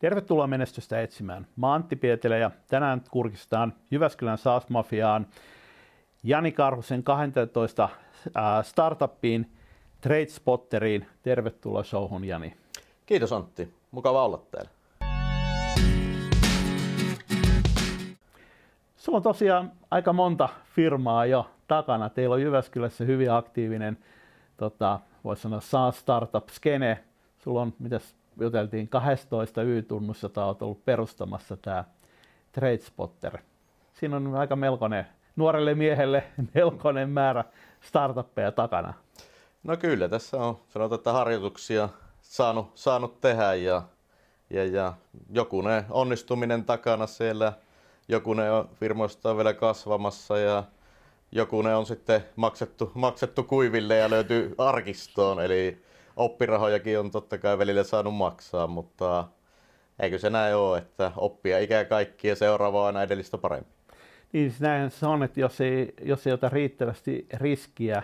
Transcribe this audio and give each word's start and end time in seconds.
Tervetuloa 0.00 0.46
menestystä 0.46 1.00
etsimään. 1.00 1.46
Mä 1.56 1.74
Antti 1.74 1.96
Pietilä 1.96 2.36
ja 2.36 2.50
tänään 2.68 3.02
kurkistaan 3.10 3.72
Jyväskylän 3.90 4.38
SaaS-mafiaan 4.38 5.26
Jani 6.22 6.52
Karhusen 6.52 7.02
12 7.02 7.88
startuppiin, 8.62 9.50
TradeSpotteriin. 10.00 11.06
Tervetuloa 11.22 11.82
showhun 11.82 12.24
Jani. 12.24 12.56
Kiitos 13.06 13.32
Antti, 13.32 13.74
mukava 13.90 14.24
olla 14.24 14.42
täällä. 14.50 14.70
Sulla 18.96 19.16
on 19.16 19.22
tosiaan 19.22 19.72
aika 19.90 20.12
monta 20.12 20.48
firmaa 20.74 21.26
jo 21.26 21.50
takana. 21.68 22.08
Teillä 22.08 22.34
on 22.34 22.42
Jyväskylässä 22.42 23.04
hyvin 23.04 23.32
aktiivinen, 23.32 23.98
tota, 24.56 25.00
voisi 25.24 25.42
sanoa 25.42 25.60
SaaS 25.60 25.98
Startup 25.98 26.48
Skene. 26.48 27.04
Sulla 27.38 27.62
on, 27.62 27.72
mitäs 27.78 28.19
juteltiin 28.44 28.88
12 28.88 29.62
Y-tunnussa, 29.62 30.24
jota 30.24 30.44
olet 30.44 30.62
ollut 30.62 30.84
perustamassa 30.84 31.56
tämä 31.56 31.84
TradeSpotter. 32.52 33.38
Siinä 33.92 34.16
on 34.16 34.36
aika 34.36 34.56
melkoinen, 34.56 35.06
nuorelle 35.36 35.74
miehelle 35.74 36.24
melkoinen 36.54 37.10
määrä 37.10 37.44
startuppeja 37.80 38.52
takana. 38.52 38.94
No 39.62 39.76
kyllä, 39.76 40.08
tässä 40.08 40.36
on 40.36 40.58
sanotaan, 40.68 40.98
että 40.98 41.12
harjoituksia 41.12 41.88
saanut, 42.20 42.70
saanut 42.74 43.20
tehdä 43.20 43.54
ja, 43.54 43.82
ja, 44.50 44.64
ja 44.64 44.92
jokunen 45.30 45.84
onnistuminen 45.90 46.64
takana 46.64 47.06
siellä, 47.06 47.52
jokunen 48.08 48.52
on 48.52 48.68
firmoista 48.74 49.30
on 49.30 49.36
vielä 49.36 49.54
kasvamassa 49.54 50.38
ja 50.38 50.64
jokunen 51.32 51.76
on 51.76 51.86
sitten 51.86 52.24
maksettu, 52.36 52.92
maksettu 52.94 53.42
kuiville 53.42 53.96
ja 53.96 54.10
löytyy 54.10 54.54
arkistoon, 54.58 55.40
eli 55.44 55.82
oppirahojakin 56.20 56.98
on 56.98 57.10
totta 57.10 57.38
kai 57.38 57.58
välillä 57.58 57.84
saanut 57.84 58.14
maksaa, 58.14 58.66
mutta 58.66 59.28
eikö 60.00 60.18
se 60.18 60.30
näin 60.30 60.56
ole, 60.56 60.78
että 60.78 61.12
oppia 61.16 61.58
ikää 61.58 61.84
kaikki 61.84 62.28
ja 62.28 62.36
seuraava 62.36 62.80
on 62.80 62.86
aina 62.86 63.02
edellistä 63.02 63.38
parempi. 63.38 63.70
Niin 64.32 64.50
siis 64.50 64.60
näinhän 64.60 64.90
se 64.90 65.06
on, 65.06 65.22
että 65.22 65.40
jos 65.40 65.60
ei, 65.60 65.94
jos 66.02 66.26
ei 66.26 66.32
ota 66.32 66.48
riittävästi 66.48 67.26
riskiä, 67.32 68.02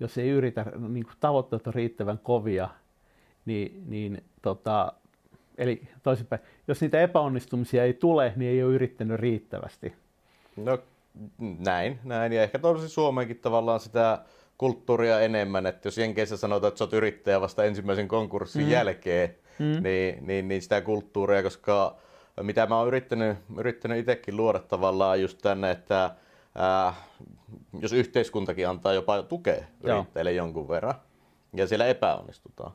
jos 0.00 0.18
ei 0.18 0.28
yritä, 0.28 0.66
niin 0.88 1.04
kuin 1.04 1.16
tavoitteet 1.20 1.66
on 1.66 1.74
riittävän 1.74 2.18
kovia, 2.18 2.68
niin, 3.44 3.84
niin 3.86 4.24
tota, 4.42 4.92
eli 5.58 5.88
toisinpäin, 6.02 6.42
jos 6.68 6.80
niitä 6.80 7.00
epäonnistumisia 7.00 7.84
ei 7.84 7.94
tule, 7.94 8.32
niin 8.36 8.50
ei 8.50 8.62
ole 8.62 8.74
yrittänyt 8.74 9.20
riittävästi. 9.20 9.92
No 10.56 10.78
näin, 11.66 11.98
näin. 12.04 12.32
Ja 12.32 12.42
ehkä 12.42 12.58
tosi 12.58 12.88
Suomeenkin 12.88 13.38
tavallaan 13.38 13.80
sitä 13.80 14.24
kulttuuria 14.62 15.20
enemmän, 15.20 15.66
että 15.66 15.86
jos 15.86 15.98
Jenkeissä 15.98 16.36
sanotaan, 16.36 16.68
että 16.68 16.78
sä 16.78 16.84
oot 16.84 16.92
yrittäjä 16.92 17.40
vasta 17.40 17.64
ensimmäisen 17.64 18.08
konkurssin 18.08 18.64
mm. 18.64 18.70
jälkeen, 18.70 19.34
mm. 19.58 19.82
Niin, 19.82 20.26
niin, 20.26 20.48
niin 20.48 20.62
sitä 20.62 20.80
kulttuuria, 20.80 21.42
koska 21.42 21.96
mitä 22.42 22.66
mä 22.66 22.78
oon 22.78 22.88
yrittänyt, 22.88 23.38
yrittänyt 23.58 23.98
itsekin 23.98 24.36
luoda 24.36 24.58
tavallaan 24.58 25.22
just 25.22 25.38
tänne, 25.42 25.70
että 25.70 26.10
ää, 26.54 26.94
jos 27.80 27.92
yhteiskuntakin 27.92 28.68
antaa 28.68 28.92
jopa 28.92 29.22
tukea 29.22 29.64
yrittäjille 29.82 30.32
Joo. 30.32 30.46
jonkun 30.46 30.68
verran, 30.68 30.94
ja 31.54 31.66
siellä 31.66 31.86
epäonnistutaan, 31.86 32.72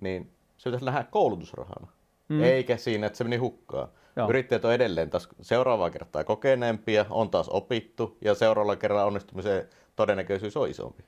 niin 0.00 0.30
se 0.56 0.68
pitäisi 0.68 0.84
nähdä 0.84 1.04
koulutusrahana. 1.10 1.86
Mm. 2.28 2.42
Eikä 2.42 2.76
siinä, 2.76 3.06
että 3.06 3.16
se 3.16 3.24
meni 3.24 3.36
hukkaan. 3.36 3.88
Joo. 4.16 4.28
Yrittäjät 4.28 4.64
on 4.64 4.74
edelleen 4.74 5.10
taas 5.10 5.28
seuraavaa 5.40 5.90
kertaa 5.90 6.24
kokeneempia, 6.24 7.06
on 7.10 7.30
taas 7.30 7.48
opittu 7.48 8.18
ja 8.20 8.34
seuraavalla 8.34 8.76
kerralla 8.76 9.04
onnistumisen 9.04 9.68
todennäköisyys 10.00 10.56
on 10.56 10.70
isompi. 10.70 11.02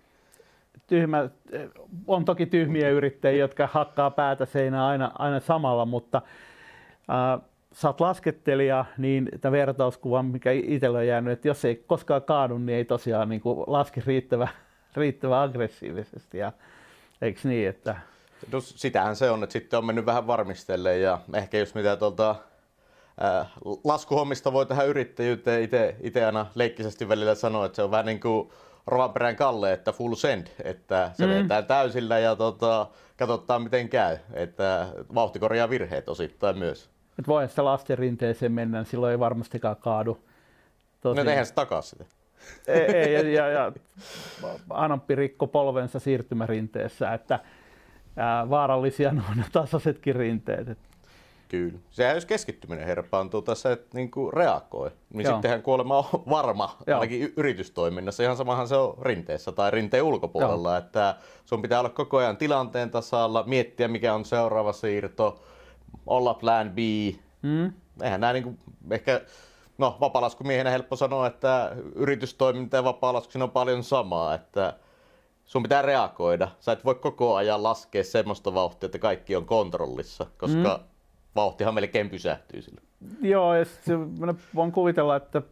Tyhmä, 0.87 1.29
on 2.07 2.25
toki 2.25 2.47
tyhmiä 2.47 2.91
yrittäjiä, 2.91 3.41
jotka 3.41 3.69
hakkaa 3.73 4.11
päätä 4.11 4.47
seinään 4.47 4.85
aina, 4.85 5.12
aina 5.19 5.41
samalla, 5.41 5.87
mutta 5.87 6.23
äh, 7.11 7.41
sä 7.73 7.89
oot 7.89 8.01
laskettelija, 8.01 8.85
niin 8.98 9.29
tämä 9.41 9.53
vertauskuva, 9.53 10.23
mikä 10.23 10.51
itsellä 10.51 10.98
on 10.98 11.07
jäänyt, 11.07 11.33
että 11.33 11.48
jos 11.48 11.65
ei 11.65 11.85
koskaan 11.87 12.23
kaadu, 12.23 12.59
niin 12.59 12.77
ei 12.77 12.85
tosiaan 12.85 13.29
niin 13.29 13.41
kuin 13.41 13.65
laske 13.67 14.03
riittävän, 14.07 14.48
riittävän 14.97 15.39
aggressiivisesti. 15.39 16.39
Ja, 16.39 16.53
eikö 17.23 17.41
niin, 17.45 17.69
että... 17.69 17.97
No, 18.53 18.61
sitähän 18.61 19.17
se 19.17 19.30
on, 19.30 19.42
että 19.42 19.53
sitten 19.53 19.79
on 19.79 19.85
mennyt 19.85 20.07
vähän 20.07 20.27
varmistelle 20.27 20.98
ja 20.98 21.19
ehkä 21.35 21.59
jos 21.59 21.74
mitä 21.74 21.97
tuolta 21.97 22.36
äh, 23.24 23.47
laskuhommista 23.85 24.53
voi 24.53 24.67
tähän 24.67 24.89
yrittäjyyteen 24.89 25.69
itse 26.01 26.24
aina 26.24 26.47
leikkisesti 26.55 27.09
välillä 27.09 27.35
sanoa, 27.35 27.67
että 27.67 27.77
se 27.77 27.83
on 27.83 27.91
vähän 27.91 28.07
niin 28.07 28.20
kuin 28.20 28.51
Rovanperän 28.87 29.37
Kalle, 29.37 29.73
että 29.73 29.93
full 29.93 30.15
send, 30.15 30.47
että 30.65 31.11
se 31.15 31.27
mm. 31.27 31.33
vetää 31.33 31.63
täysillä 31.63 32.19
ja 32.19 32.37
tota, 32.37 32.87
katsotaan 33.17 33.63
miten 33.63 33.89
käy, 33.89 34.17
että 34.33 34.87
vauhti 35.15 35.39
korjaa 35.39 35.70
virheet 35.70 36.09
osittain 36.09 36.59
myös. 36.59 36.91
Et 37.19 37.29
voi 37.29 37.48
sitä 37.48 37.65
lasten 37.65 37.98
rinteeseen 37.98 38.53
mennä, 38.53 38.85
silloin 38.85 39.11
ei 39.11 39.19
varmastikaan 39.19 39.77
kaadu. 39.77 40.19
Tosi... 41.01 41.25
No 41.25 41.31
eihän 41.31 41.47
se 41.47 41.55
takaa 41.55 41.83
sitä. 41.83 42.05
Ei, 42.67 42.81
ei 42.81 43.13
ja, 43.13 43.23
ja, 43.39 43.48
ja 43.48 43.73
Anoppi 44.71 45.15
rikko 45.15 45.47
polvensa 45.47 45.98
siirtymärinteessä, 45.98 47.15
että 47.15 47.41
ää, 48.17 48.51
vaarallisia 48.51 49.13
nuo 49.13 49.25
tasaisetkin 49.53 50.17
rinteet. 50.17 50.69
Että 50.69 50.92
Kyllä. 51.52 51.79
Sehän 51.90 52.14
jos 52.14 52.27
keskittyminen 52.27 52.86
herpaantuu 52.86 53.42
tässä, 53.42 53.73
että 53.73 53.89
niin 53.95 54.11
kuin 54.11 54.33
reagoi, 54.33 54.90
niin 55.11 55.24
Joo. 55.24 55.33
sittenhän 55.33 55.63
kuolema 55.63 55.98
on 55.98 56.05
varma, 56.30 56.77
Joo. 56.86 57.01
ainakin 57.01 57.33
yritystoiminnassa. 57.36 58.23
Ihan 58.23 58.36
samahan 58.36 58.68
se 58.68 58.77
on 58.77 58.98
rinteessä 59.02 59.52
tai 59.52 59.70
rinteen 59.70 60.02
ulkopuolella, 60.02 60.68
Joo. 60.68 60.79
että 60.79 61.17
sun 61.45 61.62
pitää 61.62 61.80
olla 61.80 61.91
koko 61.91 62.17
ajan 62.17 62.36
tilanteen 62.36 62.91
tasalla, 62.91 63.45
miettiä 63.46 63.89
mikä 63.89 64.14
on 64.14 64.24
seuraava 64.24 64.73
siirto, 64.73 65.42
olla 66.07 66.35
plan 66.35 66.70
B. 66.70 66.79
Mm. 67.42 67.73
Eihän 68.02 68.20
nämä 68.20 68.33
niin 68.33 68.45
kuin, 68.45 68.58
ehkä, 68.91 69.20
no 69.79 69.96
vapaalaskumiehenä 70.01 70.70
helppo 70.70 70.96
sanoa, 70.96 71.27
että 71.27 71.77
yritystoiminta 71.95 72.77
ja 72.77 72.85
vapaalasku 72.85 73.33
on 73.42 73.51
paljon 73.51 73.85
samaa, 73.85 74.35
että 74.35 74.74
sun 75.45 75.62
pitää 75.62 75.83
reagoida. 75.83 76.48
Sä 76.61 76.73
et 76.73 76.85
voi 76.85 76.95
koko 76.95 77.35
ajan 77.35 77.62
laskea 77.62 78.05
semmoista 78.05 78.55
vauhtia, 78.55 78.86
että 78.86 78.98
kaikki 78.98 79.36
on 79.36 79.46
kontrollissa, 79.46 80.27
koska 80.39 80.80
mm 80.83 80.92
vauhtihan 81.37 81.75
melkein 81.75 82.11
pysähtyy 82.11 82.63
sillä. 82.63 82.81
Joo, 83.23 83.55
ja 83.55 83.65
se, 83.65 83.95
voin 84.55 84.73
kuvitella, 84.73 85.17
että 85.17 85.43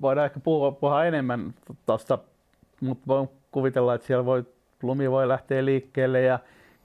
voidaan 0.00 0.24
ehkä 0.24 0.40
puhua, 0.40 0.72
puhua 0.72 1.04
enemmän 1.04 1.54
tuosta, 1.86 2.18
mutta 2.80 3.06
voin 3.06 3.28
kuvitella, 3.50 3.94
että 3.94 4.06
siellä 4.06 4.24
voi, 4.24 4.44
lumi 4.82 5.10
voi 5.10 5.28
lähteä 5.28 5.64
liikkeelle 5.64 6.20
ja 6.20 6.38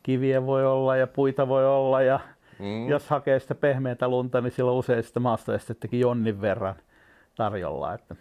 kiviä 0.04 0.46
voi 0.46 0.66
olla 0.66 0.96
ja 0.96 1.08
puita 1.08 1.48
voi 1.48 1.68
olla 1.68 2.02
ja 2.02 2.20
mm. 2.60 2.90
jos 2.90 3.10
hakee 3.10 3.40
sitä 3.40 3.56
pehmeätä 3.56 4.08
lunta, 4.08 4.42
niin 4.42 4.52
silloin 4.52 4.78
usein 4.78 5.04
sitä 5.04 5.20
maastoestettäkin 5.20 6.00
jonnin 6.00 6.42
verran 6.42 6.76
tarjolla. 7.36 7.94
Että. 7.94 8.16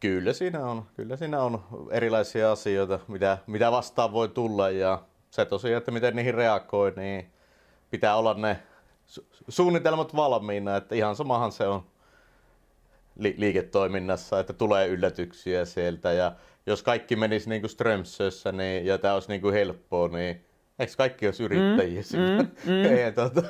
Kyllä 0.00 0.32
siinä 0.32 0.66
on, 0.66 0.82
kyllä 0.94 1.16
siinä 1.16 1.42
on 1.42 1.62
erilaisia 1.90 2.52
asioita, 2.52 2.98
mitä, 3.08 3.38
mitä 3.46 3.72
vastaan 3.72 4.12
voi 4.12 4.28
tulla 4.28 4.70
ja 4.70 5.02
se 5.30 5.44
tosiaan, 5.44 5.78
että 5.78 5.90
miten 5.90 6.16
niihin 6.16 6.34
reagoi, 6.34 6.92
niin 6.96 7.30
pitää 7.90 8.16
olla 8.16 8.34
ne 8.34 8.58
suunnitelmat 9.48 10.16
valmiina, 10.16 10.76
että 10.76 10.94
ihan 10.94 11.16
samahan 11.16 11.52
se 11.52 11.66
on 11.66 11.86
li- 13.18 13.34
liiketoiminnassa, 13.38 14.40
että 14.40 14.52
tulee 14.52 14.88
yllätyksiä 14.88 15.64
sieltä. 15.64 16.12
Ja 16.12 16.32
jos 16.66 16.82
kaikki 16.82 17.16
menisi 17.16 17.48
niin 17.48 17.62
kuin 17.62 17.70
Strömsössä 17.70 18.52
niin, 18.52 18.86
ja 18.86 18.98
tämä 18.98 19.14
olisi 19.14 19.28
niin 19.28 19.40
kuin 19.40 19.54
helppoa, 19.54 20.08
niin 20.08 20.44
eikö 20.78 20.92
kaikki 20.96 21.26
olisi 21.26 21.42
yrittäjiä 21.42 22.02
mm, 22.12 22.18
mm, 22.18 22.48
mm. 22.72 22.84
Ei, 22.96 23.12
tuota, 23.12 23.42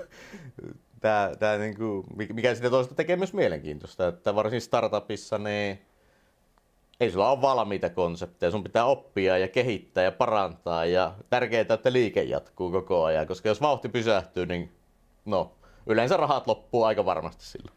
tää, 1.01 1.37
tää 1.37 1.59
niin 1.59 1.77
kuin, 1.77 2.07
mikä 2.33 2.55
sitä 2.55 2.71
toista 2.71 2.95
tekee 2.95 3.17
myös 3.17 3.33
mielenkiintoista, 3.35 4.09
että 4.09 4.35
varsin 4.35 4.61
startupissa 4.61 5.39
niin 5.39 5.79
ei 7.01 7.11
sulla 7.11 7.31
ole 7.31 7.43
valmiita 7.43 7.91
konsepteja, 7.91 8.51
sun 8.51 8.63
pitää 8.65 8.85
oppia 8.85 9.39
ja 9.39 9.49
kehittää 9.49 10.05
ja 10.05 10.13
parantaa 10.13 10.85
ja 10.85 11.15
tärkeää, 11.31 11.67
että 11.75 11.93
liike 11.93 12.23
jatkuu 12.23 12.71
koko 12.71 13.05
ajan, 13.05 13.27
koska 13.27 13.49
jos 13.49 13.61
vauhti 13.61 13.89
pysähtyy, 13.89 14.47
niin 14.47 14.73
no, 15.25 15.53
yleensä 15.87 16.17
rahat 16.17 16.47
loppuu 16.47 16.85
aika 16.85 17.05
varmasti 17.05 17.45
silloin. 17.45 17.77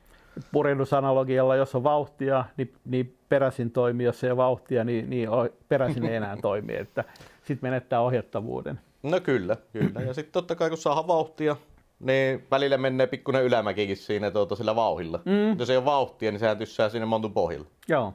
Purjennusanalogialla, 0.52 1.56
jos 1.56 1.76
on 1.76 1.84
vauhtia, 1.84 2.46
niin, 2.58 2.74
niin 2.86 3.18
peräsin 3.30 3.72
toimii, 3.72 4.06
jos 4.06 4.24
ei 4.24 4.30
ole 4.32 4.38
vauhtia, 4.38 4.84
niin, 4.84 5.10
niin 5.10 5.30
peräsin 5.70 6.06
ei 6.06 6.16
enää 6.16 6.38
toimi, 6.42 6.76
että 6.76 7.04
sitten 7.44 7.70
menettää 7.70 8.02
ohjattavuuden. 8.02 8.80
No 9.04 9.20
kyllä, 9.20 9.58
kyllä. 9.74 10.02
Ja 10.02 10.14
sitten 10.14 10.34
totta 10.34 10.56
kai 10.56 10.70
kun 10.70 10.78
saa 10.78 11.08
vauhtia, 11.08 11.56
niin 12.00 12.48
välillä 12.52 12.78
menee 12.78 13.08
pikkuinen 13.08 13.44
ylämäkikin 13.44 13.98
siinä 13.98 14.32
tuota, 14.32 14.56
sillä 14.56 14.76
vauhilla. 14.76 15.20
Mm. 15.26 15.60
Jos 15.60 15.70
ei 15.70 15.78
ole 15.78 15.86
vauhtia, 15.86 16.32
niin 16.32 16.40
sehän 16.40 16.58
tyssää 16.58 16.90
sinne 16.90 17.06
montun 17.06 17.34
pohjille. 17.34 17.68
Joo. 17.88 18.14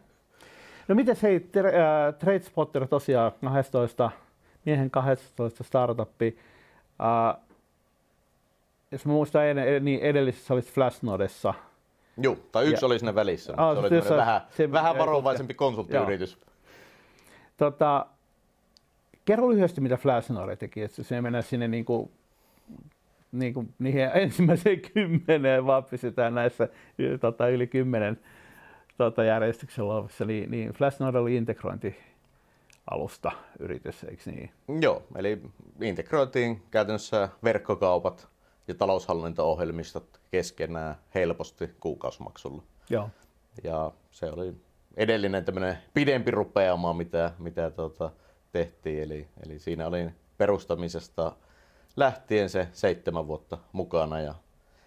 No 0.88 0.94
miten 0.94 1.16
hei, 1.22 1.50
äh, 1.56 2.14
TradeSpotter 2.18 2.86
tosiaan 2.86 3.32
12, 3.44 4.10
miehen 4.64 4.90
12 4.90 5.64
startuppi. 5.64 6.38
Äh, 7.00 7.42
jos 8.92 9.06
mä 9.06 9.12
muistan, 9.12 9.42
niin 9.80 10.00
edellisessä 10.00 10.54
olisi 10.54 10.72
Flashnodessa. 10.72 11.54
Joo, 12.16 12.36
tai 12.52 12.66
yksi 12.66 12.84
ja, 12.84 12.86
oli 12.86 12.98
siinä 12.98 13.14
välissä. 13.14 13.52
Oh, 13.52 13.74
se 13.74 13.80
oli 13.80 14.02
se, 14.02 14.16
vähän, 14.16 14.40
se, 14.50 14.72
vähän 14.72 14.98
varovaisempi 14.98 15.54
konsulttiyritys. 15.54 16.38
Tota, 17.56 18.06
kerro 19.24 19.50
lyhyesti, 19.50 19.80
mitä 19.80 19.96
Flashnode 19.96 20.56
teki, 20.56 20.82
että 20.82 21.02
se 21.02 21.20
menee 21.20 21.42
sinne 21.42 21.68
niin 21.68 21.84
kuin 21.84 22.10
niin 23.32 23.54
kuin, 23.54 23.74
niihin 23.78 24.10
ensimmäiseen 24.14 24.80
kymmeneen 24.94 25.66
vaan 25.66 25.84
pysytään 25.84 26.34
näissä 26.34 26.68
tota, 27.20 27.48
yli 27.48 27.66
kymmenen 27.66 28.20
tota, 28.98 29.24
järjestyksen 29.24 29.84
luovissa, 29.84 30.24
niin, 30.24 30.50
niin 30.50 30.72
Flashnode 30.72 31.18
oli 31.18 31.36
integrointi 31.36 31.96
alusta 32.90 33.32
yritys, 33.58 34.04
eikö 34.04 34.22
niin? 34.30 34.50
Joo, 34.80 35.02
eli 35.16 35.42
integroitiin 35.80 36.62
käytännössä 36.70 37.28
verkkokaupat 37.44 38.28
ja 38.70 38.74
taloushallinto-ohjelmistot 38.74 40.20
keskenään 40.30 40.94
helposti 41.14 41.70
kuukausimaksulla. 41.80 42.62
Joo. 42.90 43.10
Ja 43.64 43.92
se 44.10 44.30
oli 44.30 44.54
edellinen 44.96 45.44
tämmöinen 45.44 45.78
pidempi 45.94 46.30
rupeama, 46.30 46.92
mitä, 46.92 47.32
mitä 47.38 47.70
tota, 47.70 48.10
tehtiin. 48.52 49.02
Eli, 49.02 49.28
eli 49.46 49.58
siinä 49.58 49.86
oli 49.86 50.10
perustamisesta 50.38 51.32
lähtien 51.96 52.48
se 52.48 52.68
seitsemän 52.72 53.26
vuotta 53.26 53.58
mukana 53.72 54.20
ja 54.20 54.34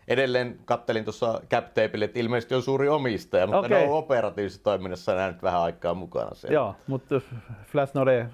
edelleen 0.07 0.59
kattelin 0.65 1.03
tuossa 1.03 1.41
CapTapeille, 1.49 2.05
että 2.05 2.19
ilmeisesti 2.19 2.55
on 2.55 2.63
suuri 2.63 2.89
omistaja, 2.89 3.47
mutta 3.47 3.59
okay. 3.59 3.69
ne 3.69 3.87
on 3.87 3.97
operatiivisessa 3.97 4.63
toiminnassa 4.63 5.15
nähnyt 5.15 5.43
vähän 5.43 5.61
aikaa 5.61 5.93
mukana 5.93 6.33
siellä. 6.33 6.53
Joo, 6.53 6.75
mutta 6.87 7.21
Flashnode 7.65 8.29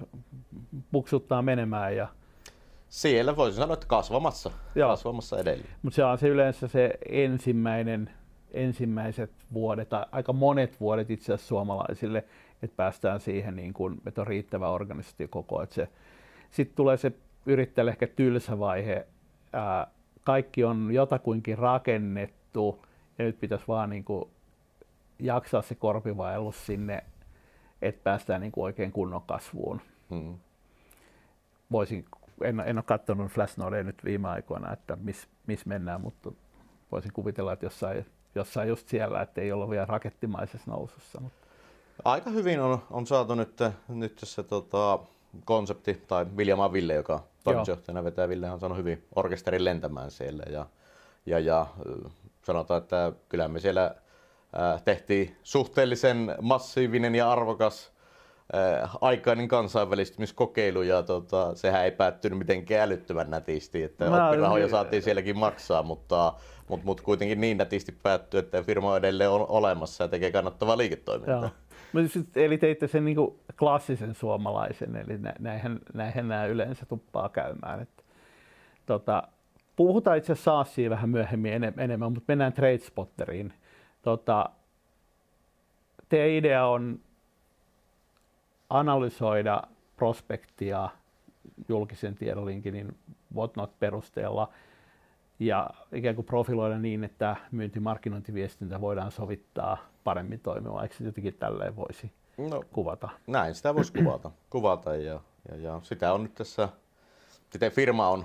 puksuttaa 0.92 1.42
menemään 1.42 1.96
ja 1.96 2.08
siellä 2.90 3.36
voisin 3.36 3.60
sanoa, 3.60 3.74
että 3.74 3.86
kasvamassa, 3.86 4.50
Joo. 4.74 4.90
kasvamassa 4.90 5.38
edelleen. 5.38 5.70
Mutta 5.82 5.94
se 5.94 6.04
on 6.04 6.18
se 6.18 6.28
yleensä 6.28 6.68
se 6.68 6.98
ensimmäinen, 7.08 8.10
ensimmäiset 8.50 9.30
vuodet, 9.52 9.88
tai 9.88 10.06
aika 10.12 10.32
monet 10.32 10.80
vuodet 10.80 11.10
itse 11.10 11.32
asiassa 11.32 11.48
suomalaisille, 11.48 12.24
että 12.62 12.76
päästään 12.76 13.20
siihen, 13.20 13.56
niin 13.56 13.72
kun, 13.72 14.00
että 14.06 14.20
on 14.20 14.26
riittävä 14.26 14.68
organisaatio 14.68 15.28
koko. 15.28 15.66
Sitten 16.50 16.76
tulee 16.76 16.96
se 16.96 17.12
yrittäjälle 17.46 17.90
ehkä 17.90 18.06
tylsä 18.06 18.58
vaihe, 18.58 19.06
ää, 19.52 19.86
kaikki 20.24 20.64
on 20.64 20.90
jotakuinkin 20.92 21.58
rakennettu 21.58 22.84
ja 23.18 23.24
nyt 23.24 23.40
pitäisi 23.40 23.64
vaan 23.68 23.90
niin 23.90 24.04
kuin 24.04 24.30
jaksaa 25.18 25.62
se 25.62 25.74
korpivaellus 25.74 26.66
sinne, 26.66 27.04
että 27.82 28.00
päästään 28.04 28.40
niin 28.40 28.52
kuin 28.52 28.64
oikein 28.64 28.92
kunnon 28.92 29.22
kasvuun. 29.22 29.80
Hmm. 30.10 30.34
Voisin, 31.72 32.04
en, 32.44 32.60
en 32.60 32.78
ole 32.78 32.84
katsonut 32.84 33.32
Flashnodea 33.32 33.82
nyt 33.82 34.04
viime 34.04 34.28
aikoina, 34.28 34.72
että 34.72 34.96
missä 34.96 35.28
mis 35.46 35.66
mennään, 35.66 36.00
mutta 36.00 36.32
voisin 36.92 37.12
kuvitella, 37.12 37.52
että 37.52 37.66
jossain, 37.66 38.06
jossain 38.34 38.68
just 38.68 38.88
siellä, 38.88 39.22
että 39.22 39.40
ei 39.40 39.52
olla 39.52 39.70
vielä 39.70 39.84
rakettimaisessa 39.84 40.70
nousussa. 40.70 41.20
Mutta. 41.20 41.46
Aika 42.04 42.30
hyvin 42.30 42.60
on, 42.60 42.82
on 42.90 43.06
saatu 43.06 43.34
nyt, 43.34 43.58
nyt 43.88 44.20
se 44.24 44.42
tota, 44.42 44.98
konsepti, 45.44 45.94
tai 45.94 46.26
Viljama 46.36 46.72
Ville, 46.72 46.94
joka 46.94 47.22
toimitusjohtajana 47.44 48.04
vetää, 48.04 48.28
Ville 48.28 48.50
on 48.50 48.60
saanut 48.60 48.78
hyvin 48.78 49.04
orkesterin 49.14 49.64
lentämään 49.64 50.10
siellä. 50.10 50.42
Ja, 50.50 50.66
ja, 51.26 51.38
ja 51.38 51.66
sanotaan, 52.42 52.82
että 52.82 53.12
kyllä 53.28 53.48
me 53.48 53.60
siellä 53.60 53.94
tehtiin 54.84 55.36
suhteellisen 55.42 56.36
massiivinen 56.40 57.14
ja 57.14 57.32
arvokas 57.32 57.92
aikainen 59.00 59.48
kansainvälistymiskokeilu 59.48 60.82
ja 60.82 61.02
tota, 61.02 61.54
sehän 61.54 61.84
ei 61.84 61.90
päättynyt 61.90 62.38
mitenkään 62.38 62.82
älyttömän 62.82 63.30
nätisti, 63.30 63.82
että 63.82 64.04
no, 64.04 64.26
oppirahoja 64.26 64.64
niin. 64.64 64.70
saatiin 64.70 65.02
sielläkin 65.02 65.38
maksaa, 65.38 65.82
mutta, 65.82 66.32
mutta, 66.68 66.86
mutta 66.86 67.02
kuitenkin 67.02 67.40
niin 67.40 67.56
nätisti 67.56 67.92
päättyi, 68.02 68.40
että 68.40 68.62
firma 68.62 68.96
edelleen 68.96 69.30
on 69.30 69.46
olemassa 69.48 70.04
ja 70.04 70.08
tekee 70.08 70.32
kannattavaa 70.32 70.78
liiketoimintaa. 70.78 71.50
Eli 72.36 72.58
teitte 72.58 72.88
sen 72.88 73.04
niin 73.04 73.16
klassisen 73.58 74.14
suomalaisen, 74.14 74.96
eli 74.96 75.18
näinhän, 75.38 75.78
näinhän 75.94 76.28
nämä 76.28 76.46
yleensä 76.46 76.86
tuppaa 76.86 77.28
käymään. 77.28 77.82
Että, 77.82 78.02
tota, 78.86 79.22
puhutaan 79.76 80.18
itse 80.18 80.32
asiassa 80.32 80.50
SaaSia 80.50 80.90
vähän 80.90 81.10
myöhemmin 81.10 81.52
enemmän, 81.78 82.12
mutta 82.12 82.24
mennään 82.28 82.52
TradeSpotteriin. 82.52 83.52
Tota, 84.02 84.50
teidän 86.08 86.28
idea 86.28 86.66
on 86.66 87.00
analysoida 88.70 89.62
prospektia 89.96 90.88
julkisen 91.68 92.14
tiedon 92.14 92.46
LinkedIn 92.46 92.96
whatnot 93.34 93.78
perusteella 93.78 94.48
ja 95.38 95.70
ikään 95.92 96.14
kuin 96.14 96.26
profiloida 96.26 96.78
niin, 96.78 97.04
että 97.04 97.36
myyntimarkkinointiviestintä 97.52 98.80
voidaan 98.80 99.10
sovittaa 99.10 99.78
paremmin 100.04 100.40
toimimaan. 100.40 100.82
Eikö 100.82 100.94
se 100.94 101.04
jotenkin 101.04 101.34
tälleen 101.34 101.76
voisi 101.76 102.12
no, 102.38 102.64
kuvata? 102.72 103.08
Näin 103.26 103.54
sitä 103.54 103.74
voisi 103.74 103.92
kuvata, 103.92 104.30
kuvata 104.50 104.96
ja, 104.96 105.20
ja, 105.48 105.56
ja, 105.56 105.80
sitä 105.82 106.12
on 106.12 106.22
nyt 106.22 106.34
tässä, 106.34 106.68
sitten 107.50 107.72
firma 107.72 108.08
on 108.08 108.24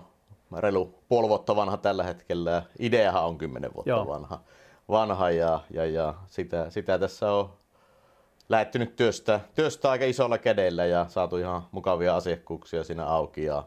reilu 0.57 0.99
puoli 1.09 1.29
vuotta 1.29 1.55
vanha 1.55 1.77
tällä 1.77 2.03
hetkellä. 2.03 2.63
Ideahan 2.79 3.25
on 3.25 3.37
kymmenen 3.37 3.73
vuotta 3.73 3.89
Joo. 3.89 4.07
vanha, 4.07 4.39
vanha 4.89 5.31
ja, 5.31 5.59
ja, 5.69 5.85
ja 5.85 6.13
sitä, 6.27 6.69
sitä 6.69 6.99
tässä 6.99 7.31
on 7.31 7.49
lähetty 8.49 8.79
nyt 8.79 8.95
työstä, 8.95 9.39
työstä 9.55 9.91
aika 9.91 10.05
isolla 10.05 10.37
kädellä 10.37 10.85
ja 10.85 11.05
saatu 11.09 11.37
ihan 11.37 11.61
mukavia 11.71 12.15
asiakkuuksia 12.15 12.83
siinä 12.83 13.05
auki. 13.05 13.43
Ja 13.43 13.63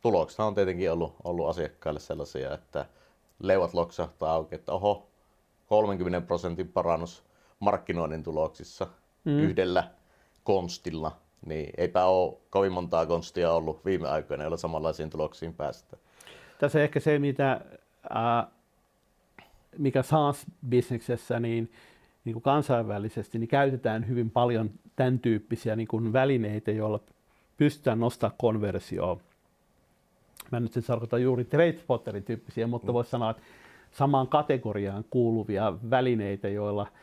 tuloksena 0.00 0.46
on 0.46 0.54
tietenkin 0.54 0.92
ollut, 0.92 1.16
ollut 1.24 1.48
asiakkaille 1.48 2.00
sellaisia, 2.00 2.54
että 2.54 2.86
leuat 3.38 3.74
loksahtaa 3.74 4.32
auki, 4.32 4.54
että 4.54 4.72
oho, 4.72 5.08
30 5.66 6.26
prosentin 6.26 6.68
parannus 6.68 7.22
markkinoinnin 7.60 8.22
tuloksissa 8.22 8.86
mm. 9.24 9.38
yhdellä 9.38 9.90
konstilla, 10.44 11.16
niin 11.46 11.70
eipä 11.76 12.04
ole 12.04 12.36
kovin 12.50 12.72
montaa 12.72 13.06
konstia 13.06 13.52
ollut 13.52 13.84
viime 13.84 14.08
aikoina, 14.08 14.44
joilla 14.44 14.56
samanlaisiin 14.56 15.10
tuloksiin 15.10 15.54
päästä. 15.54 15.96
Tässä 16.58 16.82
ehkä 16.82 17.00
se, 17.00 17.18
mitä, 17.18 17.60
äh, 18.16 18.46
mikä 19.78 20.02
SaaS-bisneksessä 20.02 21.40
niin, 21.40 21.72
niin 22.24 22.32
kuin 22.32 22.42
kansainvälisesti, 22.42 23.38
niin 23.38 23.48
käytetään 23.48 24.08
hyvin 24.08 24.30
paljon 24.30 24.70
tämän 24.96 25.18
tyyppisiä 25.18 25.76
niin 25.76 25.88
kuin 25.88 26.12
välineitä, 26.12 26.70
joilla 26.70 27.00
pystytään 27.56 28.00
nostamaan 28.00 28.36
konversioa. 28.38 29.20
Mä 30.50 30.56
en 30.56 30.62
nyt 30.62 30.72
siis 30.72 30.86
tarkoita 30.86 31.18
juuri 31.18 31.44
TradeSpotterin 31.44 32.24
tyyppisiä, 32.24 32.66
mutta 32.66 32.88
mm. 32.88 32.92
voisi 32.92 33.10
sanoa, 33.10 33.30
että 33.30 33.42
samaan 33.90 34.28
kategoriaan 34.28 35.04
kuuluvia 35.10 35.72
välineitä, 35.90 36.48
joilla– 36.48 36.86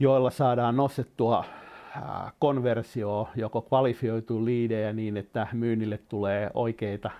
joilla 0.00 0.30
saadaan 0.30 0.76
nostettua 0.76 1.44
konversio, 2.38 3.28
joko 3.36 3.62
kvalifioituu 3.62 4.44
liidejä 4.44 4.92
niin, 4.92 5.16
että 5.16 5.46
myynnille 5.52 5.98
tulee 6.08 6.50
oikeita 6.54 7.10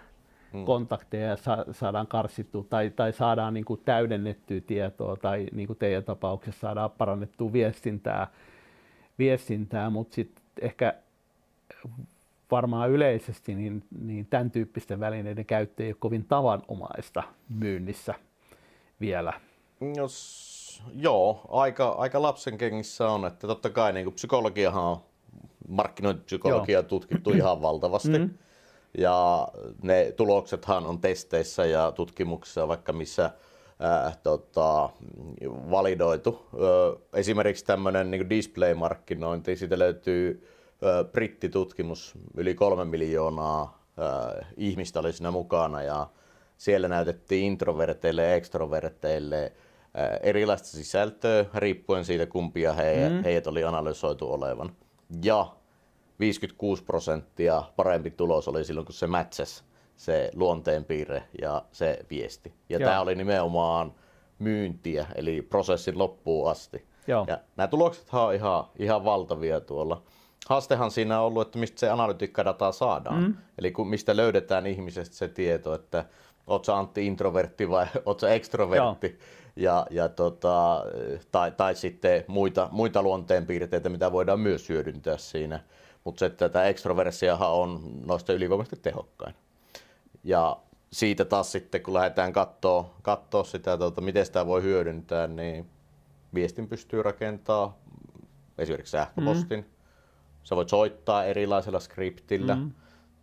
hmm. 0.53 0.65
kontakteja 0.65 1.29
ja 1.29 1.37
sa- 1.37 1.67
saadaan 1.73 2.07
karsittua 2.07 2.65
tai, 2.71 2.91
tai 2.91 3.13
saadaan 3.13 3.55
niin 3.55 3.65
kuin 3.65 3.81
täydennettyä 3.85 4.61
tietoa 4.61 5.17
tai 5.17 5.47
niin 5.53 5.67
kuin 5.67 5.79
teidän 5.79 6.05
tapauksessa 6.05 6.61
saadaan 6.61 6.91
parannettua 6.91 7.53
viestintää, 7.53 8.27
viestintää 9.19 9.91
mutta 9.91 10.15
sitten 10.15 10.45
ehkä 10.61 10.95
varmaan 12.51 12.91
yleisesti 12.91 13.55
niin, 13.55 13.85
niin 14.01 14.27
tämän 14.27 14.51
tyyppisten 14.51 15.01
välineiden 15.01 15.47
käyttö 15.47 15.83
ei 15.83 15.89
ole 15.89 15.97
kovin 15.99 16.25
tavanomaista 16.25 17.23
myynnissä 17.49 18.15
vielä. 19.01 19.33
Jos 19.97 20.83
joo, 20.95 21.41
aika, 21.49 21.89
aika 21.89 22.23
lapsen 22.23 22.59
kengissä 22.59 23.11
on, 23.11 23.27
että 23.27 23.47
totta 23.47 23.71
kai 23.71 23.93
niin 23.93 24.13
psykologiahan 24.13 24.85
on 24.85 24.97
markkinointipsykologia 25.69 26.83
tutkittu 26.83 27.31
ihan 27.31 27.63
valtavasti. 27.63 28.19
Mm. 28.19 28.31
Ja 28.99 29.49
ne 29.83 30.13
tuloksethan 30.17 30.87
on 30.87 31.01
testeissä 31.01 31.67
ja 31.67 31.93
tutkimuksissa 31.93 32.69
vaikka 32.69 32.93
missä 32.93 33.25
äh, 33.25 34.19
tota, 34.23 34.91
validoitu. 35.71 36.47
Ö, 36.61 36.97
esimerkiksi 37.13 37.65
tämmöinen 37.65 38.11
niin 38.11 38.31
display-markkinointi, 38.31 39.57
siitä 39.57 39.79
löytyy 39.79 40.49
ö, 40.83 41.05
brittitutkimus, 41.05 42.15
yli 42.37 42.55
kolme 42.55 42.85
miljoonaa 42.85 43.83
ö, 43.99 44.45
ihmistä 44.57 45.01
oli 45.01 45.13
siinä 45.13 45.31
mukana 45.31 45.83
ja 45.83 46.07
siellä 46.57 46.89
näytettiin 46.89 47.45
introverteille 47.45 48.23
ja 48.23 48.35
extroverteille 48.35 49.53
erilaista 50.23 50.69
sisältöä 50.69 51.45
riippuen 51.55 52.05
siitä, 52.05 52.27
kumpia 52.27 52.73
he, 52.73 53.09
mm. 53.09 53.23
heidät 53.23 53.47
oli 53.47 53.65
analysoitu 53.65 54.33
olevan. 54.33 54.73
Ja 55.23 55.58
56 56.21 56.85
prosenttia 56.85 57.63
parempi 57.77 58.11
tulos 58.11 58.49
oli 58.49 58.65
silloin, 58.65 58.85
kun 58.85 58.95
se 58.95 59.07
matches 59.07 59.65
se 59.97 60.31
luonteenpiirre 60.35 61.23
ja 61.41 61.63
se 61.73 61.99
viesti. 62.11 62.53
Ja 62.69 62.79
tämä 62.79 63.01
oli 63.01 63.15
nimenomaan 63.15 63.95
myyntiä, 64.39 65.07
eli 65.15 65.43
prosessin 65.43 65.99
loppuun 65.99 66.51
asti. 66.51 66.87
Joo. 67.07 67.25
Ja 67.29 67.39
nämä 67.57 67.69
tulokset 67.69 68.07
on 68.13 68.35
ihan, 68.35 68.65
ihan 68.79 69.05
valtavia 69.05 69.61
tuolla. 69.61 70.03
Haastehan 70.49 70.91
siinä 70.91 71.21
on 71.21 71.27
ollut, 71.27 71.49
että 71.49 71.59
mistä 71.59 71.81
se 71.81 71.91
analytiikkadata 71.91 72.73
saadaan. 72.73 73.23
Mm. 73.23 73.35
Eli 73.59 73.73
kun, 73.73 73.89
mistä 73.89 74.17
löydetään 74.17 74.67
ihmisestä 74.67 75.17
se 75.17 75.29
tieto, 75.29 75.75
että 75.75 76.05
oot 76.47 76.69
Antti 76.69 77.07
introvertti 77.07 77.71
vai 77.71 77.87
oot 78.07 78.23
extrovertti. 78.23 79.07
Joo 79.07 79.49
ja, 79.59 79.87
ja 79.91 80.09
tota, 80.09 80.85
tai, 81.33 81.51
tai 81.51 81.75
sitten 81.75 82.25
muita, 82.27 82.69
muita 82.73 83.03
luonteenpiirteitä, 83.03 83.89
mitä 83.89 84.13
voidaan 84.13 84.41
myös 84.41 84.69
hyödyntää 84.69 85.17
siinä. 85.17 85.61
Mutta 86.09 86.19
se, 86.19 86.27
että 86.27 86.49
tämä 86.49 86.65
ekstroversiahan 86.65 87.51
on 87.51 87.81
noista 88.07 88.33
ylivoimaisesti 88.33 88.77
tehokkain. 88.77 89.35
Ja 90.25 90.57
siitä 90.93 91.25
taas 91.25 91.53
sitten, 91.53 91.83
kun 91.83 91.95
lähdetään 91.95 92.33
katsoa, 92.33 92.95
katsoa 93.03 93.45
sitä, 93.45 93.79
tuota, 93.79 94.01
miten 94.01 94.27
sitä 94.27 94.47
voi 94.47 94.63
hyödyntää, 94.63 95.27
niin 95.27 95.71
viestin 96.35 96.69
pystyy 96.69 97.03
rakentamaan 97.03 97.75
esimerkiksi 98.59 98.91
sähköpostin. 98.91 99.61
Mm. 99.61 99.67
Sä 100.45 100.57
voit 100.57 100.69
soittaa 100.69 101.25
erilaisella 101.25 101.81
skriptillä. 101.81 102.55
Mm. 102.55 102.71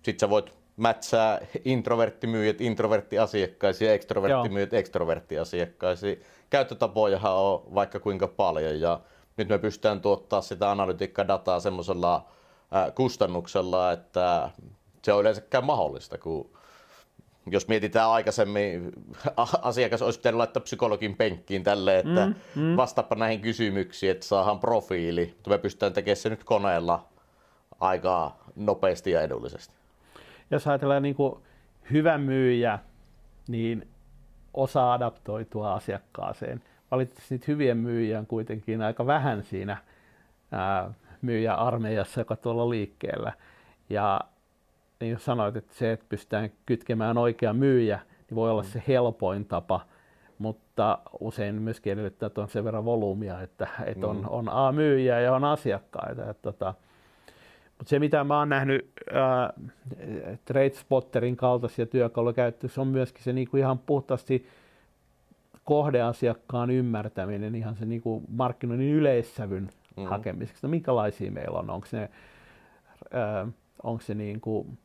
Sitten 0.04 0.20
sä 0.20 0.30
voit 0.30 0.54
mätsää 0.78 1.40
introverttimyyjät 1.66 2.62
introverttiasiakkaisiin 2.62 3.88
ja 3.88 3.94
ekstroverttimyyjät 3.94 4.74
ekstroverttiasiakkaisiin. 4.74 6.22
Käyttötapojahan 6.50 7.34
on 7.34 7.64
vaikka 7.76 8.00
kuinka 8.00 8.28
paljon 8.28 8.80
ja 8.80 9.00
nyt 9.38 9.50
me 9.50 9.58
pystytään 9.58 10.02
tuottaa 10.02 10.42
sitä 10.42 10.72
analytiikkadataa 10.72 11.60
semmoisella 11.60 12.36
kustannuksella, 12.96 13.92
että 13.92 14.50
se 15.02 15.14
on 15.14 15.22
yleensäkään 15.22 15.64
mahdollista, 15.64 16.18
kun 16.18 16.50
jos 17.52 17.68
mietitään 17.68 18.10
aikaisemmin, 18.10 18.92
asiakas 19.62 20.02
olisi 20.02 20.20
pitänyt 20.20 20.38
laittaa 20.38 20.64
psykologin 20.64 21.16
penkkiin 21.16 21.64
tälle, 21.64 22.00
että 22.00 22.26
mm, 22.26 22.62
mm. 22.62 22.78
vastaapa 22.78 23.16
näihin 23.16 23.42
kysymyksiin, 23.42 24.12
että 24.12 24.26
saadaan 24.26 24.60
profiili. 24.60 25.26
Mutta 25.36 25.50
me 25.50 25.58
pystytään 25.58 25.94
tekemään 25.94 26.18
se 26.18 26.30
nyt 26.30 26.44
koneella 26.44 27.06
aika 27.80 28.36
nopeasti 28.56 29.12
ja 29.12 29.22
edullisesti. 29.22 29.74
Jos 30.52 30.68
ajatellaan 30.68 31.04
niin 31.04 31.16
kuin 31.16 31.36
hyvä 31.92 32.18
myyjä, 32.18 32.80
niin 33.48 33.88
osaa 34.54 34.94
adaptoitua 34.94 35.74
asiakkaaseen. 35.74 36.64
Valitettavasti 36.92 37.36
niitä 37.36 37.46
hyvien 37.48 37.78
myyjiä 37.78 38.20
on 38.20 38.26
kuitenkin 38.26 38.82
aika 38.82 39.06
vähän 39.06 39.44
siinä 39.44 39.78
myyjä-armeijassa, 41.26 42.22
joka 42.22 42.36
tuolla 42.36 42.70
liikkeellä. 42.70 43.34
Ja 43.90 44.22
niin 45.00 45.16
kuin 45.16 45.24
sanoit, 45.24 45.56
että 45.56 45.74
se, 45.76 45.92
että 45.92 46.06
pystytään 46.10 46.50
kytkemään 46.66 47.18
oikea 47.18 47.54
myyjä, 47.54 48.00
niin 48.30 48.36
voi 48.36 48.52
olla 48.52 48.64
se 48.64 48.84
helpoin 48.88 49.46
tapa, 49.46 49.86
mutta 50.38 50.98
usein 51.20 51.62
myöskin 51.62 51.94
edellyttää, 51.94 52.28
että 52.28 52.42
on 52.42 52.50
sen 52.50 52.64
verran 52.64 52.86
volyymia, 52.86 53.42
että, 53.42 53.68
että 53.86 54.08
on, 54.08 54.18
mm. 54.18 54.26
on 54.28 54.50
A-myyjiä 54.50 55.20
ja 55.20 55.36
on 55.36 55.44
asiakkaita. 55.44 56.22
Että, 56.22 56.42
tota, 56.42 56.74
mutta 57.78 57.90
se, 57.90 58.00
mitä 58.00 58.24
mä 58.24 58.40
oon 58.40 58.50
nähnyt 58.50 58.92
äh, 59.16 59.66
TradeSpotterin 60.46 61.38
kaltaisia 61.38 61.86
työkaluja 61.86 62.34
käytössä, 62.34 62.82
on 62.82 62.88
myöskin 62.88 63.24
se 63.24 63.34
niin 63.34 63.48
kuin 63.48 63.60
ihan 63.60 63.80
puhtaasti 63.80 64.48
kohdeasiakkaan 65.64 66.70
ymmärtäminen, 66.70 67.56
ihan 67.56 67.76
se 67.76 67.86
niin 67.86 68.02
kuin 68.02 68.26
markkinoinnin 68.30 68.94
yleissävyn 68.94 69.70
mm. 69.98 70.04
hakemiseksi. 70.04 70.60
No 70.64 70.70
minkälaisia 70.70 71.32
meillä 71.32 71.60
on? 71.60 71.70
Onko 71.70 71.88
se, 71.88 72.10
äh, 73.16 73.54
onko 73.84 74.02
se 74.02 74.14
niin 74.14 74.42
kuin 74.42 74.78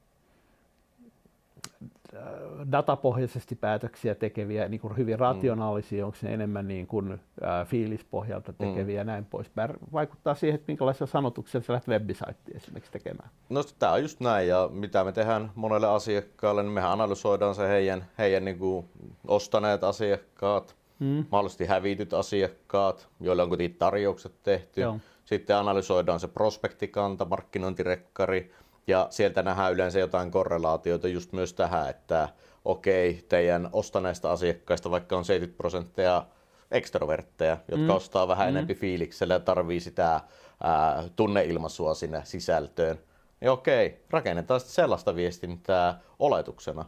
Äh, 2.17 2.73
datapohjaisesti 2.73 3.55
päätöksiä 3.55 4.15
tekeviä, 4.15 4.69
niin 4.69 4.81
kuin 4.81 4.97
hyvin 4.97 5.15
mm. 5.15 5.21
rationaalisia, 5.21 6.05
mm. 6.05 6.07
onko 6.07 6.19
ne 6.23 6.35
enemmän 6.35 6.69
niin 6.69 6.87
kuin, 6.87 7.13
ä, 7.13 7.61
äh, 7.61 7.67
fiilispohjalta 7.67 8.53
tekeviä 8.53 8.95
mm. 8.95 8.99
ja 8.99 9.05
näin 9.05 9.25
pois. 9.25 9.51
Vaikuttaa 9.93 10.35
siihen, 10.35 10.55
että 10.55 10.65
minkälaisia 10.69 11.07
sanotuksia 11.07 11.61
sä 11.61 11.73
lähdet 11.73 11.89
webbisaittiin 11.89 12.57
esimerkiksi 12.57 12.93
tekemään. 12.93 13.31
No 13.49 13.63
tämä 13.79 13.93
on 13.93 14.03
just 14.03 14.21
näin 14.21 14.49
ja 14.49 14.69
mitä 14.73 15.05
me 15.05 15.13
tehdään 15.13 15.51
monelle 15.55 15.89
asiakkaalle, 15.89 16.63
niin 16.63 16.73
mehän 16.73 16.91
analysoidaan 16.93 17.55
se 17.55 17.69
heidän, 17.69 18.05
heidän 18.19 18.45
niin 18.45 18.59
kuin 18.59 18.87
ostaneet 19.29 19.85
asiakkaat, 19.85 20.77
mm. 21.01 21.25
mahdollisesti 21.31 21.67
hävityt 21.67 22.15
asiakkaat, 22.15 23.09
joille 23.21 23.43
on 23.43 23.49
kuitenkin 23.49 23.79
tarjoukset 23.79 24.43
tehty. 24.43 24.81
Joo. 24.81 24.97
Sitten 25.25 25.57
analysoidaan 25.57 26.21
se 26.21 26.29
prospektikanta, 26.29 27.25
markkinointirekkari, 27.25 28.53
ja 28.87 29.07
sieltä 29.11 29.43
nähdään 29.43 29.73
yleensä 29.73 29.99
jotain 29.99 30.31
korrelaatioita 30.31 31.09
just 31.09 31.33
myös 31.33 31.55
tähän, 31.55 31.91
että 31.91 32.29
okei, 32.65 33.25
teidän 33.29 33.69
ostaneista 33.73 34.33
asiakkaista 34.33 34.91
vaikka 34.91 35.17
on 35.17 35.25
70 35.25 35.57
prosenttia 35.57 36.25
ekstrovertteja, 36.71 37.59
jotka 37.69 37.87
mm. 37.87 37.97
ostaa 37.97 38.29
vähän 38.29 38.47
mm. 38.49 38.57
enempi 38.57 38.75
fiiliksellä 38.75 39.35
ja 39.35 39.41
tarvii 39.41 39.81
sitä 39.81 40.21
ää, 40.63 41.05
tunneilmaisua 41.17 41.95
sinne 41.95 42.21
sisältöön. 42.25 42.99
Niin 43.41 43.51
okei, 43.51 44.05
rakennetaan 44.11 44.61
sitten 44.61 44.75
sellaista 44.75 45.15
viestintää 45.15 46.01
oletuksena. 46.19 46.85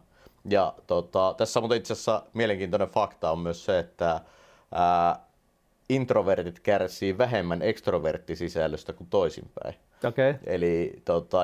Ja 0.50 0.75
tota, 0.87 1.34
tässä 1.37 1.61
on 1.61 1.75
itse 1.75 1.92
asiassa 1.92 2.22
mielenkiintoinen 2.32 2.88
fakta 2.88 3.30
on 3.30 3.38
myös 3.38 3.64
se, 3.64 3.78
että 3.78 4.20
ää, 4.72 5.26
introvertit 5.88 6.61
kärsii 6.61 7.18
vähemmän 7.18 7.62
ekstroverttisisällöstä 7.62 8.92
kuin 8.92 9.11
toisinpäin. 9.11 9.75
Okay. 10.04 10.34
Eli 10.46 11.02
tota, 11.04 11.38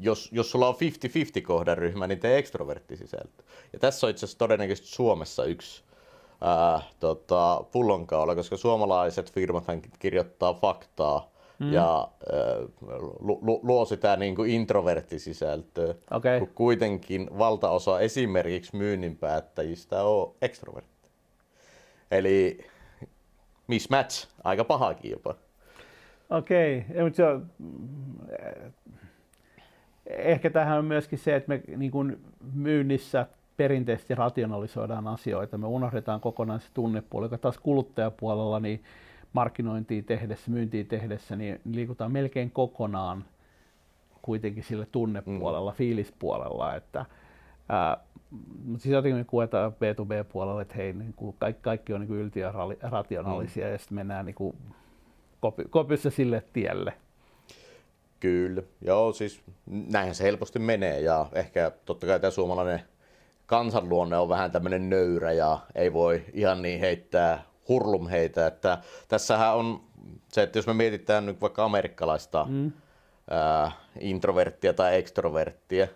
jos, 0.00 0.28
jos 0.32 0.50
sulla 0.50 0.68
on 0.68 0.74
50-50 0.74 1.42
kohderyhmä, 1.42 2.06
niin 2.06 2.20
tee 2.20 2.38
ekstroverttisisältö. 2.38 3.42
Ja 3.72 3.78
tässä 3.78 4.06
on 4.06 4.10
itse 4.10 4.26
asiassa 4.26 4.38
todennäköisesti 4.38 4.88
Suomessa 4.88 5.44
yksi 5.44 5.82
ää, 6.40 6.82
tota, 7.00 7.64
pullonkaula, 7.72 8.34
koska 8.34 8.56
suomalaiset 8.56 9.32
firmat 9.32 9.64
kirjoittaa 9.98 10.54
faktaa 10.54 11.30
mm. 11.60 11.72
ja 11.72 12.08
lu, 13.20 13.60
luo 13.62 13.84
sitä 13.84 14.16
niin 14.16 14.34
kuin 14.34 14.50
introverttisisältöä, 14.50 15.94
okay. 16.10 16.38
kun 16.38 16.50
kuitenkin 16.54 17.30
valtaosa 17.38 18.00
esimerkiksi 18.00 18.76
myynnin 18.76 19.16
päättäjistä 19.16 20.02
on 20.02 20.34
ekstrovertti. 20.42 21.08
Eli 22.10 22.58
mismatch, 23.66 24.28
aika 24.44 24.64
pahakin 24.64 25.10
jopa. 25.10 25.34
Okei, 26.30 26.84
okay. 26.90 27.04
mutta 27.04 27.16
se 27.16 27.24
on, 27.24 27.50
ehkä 30.06 30.50
tähän 30.50 30.78
on 30.78 30.84
myöskin 30.84 31.18
se, 31.18 31.36
että 31.36 31.48
me 31.48 31.62
niin 31.76 31.90
kuin 31.90 32.18
myynnissä 32.52 33.26
perinteisesti 33.56 34.14
rationalisoidaan 34.14 35.08
asioita. 35.08 35.58
Me 35.58 35.66
unohdetaan 35.66 36.20
kokonaan 36.20 36.60
se 36.60 36.68
tunnepuoli, 36.74 37.24
joka 37.24 37.38
taas 37.38 37.58
kuluttajapuolella 37.58 38.60
niin 38.60 38.82
markkinointiin 39.32 40.04
tehdessä, 40.04 40.50
myyntiin 40.50 40.86
tehdessä, 40.86 41.36
niin 41.36 41.60
liikutaan 41.64 42.12
melkein 42.12 42.50
kokonaan 42.50 43.24
kuitenkin 44.22 44.64
sille 44.64 44.86
tunnepuolella, 44.92 45.70
mm. 45.70 45.76
fiilispuolella, 45.76 46.74
että 46.74 47.06
ää, 47.68 47.96
mutta 48.64 48.82
siis 48.82 48.92
jotenkin 48.92 49.18
me 49.18 49.24
kuetaan 49.24 49.72
B2B-puolella, 49.72 50.62
että 50.62 50.74
hei, 50.74 50.92
niin 50.92 51.12
kuin 51.12 51.36
kaikki, 51.38 51.62
kaikki 51.62 51.92
on 51.92 52.00
niin 52.00 52.08
kuin 52.08 52.20
ylti- 52.20 52.40
ja 52.40 52.52
rationaalisia 52.82 53.66
mm. 53.66 53.72
ja 53.72 53.78
sitten 53.78 53.94
mennään 53.94 54.26
niin 54.26 54.34
kuin 54.34 54.56
kopy, 55.40 55.64
kopyssä 55.70 56.10
sille 56.10 56.42
tielle. 56.52 56.92
Kyllä, 58.20 58.62
joo 58.80 59.12
siis 59.12 59.42
näinhän 59.66 60.14
se 60.14 60.24
helposti 60.24 60.58
menee 60.58 61.00
ja 61.00 61.26
ehkä 61.32 61.72
totta 61.84 62.06
kai 62.06 62.20
tämä 62.20 62.30
suomalainen 62.30 62.80
kansanluonne 63.46 64.16
on 64.16 64.28
vähän 64.28 64.50
tämmöinen 64.50 64.90
nöyrä 64.90 65.32
ja 65.32 65.58
ei 65.74 65.92
voi 65.92 66.22
ihan 66.32 66.62
niin 66.62 66.80
heittää 66.80 67.42
hurlum 67.70 68.08
heitä, 68.08 68.46
että 68.46 68.78
tässähän 69.08 69.56
on 69.56 69.80
se, 70.32 70.42
että 70.42 70.58
jos 70.58 70.66
me 70.66 70.74
mietitään 70.74 71.26
nyt 71.26 71.40
vaikka 71.40 71.64
amerikkalaista 71.64 72.46
mm. 72.48 72.72
ää, 73.30 73.72
introverttia 74.00 74.74
tai 74.74 74.98
ekstroverttia, 74.98 75.88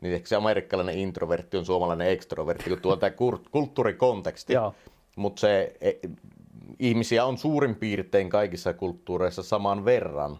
niin 0.00 0.14
ehkä 0.14 0.28
se 0.28 0.36
amerikkalainen 0.36 0.98
introvertti 0.98 1.56
on 1.56 1.64
suomalainen 1.64 2.08
ekstrovertti, 2.08 2.70
kun 2.70 2.80
tuo 2.80 2.96
tämä 2.96 3.12
kulttuurikonteksti. 3.50 4.52
Mutta 5.16 5.40
se 5.40 5.74
e, 5.80 5.92
ihmisiä 6.78 7.24
on 7.24 7.38
suurin 7.38 7.74
piirtein 7.76 8.30
kaikissa 8.30 8.72
kulttuureissa 8.72 9.42
saman 9.42 9.84
verran 9.84 10.38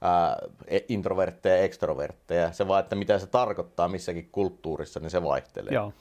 ää, 0.00 0.38
e, 0.66 0.78
introvertteja 0.88 1.56
ja 1.56 1.62
ekstrovertteja. 1.62 2.52
Se 2.52 2.68
vaan, 2.68 2.80
että 2.80 2.96
mitä 2.96 3.18
se 3.18 3.26
tarkoittaa 3.26 3.88
missäkin 3.88 4.28
kulttuurissa, 4.32 5.00
niin 5.00 5.10
se 5.10 5.22
vaihtelee. 5.22 5.74
Joo. 5.74 5.92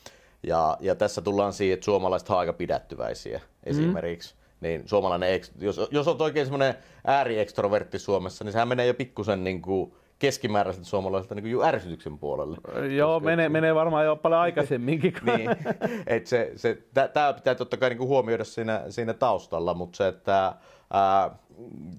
Ja, 0.44 0.78
ja 0.80 0.96
tässä 0.96 1.22
tullaan 1.22 1.54
siihen, 1.54 1.74
että 1.74 1.86
suomalaiset 1.86 2.30
ovat 2.30 2.40
aika 2.40 2.54
pidättyväisiä 2.54 3.42
esimerkiksi. 3.64 4.34
Mm. 4.34 4.38
Niin 4.62 4.84
suomalainen, 4.86 5.42
jos, 5.60 5.82
jos 5.92 6.08
on 6.08 6.22
oikein 6.22 6.46
semmoinen 6.46 6.76
ääriextrovertti 7.08 8.00
Suomessa, 8.00 8.44
niin 8.44 8.52
sehän 8.52 8.68
menee 8.68 8.86
jo 8.86 8.94
pikkusen 8.94 9.44
niin 9.44 9.62
kuin 9.62 9.94
keskimääräiseltä 10.20 10.90
suomalaiselta 10.90 11.36
niin 11.36 11.64
ärsytyksen 11.64 12.18
puolelle. 12.18 12.58
Joo, 12.96 13.14
koska, 13.14 13.30
menee, 13.30 13.50
menee 13.50 13.76
varmaan 13.76 14.06
jo 14.06 14.16
paljon 14.16 14.42
aikaisemminkin. 14.42 15.14
niin, 15.26 15.50
et 16.08 16.28
se, 16.28 16.52
se, 16.56 16.78
tämä 17.14 17.34
pitää 17.34 17.56
totta 17.56 17.78
kai 17.78 17.90
niin 17.90 18.00
huomioida 18.00 18.44
siinä, 18.44 18.84
siinä 18.90 19.14
taustalla, 19.14 19.74
mutta 19.74 19.98
se, 19.98 20.08
että 20.08 20.54
ää, 20.94 21.32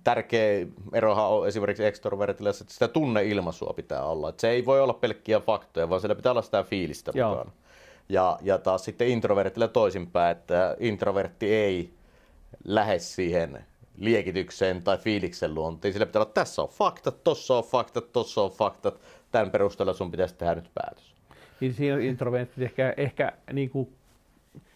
tärkeä 0.05 0.67
erohan 0.93 1.29
on 1.29 1.49
esimerkiksi 1.49 1.85
ekstrovertille, 1.85 2.51
että 2.51 2.65
sitä 2.69 2.89
tunneilmaisua 2.89 3.73
pitää 3.77 4.05
olla. 4.05 4.29
Et 4.29 4.41
se 4.41 4.49
ei 4.49 4.67
voi 4.67 4.81
olla 4.81 4.95
pelkkiä 4.95 5.41
faktoja, 5.41 5.91
vaan 5.91 6.01
siellä 6.01 6.15
pitää 6.15 6.33
olla 6.33 6.43
sitä 6.43 6.63
fiilistä 6.63 7.13
Joo. 7.15 7.47
Ja, 8.09 8.39
ja 8.43 8.59
taas 8.59 8.85
sitten 8.85 9.09
introvertille 9.09 9.69
toisinpäin, 9.69 10.37
että 10.37 10.77
introvertti 10.81 11.55
ei 11.55 11.95
lähde 12.65 12.99
siihen 12.99 13.65
liekitykseen 13.97 14.83
tai 14.83 14.99
fiiliksen 14.99 15.55
luontiin. 15.55 15.93
Sillä 15.93 16.07
pitää 16.07 16.23
olla, 16.23 16.33
tässä 16.35 16.63
on 16.63 16.69
faktat, 16.69 17.25
tossa 17.25 17.55
on 17.59 17.65
faktat, 17.65 18.13
tossa 18.13 18.43
on 18.43 18.51
faktat. 18.51 19.01
Tämän 19.33 19.51
perusteella 19.51 19.93
sun 19.93 20.11
pitäisi 20.11 20.35
tehdä 20.35 20.55
nyt 20.55 20.71
päätös. 20.75 21.15
Niin 21.61 21.75
siinä 21.75 21.99
introvertit 21.99 22.63
ehkä, 22.63 22.95
ehkä 22.97 23.33
niin 23.53 23.71
kuin, 23.71 23.93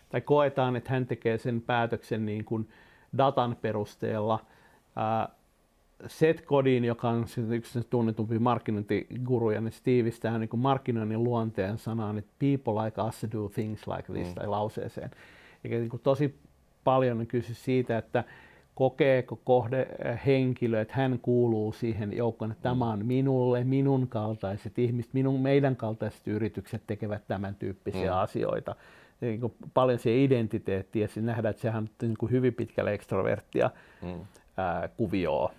tai 0.09 0.21
koetaan, 0.21 0.77
että 0.77 0.91
hän 0.91 1.07
tekee 1.07 1.39
sen 1.39 1.61
päätöksen 1.61 2.27
niin 2.27 2.45
kuin 2.45 2.69
datan 3.19 3.57
perusteella. 3.63 4.39
Ää, 4.97 5.29
Seth 6.07 6.45
Godin, 6.45 6.85
joka 6.85 7.09
on 7.09 7.27
yksi 7.51 7.81
tunnetumpi 7.91 8.39
markkinointiguru, 8.39 9.49
niin 9.49 9.73
Steve 9.73 10.11
tähän 10.21 10.41
niin 10.41 10.51
markkinoinnin 10.57 11.25
luonteen 11.25 11.79
sanaan, 11.79 12.19
että 12.19 12.33
people 12.39 12.85
like 12.85 13.03
us 13.03 13.27
do 13.33 13.49
things 13.49 13.87
like 13.87 14.13
this, 14.13 14.29
mm. 14.29 14.35
tai 14.35 14.47
lauseeseen. 14.47 15.11
Eikä 15.65 15.77
niin 15.77 15.91
kuin 15.91 16.03
tosi 16.03 16.35
paljon 16.85 17.21
on 17.21 17.27
kysy 17.27 17.55
siitä, 17.55 17.99
että 17.99 18.25
kokeeko 18.75 19.41
kohde 19.45 19.89
henkilö, 20.27 20.81
että 20.81 20.95
hän 20.97 21.19
kuuluu 21.23 21.73
siihen 21.73 22.17
joukkoon, 22.17 22.53
että 22.53 22.63
tämä 22.63 22.91
on 22.91 23.07
minulle, 23.07 23.65
minun 23.65 24.09
kaltaiset 24.09 24.79
ihmiset, 24.79 25.15
minun, 25.15 25.41
meidän 25.41 25.77
kaltaiset 25.77 26.29
yritykset 26.29 26.83
tekevät 26.87 27.23
tämän 27.29 27.55
tyyppisiä 27.55 28.11
mm. 28.11 28.17
asioita. 28.17 28.75
Niin 29.21 29.41
kuin 29.41 29.53
paljon 29.75 29.99
se 29.99 30.25
identiteetti 30.25 31.01
ja 31.01 31.09
nähdään, 31.21 31.51
että 31.51 31.63
sehän 31.63 31.83
on 31.83 31.89
niin 32.03 32.17
kuin 32.19 32.33
hyvin 32.33 32.55
pitkälle 32.55 32.93
ekstroverttia 32.93 33.71
mm. 34.03 34.21
ää, 34.57 34.89
kuvioa. 34.97 35.53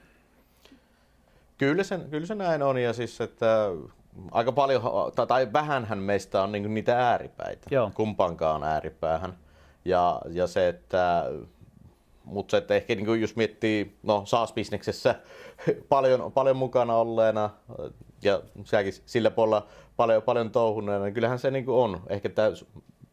Kyllä 1.63 1.83
se, 1.83 1.99
kyllä 2.09 2.25
se 2.25 2.35
näin 2.35 2.63
on 2.63 2.77
ja 2.77 2.93
siis, 2.93 3.21
että 3.21 3.69
aika 4.31 4.51
paljon, 4.51 4.81
tai 5.27 5.53
vähänhän 5.53 5.99
meistä 5.99 6.43
on 6.43 6.51
niin 6.51 6.73
niitä 6.73 7.09
ääripäitä, 7.09 7.67
Joo. 7.71 7.91
kumpaankaan 7.93 8.63
ääripäähän. 8.63 9.37
Ja, 9.85 10.21
ja 10.29 10.47
se, 10.47 10.67
että 10.67 11.25
mutta 12.25 12.51
se, 12.51 12.57
että 12.57 12.75
ehkä 12.75 12.95
niin 12.95 13.21
jos 13.21 13.35
miettii 13.35 13.97
no, 14.03 14.23
SaaS-bisneksessä 14.25 15.15
paljon, 15.89 16.31
paljon 16.31 16.57
mukana 16.57 16.95
olleena 16.95 17.49
ja 18.21 18.41
säkin 18.63 18.93
sillä 19.05 19.31
puolella 19.31 19.67
paljon, 19.97 20.21
paljon 20.21 20.51
touhuneena, 20.51 21.03
niin 21.03 21.13
kyllähän 21.13 21.39
se 21.39 21.51
niin 21.51 21.69
on. 21.69 22.01
Ehkä 22.09 22.29
tämä 22.29 22.49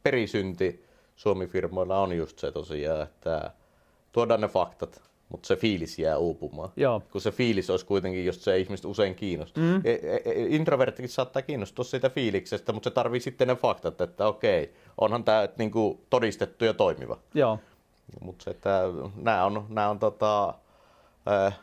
perisynti 0.02 0.84
Suomi-firmoilla 1.16 1.98
on 1.98 2.16
just 2.16 2.38
se 2.38 2.52
tosiaan, 2.52 3.02
että 3.02 3.50
tuodaan 4.12 4.40
ne 4.40 4.48
faktat, 4.48 5.09
mutta 5.30 5.46
se 5.46 5.56
fiilis 5.56 5.98
jää 5.98 6.18
uupumaan. 6.18 6.70
Joo. 6.76 7.02
Kun 7.12 7.20
se 7.20 7.30
fiilis 7.30 7.70
olisi 7.70 7.86
kuitenkin, 7.86 8.24
jos 8.24 8.44
se 8.44 8.58
ihmiset 8.58 8.84
usein 8.84 9.14
kiinnostaa. 9.14 9.64
Mm. 9.64 9.80
E, 9.84 9.90
e, 9.90 10.22
e, 10.24 10.46
introverttikin 10.48 11.08
saattaa 11.08 11.42
kiinnostua 11.42 11.84
siitä 11.84 12.10
fiiliksestä, 12.10 12.72
mutta 12.72 12.90
se 12.90 12.94
tarvii 12.94 13.20
sitten 13.20 13.48
ne 13.48 13.56
faktat, 13.56 14.00
että 14.00 14.26
okei, 14.26 14.74
onhan 14.98 15.24
tämä 15.24 15.48
niinku 15.58 16.00
todistettu 16.10 16.64
ja 16.64 16.74
toimiva. 16.74 17.18
Joo. 17.34 17.58
Mutta 18.20 18.44
se, 18.44 18.50
että 18.50 18.82
nämä 19.16 19.44
on, 19.44 19.66
nämä 19.68 19.88
on 19.88 19.98
tota, 19.98 20.54
äh, 21.28 21.58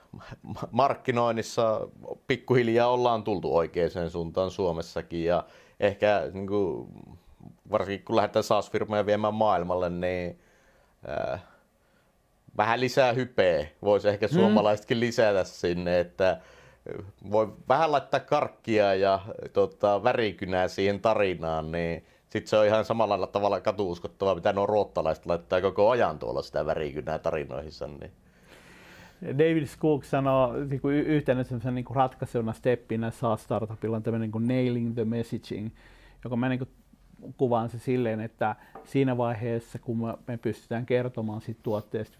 markkinoinnissa 0.72 1.88
pikkuhiljaa 2.28 2.88
ollaan 2.88 3.24
tultu 3.24 3.56
oikeaan 3.56 4.10
suuntaan 4.10 4.52
Suomessakin 4.52 5.24
ja 5.24 5.44
ehkä 5.80 6.22
niin 6.34 6.48
kuin, 6.48 6.88
varsinkin 7.72 8.06
kun 8.06 8.16
lähdetään 8.16 8.44
SaaS-firmoja 8.44 9.06
viemään 9.06 9.34
maailmalle, 9.34 9.90
niin 9.90 10.40
äh, 11.10 11.44
vähän 12.58 12.80
lisää 12.80 13.14
hypeä 13.14 13.68
voisi 13.82 14.10
ehkä 14.10 14.26
mm. 14.28 14.34
suomalaisetkin 14.34 15.00
lisätä 15.00 15.44
sinne, 15.44 16.00
että 16.00 16.42
voi 17.32 17.54
vähän 17.70 17.92
laittaa 17.92 18.20
karkkia 18.20 18.94
ja 18.94 19.20
tota, 19.54 20.04
värikynää 20.04 20.68
siihen 20.68 21.00
tarinaan, 21.00 21.72
niin 21.72 22.06
sitten 22.30 22.50
se 22.50 22.58
on 22.58 22.66
ihan 22.66 22.86
samalla 22.86 23.28
tavalla 23.28 23.62
katuuskottavaa, 23.62 24.36
mitä 24.36 24.54
nuo 24.54 24.66
ruottalaiset 24.66 25.26
laittaa 25.26 25.62
koko 25.62 25.90
ajan 25.90 26.20
tuolla 26.20 26.42
sitä 26.42 26.66
värikynää 26.66 27.20
tarinoihinsa. 27.20 27.88
Niin. 27.88 28.12
David 29.22 29.66
Skook 29.66 30.04
sanoo 30.04 30.54
niin 30.54 30.82
kuin 30.82 30.96
yhtenä 30.96 31.46
niin 31.72 31.86
kuin 31.86 31.96
ratkaisuna 31.96 32.54
steppinä 32.54 33.12
saa 33.12 33.38
startupilla 33.38 33.98
on 33.98 34.04
tämmöinen 34.04 34.26
niin 34.26 34.32
kuin 34.32 34.48
nailing 34.48 34.94
the 34.94 35.06
messaging, 35.06 35.70
joka 36.24 36.36
mä 36.36 36.50
niin 36.50 36.60
kuin 36.60 36.70
kuvaan 37.38 37.70
se 37.70 37.80
silleen, 37.80 38.20
että 38.20 38.56
siinä 38.84 39.18
vaiheessa, 39.18 39.80
kun 39.80 40.18
me 40.28 40.38
pystytään 40.38 40.86
kertomaan 40.86 41.42
siitä 41.42 41.60
tuotteesta 41.64 42.16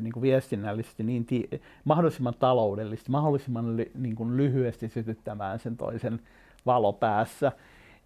niin 0.00 0.12
kuin 0.12 0.22
viestinnällisesti 0.22 1.02
niin 1.02 1.26
ti- 1.26 1.48
mahdollisimman 1.84 2.34
taloudellisesti, 2.38 3.10
mahdollisimman 3.10 3.76
ly- 3.76 3.90
niin 3.94 4.16
kuin 4.16 4.36
lyhyesti 4.36 4.88
sytyttämään 4.88 5.58
sen 5.58 5.76
toisen 5.76 6.20
valo 6.66 6.92
päässä, 6.92 7.52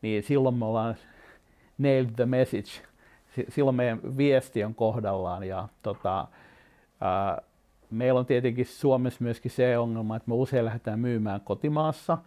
niin 0.03 0.23
silloin 0.23 0.55
me 0.55 0.65
ollaan 0.65 0.95
nailed 1.79 2.11
the 2.17 2.27
message. 2.27 2.71
Silloin 3.49 3.77
meidän 3.77 4.01
viesti 4.17 4.65
on 4.65 4.75
kohdallaan 4.75 5.45
ja 5.45 5.69
tota, 5.83 6.27
ää, 7.01 7.43
meillä 7.91 8.21
on 8.21 8.27
tietenkin 8.27 8.67
Suomessa 8.67 9.25
myöskin 9.25 9.51
se 9.51 9.79
ongelma, 9.79 10.17
että 10.17 10.29
me 10.31 10.35
usein 10.35 10.65
lähdetään 10.65 11.01
myymään 11.01 11.41
kotimaassa 11.41 12.19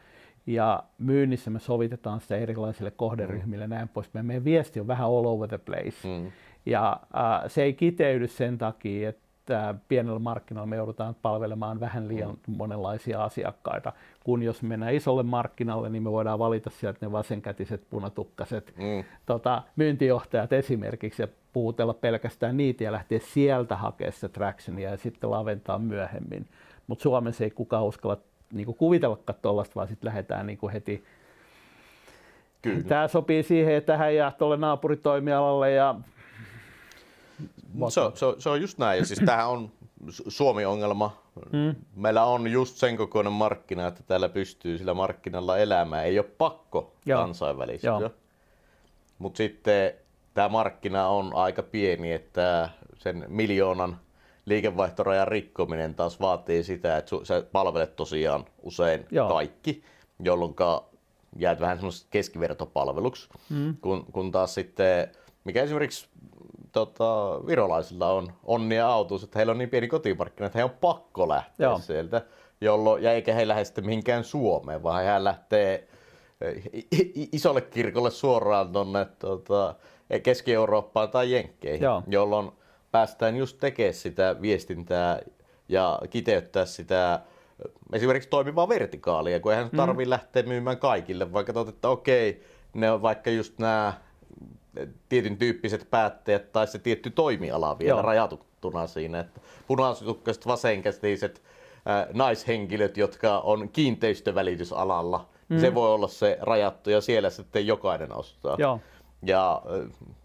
ja 0.46 0.84
myynnissä 0.98 1.50
me 1.50 1.60
sovitetaan 1.60 2.22
sitä 2.22 2.38
erilaisille 2.38 2.92
kohderyhmille 2.92 3.68
mm. 3.68 3.74
näin 3.74 3.90
pois. 3.90 4.14
Meidän 4.14 4.44
viesti 4.44 4.80
on 4.80 4.88
vähän 4.88 5.08
all 5.08 5.26
over 5.26 5.50
the 5.50 5.58
place. 5.58 6.08
Mm. 6.08 6.32
Ja 6.66 7.00
ää, 7.14 7.50
se 7.50 7.64
ei 7.64 7.74
kiteydy 7.74 8.28
sen 8.28 8.58
takia, 8.58 9.10
että 9.10 9.32
että 9.42 9.76
pienellä 9.88 10.20
markkinoilla 10.20 10.66
me 10.66 10.76
joudutaan 10.76 11.16
palvelemaan 11.22 11.80
vähän 11.80 12.08
liian 12.08 12.30
mm. 12.30 12.56
monenlaisia 12.58 13.24
asiakkaita, 13.24 13.94
kun 14.24 14.44
jos 14.44 14.62
mennään 14.64 14.94
isolle 14.94 15.24
markkinalle, 15.24 15.90
niin 15.90 16.04
me 16.04 16.12
voidaan 16.12 16.40
valita 16.40 16.70
sieltä 16.70 17.06
ne 17.06 17.12
vasenkätiset 17.12 17.90
punatukkaset 17.90 18.74
mm. 18.78 19.04
tota, 19.26 19.64
myyntijohtajat 19.76 20.54
esimerkiksi 20.54 21.22
ja 21.22 21.28
puutella 21.54 21.94
pelkästään 21.94 22.58
niitä 22.58 22.84
ja 22.84 22.92
lähteä 22.92 23.20
sieltä 23.20 23.76
hakemaan 23.76 24.14
se 24.14 24.30
tractionia 24.30 24.90
ja 24.90 24.98
sitten 24.98 25.32
laventaa 25.32 25.80
myöhemmin. 25.80 26.46
Mutta 26.88 27.04
Suomessa 27.04 27.44
ei 27.44 27.52
kukaan 27.52 27.86
uskalla 27.86 28.18
niin 28.52 28.76
kuvitellakaan 28.76 29.40
tuollaista, 29.42 29.76
vaan 29.76 29.88
sitten 29.88 30.08
lähdetään 30.08 30.48
niin 30.48 30.60
heti 30.74 31.04
Kyllä. 32.62 32.84
Tämä 32.84 33.08
sopii 33.08 33.44
siihen 33.44 33.84
tähän 33.84 34.16
ja 34.16 34.32
tuolle 34.32 34.58
naapuritoimialalle 34.58 35.72
ja 35.72 35.96
se, 37.90 38.02
se, 38.14 38.26
se 38.38 38.50
on 38.50 38.62
just 38.62 38.78
näin. 38.78 39.00
Ja 39.00 39.06
siis 39.06 39.20
tämähän 39.26 39.50
on 39.50 39.72
Suomi-ongelma. 40.10 41.18
Mm. 41.52 41.76
Meillä 41.96 42.24
on 42.24 42.48
just 42.52 42.76
sen 42.76 42.98
kokoinen 42.98 43.34
markkina, 43.34 43.88
että 43.88 44.04
täällä 44.08 44.30
pystyy 44.30 44.78
sillä 44.78 44.94
markkinalla 44.94 45.58
elämään. 45.58 46.06
Ei 46.06 46.20
ole 46.20 46.28
pakko 46.38 46.94
Joo. 47.06 47.22
kansainvälistyä. 47.22 48.10
Mutta 49.20 49.38
sitten 49.38 49.94
tämä 50.34 50.50
markkina 50.50 51.08
on 51.08 51.32
aika 51.36 51.64
pieni, 51.64 52.12
että 52.12 52.70
sen 52.98 53.26
miljoonan 53.28 53.98
liikevaihtorajan 54.52 55.28
rikkominen 55.28 55.96
taas 55.96 56.20
vaatii 56.20 56.64
sitä, 56.64 56.98
että 56.98 57.16
sä 57.24 57.44
palvelet 57.52 57.96
tosiaan 57.96 58.46
usein 58.62 59.06
Joo. 59.12 59.30
kaikki, 59.30 59.84
jolloin 60.20 60.56
jäät 61.36 61.60
vähän 61.60 61.78
semmoisesta 61.78 62.08
keskivertopalveluksi, 62.12 63.30
mm. 63.50 63.76
kun, 63.82 64.06
kun 64.12 64.32
taas 64.32 64.54
sitten, 64.54 65.08
mikä 65.44 65.64
esimerkiksi 65.64 66.08
tota, 66.72 67.40
virolaisilla 67.48 68.14
on 68.14 68.34
onnia 68.44 68.88
autuus, 68.88 69.24
että 69.24 69.40
heillä 69.40 69.52
on 69.52 69.58
niin 69.58 69.70
pieni 69.70 69.88
kotimarkkina, 69.88 70.46
että 70.46 70.60
he 70.60 70.64
on 70.64 70.70
pakko 70.82 71.30
lähteä 71.30 71.68
Joo. 71.68 71.80
sieltä. 71.80 72.22
Jolloin, 72.62 73.04
ja 73.04 73.14
eikä 73.14 73.34
he 73.34 73.48
lähde 73.48 73.66
sitten 73.66 73.86
mihinkään 73.86 74.24
Suomeen, 74.24 74.84
vaan 74.84 75.06
hän 75.06 75.24
lähtee 75.24 75.88
eh, 76.42 76.64
isolle 77.32 77.62
kirkolle 77.62 78.12
suoraan 78.12 78.72
tuonne 78.72 79.06
tota, 79.20 79.76
Keski-Eurooppaan 80.24 81.10
tai 81.10 81.32
Jenkkeihin, 81.32 81.82
Joo. 81.82 82.04
jolloin 82.08 82.52
päästään 82.92 83.36
just 83.36 83.58
tekemään 83.60 83.94
sitä 83.94 84.36
viestintää 84.42 85.20
ja 85.70 86.00
kiteyttää 86.10 86.66
sitä 86.66 87.22
eh, 87.66 87.72
esimerkiksi 87.94 88.30
toimivaa 88.30 88.70
vertikaalia, 88.70 89.40
kun 89.40 89.52
eihän 89.52 89.70
mm. 89.72 89.78
tarvitse 89.78 90.10
lähteä 90.10 90.44
myymään 90.44 90.78
kaikille, 90.78 91.34
vaikka 91.34 91.54
totta, 91.54 91.70
että 91.70 91.90
okei, 91.90 92.44
ne 92.74 92.92
on 92.92 93.02
vaikka 93.02 93.30
just 93.30 93.60
nämä 93.60 93.94
tietyn 95.10 95.38
tyyppiset 95.38 95.88
päättäjät 95.90 96.52
tai 96.52 96.68
se 96.68 96.80
tietty 96.80 97.10
toimiala 97.10 97.80
vielä 97.80 97.98
Joo. 97.98 98.02
rajatuttuna 98.02 98.88
siinä. 98.88 99.20
Että 99.20 99.42
punaisukkaiset, 99.68 100.48
vasenkätiset 100.48 101.42
äh, 101.88 102.08
naishenkilöt, 102.14 102.98
jotka 102.98 103.40
on 103.40 103.70
kiinteistövälitysalalla, 103.70 105.30
mm. 105.50 105.60
se 105.60 105.74
voi 105.74 105.94
olla 105.94 106.08
se 106.08 106.38
rajattu 106.42 106.90
ja 106.90 107.02
siellä 107.02 107.30
sitten 107.30 107.68
jokainen 107.68 108.14
ostaa. 108.14 108.56
Joo. 108.60 108.80
Ja 109.26 109.62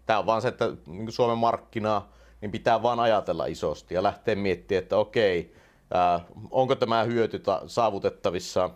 tämä 0.05 0.19
on 0.19 0.25
vaan 0.25 0.41
se, 0.41 0.47
että 0.47 0.71
niin 0.87 1.11
Suomen 1.11 1.37
markkina 1.37 2.01
niin 2.41 2.51
pitää 2.51 2.83
vaan 2.83 2.99
ajatella 2.99 3.45
isosti 3.45 3.95
ja 3.95 4.03
lähteä 4.03 4.35
miettimään, 4.35 4.83
että 4.83 4.97
okei, 4.97 5.53
äh, 5.95 6.25
onko 6.51 6.75
tämä 6.75 7.03
hyöty 7.03 7.41
saavutettavissa 7.67 8.69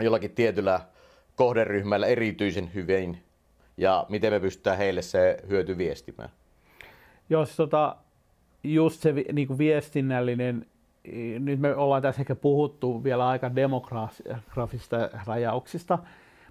jollakin 0.00 0.30
tietyllä 0.30 0.80
kohderyhmällä 1.36 2.06
erityisen 2.06 2.74
hyvin 2.74 3.22
ja 3.76 4.06
miten 4.08 4.32
me 4.32 4.40
pystytään 4.40 4.78
heille 4.78 5.02
se 5.02 5.36
hyöty 5.48 5.78
viestimään? 5.78 6.30
Jos 7.30 7.56
tota, 7.56 7.96
just 8.64 9.00
se 9.00 9.12
niin 9.32 9.48
kuin 9.48 9.58
viestinnällinen, 9.58 10.66
nyt 11.38 11.60
me 11.60 11.74
ollaan 11.74 12.02
tässä 12.02 12.22
ehkä 12.22 12.34
puhuttu 12.34 13.04
vielä 13.04 13.28
aika 13.28 13.54
demografista 13.56 14.96
rajauksista, 15.26 15.98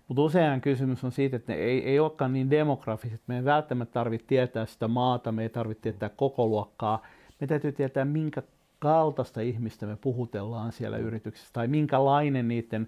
mutta 0.07 0.21
usein 0.21 0.61
kysymys 0.61 1.03
on 1.03 1.11
siitä, 1.11 1.35
että 1.35 1.53
ne 1.53 1.59
ei, 1.59 1.83
ei 1.83 1.99
olekaan 1.99 2.33
niin 2.33 2.49
demografiset. 2.49 3.21
Me 3.27 3.37
ei 3.37 3.45
välttämättä 3.45 3.93
tarvitse 3.93 4.27
tietää 4.27 4.65
sitä 4.65 4.87
maata, 4.87 5.31
me 5.31 5.43
ei 5.43 5.49
tarvitse 5.49 5.81
tietää 5.81 6.09
koko 6.09 6.47
luokkaa. 6.47 7.05
Me 7.39 7.47
täytyy 7.47 7.71
tietää, 7.71 8.05
minkä 8.05 8.41
kaltaista 8.79 9.41
ihmistä 9.41 9.85
me 9.85 9.95
puhutellaan 9.95 10.71
siellä 10.71 10.97
yrityksessä 10.97 11.49
tai 11.53 11.67
minkälainen 11.67 12.47
niiden 12.47 12.87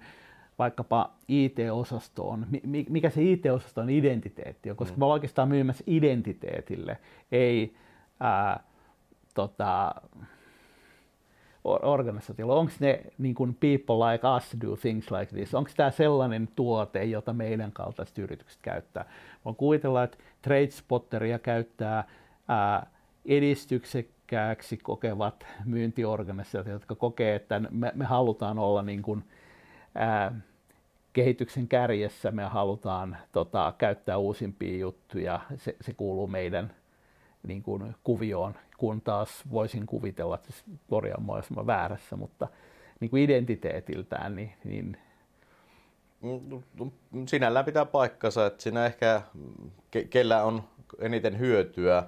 vaikkapa 0.59 1.13
IT-osastoon, 1.27 2.45
mikä 2.89 3.09
se 3.09 3.23
IT-osaston 3.23 3.89
identiteetti 3.89 4.69
on, 4.69 4.77
koska 4.77 4.95
mm. 4.95 4.99
me 4.99 5.05
ollaan 5.05 5.15
oikeastaan 5.15 5.49
myymässä 5.49 5.83
identiteetille, 5.87 6.97
ei 7.31 7.75
ää, 8.19 8.63
tota, 9.33 9.95
organisaatioilla, 11.69 12.55
onko 12.55 12.71
ne 12.79 13.01
niin 13.17 13.35
kuin 13.35 13.57
people 13.59 14.11
like 14.11 14.27
us 14.37 14.57
do 14.61 14.75
things 14.75 15.11
like 15.11 15.35
this, 15.35 15.55
onko 15.55 15.71
tämä 15.77 15.91
sellainen 15.91 16.49
tuote, 16.55 17.03
jota 17.03 17.33
meidän 17.33 17.71
kaltaiset 17.71 18.17
yritykset 18.17 18.59
käyttää. 18.61 19.05
Voin 19.45 19.55
kuvitella, 19.55 20.03
että 20.03 20.17
Tradespotteria 20.41 21.39
käyttää 21.39 22.03
ää, 22.47 22.87
edistyksekkääksi 23.25 24.77
kokevat 24.77 25.45
myyntiorganisaatiot, 25.65 26.73
jotka 26.73 26.95
kokee, 26.95 27.35
että 27.35 27.59
me, 27.69 27.91
me 27.95 28.05
halutaan 28.05 28.59
olla 28.59 28.81
niin 28.81 29.01
kuin, 29.01 29.23
ää, 29.95 30.41
kehityksen 31.13 31.67
kärjessä, 31.67 32.31
me 32.31 32.43
halutaan 32.43 33.17
tota, 33.31 33.73
käyttää 33.77 34.17
uusimpia 34.17 34.77
juttuja, 34.77 35.39
se, 35.55 35.75
se 35.81 35.93
kuuluu 35.93 36.27
meidän 36.27 36.71
niin 37.47 37.63
kuin, 37.63 37.95
kuvioon, 38.03 38.55
kun 38.79 39.01
taas 39.01 39.43
voisin 39.51 39.85
kuvitella, 39.85 40.35
että 40.35 40.53
korjaa 40.89 41.19
mua, 41.19 41.37
jos 41.37 41.49
mä 41.49 41.67
väärässä, 41.67 42.15
mutta 42.15 42.47
niin 42.99 43.09
kuin 43.09 43.23
identiteetiltään, 43.23 44.35
niin, 44.35 44.53
niin 44.63 44.97
Sinällään 47.27 47.65
pitää 47.65 47.85
paikkansa, 47.85 48.45
että 48.45 48.63
siinä 48.63 48.85
ehkä 48.85 49.21
ke- 49.97 50.07
kellä 50.09 50.43
on 50.43 50.63
eniten 50.99 51.39
hyötyä, 51.39 52.03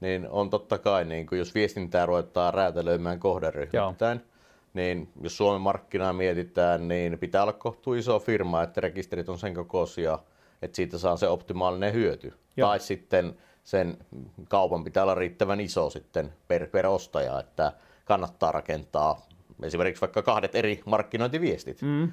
niin 0.00 0.28
on 0.30 0.50
totta 0.50 0.78
kai, 0.78 1.04
niin 1.04 1.26
kuin 1.26 1.38
jos 1.38 1.54
viestintää 1.54 2.06
ruvetaan 2.06 2.54
räätälöimään 2.54 3.18
kohderyhmittäin, 3.18 4.20
niin 4.74 5.08
jos 5.20 5.36
Suomen 5.36 5.60
markkinaa 5.60 6.12
mietitään, 6.12 6.88
niin 6.88 7.18
pitää 7.18 7.42
olla 7.42 7.52
kohtuu 7.52 7.94
iso 7.94 8.18
firma, 8.18 8.62
että 8.62 8.80
rekisterit 8.80 9.28
on 9.28 9.38
sen 9.38 9.54
kokoisia, 9.54 10.18
että 10.62 10.76
siitä 10.76 10.98
saa 10.98 11.16
se 11.16 11.28
optimaalinen 11.28 11.92
hyöty. 11.92 12.34
Joo. 12.56 12.68
Tai 12.68 12.80
sitten 12.80 13.36
sen 13.64 13.98
kaupan 14.48 14.84
pitää 14.84 15.02
olla 15.02 15.14
riittävän 15.14 15.60
iso 15.60 15.90
sitten 15.90 16.32
per, 16.48 16.66
per 16.66 16.86
ostaja, 16.86 17.40
että 17.40 17.72
kannattaa 18.04 18.52
rakentaa 18.52 19.26
esimerkiksi 19.62 20.00
vaikka 20.00 20.22
kahdet 20.22 20.54
eri 20.54 20.82
markkinointiviestit. 20.86 21.82
Mm. 21.82 22.12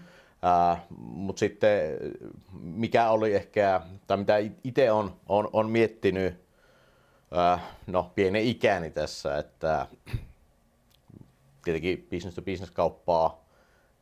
Mutta 0.97 1.39
sitten 1.39 1.79
mikä 2.62 3.10
oli 3.10 3.36
ehkä, 3.36 3.81
tai 4.08 4.17
mitä 4.17 4.38
itse 4.63 4.91
on, 4.91 5.15
on, 5.29 5.49
on 5.53 5.69
miettinyt, 5.69 6.34
uh, 7.31 7.62
no 7.88 8.12
pienen 8.15 8.43
ikäni 8.43 8.91
tässä, 8.91 9.38
että 9.38 9.88
tietenkin 11.63 12.08
business 12.12 12.36
to 12.36 12.41
business 12.41 12.71
kauppaa 12.71 13.45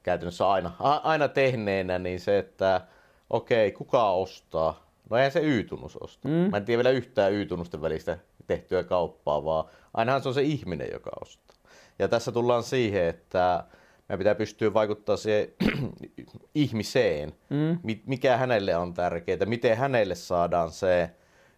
käytännössä 0.03 0.49
aina, 0.49 0.71
aina 0.79 1.27
tehneenä, 1.27 1.99
niin 1.99 2.19
se, 2.19 2.37
että 2.37 2.81
okei, 3.29 3.67
okay, 3.67 3.77
kuka 3.77 4.11
ostaa, 4.11 4.82
No 5.09 5.17
eihän 5.17 5.31
se 5.31 5.39
Y-tunnus 5.39 5.97
osta. 5.97 6.27
Mm. 6.27 6.33
Mä 6.33 6.57
en 6.57 6.65
tiedä 6.65 6.83
vielä 6.83 6.97
yhtään 6.97 7.33
Y-tunnusten 7.33 7.81
välistä 7.81 8.17
tehtyä 8.47 8.83
kauppaa, 8.83 9.45
vaan 9.45 9.65
ainahan 9.93 10.21
se 10.21 10.27
on 10.27 10.33
se 10.33 10.41
ihminen, 10.41 10.87
joka 10.91 11.11
ostaa. 11.21 11.55
Ja 11.99 12.07
tässä 12.07 12.31
tullaan 12.31 12.63
siihen, 12.63 13.05
että 13.05 13.63
meidän 14.09 14.19
pitää 14.19 14.35
pystyä 14.35 14.73
vaikuttaa 14.73 15.17
siihen 15.17 15.47
ihmiseen, 16.55 17.33
mm. 17.49 17.79
mikä 18.05 18.37
hänelle 18.37 18.77
on 18.77 18.93
tärkeää, 18.93 19.45
miten 19.45 19.77
hänelle 19.77 20.15
saadaan 20.15 20.71
se, 20.71 21.09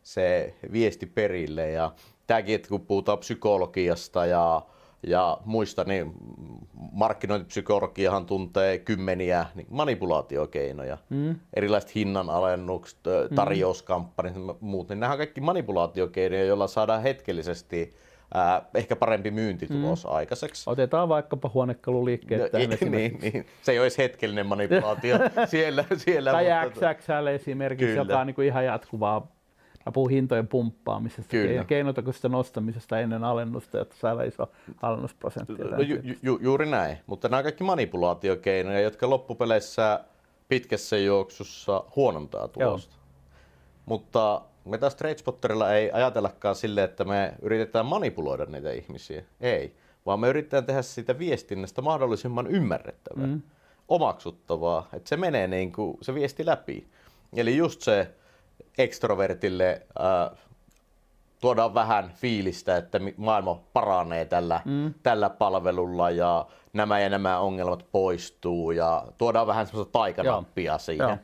se 0.03 0.53
viesti 0.71 1.05
perille. 1.05 1.71
Ja 1.71 1.91
tämäkin, 2.27 2.55
että 2.55 2.69
kun 2.69 2.85
puhutaan 2.85 3.17
psykologiasta 3.17 4.25
ja 4.25 4.61
ja 5.07 5.37
muista, 5.45 5.83
niin 5.83 6.13
markkinointipsykologiahan 6.91 8.25
tuntee 8.25 8.79
kymmeniä 8.79 9.45
niin 9.55 9.67
manipulaatiokeinoja. 9.69 10.97
Mm. 11.09 11.35
Erilaiset 11.53 11.95
hinnanalennukset, 11.95 12.99
mm. 13.29 13.35
tarjouskampanjat 13.35 14.35
ja 14.35 14.55
muut, 14.59 14.89
niin 14.89 14.99
nämä 14.99 15.11
on 15.11 15.17
kaikki 15.17 15.41
manipulaatiokeinoja, 15.41 16.45
joilla 16.45 16.67
saadaan 16.67 17.01
hetkellisesti 17.01 17.95
ää, 18.33 18.61
ehkä 18.75 18.95
parempi 18.95 19.31
myyntitulos 19.31 20.03
mm. 20.03 20.11
aikaiseksi. 20.11 20.69
Otetaan 20.69 21.09
vaikkapa 21.09 21.51
huonekaluliikkeet 21.53 22.41
no, 22.41 22.49
tähän 22.49 22.69
niin, 22.91 23.19
niin, 23.21 23.45
se 23.61 23.71
ei 23.71 23.79
olisi 23.79 23.97
hetkellinen 23.97 24.45
manipulaatio 24.45 25.17
siellä. 25.45 25.85
siellä 25.97 26.31
tai 26.31 26.45
mutta... 26.63 26.93
XXL 26.93 27.27
esimerkiksi, 27.27 27.85
Kyllä. 27.85 28.01
joka 28.01 28.19
on 28.19 28.27
niin 28.27 28.35
kuin 28.35 28.47
ihan 28.47 28.65
jatkuvaa 28.65 29.34
Mä 29.85 29.91
puhun 29.91 30.09
hintojen 30.09 30.47
pumppaamisesta, 30.47 31.29
Kyllä. 31.31 31.63
keinotekoisesta 31.63 32.29
nostamisesta 32.29 32.99
ennen 32.99 33.23
alennusta, 33.23 33.81
että 33.81 33.95
saada 33.99 34.23
iso 34.23 34.51
alennusprosentti. 34.81 35.53
No, 35.53 35.81
ju, 35.81 35.97
ju, 36.21 36.39
juuri 36.41 36.65
näin, 36.65 36.97
mutta 37.07 37.27
nämä 37.27 37.37
on 37.37 37.43
kaikki 37.43 37.63
manipulaatiokeinoja, 37.63 38.79
jotka 38.79 39.09
loppupeleissä 39.09 39.99
pitkässä 40.47 40.97
juoksussa 40.97 41.83
huonontaa 41.95 42.47
tulosta. 42.47 42.95
Joo. 42.95 43.05
Mutta 43.85 44.41
me 44.65 44.77
taas 44.77 44.95
Tradespotterilla 44.95 45.73
ei 45.73 45.91
ajatellakaan 45.91 46.55
sille, 46.55 46.83
että 46.83 47.03
me 47.03 47.33
yritetään 47.41 47.85
manipuloida 47.85 48.45
niitä 48.45 48.71
ihmisiä. 48.71 49.23
Ei, 49.41 49.75
vaan 50.05 50.19
me 50.19 50.27
yritetään 50.27 50.65
tehdä 50.65 50.81
siitä 50.81 51.19
viestinnästä 51.19 51.81
mahdollisimman 51.81 52.47
ymmärrettävää, 52.47 53.27
mm. 53.27 53.41
omaksuttavaa, 53.87 54.89
että 54.93 55.09
se 55.09 55.17
menee 55.17 55.47
niin 55.47 55.71
kuin 55.71 55.97
se 56.01 56.13
viesti 56.13 56.45
läpi. 56.45 56.87
Eli 57.35 57.57
just 57.57 57.81
se, 57.81 58.15
ekstrovertille 58.77 59.81
äh, 59.99 60.37
tuodaan 61.41 61.73
vähän 61.73 62.11
fiilistä, 62.15 62.77
että 62.77 62.99
maailma 63.17 63.59
paranee 63.73 64.25
tällä, 64.25 64.61
mm. 64.65 64.93
tällä 65.03 65.29
palvelulla 65.29 66.09
ja 66.09 66.45
nämä 66.73 66.99
ja 66.99 67.09
nämä 67.09 67.39
ongelmat 67.39 67.85
poistuu 67.91 68.71
ja 68.71 69.05
tuodaan 69.17 69.47
vähän 69.47 69.67
semmoista 69.67 69.91
taikanappia 69.91 70.71
Joo. 70.71 70.79
siihen. 70.79 71.07
Joo. 71.07 71.17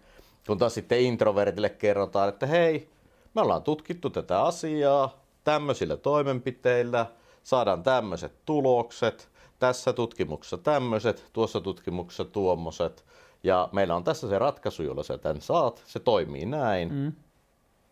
Kun 0.48 0.58
taas 0.58 0.74
sitten 0.74 1.02
introvertille 1.02 1.70
kerrotaan, 1.70 2.30
että 2.30 2.46
hei, 2.46 2.90
me 3.36 3.42
ollaan 3.42 3.64
tutkittu 3.64 4.10
tätä 4.10 4.44
asiaa 4.44 5.22
tämmöisillä 5.44 5.98
toimenpiteillä, 5.98 7.06
saadaan 7.44 7.84
tämmöiset 7.84 8.34
tulokset, 8.46 9.30
tässä 9.60 9.94
tutkimuksessa 9.94 10.58
tämmöiset, 10.58 11.30
tuossa 11.34 11.62
tutkimuksessa 11.62 12.26
tuommoiset, 12.26 13.06
ja 13.44 13.70
meillä 13.72 13.96
on 13.96 14.04
tässä 14.04 14.30
se 14.30 14.40
ratkaisu, 14.40 14.84
jolla 14.84 15.04
sä 15.04 15.18
tämän 15.18 15.42
saat, 15.42 15.84
se 15.86 16.00
toimii 16.00 16.46
näin, 16.46 16.94
mm 16.94 17.12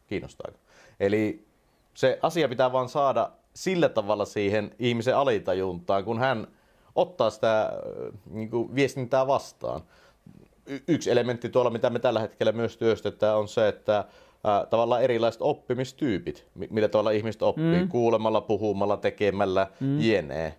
kiinnostaako. 0.10 0.58
Eli 1.00 1.46
se 1.94 2.20
asia 2.22 2.50
pitää 2.50 2.72
vaan 2.72 2.90
saada 2.90 3.32
sillä 3.54 3.90
tavalla 3.90 4.26
siihen 4.26 4.76
ihmisen 4.80 5.18
alitajuntaan, 5.18 6.04
kun 6.06 6.20
hän 6.20 6.48
ottaa 6.96 7.30
sitä 7.30 7.72
niin 8.30 8.50
kuin 8.50 8.76
viestintää 8.76 9.28
vastaan. 9.28 9.82
Y- 10.66 10.84
yksi 10.88 11.12
elementti 11.12 11.50
tuolla, 11.50 11.72
mitä 11.72 11.90
me 11.90 12.00
tällä 12.00 12.20
hetkellä 12.20 12.52
myös 12.52 12.78
työstetään, 12.78 13.38
on 13.38 13.48
se, 13.48 13.68
että 13.68 14.06
ää, 14.44 14.66
tavallaan 14.66 15.04
erilaiset 15.04 15.42
oppimistyypit, 15.42 16.46
millä 16.70 16.88
tavalla 16.88 17.12
ihmiset 17.12 17.42
oppii, 17.42 17.82
mm. 17.82 17.90
kuulemalla, 17.90 18.42
puhumalla, 18.42 18.98
tekemällä, 18.98 19.68
mm. 19.80 20.02
jenee. 20.02 20.56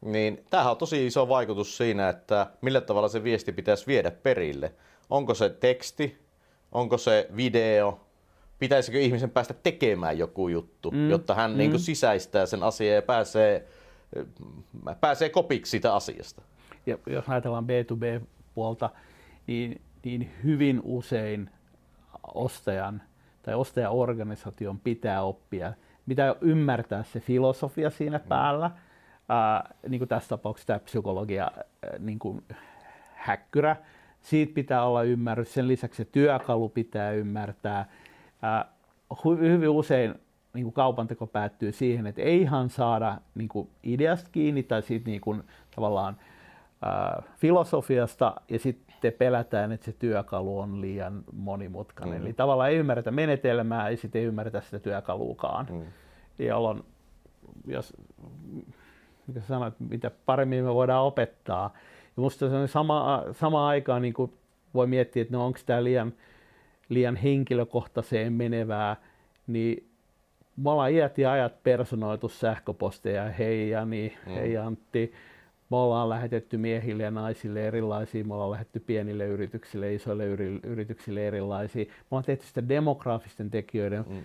Niin 0.00 0.44
tämähän 0.50 0.70
on 0.70 0.76
tosi 0.76 1.06
iso 1.06 1.28
vaikutus 1.28 1.76
siinä, 1.76 2.08
että 2.08 2.46
millä 2.60 2.80
tavalla 2.80 3.08
se 3.08 3.24
viesti 3.24 3.52
pitäisi 3.52 3.86
viedä 3.86 4.10
perille. 4.10 4.72
Onko 5.10 5.34
se 5.34 5.48
teksti, 5.48 6.18
onko 6.72 6.98
se 6.98 7.28
video, 7.36 8.00
pitäisikö 8.64 8.98
ihmisen 8.98 9.30
päästä 9.30 9.54
tekemään 9.54 10.18
joku 10.18 10.48
juttu, 10.48 10.90
mm. 10.90 11.10
jotta 11.10 11.34
hän 11.34 11.50
mm. 11.50 11.58
niin 11.58 11.70
kuin 11.70 11.80
sisäistää 11.80 12.46
sen 12.46 12.62
asian 12.62 12.94
ja 12.94 13.02
pääsee, 13.02 13.68
pääsee 15.00 15.28
kopiksi 15.28 15.70
siitä 15.70 15.94
asiasta. 15.94 16.42
Ja 16.86 16.98
jos 17.06 17.28
ajatellaan 17.28 17.64
B2B-puolta, 17.64 18.90
niin, 19.46 19.80
niin 20.04 20.30
hyvin 20.44 20.80
usein 20.84 21.50
ostajan 22.34 23.02
tai 23.42 23.54
ostajaorganisaation 23.54 24.80
pitää 24.80 25.22
oppia, 25.22 25.72
mitä 26.06 26.36
ymmärtää 26.40 27.02
se 27.02 27.20
filosofia 27.20 27.90
siinä 27.90 28.18
mm. 28.18 28.28
päällä, 28.28 28.70
ää, 29.28 29.74
niin 29.88 29.98
kuin 29.98 30.08
tässä 30.08 30.28
tapauksessa 30.28 30.66
tämä 30.66 30.78
psykologia 30.78 31.50
niin 31.98 32.18
kuin 32.18 32.42
häkkyrä, 33.14 33.76
siitä 34.20 34.54
pitää 34.54 34.84
olla 34.84 35.02
ymmärrys, 35.02 35.54
sen 35.54 35.68
lisäksi 35.68 35.96
se 35.96 36.04
työkalu 36.04 36.68
pitää 36.68 37.12
ymmärtää, 37.12 37.88
hyvin 39.24 39.68
usein 39.68 40.14
niin 40.54 40.64
kuin 40.64 40.74
kaupanteko 40.74 41.26
päättyy 41.26 41.72
siihen, 41.72 42.06
että 42.06 42.22
ei 42.22 42.40
ihan 42.40 42.70
saada 42.70 43.18
niin 43.34 43.48
kuin 43.48 43.68
ideasta 43.82 44.28
kiinni 44.32 44.62
tai 44.62 44.82
siitä 44.82 45.10
niin 45.10 45.20
kuin, 45.20 45.42
tavallaan 45.74 46.16
ää, 46.82 47.22
filosofiasta 47.36 48.34
ja 48.48 48.58
sitten 48.58 49.12
pelätään, 49.12 49.72
että 49.72 49.84
se 49.84 49.92
työkalu 49.92 50.58
on 50.58 50.80
liian 50.80 51.24
monimutkainen. 51.32 52.20
Mm. 52.20 52.24
Eli 52.24 52.32
tavallaan 52.32 52.70
ei 52.70 52.76
ymmärretä 52.76 53.10
menetelmää 53.10 53.90
ja 53.90 53.96
sitten 53.96 54.20
ei 54.20 54.26
ymmärretä 54.26 54.60
sitä 54.60 54.78
työkaluukaan. 54.78 55.66
Mm. 55.70 55.82
Jolloin, 56.38 56.84
jos, 57.66 57.92
mitä 59.26 59.40
sanoit, 59.40 59.74
mitä 59.78 60.10
paremmin 60.26 60.64
me 60.64 60.74
voidaan 60.74 61.04
opettaa. 61.04 61.72
Ja 62.16 62.22
musta 62.22 62.48
se 62.48 62.56
on 62.56 62.68
sama, 62.68 63.22
sama 63.32 63.68
aikaan 63.68 64.02
niin 64.02 64.14
kuin 64.14 64.32
voi 64.74 64.86
miettiä, 64.86 65.22
että 65.22 65.36
no 65.36 65.46
onko 65.46 65.58
tämä 65.66 65.84
liian 65.84 66.12
liian 66.88 67.16
henkilökohtaiseen 67.16 68.32
menevää, 68.32 68.96
niin 69.46 69.88
me 70.56 70.70
ollaan 70.70 70.92
iät 70.92 71.18
ja 71.18 71.32
ajat 71.32 71.62
personoitu 71.62 72.28
sähköposteja, 72.28 73.24
hei 73.24 73.70
Jani, 73.70 74.16
mm. 74.26 74.32
hei 74.32 74.56
Antti, 74.56 75.12
me 75.70 75.76
ollaan 75.76 76.08
lähetetty 76.08 76.56
miehille 76.56 77.02
ja 77.02 77.10
naisille 77.10 77.66
erilaisia, 77.66 78.24
me 78.24 78.34
ollaan 78.34 78.50
lähetetty 78.50 78.80
pienille 78.80 79.26
yrityksille, 79.26 79.94
isoille 79.94 80.26
yri, 80.26 80.60
yrityksille 80.62 81.26
erilaisia. 81.26 81.84
Me 81.84 82.06
ollaan 82.10 82.24
tehty 82.24 82.46
sitä 82.46 82.68
demografisten 82.68 83.50
tekijöiden 83.50 84.04
mm. 84.08 84.22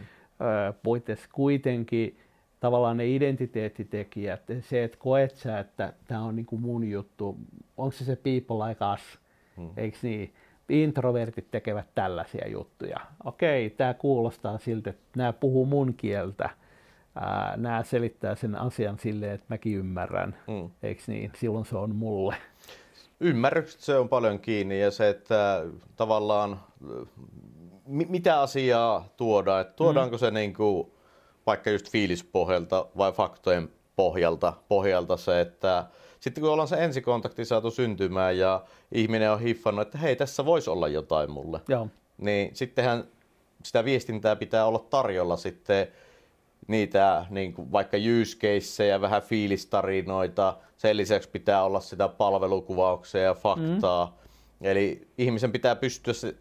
puitteissa 0.84 1.30
kuitenkin 1.34 2.18
tavallaan 2.60 2.98
ne 2.98 3.16
identiteettitekijät, 3.16 4.42
se, 4.62 4.84
että 4.84 4.98
koet 4.98 5.36
sä, 5.36 5.60
että 5.60 5.94
tämä 6.08 6.22
on 6.22 6.36
niinku 6.36 6.58
mun 6.58 6.90
juttu, 6.90 7.38
onko 7.78 7.92
se 7.92 8.06
se 8.06 8.16
people 8.16 8.68
like 8.68 8.86
us, 8.94 9.20
hmm. 9.58 9.70
eikö 9.78 9.98
niin? 10.02 10.34
Introvertit 10.70 11.52
tekevät 11.52 11.88
tällaisia 11.96 12.48
juttuja. 12.48 13.00
Okei, 13.24 13.70
tämä 13.70 13.94
kuulostaa 13.94 14.58
siltä, 14.58 14.90
että 14.90 15.04
nämä 15.16 15.34
puhuu 15.34 15.66
mun 15.66 15.94
kieltä. 15.94 16.50
nämä 17.58 17.84
selittää 17.84 18.36
sen 18.36 18.56
asian 18.56 19.00
silleen, 19.00 19.32
että 19.32 19.46
mäkin 19.50 19.78
ymmärrän, 19.78 20.38
hmm. 20.48 20.70
eikö 20.84 21.02
niin? 21.08 21.32
Silloin 21.36 21.66
se 21.66 21.78
on 21.78 21.96
mulle. 21.96 22.36
Ymmärrykset 23.20 23.82
se 23.82 23.98
on 23.98 24.10
paljon 24.10 24.40
kiinni 24.40 24.82
ja 24.82 24.92
se, 24.92 25.10
että 25.10 25.66
tavallaan 25.96 26.60
mitä 27.88 28.42
asiaa 28.42 29.10
tuodaan, 29.18 29.62
että 29.62 29.74
tuodaanko 29.74 30.16
mm. 30.16 30.20
se 30.20 30.32
niin 30.32 30.54
kuin, 30.54 30.92
vaikka 31.46 31.70
just 31.70 31.92
fiilispohjalta 31.92 32.86
vai 32.98 33.12
faktojen 33.12 33.70
pohjalta, 33.96 34.54
pohjalta 34.68 35.18
se, 35.18 35.42
että 35.42 35.86
sitten 36.20 36.42
kun 36.42 36.52
ollaan 36.52 36.68
se 36.68 36.84
ensikontakti 36.84 37.46
saatu 37.46 37.72
syntymään 37.72 38.38
ja 38.38 38.64
ihminen 38.92 39.32
on 39.32 39.40
hiffannut, 39.40 39.88
että 39.88 39.98
hei, 39.98 40.16
tässä 40.16 40.46
voisi 40.46 40.70
olla 40.70 40.88
jotain 40.88 41.32
mulle, 41.32 41.62
Joo. 41.68 41.88
niin 42.18 42.56
sittenhän 42.56 43.04
sitä 43.64 43.86
viestintää 43.86 44.36
pitää 44.36 44.66
olla 44.66 44.80
tarjolla 44.80 45.38
sitten 45.38 45.88
niitä 46.68 47.26
niin 47.30 47.54
kuin 47.54 47.72
vaikka 47.72 47.98
use 48.22 48.88
ja 48.88 49.02
vähän 49.02 49.22
fiilistarinoita. 49.22 50.58
Sen 50.78 50.98
lisäksi 50.98 51.30
pitää 51.30 51.64
olla 51.64 51.80
sitä 51.80 52.08
palvelukuvauksia 52.08 53.22
ja 53.22 53.34
faktaa. 53.34 54.06
Mm. 54.06 54.66
Eli 54.68 55.08
ihmisen 55.18 55.52
pitää 55.52 55.76
pystyä 55.76 56.14
se, 56.14 56.36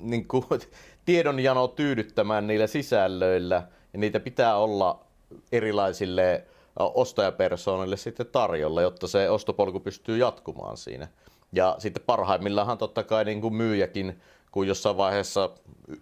niin 0.00 0.28
kuin, 0.28 0.44
tiedonjano 1.04 1.68
tyydyttämään 1.68 2.46
niillä 2.46 2.66
sisällöillä 2.66 3.62
ja 3.92 3.98
niitä 3.98 4.20
pitää 4.20 4.56
olla 4.56 5.04
erilaisille 5.52 6.44
ostajapersoonille 6.78 7.96
sitten 7.96 8.26
tarjolla, 8.26 8.82
jotta 8.82 9.06
se 9.06 9.30
ostopolku 9.30 9.80
pystyy 9.80 10.18
jatkumaan 10.18 10.76
siinä. 10.76 11.08
Ja 11.52 11.76
sitten 11.78 12.02
parhaimmillaan 12.06 12.78
totta 12.78 13.02
kai 13.02 13.24
niin 13.24 13.40
kuin 13.40 13.54
myyjäkin, 13.54 14.20
kun 14.50 14.66
jossain 14.66 14.96
vaiheessa 14.96 15.50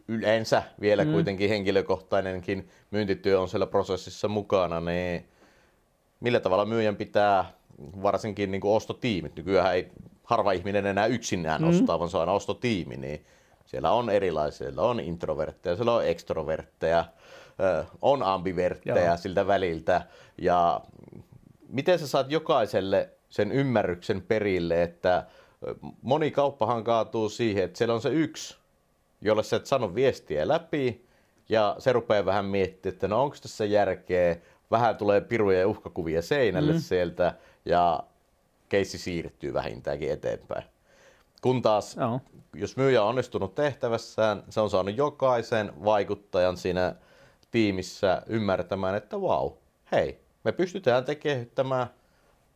yleensä 0.09 0.63
vielä 0.81 1.05
mm. 1.05 1.13
kuitenkin 1.13 1.49
henkilökohtainenkin 1.49 2.69
myyntityö 2.91 3.41
on 3.41 3.49
siellä 3.49 3.67
prosessissa 3.67 4.29
mukana, 4.29 4.81
niin 4.81 5.29
millä 6.21 6.41
tavalla 6.41 6.65
myyjän 6.65 6.97
pitää 6.97 7.53
varsinkin 8.03 8.51
niin 8.51 8.61
kuin 8.61 8.77
ostotiimit, 8.77 9.37
nykyään 9.37 9.75
ei 9.75 9.89
harva 10.25 10.53
ihminen 10.53 10.87
enää 10.87 11.07
yksinään 11.07 11.63
mm. 11.63 11.69
ostaa, 11.69 11.99
vaan 11.99 12.11
se 12.11 12.17
on 12.17 12.21
aina 12.21 12.33
ostotiimi, 12.33 12.97
niin 12.97 13.27
siellä 13.67 13.93
on 13.93 14.11
erilaisia, 14.11 14.59
siellä 14.59 14.83
on 14.83 15.01
introvertteja, 15.01 15.77
siellä 15.77 15.95
on 15.95 16.07
ekstrovertteja, 16.07 17.05
on 18.03 18.23
ambivertteja 18.23 19.05
Joo. 19.05 19.17
siltä 19.17 19.47
väliltä. 19.47 20.03
Ja 20.39 20.81
miten 21.69 21.99
sä 21.99 22.07
saat 22.07 22.31
jokaiselle 22.31 23.09
sen 23.29 23.53
ymmärryksen 23.53 24.23
perille, 24.23 24.83
että 24.83 25.27
moni 26.03 26.31
kauppahan 26.31 26.85
kaatuu 26.85 27.29
siihen, 27.29 27.65
että 27.65 27.79
siellä 27.79 27.95
on 27.95 28.03
se 28.03 28.09
yksi, 28.09 28.57
jolle 29.21 29.43
sä 29.43 29.57
et 29.57 29.67
sano 29.67 29.95
viestiä 29.95 30.49
läpi, 30.49 31.07
ja 31.49 31.77
se 31.79 31.93
rupeaa 31.93 32.25
vähän 32.25 32.45
miettimään, 32.45 32.95
että 32.95 33.09
no 33.09 33.23
onko 33.23 33.37
tässä 33.43 33.65
järkeä, 33.65 34.37
vähän 34.71 34.97
tulee 34.97 35.21
piruja 35.21 35.59
ja 35.59 35.69
uhkakuvia 35.69 36.23
seinälle 36.23 36.73
mm. 36.73 36.79
sieltä, 36.79 37.35
ja 37.65 38.03
keissi 38.69 38.99
siirtyy 38.99 39.55
vähintäänkin 39.55 40.13
eteenpäin. 40.13 40.65
Kun 41.43 41.63
taas, 41.63 41.97
Joo. 41.97 42.21
jos 42.55 42.77
myyjä 42.77 43.03
on 43.03 43.09
onnistunut 43.09 43.55
tehtävässään, 43.55 44.43
se 44.49 44.61
on 44.61 44.71
saanut 44.71 44.97
jokaisen 44.97 45.73
vaikuttajan 45.85 46.57
siinä 46.57 46.95
tiimissä 47.51 48.23
ymmärtämään, 48.27 48.95
että 48.95 49.21
vau, 49.21 49.51
hei, 49.93 50.21
me 50.45 50.53
pystytään 50.53 51.05
tekemään 51.05 51.87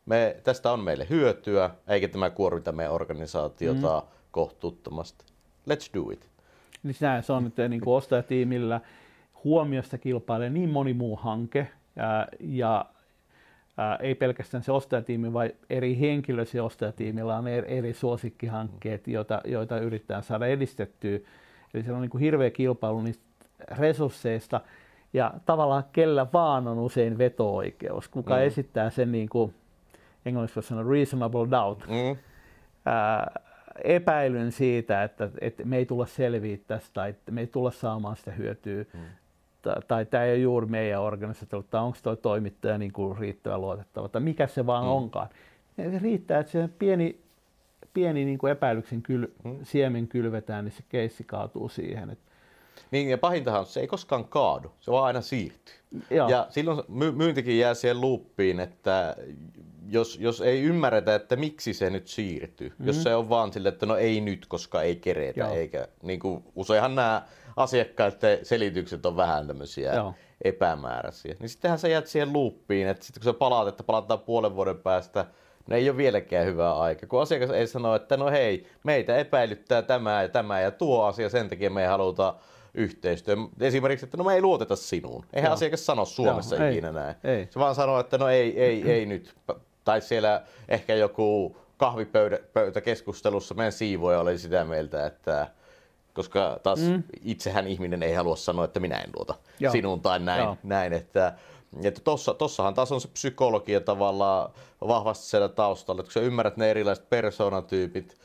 me, 0.05 0.35
tästä 0.43 0.71
on 0.71 0.79
meille 0.79 1.07
hyötyä, 1.09 1.69
eikä 1.87 2.07
tämä 2.07 2.29
kuormita 2.29 2.71
meidän 2.71 2.93
organisaatiota 2.93 3.99
mm. 3.99 4.07
kohtuuttomasti. 4.31 5.25
Let's 5.69 5.89
do 5.93 6.11
it. 6.11 6.29
Niin 6.83 6.93
se 6.93 7.33
on, 7.33 7.47
että 7.47 7.67
niin 7.67 7.81
kuin 7.81 7.95
ostajatiimillä 7.95 8.81
huomiosta 9.43 9.97
kilpailee 9.97 10.49
niin 10.49 10.69
moni 10.69 10.93
muu 10.93 11.15
hanke, 11.15 11.67
ja, 11.95 12.27
ja 12.39 12.85
ää, 13.77 13.95
ei 13.95 14.15
pelkästään 14.15 14.63
se 14.63 14.71
ostajatiimi, 14.71 15.33
vaan 15.33 15.49
eri 15.69 15.99
henkilöisiä 15.99 16.63
ostajatiimillä 16.63 17.37
on 17.37 17.47
eri, 17.47 17.77
eri 17.77 17.93
suosikkihankkeet, 17.93 19.07
joita, 19.07 19.41
joita 19.45 19.79
yritetään 19.79 20.23
saada 20.23 20.47
edistettyä. 20.47 21.19
Eli 21.73 21.83
se 21.83 21.91
on 21.91 22.01
niin 22.01 22.09
kuin 22.09 22.21
hirveä 22.21 22.49
kilpailu 22.49 23.01
niistä 23.01 23.25
resursseista, 23.77 24.61
ja 25.15 25.33
tavallaan 25.45 25.83
kellä 25.93 26.27
vaan 26.33 26.67
on 26.67 26.79
usein 26.79 27.17
veto-oikeus. 27.17 28.07
Kuka 28.07 28.35
mm. 28.35 28.41
esittää 28.41 28.89
sen 28.89 29.11
niin 29.11 29.29
kuin, 29.29 29.53
englanniksi 30.25 30.61
sanoa 30.61 30.91
reasonable 30.91 31.47
doubt, 31.51 31.87
mm. 31.87 32.17
ää, 32.85 33.31
epäilyn 33.83 34.51
siitä, 34.51 35.03
että, 35.03 35.29
että 35.41 35.63
me 35.65 35.77
ei 35.77 35.85
tulla 35.85 36.05
selviä 36.05 36.57
tästä 36.67 36.89
tai 36.93 37.09
että 37.09 37.31
me 37.31 37.41
ei 37.41 37.47
tulla 37.47 37.71
saamaan 37.71 38.15
sitä 38.15 38.31
hyötyä. 38.31 38.85
Mm 38.93 38.99
tai 39.87 40.05
tämä 40.05 40.23
ei 40.23 40.31
ole 40.31 40.39
juuri 40.39 40.67
meidän 40.67 41.01
organisaatio, 41.01 41.63
tai 41.63 41.81
onko 41.81 41.97
tuo 42.03 42.15
toimittaja 42.15 42.77
niin 42.77 42.93
kuin 42.93 43.17
riittävän 43.17 43.61
luotettava, 43.61 44.09
tai 44.09 44.21
mikä 44.21 44.47
se 44.47 44.65
vaan 44.65 44.83
mm. 44.83 44.89
onkaan. 44.89 45.29
Ja 45.77 45.91
se 45.91 45.99
riittää, 45.99 46.39
että 46.39 46.51
se 46.51 46.69
pieni, 46.79 47.19
pieni 47.93 48.25
niin 48.25 48.37
kuin 48.37 48.51
epäilyksen 48.51 49.01
kyl, 49.01 49.27
mm. 49.43 49.57
siemen 49.63 50.07
kylvetään, 50.07 50.65
niin 50.65 50.71
se 50.71 50.83
keissi 50.89 51.23
kaatuu 51.23 51.69
siihen. 51.69 52.09
Että 52.09 52.31
niin, 52.91 53.09
ja 53.09 53.17
pahintahan 53.17 53.59
on, 53.59 53.65
se 53.65 53.79
ei 53.79 53.87
koskaan 53.87 54.25
kaadu, 54.25 54.71
se 54.79 54.91
vaan 54.91 55.05
aina 55.05 55.21
siirtyy. 55.21 55.75
Joo. 56.09 56.29
Ja 56.29 56.47
silloin 56.49 56.81
my- 56.87 57.11
myyntikin 57.11 57.59
jää 57.59 57.73
siihen 57.73 58.01
luuppiin, 58.01 58.59
että 58.59 59.15
jos, 59.87 60.17
jos 60.21 60.41
ei 60.41 60.61
ymmärretä, 60.61 61.15
että 61.15 61.35
miksi 61.35 61.73
se 61.73 61.89
nyt 61.89 62.07
siirtyy, 62.07 62.69
mm-hmm. 62.69 62.87
jos 62.87 63.03
se 63.03 63.15
on 63.15 63.29
vaan 63.29 63.53
sille, 63.53 63.69
että 63.69 63.85
no 63.85 63.95
ei 63.95 64.21
nyt, 64.21 64.45
koska 64.47 64.81
ei 64.81 64.95
keretä, 64.95 65.39
Joo. 65.39 65.53
eikä 65.53 65.87
niin 66.01 66.19
kuin, 66.19 66.43
useinhan 66.55 66.95
nämä 66.95 67.21
asiakkaiden 67.55 68.45
selitykset 68.45 69.05
on 69.05 69.17
vähän 69.17 69.47
tämmöisiä 69.47 69.93
Joo. 69.93 70.13
epämääräisiä. 70.41 71.35
Niin 71.39 71.49
sittenhän 71.49 71.79
sä 71.79 71.87
jäät 71.87 72.07
siihen 72.07 72.33
luuppiin, 72.33 72.87
että 72.87 73.05
sitten 73.05 73.23
kun 73.23 73.33
sä 73.33 73.37
palaat, 73.37 73.67
että 73.67 73.83
palataan 73.83 74.19
puolen 74.19 74.55
vuoden 74.55 74.77
päästä, 74.77 75.25
ne 75.67 75.75
ei 75.75 75.89
ole 75.89 75.97
vieläkään 75.97 76.45
hyvää 76.45 76.79
aika. 76.79 77.07
Kun 77.07 77.21
asiakas 77.21 77.49
ei 77.49 77.67
sano, 77.67 77.95
että 77.95 78.17
no 78.17 78.31
hei, 78.31 78.67
meitä 78.83 79.17
epäilyttää 79.17 79.81
tämä 79.81 80.21
ja 80.21 80.29
tämä 80.29 80.61
ja 80.61 80.71
tuo 80.71 81.03
asia, 81.03 81.29
sen 81.29 81.49
takia 81.49 81.69
me 81.69 81.81
ei 81.81 81.87
haluta 81.87 82.35
yhteistyö. 82.75 83.35
Esimerkiksi, 83.59 84.05
että 84.05 84.17
no 84.17 84.23
me 84.23 84.33
ei 84.33 84.41
luoteta 84.41 84.75
sinuun. 84.75 85.25
Eihän 85.33 85.49
Joo. 85.49 85.53
asiakas 85.53 85.85
sano 85.85 86.05
Suomessa 86.05 86.55
Joo, 86.55 86.69
ikinä 86.69 86.87
ei, 86.87 86.93
näin. 86.93 87.15
Ei. 87.23 87.47
Se 87.49 87.59
vaan 87.59 87.75
sanoo, 87.75 87.99
että 87.99 88.17
no 88.17 88.29
ei, 88.29 88.61
ei, 88.61 88.91
ei 88.91 89.05
nyt. 89.15 89.35
Tai 89.83 90.01
siellä 90.01 90.41
ehkä 90.69 90.95
joku 90.95 91.57
kahvipöytäkeskustelussa 91.77 93.53
meidän 93.53 93.71
siivoja 93.71 94.19
oli 94.19 94.37
sitä 94.37 94.65
mieltä, 94.65 95.05
että 95.05 95.47
koska 96.13 96.59
taas 96.63 96.79
mm. 96.79 97.03
itsehän 97.23 97.67
ihminen 97.67 98.03
ei 98.03 98.13
halua 98.13 98.35
sanoa, 98.35 98.65
että 98.65 98.79
minä 98.79 98.97
en 98.97 99.09
luota 99.15 99.35
Joo. 99.59 99.71
sinuun 99.71 100.01
tai 100.01 100.19
näin, 100.19 100.57
näin 100.63 100.93
että 100.93 101.33
että 101.83 102.01
tossa, 102.01 102.33
tossahan 102.33 102.73
taas 102.73 102.91
on 102.91 103.01
se 103.01 103.07
psykologia 103.07 103.81
tavallaan 103.81 104.51
vahvasti 104.87 105.25
siellä 105.25 105.49
taustalla, 105.49 105.99
että 105.99 106.13
kun 106.13 106.21
sä 106.21 106.27
ymmärrät 106.27 106.57
ne 106.57 106.71
erilaiset 106.71 107.09
persoonatyypit, 107.09 108.17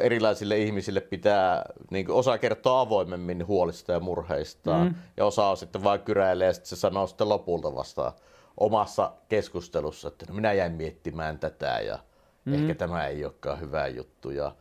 erilaisille 0.00 0.58
ihmisille 0.58 1.00
pitää 1.00 1.64
niin 1.90 2.10
osa 2.10 2.38
kertoa 2.38 2.80
avoimemmin 2.80 3.46
huolista 3.46 3.92
ja 3.92 4.00
murheistaan 4.00 4.86
mm. 4.86 4.94
ja 5.16 5.24
osa 5.24 5.56
sitten 5.56 5.84
vain 5.84 6.00
kyräilee 6.00 6.46
ja 6.46 6.52
sitten 6.52 6.68
se 6.68 6.76
sanoo 6.76 7.06
sitten 7.06 7.28
lopulta 7.28 7.74
vasta 7.74 8.12
omassa 8.56 9.12
keskustelussa, 9.28 10.08
että 10.08 10.26
no 10.28 10.34
minä 10.34 10.52
jäin 10.52 10.72
miettimään 10.72 11.38
tätä 11.38 11.80
ja 11.86 11.98
mm. 12.44 12.54
ehkä 12.54 12.74
tämä 12.74 13.06
ei 13.06 13.24
olekaan 13.24 13.60
hyvä 13.60 13.86
juttu. 13.86 14.30
Ja, 14.30 14.54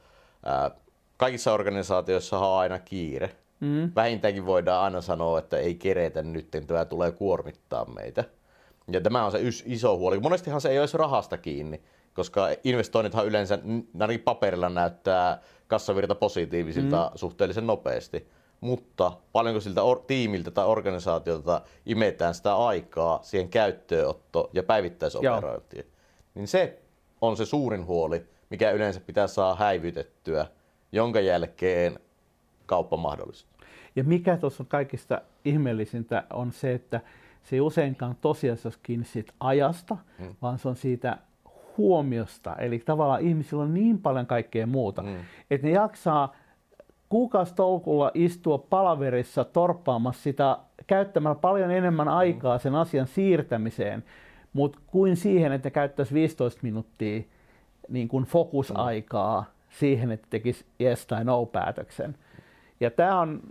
ää, 0.45 0.71
kaikissa 1.17 1.53
organisaatioissa 1.53 2.39
on 2.39 2.59
aina 2.59 2.79
kiire. 2.79 3.35
Mm. 3.59 3.91
Vähintäänkin 3.95 4.45
voidaan 4.45 4.83
aina 4.83 5.01
sanoa, 5.01 5.39
että 5.39 5.57
ei 5.57 5.75
keretä 5.75 6.23
nyt, 6.23 6.47
tämä 6.67 6.85
tulee 6.85 7.11
kuormittaa 7.11 7.85
meitä. 7.85 8.23
Ja 8.91 9.01
tämä 9.01 9.25
on 9.25 9.31
se 9.31 9.39
iso 9.65 9.97
huoli. 9.97 10.19
Monestihan 10.19 10.61
se 10.61 10.69
ei 10.69 10.79
ole 10.79 10.87
rahasta 10.93 11.37
kiinni, 11.37 11.81
koska 12.13 12.47
investoinnithan 12.63 13.27
yleensä 13.27 13.59
ainakin 13.99 14.19
paperilla 14.19 14.69
näyttää 14.69 15.41
kassavirta 15.67 16.15
positiivisilta 16.15 17.11
mm. 17.13 17.17
suhteellisen 17.17 17.67
nopeasti. 17.67 18.27
Mutta 18.61 19.11
paljonko 19.31 19.61
siltä 19.61 19.83
or- 19.83 20.03
tiimiltä 20.07 20.51
tai 20.51 20.65
organisaatiolta 20.65 21.61
imetään 21.85 22.33
sitä 22.33 22.55
aikaa 22.55 23.19
siihen 23.23 23.49
käyttöönotto- 23.49 24.49
ja 24.53 24.63
päivittäisoperointiin, 24.63 25.85
niin 26.35 26.47
se 26.47 26.81
on 27.21 27.37
se 27.37 27.45
suurin 27.45 27.85
huoli, 27.85 28.25
mikä 28.49 28.71
yleensä 28.71 28.99
pitää 28.99 29.27
saa 29.27 29.55
häivytettyä, 29.55 30.45
jonka 30.91 31.19
jälkeen 31.19 31.99
kauppa 32.65 32.97
mahdollistuu. 32.97 33.53
Ja 33.95 34.03
mikä 34.03 34.37
tuossa 34.37 34.63
on 34.63 34.67
kaikista 34.67 35.21
ihmeellisintä 35.45 36.23
on 36.33 36.51
se, 36.51 36.73
että 36.73 37.01
se 37.43 37.55
ei 37.55 37.61
useinkaan 37.61 38.15
tosiasiassa 38.21 38.79
kiinni 38.83 39.05
siitä 39.05 39.33
ajasta, 39.39 39.97
hmm. 40.19 40.35
vaan 40.41 40.59
se 40.59 40.67
on 40.67 40.75
siitä 40.75 41.17
huomiosta. 41.77 42.55
Eli 42.55 42.79
tavallaan 42.79 43.21
ihmisillä 43.21 43.63
on 43.63 43.73
niin 43.73 43.99
paljon 43.99 44.25
kaikkea 44.25 44.67
muuta, 44.67 45.01
mm. 45.01 45.15
että 45.51 45.67
ne 45.67 45.73
jaksaa 45.73 46.35
kuukausitolkulla 47.09 48.11
istua 48.13 48.57
palaverissa 48.57 49.43
torppaamassa 49.43 50.23
sitä 50.23 50.57
käyttämällä 50.87 51.35
paljon 51.35 51.71
enemmän 51.71 52.07
aikaa 52.07 52.57
sen 52.57 52.75
asian 52.75 53.07
siirtämiseen, 53.07 54.03
mutta 54.53 54.79
kuin 54.87 55.15
siihen, 55.15 55.51
että 55.51 55.69
käyttäisi 55.69 56.13
15 56.13 56.59
minuuttia 56.63 57.21
niin 57.89 58.07
kuin 58.07 58.25
fokusaikaa 58.25 59.45
siihen, 59.69 60.11
että 60.11 60.27
tekisi 60.29 60.65
yes 60.81 61.05
tai 61.05 61.23
no 61.23 61.45
päätöksen. 61.45 62.15
Ja 62.79 62.91
tämä 62.91 63.19
on 63.19 63.41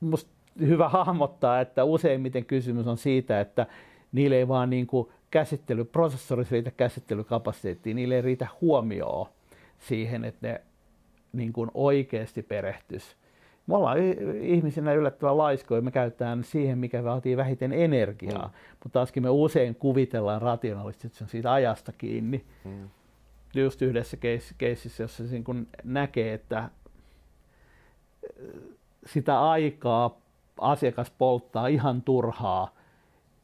musta 0.00 0.30
hyvä 0.60 0.88
hahmottaa, 0.98 1.60
että 1.60 1.84
useimmiten 1.84 2.44
kysymys 2.44 2.86
on 2.86 2.96
siitä, 2.96 3.40
että 3.40 3.66
niille 4.12 4.36
ei 4.36 4.48
vaan 4.48 4.70
niin 4.70 4.86
kuin 4.86 5.08
käsittely, 5.36 5.84
prosessorissa 5.84 6.52
riitä 6.52 6.70
käsittelykapasiteettia, 6.70 7.94
niille 7.94 8.14
ei 8.14 8.22
riitä 8.22 8.48
huomioon 8.60 9.26
siihen, 9.78 10.24
että 10.24 10.48
ne 10.48 10.60
niin 11.32 11.52
kuin 11.52 11.70
oikeasti 11.74 12.42
perehtys. 12.42 13.16
Me 13.66 13.76
ollaan 13.76 13.98
ihmisinä 14.40 14.92
yllättävän 14.92 15.38
laiskoja, 15.38 15.82
me 15.82 15.90
käytetään 15.90 16.44
siihen, 16.44 16.78
mikä 16.78 17.04
vaatii 17.04 17.36
vähiten 17.36 17.72
energiaa, 17.72 18.46
mm. 18.46 18.52
mutta 18.70 18.98
taaskin 18.98 19.22
me 19.22 19.30
usein 19.30 19.74
kuvitellaan 19.74 20.42
rationaalisesti, 20.42 21.06
että 21.06 21.18
se 21.18 21.24
on 21.24 21.28
siitä 21.28 21.52
ajasta 21.52 21.92
kiinni. 21.92 22.44
Mm. 22.64 22.88
Just 23.54 23.82
yhdessä 23.82 24.16
keississä, 24.58 25.02
jossa 25.02 25.26
se 25.26 25.32
niin 25.32 25.44
kuin 25.44 25.68
näkee, 25.84 26.34
että 26.34 26.70
sitä 29.06 29.50
aikaa 29.50 30.20
asiakas 30.60 31.10
polttaa 31.10 31.66
ihan 31.66 32.02
turhaa 32.02 32.74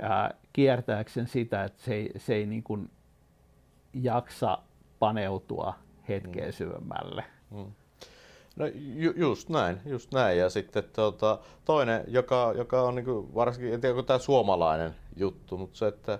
ää, 0.03 0.35
kiertääkseen 0.53 1.27
sitä, 1.27 1.65
että 1.65 1.83
se 1.83 1.95
ei, 1.95 2.11
se 2.17 2.35
ei 2.35 2.47
niin 2.47 2.63
kuin 2.63 2.91
jaksa 3.95 4.59
paneutua 4.99 5.75
hetkeen 6.09 6.49
mm. 6.49 6.53
syvemmälle. 6.53 7.25
Mm. 7.51 7.73
No 8.57 8.67
ju, 8.75 9.13
just 9.17 9.49
näin, 9.49 9.81
just 9.85 10.13
näin. 10.13 10.39
Ja 10.39 10.51
sitten 10.51 10.85
tuota, 10.85 11.39
toinen, 11.65 12.05
joka, 12.09 12.53
joka 12.57 12.83
on 12.83 12.95
niin 12.95 13.05
kuin, 13.05 13.35
varsinkin, 13.35 13.75
en 13.75 13.81
tiedä 13.81 13.93
onko 13.93 14.03
tämä 14.03 14.19
suomalainen 14.19 14.95
juttu, 15.17 15.59
mutta 15.59 15.79
se, 15.79 15.87
että 15.87 16.19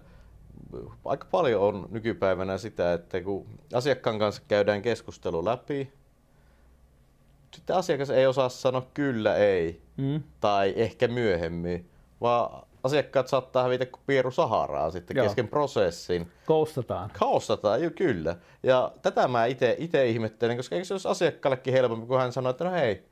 aika 1.05 1.27
paljon 1.31 1.63
on 1.63 1.89
nykypäivänä 1.91 2.59
sitä, 2.59 2.93
että 2.93 3.21
kun 3.21 3.47
asiakkaan 3.75 4.19
kanssa 4.19 4.43
käydään 4.49 4.83
keskustelu 4.83 5.45
läpi, 5.45 5.93
sitten 7.55 7.77
asiakas 7.77 8.11
ei 8.11 8.27
osaa 8.27 8.49
sanoa 8.49 8.87
kyllä, 8.95 9.37
ei, 9.37 9.83
mm. 9.97 10.23
tai 10.41 10.73
ehkä 10.77 11.09
myöhemmin, 11.09 11.91
vaan 12.21 12.67
asiakkaat 12.85 13.29
saattaa 13.29 13.63
hävitä 13.63 13.87
kuin 13.87 14.03
pieru 14.07 14.31
Saharaa 14.31 14.91
sitten 14.91 15.17
Joo. 15.17 15.27
kesken 15.27 15.49
prosessin. 15.49 16.33
Koustataan. 16.47 17.11
Koustataan, 17.19 17.83
jo 17.83 17.91
kyllä. 17.91 18.37
Ja 18.63 18.93
tätä 19.03 19.29
mä 19.29 19.47
itse 19.47 20.07
ihmettelen, 20.07 20.57
koska 20.57 20.75
eikö 20.75 20.85
se 20.85 20.95
olisi 20.95 21.09
asiakkaallekin 21.09 21.75
helpompi, 21.75 22.07
kun 22.07 22.19
hän 22.19 22.33
sanoo, 22.33 22.51
että 22.51 22.65
no 22.65 22.71
hei, 22.71 23.05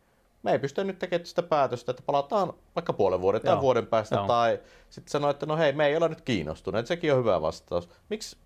me 0.42 0.52
ei 0.52 0.58
pysty 0.58 0.84
nyt 0.84 0.98
tekemään 0.98 1.26
sitä 1.26 1.42
päätöstä, 1.42 1.90
että 1.90 2.02
palataan 2.06 2.52
vaikka 2.76 2.92
puolen 2.92 3.20
vuoden 3.20 3.40
tai 3.40 3.54
Joo. 3.54 3.60
vuoden 3.60 3.86
päästä, 3.86 4.16
Joo. 4.16 4.26
tai 4.26 4.60
sitten 4.90 5.10
sanoo, 5.10 5.30
että 5.30 5.46
no 5.46 5.56
hei, 5.56 5.72
me 5.72 5.86
ei 5.86 5.96
olla 5.96 6.08
nyt 6.08 6.20
kiinnostuneet, 6.20 6.86
sekin 6.86 7.12
on 7.12 7.18
hyvä 7.18 7.42
vastaus. 7.42 7.88
Miksi? 8.10 8.36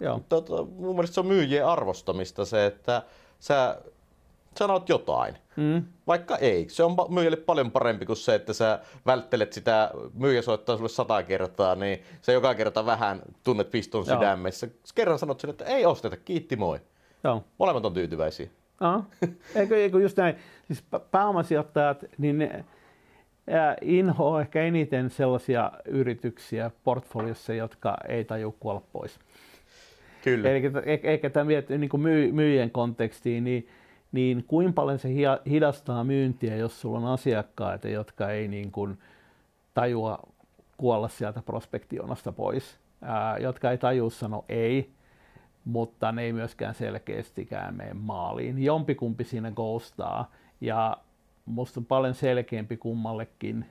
Joo. 0.00 0.20
Tota, 0.28 0.64
mun 0.64 0.94
mielestä 0.94 1.14
se 1.14 1.20
on 1.20 1.26
myyjien 1.26 1.66
arvostamista 1.66 2.44
se, 2.44 2.66
että 2.66 3.02
sä 3.40 3.82
sanot 4.60 4.88
jotain. 4.88 5.34
Mm. 5.56 5.84
Vaikka 6.06 6.36
ei. 6.36 6.66
Se 6.68 6.84
on 6.84 6.96
myyjälle 7.08 7.36
paljon 7.36 7.70
parempi 7.70 8.06
kuin 8.06 8.16
se, 8.16 8.34
että 8.34 8.52
sä 8.52 8.78
välttelet 9.06 9.52
sitä, 9.52 9.90
myyjä 10.14 10.42
soittaa 10.42 10.76
sulle 10.76 10.88
sata 10.88 11.22
kertaa, 11.22 11.74
niin 11.74 12.02
se 12.22 12.32
joka 12.32 12.54
kerta 12.54 12.86
vähän 12.86 13.22
tunnet 13.44 13.70
piston 13.70 14.04
Joo. 14.06 14.16
sydämessä. 14.16 14.68
Kerran 14.94 15.18
sanot 15.18 15.40
sille, 15.40 15.50
että 15.50 15.64
ei 15.64 15.86
osteta, 15.86 16.16
kiitti 16.16 16.56
moi. 16.56 16.78
Joo. 17.24 17.44
Molemmat 17.58 17.84
on 17.84 17.94
tyytyväisiä. 17.94 18.48
Aha. 18.80 19.04
Eikö, 19.54 19.76
eikö 19.76 20.00
just 20.00 20.16
näin? 20.16 20.34
Siis 20.66 20.84
pääomasijoittajat, 21.10 22.04
niin 22.18 22.38
ne 22.38 22.64
inhoa 23.80 24.40
ehkä 24.40 24.62
eniten 24.62 25.10
sellaisia 25.10 25.72
yrityksiä 25.84 26.70
portfoliossa, 26.84 27.54
jotka 27.54 27.96
ei 28.08 28.24
taju 28.24 28.56
kuolla 28.60 28.82
pois. 28.92 29.18
Kyllä. 30.24 30.50
Eli 30.50 30.62
eikä 31.02 31.30
tämä 31.30 31.50
niin 31.78 32.34
myyjien 32.34 32.70
kontekstiin, 32.70 33.44
niin 33.44 33.68
niin 34.12 34.44
kuinka 34.44 34.72
paljon 34.72 34.98
se 34.98 35.08
hidastaa 35.50 36.04
myyntiä, 36.04 36.56
jos 36.56 36.80
sulla 36.80 36.98
on 36.98 37.06
asiakkaita, 37.06 37.88
jotka 37.88 38.30
ei 38.30 38.48
niin 38.48 38.72
kuin 38.72 38.98
tajua 39.74 40.18
kuolla 40.76 41.08
sieltä 41.08 41.42
prospektionasta 41.42 42.32
pois, 42.32 42.78
ää, 43.02 43.38
jotka 43.38 43.70
ei 43.70 43.78
tajua 43.78 44.10
sanoa 44.10 44.44
ei, 44.48 44.90
mutta 45.64 46.12
ne 46.12 46.22
ei 46.22 46.32
myöskään 46.32 46.74
selkeästikään 46.74 47.74
mene 47.74 47.94
maaliin. 47.94 48.64
Jompikumpi 48.64 49.24
siinä 49.24 49.50
ghostaa 49.50 50.30
ja 50.60 50.96
musta 51.46 51.80
on 51.80 51.86
paljon 51.86 52.14
selkeämpi 52.14 52.76
kummallekin, 52.76 53.66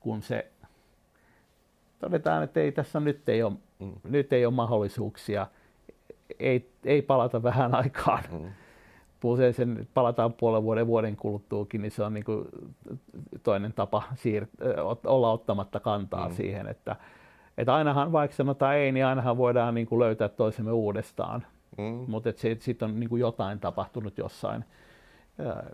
kun 0.00 0.22
se 0.22 0.50
todetaan, 1.98 2.42
että 2.42 2.60
ei, 2.60 2.72
tässä 2.72 3.00
nyt 3.00 3.28
ei 3.28 3.42
ole, 3.42 3.52
mm. 3.78 3.92
nyt 4.04 4.32
ei 4.32 4.46
ole 4.46 4.54
mahdollisuuksia, 4.54 5.46
ei, 6.38 6.70
ei 6.84 7.02
palata 7.02 7.42
vähän 7.42 7.74
aikaan. 7.74 8.24
Mm 8.32 8.50
usein 9.30 9.54
sen 9.54 9.88
palataan 9.94 10.32
puolen 10.32 10.62
vuoden 10.62 10.86
vuoden 10.86 11.16
kuluttuukin, 11.16 11.82
niin 11.82 11.92
se 11.92 12.02
on 12.02 12.14
niin 12.14 12.24
kuin 12.24 12.44
toinen 13.42 13.72
tapa 13.72 14.02
siir- 14.14 14.66
olla 15.06 15.32
ottamatta 15.32 15.80
kantaa 15.80 16.28
mm. 16.28 16.34
siihen, 16.34 16.68
että, 16.68 16.96
että 17.58 17.74
ainahan 17.74 18.12
vaikka 18.12 18.36
sanotaan 18.36 18.76
ei, 18.76 18.92
niin 18.92 19.06
ainahan 19.06 19.36
voidaan 19.36 19.74
niin 19.74 19.86
kuin 19.86 20.00
löytää 20.00 20.28
toisemme 20.28 20.72
uudestaan. 20.72 21.46
Mm. 21.78 22.04
Mutta 22.08 22.30
sitten 22.58 22.88
on 22.88 23.00
niin 23.00 23.10
kuin 23.10 23.20
jotain 23.20 23.60
tapahtunut 23.60 24.18
jossain 24.18 24.64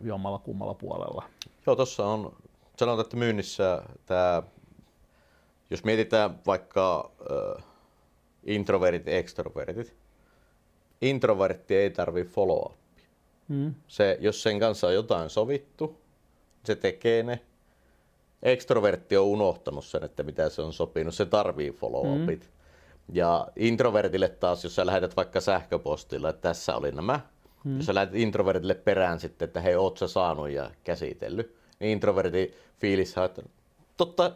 jommalla 0.00 0.38
kummalla 0.38 0.74
puolella. 0.74 1.24
Joo, 1.66 1.76
tuossa 1.76 2.06
on, 2.06 2.32
sanotaan, 2.76 3.04
että 3.04 3.16
myynnissä 3.16 3.82
tämä, 4.06 4.42
jos 5.70 5.84
mietitään 5.84 6.38
vaikka 6.46 7.10
äh, 7.30 7.64
introvertit 8.44 9.06
ja 9.06 9.18
extrovertit, 9.18 9.94
introvertti 11.00 11.74
ei 11.74 11.90
tarvitse 11.90 12.32
follow 12.34 12.72
Mm. 13.48 13.74
Se, 13.88 14.18
jos 14.20 14.42
sen 14.42 14.60
kanssa 14.60 14.86
on 14.86 14.94
jotain 14.94 15.30
sovittu, 15.30 16.00
se 16.64 16.76
tekee 16.76 17.22
ne. 17.22 17.40
Ekstrovertti 18.42 19.16
on 19.16 19.26
unohtanut 19.26 19.84
sen, 19.84 20.04
että 20.04 20.22
mitä 20.22 20.48
se 20.48 20.62
on 20.62 20.72
sopinut. 20.72 21.14
Se 21.14 21.26
tarvii 21.26 21.70
follow-upit. 21.70 22.40
Mm. 22.40 23.14
Ja 23.14 23.48
introvertille 23.56 24.28
taas, 24.28 24.64
jos 24.64 24.74
sä 24.74 24.86
lähetät 24.86 25.16
vaikka 25.16 25.40
sähköpostilla, 25.40 26.28
että 26.28 26.48
tässä 26.48 26.76
oli 26.76 26.92
nämä. 26.92 27.20
Mm. 27.64 27.76
Jos 27.76 27.86
sä 27.86 27.94
lähetät 27.94 28.14
introvertille 28.14 28.74
perään 28.74 29.20
sitten, 29.20 29.46
että 29.46 29.60
hei, 29.60 29.76
oot 29.76 29.98
sä 29.98 30.08
saanut 30.08 30.50
ja 30.50 30.70
käsitellyt. 30.84 31.56
Niin 31.80 31.90
introvertin 31.90 32.54
fiilis 32.80 33.18
on, 33.18 33.24
että 33.24 33.42
totta, 33.96 34.32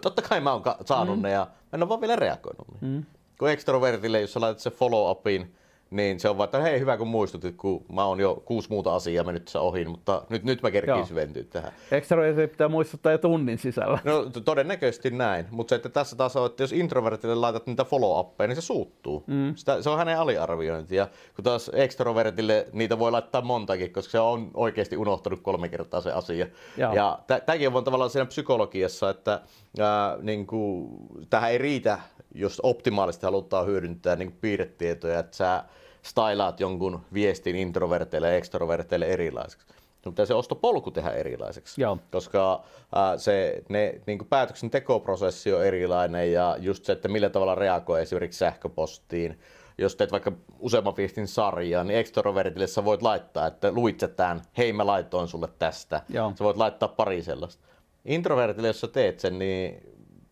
totta 0.00 0.22
kai 0.22 0.40
mä 0.40 0.52
oon 0.52 0.62
saanut 0.84 1.16
mm. 1.16 1.22
ne 1.22 1.30
ja 1.30 1.46
mä 1.50 1.68
en 1.72 1.82
ole 1.82 1.88
vaan 1.88 2.00
vielä 2.00 2.16
reagoinut. 2.16 2.66
Mm. 2.80 3.04
Kun 3.38 3.50
extrovertille, 3.50 4.20
jos 4.20 4.32
sä 4.32 4.40
laitat 4.40 4.60
se 4.60 4.70
follow-upin, 4.70 5.46
niin 5.92 6.20
se 6.20 6.28
on 6.28 6.38
vaan, 6.38 6.44
että 6.44 6.60
hei 6.60 6.80
hyvä 6.80 6.96
kun 6.96 7.08
muistutit, 7.08 7.56
kun 7.56 7.84
mä 7.92 8.04
oon 8.04 8.20
jo 8.20 8.42
kuusi 8.44 8.68
muuta 8.70 8.94
asiaa 8.94 9.24
mennyt 9.24 9.44
tässä 9.44 9.60
ohi, 9.60 9.84
mutta 9.84 10.22
nyt, 10.28 10.44
nyt 10.44 10.62
mä 10.62 10.70
kerkin 10.70 11.06
syventyä 11.06 11.42
tähän. 11.50 11.72
Extrovertille 11.90 12.46
pitää 12.46 12.68
muistuttaa 12.68 13.12
jo 13.12 13.18
tunnin 13.18 13.58
sisällä. 13.58 13.98
No 14.04 14.24
todennäköisesti 14.44 15.10
näin, 15.10 15.46
mutta 15.50 15.70
se, 15.70 15.76
että 15.76 15.88
tässä 15.88 16.16
taas 16.16 16.36
on, 16.36 16.46
että 16.46 16.62
jos 16.62 16.72
introvertille 16.72 17.34
laitat 17.34 17.66
niitä 17.66 17.82
follow-appeja, 17.82 18.48
niin 18.48 18.56
se 18.56 18.62
suuttuu. 18.62 19.24
Mm. 19.26 19.54
Sitä, 19.56 19.82
se 19.82 19.90
on 19.90 19.98
hänen 19.98 20.18
aliarviointi. 20.18 20.96
Ja 20.96 21.08
kun 21.34 21.44
taas 21.44 21.70
extrovertille 21.74 22.66
niitä 22.72 22.98
voi 22.98 23.10
laittaa 23.10 23.40
montakin, 23.40 23.92
koska 23.92 24.10
se 24.10 24.20
on 24.20 24.50
oikeasti 24.54 24.96
unohtanut 24.96 25.40
kolme 25.40 25.68
kertaa 25.68 26.00
se 26.00 26.12
asia. 26.12 26.46
Joo. 26.76 26.94
Ja 26.94 27.18
tämäkin 27.46 27.76
on 27.76 27.84
tavallaan 27.84 28.10
siinä 28.10 28.26
psykologiassa, 28.26 29.10
että 29.10 29.40
ää, 29.80 30.18
niin 30.22 30.46
kuin, 30.46 30.88
tähän 31.30 31.50
ei 31.50 31.58
riitä, 31.58 31.98
jos 32.34 32.60
optimaalisesti 32.62 33.26
halutaan 33.26 33.66
hyödyntää 33.66 34.16
niin 34.16 34.32
piirretietoja, 34.40 35.18
että 35.18 35.36
sä 35.36 35.64
stylaat 36.02 36.60
jonkun 36.60 37.00
viestin 37.14 37.56
introverteille 37.56 38.28
ja 38.28 38.36
extroverteille 38.36 39.06
erilaiseksi. 39.06 39.66
Mutta 40.04 40.26
se 40.26 40.34
ostopolku 40.34 40.90
tehdä 40.90 41.10
erilaiseksi, 41.10 41.80
Joo. 41.80 41.98
koska 42.10 42.64
ää, 42.94 43.18
se 43.18 43.62
ne, 43.68 44.00
niin 44.06 44.18
kuin 44.18 44.28
päätöksentekoprosessi 44.28 45.52
on 45.52 45.66
erilainen 45.66 46.32
ja 46.32 46.56
just 46.60 46.84
se, 46.84 46.92
että 46.92 47.08
millä 47.08 47.30
tavalla 47.30 47.54
reagoi 47.54 48.02
esimerkiksi 48.02 48.38
sähköpostiin. 48.38 49.40
Jos 49.78 49.96
teet 49.96 50.12
vaikka 50.12 50.32
useamman 50.58 50.96
viestin 50.96 51.28
sarjaa, 51.28 51.84
niin 51.84 51.98
extrovertille 51.98 52.66
sä 52.66 52.84
voit 52.84 53.02
laittaa, 53.02 53.46
että 53.46 53.72
luit 53.72 54.02
tämän, 54.16 54.42
hei 54.58 54.72
mä 54.72 54.86
laitoin 54.86 55.28
sulle 55.28 55.48
tästä. 55.58 56.00
Joo. 56.08 56.32
Sä 56.38 56.44
voit 56.44 56.56
laittaa 56.56 56.88
pari 56.88 57.22
sellaista. 57.22 57.66
Introvertille, 58.04 58.68
jos 58.68 58.80
sä 58.80 58.88
teet 58.88 59.20
sen, 59.20 59.38
niin 59.38 59.82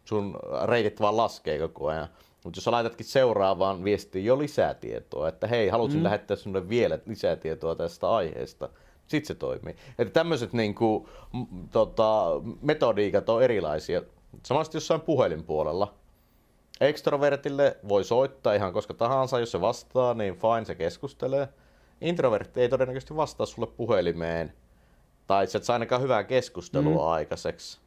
sun 0.04 0.38
reitit 0.64 1.00
vaan 1.00 1.16
laskee 1.16 1.58
koko 1.58 1.86
ajan. 1.86 2.08
Mutta 2.44 2.58
jos 2.58 2.64
sä 2.64 2.70
laitatkin 2.70 3.06
seuraavaan 3.06 3.84
viestiin 3.84 4.24
jo 4.24 4.38
lisää 4.38 4.74
tietoa, 4.74 5.28
että 5.28 5.46
hei, 5.46 5.68
haluaisin 5.68 6.00
mm. 6.00 6.04
lähettää 6.04 6.36
sinulle 6.36 6.68
vielä 6.68 6.98
lisää 7.06 7.36
tietoa 7.36 7.74
tästä 7.74 8.10
aiheesta, 8.10 8.68
sitten 9.06 9.26
se 9.26 9.34
toimii. 9.34 9.76
Että 9.98 10.12
tämmöiset 10.12 10.52
niinku, 10.52 11.08
tota, 11.70 12.24
metodiikat 12.62 13.28
on 13.28 13.42
erilaisia. 13.42 14.02
Samasti 14.46 14.76
jossain 14.76 15.00
puhelinpuolella. 15.00 15.94
Extrovertille 16.80 17.76
voi 17.88 18.04
soittaa 18.04 18.54
ihan 18.54 18.72
koska 18.72 18.94
tahansa, 18.94 19.40
jos 19.40 19.50
se 19.50 19.60
vastaa, 19.60 20.14
niin 20.14 20.34
fine, 20.34 20.64
se 20.64 20.74
keskustelee. 20.74 21.48
Introvertti 22.00 22.60
ei 22.60 22.68
todennäköisesti 22.68 23.16
vastaa 23.16 23.46
sulle 23.46 23.68
puhelimeen, 23.76 24.52
tai 25.26 25.46
se 25.46 25.58
et 25.58 25.64
saa 25.64 25.74
ainakaan 25.74 26.02
hyvää 26.02 26.24
keskustelua 26.24 27.06
mm. 27.06 27.12
aikaiseksi. 27.12 27.80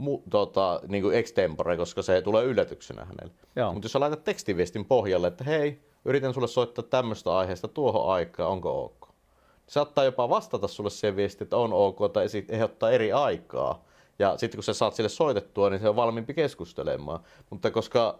Mu, 0.00 0.22
tota, 0.30 0.80
niin 0.88 1.02
kuin 1.02 1.16
extempore, 1.16 1.76
koska 1.76 2.02
se 2.02 2.22
tulee 2.22 2.44
yllätyksenä 2.44 3.04
hänelle. 3.04 3.32
Mutta 3.72 3.84
jos 3.84 3.92
sä 3.92 4.00
laitat 4.00 4.24
tekstiviestin 4.24 4.84
pohjalle, 4.84 5.26
että 5.26 5.44
hei, 5.44 5.80
yritän 6.04 6.34
sulle 6.34 6.48
soittaa 6.48 6.84
tämmöistä 6.84 7.36
aiheesta 7.36 7.68
tuohon 7.68 8.12
aikaan, 8.12 8.50
onko 8.50 8.84
ok? 8.84 9.08
Saattaa 9.66 10.04
jopa 10.04 10.28
vastata 10.28 10.68
sulle 10.68 10.90
siihen 10.90 11.16
viestiin, 11.16 11.46
että 11.46 11.56
on 11.56 11.72
ok, 11.72 12.12
tai 12.12 12.26
ehdottaa 12.48 12.90
eri 12.90 13.12
aikaa. 13.12 13.84
Ja 14.18 14.36
sitten 14.36 14.58
kun 14.58 14.64
sä 14.64 14.74
saat 14.74 14.94
sille 14.94 15.08
soitettua, 15.08 15.70
niin 15.70 15.80
se 15.80 15.88
on 15.88 15.96
valmiimpi 15.96 16.34
keskustelemaan. 16.34 17.20
Mutta 17.50 17.70
koska 17.70 18.18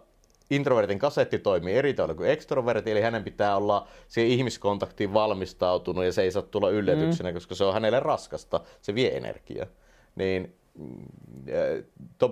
introvertin 0.49 0.99
kasetti 0.99 1.39
toimii 1.39 1.75
eri 1.75 1.93
tavalla 1.93 2.15
kuin 2.15 2.29
extroverti, 2.29 2.91
eli 2.91 3.01
hänen 3.01 3.23
pitää 3.23 3.57
olla 3.57 3.87
siihen 4.07 4.31
ihmiskontaktiin 4.31 5.13
valmistautunut 5.13 6.05
ja 6.05 6.13
se 6.13 6.21
ei 6.21 6.31
saa 6.31 6.41
tulla 6.41 6.69
yllätyksenä, 6.69 7.29
mm. 7.29 7.33
koska 7.33 7.55
se 7.55 7.63
on 7.63 7.73
hänelle 7.73 7.99
raskasta, 7.99 8.59
se 8.81 8.95
vie 8.95 9.17
energiaa. 9.17 9.65
Niin 10.15 10.55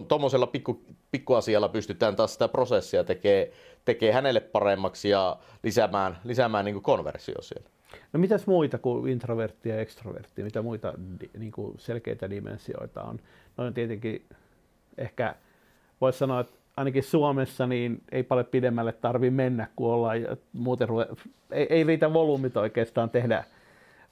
tuommoisella 0.07 0.45
to, 0.45 0.51
pikku, 0.51 0.81
pikkuasialla 1.11 1.69
pystytään 1.69 2.15
taas 2.15 2.33
sitä 2.33 2.47
prosessia 2.47 3.03
tekemään 3.03 3.47
tekee 3.85 4.11
hänelle 4.11 4.39
paremmaksi 4.39 5.09
ja 5.09 5.37
lisäämään, 5.63 6.17
lisäämään 6.23 6.65
niin 6.65 6.81
konversio 6.81 7.41
siellä. 7.41 7.69
No 8.13 8.19
mitäs 8.19 8.47
muita 8.47 8.77
kuin 8.77 9.11
introvertti 9.11 9.69
ja 9.69 9.79
ekstrovertti, 9.79 10.43
mitä 10.43 10.61
muita 10.61 10.93
niin 11.37 11.51
kuin 11.51 11.79
selkeitä 11.79 12.29
dimensioita 12.29 13.03
on? 13.03 13.19
No 13.57 13.65
on 13.65 13.73
tietenkin 13.73 14.25
ehkä 14.97 15.35
voisi 16.01 16.19
sanoa, 16.19 16.39
että 16.39 16.53
ainakin 16.77 17.03
Suomessa 17.03 17.67
niin 17.67 18.03
ei 18.11 18.23
paljon 18.23 18.45
pidemmälle 18.45 18.93
tarvi 18.93 19.29
mennä, 19.29 19.67
kun 19.75 19.91
ollaan 19.91 20.17
muuten 20.53 20.89
ruve, 20.89 21.07
ei, 21.51 21.67
ei 21.69 21.83
riitä 21.83 22.13
volyymit 22.13 22.57
oikeastaan 22.57 23.09
tehdä 23.09 23.43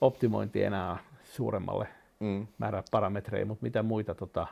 optimointi 0.02 0.64
enää 0.64 0.98
suuremmalle 1.24 1.88
mm. 2.20 2.48
määrä 2.58 2.84
parametreja, 2.92 3.46
mutta 3.46 3.64
mitä 3.64 3.84
muita 3.84 4.16
tota... 4.16 4.48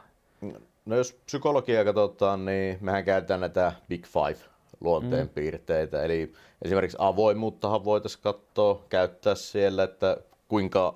No 0.86 0.96
jos 0.96 1.14
psykologiaa 1.26 1.84
katsotaan, 1.84 2.46
niin 2.46 2.78
mehän 2.82 3.04
käytetään 3.04 3.40
näitä 3.40 3.74
Big 3.90 4.06
Five 4.06 4.38
luonteenpiirteitä. 4.82 5.98
Mm. 5.98 6.06
Eli 6.06 6.34
esimerkiksi 6.62 6.98
avoimuuttahan 7.00 7.86
voitaisiin 7.86 8.24
katsoa, 8.24 8.86
käyttää 8.90 9.36
siellä, 9.36 9.84
että 9.84 10.18
kuinka 10.48 10.96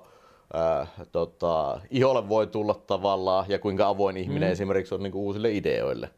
äh, 0.54 0.90
tota, 1.12 1.80
iholle 1.90 2.28
voi 2.28 2.46
tulla 2.46 2.74
tavallaan 2.74 3.44
ja 3.48 3.58
kuinka 3.58 3.88
avoin 3.88 4.16
ihminen 4.16 4.48
mm. 4.48 4.52
esimerkiksi 4.52 4.94
on 4.94 5.02
niin 5.02 5.12
kuin, 5.12 5.22
uusille 5.22 5.50
ideoille. 5.50 6.10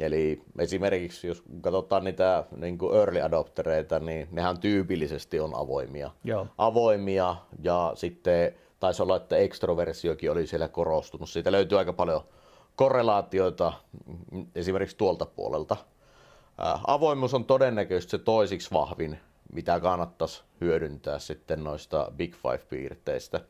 Eli 0.00 0.42
esimerkiksi 0.58 1.26
jos 1.26 1.42
katsotaan 1.60 2.04
niitä 2.04 2.44
niin 2.56 2.78
kuin 2.78 2.96
early 2.96 3.20
adoptereita, 3.20 3.98
niin 3.98 4.28
nehän 4.30 4.60
tyypillisesti 4.60 5.40
on 5.40 5.54
avoimia. 5.54 6.10
Joo. 6.24 6.46
Avoimia 6.58 7.36
ja 7.62 7.92
sitten 7.94 8.54
taisi 8.80 9.02
olla, 9.02 9.16
että 9.16 9.36
ekstroversiokin 9.36 10.30
oli 10.30 10.46
siellä 10.46 10.68
korostunut. 10.68 11.28
Siitä 11.28 11.52
löytyy 11.52 11.78
aika 11.78 11.92
paljon 11.92 12.24
korrelaatioita 12.76 13.72
esimerkiksi 14.54 14.96
tuolta 14.96 15.26
puolelta. 15.26 15.76
Avoimuus 16.86 17.34
on 17.34 17.44
todennäköisesti 17.44 18.10
se 18.10 18.18
toisiksi 18.18 18.70
vahvin, 18.72 19.18
mitä 19.52 19.80
kannattaisi 19.80 20.42
hyödyntää 20.60 21.18
sitten 21.18 21.64
noista 21.64 22.12
Big 22.16 22.34
Five-piirteistä. 22.34 23.40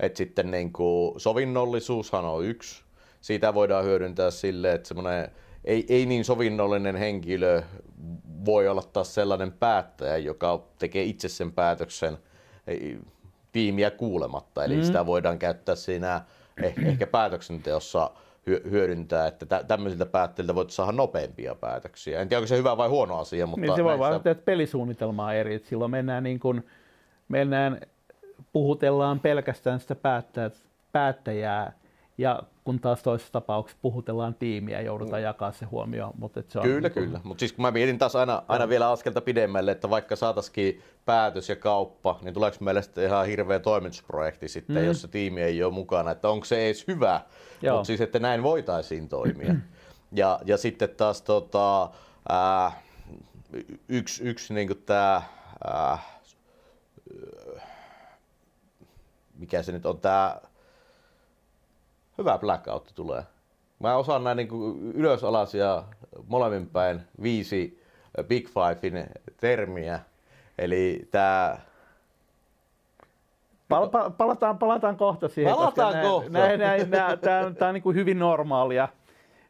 Et 0.00 0.16
sitten 0.16 0.50
niin 0.50 0.72
kuin 0.72 1.20
sovinnollisuushan 1.20 2.24
on 2.24 2.44
yksi. 2.44 2.82
Siitä 3.20 3.54
voidaan 3.54 3.84
hyödyntää 3.84 4.30
sille, 4.30 4.72
että 4.72 4.88
semmoinen 4.88 5.30
ei, 5.64 5.86
ei 5.88 6.06
niin 6.06 6.24
sovinnollinen 6.24 6.96
henkilö 6.96 7.62
voi 8.44 8.68
olla 8.68 8.82
taas 8.82 9.14
sellainen 9.14 9.52
päättäjä, 9.52 10.16
joka 10.16 10.66
tekee 10.78 11.02
itse 11.02 11.28
sen 11.28 11.52
päätöksen 11.52 12.18
tiimiä 13.52 13.90
kuulematta. 13.90 14.64
Eli 14.64 14.76
mm. 14.76 14.82
sitä 14.82 15.06
voidaan 15.06 15.38
käyttää 15.38 15.74
siinä 15.74 16.20
ehkä, 16.62 16.80
ehkä 16.86 17.06
päätöksenteossa 17.06 18.10
hyödyntää, 18.70 19.26
että 19.26 19.46
tä- 19.46 19.64
tämmöisiltä 19.64 20.06
päättäjiltä 20.06 20.54
voit 20.54 20.70
saada 20.70 20.92
nopeampia 20.92 21.54
päätöksiä. 21.54 22.20
En 22.20 22.28
tiedä, 22.28 22.38
onko 22.38 22.46
se 22.46 22.56
hyvä 22.56 22.76
vai 22.76 22.88
huono 22.88 23.18
asia, 23.18 23.46
mutta... 23.46 23.60
Niin 23.60 23.76
se 23.76 23.84
voi 23.84 23.90
näistä... 23.90 24.00
vaan 24.00 24.16
että 24.16 24.44
pelisuunnitelmaa 24.44 25.34
eri. 25.34 25.54
Että 25.54 25.68
silloin 25.68 25.90
mennään, 25.90 26.22
niin 26.22 26.40
kuin, 26.40 26.66
mennään, 27.28 27.80
puhutellaan 28.52 29.20
pelkästään 29.20 29.80
sitä 29.80 29.96
päättäjää 30.92 31.72
ja 32.18 32.42
kun 32.64 32.80
taas 32.80 33.02
toisessa 33.02 33.32
tapauksessa 33.32 33.78
puhutellaan 33.82 34.34
tiimiä 34.34 34.80
ja 34.80 34.86
joudutaan 34.86 35.22
mm. 35.22 35.24
jakaa 35.24 35.52
se 35.52 35.64
huomio. 35.64 36.12
Mutta 36.18 36.42
se 36.48 36.58
on 36.58 36.62
kyllä, 36.64 36.80
niin 36.80 36.92
kuin... 36.92 37.04
kyllä. 37.04 37.20
Mutta 37.24 37.40
siis 37.40 37.52
kun 37.52 37.62
mä 37.62 37.70
mietin 37.70 37.98
taas 37.98 38.16
aina, 38.16 38.42
aina 38.48 38.68
vielä 38.68 38.90
askelta 38.90 39.20
pidemmälle, 39.20 39.72
että 39.72 39.90
vaikka 39.90 40.16
saataisiin 40.16 40.82
päätös 41.04 41.48
ja 41.48 41.56
kauppa, 41.56 42.18
niin 42.22 42.34
tuleeko 42.34 42.56
meille 42.60 42.82
sitten 42.82 43.04
ihan 43.04 43.26
hirveä 43.26 43.58
toimitusprojekti 43.58 44.48
sitten, 44.48 44.76
mm. 44.76 44.84
jos 44.84 45.02
se 45.02 45.08
tiimi 45.08 45.42
ei 45.42 45.62
ole 45.62 45.72
mukana, 45.72 46.10
että 46.10 46.28
onko 46.28 46.44
se 46.44 46.66
edes 46.66 46.84
hyvä, 46.88 47.20
mutta 47.62 47.84
siis 47.84 48.00
että 48.00 48.18
näin 48.18 48.42
voitaisiin 48.42 49.08
toimia. 49.08 49.54
ja, 50.12 50.40
ja 50.44 50.56
sitten 50.56 50.88
taas 50.88 51.22
tota, 51.22 51.90
ää, 52.28 52.72
yksi, 53.88 54.24
yksi 54.24 54.54
niin 54.54 54.82
tämä, 54.86 55.22
mikä 59.38 59.62
se 59.62 59.72
nyt 59.72 59.86
on, 59.86 60.00
tämä 60.00 60.40
hyvä 62.20 62.38
blackout 62.38 62.92
tulee. 62.94 63.22
Mä 63.78 63.96
osaan 63.96 64.24
näin 64.24 64.36
niin 64.36 64.48
ylös 64.94 65.24
alas 65.24 65.54
ja 65.54 65.84
molemmin 66.26 66.66
päin 66.66 67.00
viisi 67.22 67.82
Big 68.22 68.48
Fivein 68.48 69.06
termiä. 69.40 70.00
Eli 70.58 71.08
tämä 71.10 71.58
Pal- 73.68 73.88
pal- 73.88 74.10
palataan, 74.10 74.58
palataan 74.58 74.96
kohta 74.96 75.28
siihen. 75.28 75.54
Palataan 75.54 75.94
koska 75.94 76.08
kohta. 76.08 76.30
Tämä, 77.20 77.50
tämä 77.58 77.68
on 77.68 77.74
niin 77.74 77.82
kuin 77.82 77.96
hyvin 77.96 78.18
normaalia, 78.18 78.88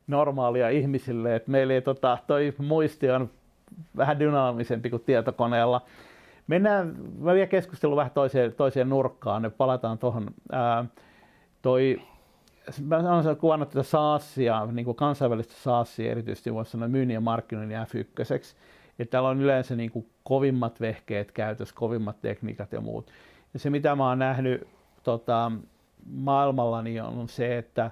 normaalia 0.07 0.69
ihmisille. 0.69 1.37
Et 1.37 1.49
meillä 1.49 1.75
ei, 1.75 1.83
tota, 1.83 2.19
toi 2.27 2.55
muisti 2.59 3.11
on 3.11 3.31
vähän 3.97 4.19
dynaamisempi 4.19 4.91
kuin 4.91 5.03
tietokoneella. 5.03 5.83
Mennään, 6.47 6.95
mä 7.19 7.35
vielä 7.35 7.47
keskustelu 7.47 7.97
vähän 7.97 8.11
toiseen, 8.11 8.53
toiseen 8.53 8.89
nurkkaan, 8.89 9.53
palataan 9.57 9.99
tuohon. 9.99 10.31
toi 11.63 12.01
mä 12.87 12.97
olen 12.97 13.37
kuvannut 13.37 13.69
tätä 13.69 13.83
SaaSia, 13.83 14.67
niin 14.67 14.85
kuin 14.85 14.97
kansainvälistä 14.97 15.55
SaaSia 15.55 16.11
erityisesti 16.11 16.55
voisi 16.55 16.71
sanoa 16.71 16.89
myynnin 16.89 17.15
ja 17.15 17.21
markkinoinnin 17.21 17.79
F1. 17.79 18.57
Että 18.99 19.11
täällä 19.11 19.29
on 19.29 19.41
yleensä 19.41 19.77
niin 19.77 19.91
kuin 19.91 20.07
kovimmat 20.25 20.81
vehkeet 20.81 21.33
käytössä, 21.33 21.75
kovimmat 21.75 22.21
tekniikat 22.21 22.73
ja 22.73 22.81
muut. 22.81 23.11
Ja 23.55 23.59
se 23.59 23.71
mitä 23.71 23.97
mä 23.97 24.09
oon 24.09 24.19
nähnyt 24.19 24.69
tota, 25.03 25.53
maailmalla 26.07 26.83
niin 26.83 27.03
on 27.03 27.29
se, 27.29 27.59
että 27.59 27.91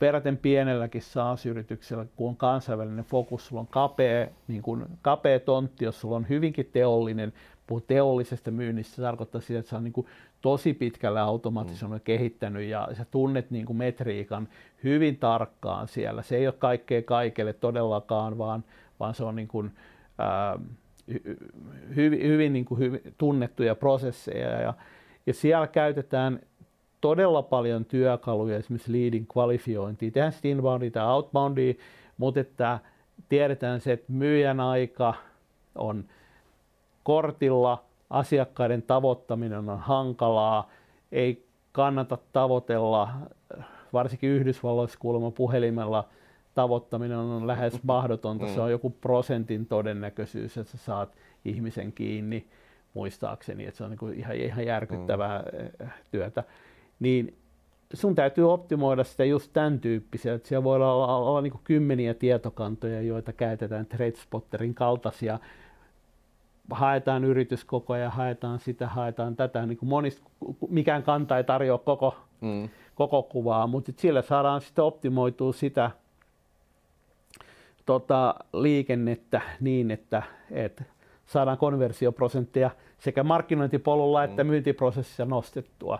verraten 0.00 0.36
pienelläkin 0.36 1.02
SaaS-yrityksellä, 1.02 2.06
kun 2.16 2.28
on 2.28 2.36
kansainvälinen 2.36 3.04
fokus, 3.04 3.46
sulla 3.46 3.60
on 3.60 3.66
kapea, 3.66 4.26
niin 4.48 4.62
kuin, 4.62 4.84
kapea 5.02 5.40
tontti, 5.40 5.84
jos 5.84 6.00
sulla 6.00 6.16
on 6.16 6.28
hyvinkin 6.28 6.70
teollinen, 6.72 7.32
puhuu 7.66 7.80
teollisesta 7.80 8.50
myynnistä, 8.50 8.96
se 8.96 9.02
tarkoittaa 9.02 9.40
sitä, 9.40 9.58
että 9.58 9.68
se 9.68 9.76
on 9.76 9.84
niin 9.84 9.92
kuin 9.92 10.06
tosi 10.42 10.74
pitkälle 10.74 11.20
automatisoinut 11.20 12.02
mm. 12.02 12.04
kehittänyt 12.04 12.62
ja 12.62 12.88
sä 12.92 13.06
tunnet 13.10 13.50
niin 13.50 13.66
kuin 13.66 13.76
metriikan 13.76 14.48
hyvin 14.84 15.16
tarkkaan 15.16 15.88
siellä. 15.88 16.22
Se 16.22 16.36
ei 16.36 16.46
ole 16.46 16.54
kaikkea 16.58 17.02
kaikelle 17.02 17.52
todellakaan, 17.52 18.38
vaan, 18.38 18.64
vaan 19.00 19.14
se 19.14 19.24
on 19.24 19.36
niin 19.36 19.48
kuin, 19.48 19.70
ää, 20.18 20.58
hyvin, 21.96 22.22
hyvin, 22.22 22.52
niin 22.52 22.64
kuin 22.64 22.80
hyvin 22.80 23.00
tunnettuja 23.18 23.74
prosesseja 23.74 24.60
ja, 24.60 24.74
ja 25.26 25.34
siellä 25.34 25.66
käytetään 25.66 26.40
todella 27.00 27.42
paljon 27.42 27.84
työkaluja 27.84 28.56
esimerkiksi 28.56 28.92
leading 28.92 29.26
kvalifiointiin. 29.32 30.12
Tehdään 30.12 30.32
sitten 30.32 30.50
inboundia 30.50 30.90
tai 30.90 31.06
outboundia, 31.06 31.74
mutta 32.18 32.40
että 32.40 32.78
tiedetään 33.28 33.80
se, 33.80 33.92
että 33.92 34.12
myyjän 34.12 34.60
aika 34.60 35.14
on 35.74 36.04
kortilla, 37.06 37.84
asiakkaiden 38.10 38.82
tavoittaminen 38.82 39.68
on 39.68 39.78
hankalaa, 39.78 40.70
ei 41.12 41.46
kannata 41.72 42.18
tavoitella, 42.32 43.08
varsinkin 43.92 44.30
Yhdysvalloissa 44.30 44.98
kuulemma 44.98 45.30
puhelimella 45.30 46.08
tavoittaminen 46.54 47.18
on 47.18 47.46
lähes 47.46 47.82
mahdotonta. 47.92 48.46
Mm. 48.46 48.54
Se 48.54 48.60
on 48.60 48.70
joku 48.70 48.90
prosentin 48.90 49.66
todennäköisyys, 49.66 50.58
että 50.58 50.72
sä 50.72 50.78
saat 50.78 51.16
ihmisen 51.44 51.92
kiinni, 51.92 52.46
muistaakseni, 52.94 53.66
että 53.66 53.78
se 53.78 53.84
on 53.84 53.90
niin 53.90 54.14
ihan, 54.14 54.36
ihan 54.36 54.66
järkyttävää 54.66 55.38
mm. 55.38 55.88
työtä. 56.10 56.44
Niin 57.00 57.36
sun 57.92 58.14
täytyy 58.14 58.52
optimoida 58.52 59.04
sitä 59.04 59.24
just 59.24 59.50
tämän 59.52 59.80
tyyppisiä, 59.80 60.34
että 60.34 60.48
siellä 60.48 60.64
voi 60.64 60.76
olla, 60.76 60.94
olla, 60.94 61.30
olla 61.30 61.40
niin 61.40 61.52
kymmeniä 61.64 62.14
tietokantoja, 62.14 63.02
joita 63.02 63.32
käytetään 63.32 63.86
TradeSpotterin 63.86 64.74
kaltaisia 64.74 65.38
haetaan 66.70 67.24
yrityskokoja, 67.24 68.10
haetaan 68.10 68.58
sitä, 68.58 68.88
haetaan 68.88 69.36
tätä. 69.36 69.66
Niin 69.66 69.78
kuin 69.78 69.88
monista, 69.88 70.30
mikään 70.68 71.02
kanta 71.02 71.36
ei 71.36 71.44
tarjoa 71.44 71.78
koko, 71.78 72.16
mm. 72.40 72.68
koko 72.94 73.22
kuvaa, 73.22 73.66
mutta 73.66 73.92
sillä 73.96 74.22
saadaan 74.22 74.60
sitten 74.60 74.84
optimoitua 74.84 75.52
sitä 75.52 75.90
tota, 77.86 78.34
liikennettä 78.52 79.40
niin, 79.60 79.90
että, 79.90 80.22
että 80.50 80.84
saadaan 81.26 81.58
konversioprosentteja 81.58 82.70
sekä 82.98 83.22
markkinointipolulla 83.22 84.24
että 84.24 84.44
mm. 84.44 84.48
myyntiprosessissa 84.48 85.24
nostettua. 85.24 85.98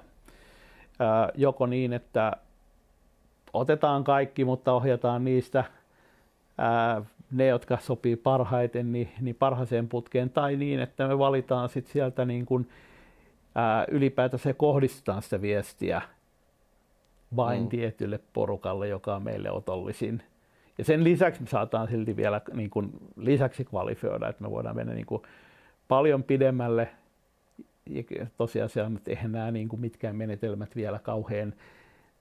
Ää, 0.98 1.28
joko 1.34 1.66
niin, 1.66 1.92
että 1.92 2.32
otetaan 3.52 4.04
kaikki, 4.04 4.44
mutta 4.44 4.72
ohjataan 4.72 5.24
niistä 5.24 5.64
ää, 6.58 7.02
ne, 7.30 7.46
jotka 7.46 7.78
sopii 7.78 8.16
parhaiten, 8.16 8.92
niin, 8.92 9.08
niin 9.20 9.36
parhaaseen 9.36 9.88
putkeen, 9.88 10.30
tai 10.30 10.56
niin, 10.56 10.80
että 10.80 11.08
me 11.08 11.18
valitaan 11.18 11.68
sit 11.68 11.86
sieltä 11.86 12.24
niin 12.24 12.46
kuin, 12.46 12.68
ää, 13.54 13.84
ylipäätänsä 13.90 14.54
kohdistetaan 14.54 15.22
sitä 15.22 15.42
viestiä 15.42 16.02
vain 17.36 17.62
mm. 17.62 17.68
tietylle 17.68 18.20
porukalle, 18.32 18.88
joka 18.88 19.16
on 19.16 19.22
meille 19.22 19.50
otollisin. 19.50 20.22
Ja 20.78 20.84
sen 20.84 21.04
lisäksi 21.04 21.40
me 21.40 21.46
saataan 21.46 21.88
silti 21.88 22.16
vielä 22.16 22.40
niin 22.54 22.70
kuin, 22.70 22.90
lisäksi 23.16 23.64
kvalifioida, 23.64 24.28
että 24.28 24.42
me 24.42 24.50
voidaan 24.50 24.76
mennä 24.76 24.94
niin 24.94 25.06
kuin, 25.06 25.22
paljon 25.88 26.22
pidemmälle. 26.22 26.88
Ja 27.86 28.26
tosiasia 28.36 28.86
on, 28.86 28.96
että 28.96 29.10
eihän 29.10 29.32
nämä 29.32 29.50
niin 29.50 29.68
kuin, 29.68 29.80
mitkään 29.80 30.16
menetelmät 30.16 30.76
vielä 30.76 30.98
kauhean 30.98 31.54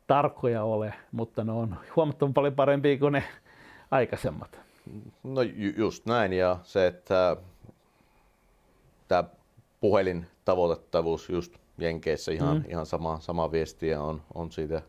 tarkkoja 0.07 0.63
ole, 0.63 0.93
mutta 1.11 1.43
ne 1.43 1.51
on 1.51 1.75
huomattavan 1.95 2.33
paljon 2.33 2.53
parempia 2.53 2.97
kuin 2.97 3.13
ne 3.13 3.23
aikaisemmat. 3.91 4.64
No 5.23 5.41
ju- 5.41 5.73
just 5.77 6.05
näin 6.05 6.33
ja 6.33 6.59
se, 6.63 6.87
että 6.87 7.37
tämä 9.07 9.23
puhelin 9.79 10.25
tavoitettavuus 10.45 11.29
just 11.29 11.57
Jenkeissä 11.77 12.31
ihan, 12.31 12.57
mm. 12.57 12.63
ihan 12.69 12.85
sama, 12.85 13.19
sama 13.19 13.51
viestiä 13.51 14.01
on, 14.01 14.21
on 14.33 14.51
siitä 14.51 14.81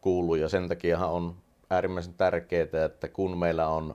kuullut 0.00 0.38
ja 0.38 0.48
sen 0.48 0.68
takia 0.68 1.06
on 1.06 1.36
äärimmäisen 1.70 2.14
tärkeää, 2.14 2.84
että 2.86 3.08
kun 3.08 3.38
meillä 3.38 3.68
on 3.68 3.94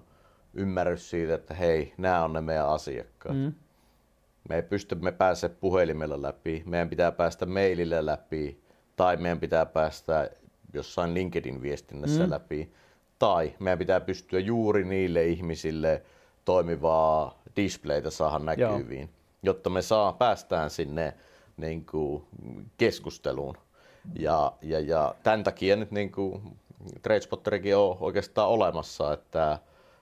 ymmärrys 0.54 1.10
siitä, 1.10 1.36
että 1.36 1.54
hei, 1.54 1.94
nämä 1.98 2.24
on 2.24 2.34
ne 2.34 2.42
meidän 2.42 2.70
asiakkaat. 2.70 3.38
Mm. 3.38 3.54
Me 4.50 4.56
ei 4.56 4.64
pysty 4.64 4.96
me 4.96 5.12
pääse 5.12 5.50
puhelimella 5.50 6.22
läpi, 6.22 6.64
meidän 6.66 6.90
pitää 6.90 7.12
päästä 7.12 7.46
mailillä 7.46 8.06
läpi 8.06 8.62
tai 8.96 9.18
meidän 9.18 9.40
pitää 9.40 9.66
päästä 9.66 10.30
jossain 10.74 11.14
LinkedIn-viestinnässä 11.14 12.24
mm. 12.24 12.32
läpi 12.32 12.72
tai 13.20 13.54
meidän 13.60 13.80
pitää 13.80 14.00
pystyä 14.00 14.40
juuri 14.40 14.86
niille 14.86 15.26
ihmisille 15.26 16.02
toimivaa 16.46 17.42
displaytä 17.56 18.10
saada 18.10 18.40
näkyviin, 18.40 19.02
Joo. 19.02 19.10
jotta 19.44 19.70
me 19.70 19.82
saa, 19.82 20.14
päästään 20.14 20.70
sinne 20.70 21.14
niin 21.58 21.86
kuin, 21.86 22.24
keskusteluun. 22.78 23.58
Ja, 24.20 24.54
ja, 24.62 24.80
ja 24.80 25.16
tämän 25.24 25.44
takia 25.44 25.76
nyt 25.76 25.92
niin 25.92 26.12
kuin, 26.12 26.42
Tradespotterikin 27.02 27.78
on 27.78 27.98
oikeastaan 28.00 28.50
olemassa, 28.50 29.14
että 29.14 29.60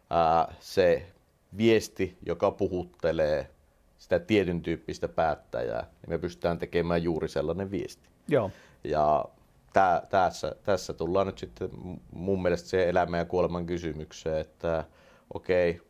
ää, 0.10 0.54
se 0.60 1.08
viesti, 1.58 2.18
joka 2.26 2.52
puhuttelee 2.52 3.50
sitä 3.98 4.20
tietyn 4.20 4.62
tyyppistä 4.62 5.08
päättäjää, 5.08 5.82
niin 5.82 6.10
me 6.10 6.18
pystytään 6.18 6.60
tekemään 6.60 7.04
juuri 7.04 7.28
sellainen 7.28 7.72
viesti. 7.72 8.10
Joo. 8.28 8.52
Ja 8.84 9.26
tää, 9.76 10.02
tässä, 10.10 10.56
tässä 10.64 10.94
tullaan 10.94 11.28
nyt 11.28 11.38
sitten 11.38 11.70
mun 12.12 12.42
mielestä 12.42 12.70
se 12.70 12.90
elämän 12.90 13.18
ja 13.20 13.26
kuoleman 13.26 13.66
kysymykseen, 13.66 14.42
että 14.42 14.84
okei, 15.34 15.82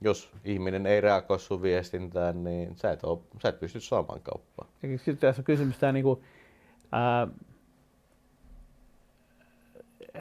jos 0.00 0.30
ihminen 0.44 0.86
ei 0.86 1.00
reagoi 1.00 1.38
sun 1.38 1.62
viestintään, 1.62 2.44
niin 2.44 2.76
sä 2.76 2.92
et, 2.92 3.04
ole, 3.04 3.18
sä 3.42 3.48
et 3.48 3.60
pysty 3.60 3.80
saamaan 3.80 4.20
kauppaa. 4.22 4.68
Sitten 4.80 5.16
tässä 5.16 5.40
on 5.40 5.44
kysymys 5.44 5.78
tämä 5.78 5.92
niinku, 5.92 6.22
ää, 6.92 7.28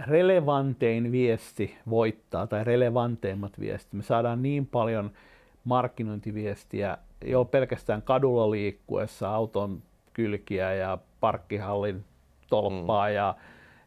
relevantein 0.07 1.11
viesti 1.11 1.77
voittaa 1.89 2.47
tai 2.47 2.63
relevanteimmat 2.63 3.59
viestit. 3.59 3.93
Me 3.93 4.03
saadaan 4.03 4.41
niin 4.41 4.65
paljon 4.65 5.11
markkinointiviestiä 5.63 6.97
jo 7.25 7.45
pelkästään 7.45 8.01
kadulla 8.01 8.51
liikkuessa, 8.51 9.29
auton 9.29 9.83
kylkiä 10.13 10.73
ja 10.73 10.97
parkkihallin 11.19 12.05
tolppaa 12.47 13.07
mm. 13.07 13.13
ja, 13.13 13.35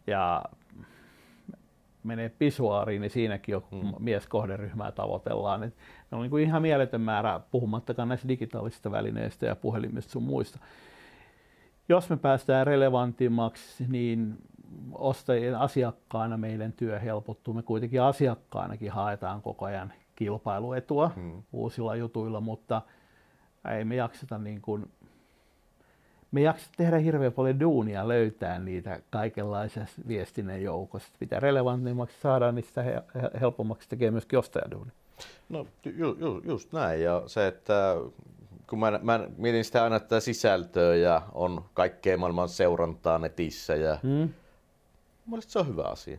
ja 0.07 0.43
menee 2.03 2.29
pisuaariin, 2.29 3.01
niin 3.01 3.11
siinäkin 3.11 3.53
jo 3.53 3.65
mm. 3.71 3.93
mieskohderyhmää 3.99 4.93
tavoitellaan. 4.93 5.63
Et 5.63 5.75
ne 6.11 6.17
on 6.17 6.23
niin 6.23 6.31
kuin 6.31 6.45
ihan 6.45 6.63
mieletön 6.63 7.01
määrä, 7.01 7.41
puhumattakaan 7.51 8.09
näistä 8.09 8.29
digitaalisista 8.29 8.91
välineistä 8.91 9.47
ja 9.47 9.57
puhelimista 9.57 10.13
sun 10.13 10.23
muista. 10.23 10.59
Jos 11.89 12.11
me 12.11 12.17
päästään 12.17 12.67
relevantimmaksi, 12.67 13.85
niin 13.89 14.39
ostajien 14.93 15.59
asiakkaana 15.59 16.37
meidän 16.37 16.73
työ 16.73 16.99
helpottuu. 16.99 17.55
Me 17.55 17.63
kuitenkin 17.63 18.03
asiakkaanakin 18.03 18.93
haetaan 18.93 19.43
koko 19.43 19.65
ajan 19.65 19.93
kilpailuetua 20.17 21.11
mm. 21.17 21.43
uusilla 21.53 21.97
jutuilla, 21.97 22.41
mutta 22.41 22.83
ei 23.77 23.85
me 23.85 23.97
jakseta 23.97 24.39
niin 24.39 24.63
kuin 24.63 24.91
me 26.33 26.41
jaksa 26.41 26.71
tehdä 26.77 26.99
hirveän 26.99 27.33
paljon 27.33 27.61
duunia 27.61 28.09
löytää 28.09 28.59
niitä 28.59 29.01
kaikenlaisessa 29.11 30.03
viestinnän 30.09 30.63
joukossa. 30.63 31.09
Mitä 31.21 31.41
relevantimmaksi 31.41 32.21
saadaan, 32.21 32.55
niin 32.55 32.65
sitä 32.65 33.03
helpommaksi 33.41 33.89
tekee 33.89 34.11
myöskin 34.11 34.39
ostajaduuni. 34.39 34.91
No 35.49 35.67
ju, 35.85 36.17
ju, 36.21 36.43
just 36.45 36.73
näin. 36.73 37.03
Ja 37.03 37.23
se, 37.27 37.47
että 37.47 37.97
kun 38.69 38.79
mä, 38.79 39.01
mä 39.03 39.29
mietin 39.37 39.65
sitä 39.65 39.85
aina 39.85 40.01
tätä 40.01 40.21
sisältöä 40.21 40.95
ja 40.95 41.23
on 41.33 41.65
kaikkea 41.75 42.19
maailman 42.19 42.49
seurantaa 42.49 43.19
netissä 43.19 43.75
ja 43.75 43.99
hmm. 44.03 44.29
mielestäni 45.27 45.53
se 45.53 45.59
on 45.59 45.69
hyvä 45.69 45.83
asia. 45.83 46.19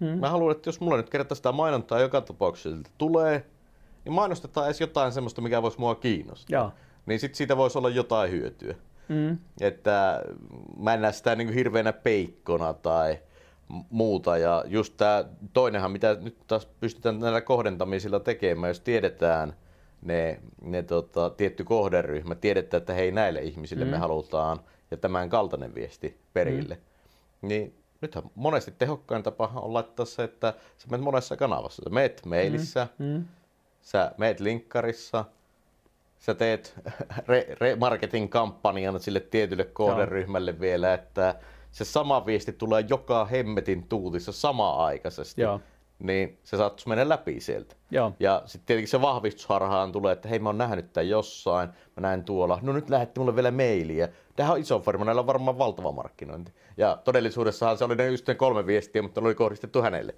Hmm. 0.00 0.18
Mä 0.18 0.30
haluan, 0.30 0.56
että 0.56 0.68
jos 0.68 0.80
mulla 0.80 0.96
nyt 0.96 1.10
kertaa 1.10 1.34
sitä 1.36 1.52
mainontaa 1.52 2.00
joka 2.00 2.20
tapauksessa 2.20 2.90
tulee, 2.98 3.46
niin 4.04 4.12
mainostetaan 4.12 4.66
edes 4.66 4.80
jotain 4.80 5.12
semmoista, 5.12 5.40
mikä 5.40 5.62
voisi 5.62 5.80
mua 5.80 5.94
kiinnostaa. 5.94 6.60
Joo. 6.60 6.72
Niin 7.06 7.20
sit 7.20 7.34
siitä 7.34 7.56
voisi 7.56 7.78
olla 7.78 7.88
jotain 7.88 8.30
hyötyä. 8.30 8.74
Mm. 9.08 9.38
Että 9.60 10.22
mä 10.76 10.94
en 10.94 11.00
näe 11.00 11.12
sitä 11.12 11.36
niin 11.36 11.52
hirveänä 11.52 11.92
peikkona 11.92 12.74
tai 12.74 13.18
muuta. 13.90 14.38
Ja 14.38 14.64
just 14.66 14.94
tämä 14.96 15.24
toinenhan, 15.52 15.92
mitä 15.92 16.16
nyt 16.20 16.36
taas 16.46 16.66
pystytään 16.66 17.20
näillä 17.20 17.40
kohdentamisilla 17.40 18.20
tekemään, 18.20 18.70
jos 18.70 18.80
tiedetään 18.80 19.54
ne, 20.02 20.40
ne 20.62 20.82
tota, 20.82 21.30
tietty 21.30 21.64
kohderyhmä, 21.64 22.34
tiedetään, 22.34 22.78
että 22.80 22.94
hei 22.94 23.10
näille 23.10 23.42
ihmisille 23.42 23.84
mm. 23.84 23.90
me 23.90 23.96
halutaan 23.96 24.60
ja 24.90 24.96
tämän 24.96 25.28
kaltainen 25.28 25.74
viesti 25.74 26.20
perille. 26.32 26.74
Mm. 26.74 27.48
Niin 27.48 27.74
nythän 28.00 28.24
monesti 28.34 28.74
tehokkain 28.78 29.22
tapa 29.22 29.52
on 29.54 29.74
laittaa 29.74 30.06
se, 30.06 30.24
että 30.24 30.54
sä 30.78 30.88
menet 30.90 31.04
monessa 31.04 31.36
kanavassa. 31.36 31.82
Sä 31.84 31.90
meet 31.90 32.26
mailissa, 32.26 32.86
mm. 32.98 33.06
Mm. 33.06 33.24
sä 33.82 34.12
meet 34.18 34.40
linkkarissa, 34.40 35.24
sä 36.18 36.34
teet 36.34 36.74
re- 37.30 37.56
remarketing-kampanjan 37.60 39.00
sille 39.00 39.20
tietylle 39.20 39.64
kohderyhmälle 39.64 40.50
Joo. 40.50 40.60
vielä, 40.60 40.94
että 40.94 41.34
se 41.70 41.84
sama 41.84 42.26
viesti 42.26 42.52
tulee 42.52 42.84
joka 42.88 43.24
hemmetin 43.24 43.88
tuutissa 43.88 44.32
sama-aikaisesti. 44.32 45.42
Joo. 45.42 45.60
Niin 45.98 46.38
se 46.44 46.56
saattaa 46.56 46.84
mennä 46.86 47.08
läpi 47.08 47.40
sieltä. 47.40 47.76
Joo. 47.90 48.12
Ja 48.20 48.42
sitten 48.46 48.66
tietenkin 48.66 48.88
se 48.88 49.00
vahvistusharhaan 49.00 49.92
tulee, 49.92 50.12
että 50.12 50.28
hei 50.28 50.38
mä 50.38 50.48
oon 50.48 50.58
nähnyt 50.58 50.92
tämän 50.92 51.08
jossain, 51.08 51.68
mä 51.68 52.00
näin 52.00 52.24
tuolla. 52.24 52.58
No 52.62 52.72
nyt 52.72 52.90
lähetti 52.90 53.20
mulle 53.20 53.34
vielä 53.34 53.50
mailia. 53.50 54.08
Tämähän 54.36 54.54
on 54.54 54.60
iso 54.60 54.80
firma, 54.80 55.04
näillä 55.04 55.20
on 55.20 55.26
varmaan 55.26 55.58
valtava 55.58 55.92
markkinointi. 55.92 56.52
Ja 56.76 56.98
todellisuudessahan 57.04 57.78
se 57.78 57.84
oli 57.84 57.96
ne 57.96 58.06
just 58.06 58.28
ne 58.28 58.34
kolme 58.34 58.66
viestiä, 58.66 59.02
mutta 59.02 59.20
ne 59.20 59.26
oli 59.26 59.34
kohdistettu 59.34 59.82
hänelle. 59.82 60.14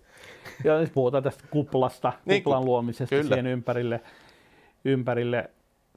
Ja 0.65 0.79
nyt 0.79 0.93
puhutaan 0.95 1.23
tästä 1.23 1.45
kuplasta, 1.51 2.13
niin, 2.25 2.43
kuplan 2.43 2.65
luomisesta 2.65 3.17
kyllä. 3.17 3.23
siihen 3.23 3.47
ympärille. 3.47 4.01
ympärille 4.85 5.51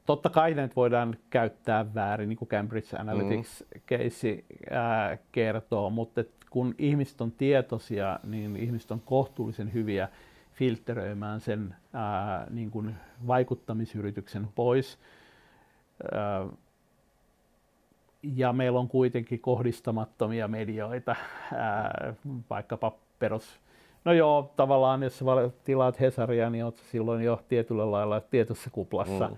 totta 0.06 0.30
kai 0.30 0.54
ne 0.54 0.70
voidaan 0.76 1.16
käyttää 1.30 1.94
väärin, 1.94 2.30
niin 2.30 2.38
kuin 2.38 2.50
Cambridge 2.50 2.98
Analytics-keissi 2.98 4.46
mm. 4.50 5.18
kertoo, 5.32 5.90
mutta 5.90 6.24
kun 6.50 6.76
ihmiset 6.78 7.22
on 7.22 7.32
tietoisia, 7.32 8.20
niin 8.24 8.56
ihmiset 8.56 8.92
on 8.92 9.02
kohtuullisen 9.06 9.74
hyviä 9.74 10.10
filtteröimään 10.52 11.42
sen 11.42 11.76
ää, 11.94 12.48
niin 12.50 12.72
kuin 12.72 12.96
vaikuttamisyrityksen 13.28 14.48
pois. 14.56 15.00
Ää, 16.12 16.48
ja 18.24 18.54
meillä 18.54 18.80
on 18.80 18.88
kuitenkin 18.88 19.40
kohdistamattomia 19.40 20.48
medioita, 20.48 21.16
ää, 21.56 22.14
vaikkapa 22.50 22.96
perus 23.20 23.60
No 24.06 24.14
joo, 24.14 24.54
tavallaan 24.56 25.04
jos 25.04 25.24
tilaat 25.64 26.00
Hesaria, 26.00 26.50
niin 26.50 26.66
olet 26.66 26.78
silloin 26.78 27.24
jo 27.24 27.42
tietyllä 27.48 27.92
lailla 27.92 28.20
tietoisessa 28.20 28.70
kuplassa. 28.70 29.28
Mm 29.28 29.38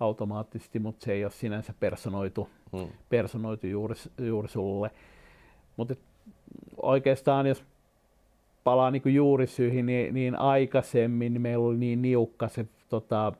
automaattisesti, 0.00 0.78
mutta 0.78 1.04
se 1.04 1.12
ei 1.12 1.24
ole 1.24 1.32
sinänsä 1.32 1.74
personoitu, 1.80 2.48
hmm. 2.76 2.88
personoitu 3.08 3.66
juuri, 3.66 3.94
juuri 4.18 4.48
sulle. 4.48 4.90
Mutta 5.76 5.94
oikeastaan 6.82 7.46
jos 7.46 7.64
palaa 8.64 8.90
niin 8.90 9.14
juurisyihin, 9.14 9.86
niin, 9.86 10.14
niin 10.14 10.38
aikaisemmin 10.38 11.32
niin 11.32 11.42
meillä 11.42 11.66
oli 11.66 11.76
niin 11.76 12.02
niukka 12.02 12.48
se 12.48 12.66
tota, 12.88 13.32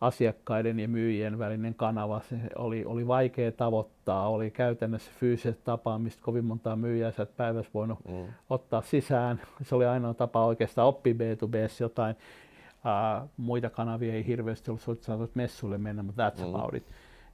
asiakkaiden 0.00 0.80
ja 0.80 0.88
myyjien 0.88 1.38
välinen 1.38 1.74
kanava. 1.74 2.20
Se 2.20 2.36
oli, 2.56 2.84
oli 2.84 3.06
vaikea 3.06 3.52
tavoittaa, 3.52 4.28
oli 4.28 4.50
käytännössä 4.50 5.10
fyysiset 5.20 5.64
tapaamista, 5.64 6.22
kovin 6.22 6.44
montaa 6.44 6.76
myyjää 6.76 7.10
sä 7.10 7.22
et 7.22 7.36
päivässä 7.36 7.70
voinut 7.74 7.98
mm. 8.08 8.26
ottaa 8.50 8.82
sisään. 8.82 9.40
Se 9.62 9.74
oli 9.74 9.86
ainoa 9.86 10.14
tapa 10.14 10.46
oikeastaan 10.46 10.88
oppi 10.88 11.12
B2B 11.12 11.80
jotain 11.80 12.16
Uh, 12.78 13.28
muita 13.36 13.70
kanavia 13.70 14.14
ei 14.14 14.26
hirveästi 14.26 14.70
ollut, 14.70 14.88
että 14.88 15.06
saatat 15.06 15.34
messuille 15.34 15.78
mennä, 15.78 16.02
mutta 16.02 16.28
that's 16.30 16.42
mm. 16.42 16.54
about 16.54 16.74
it. 16.74 16.84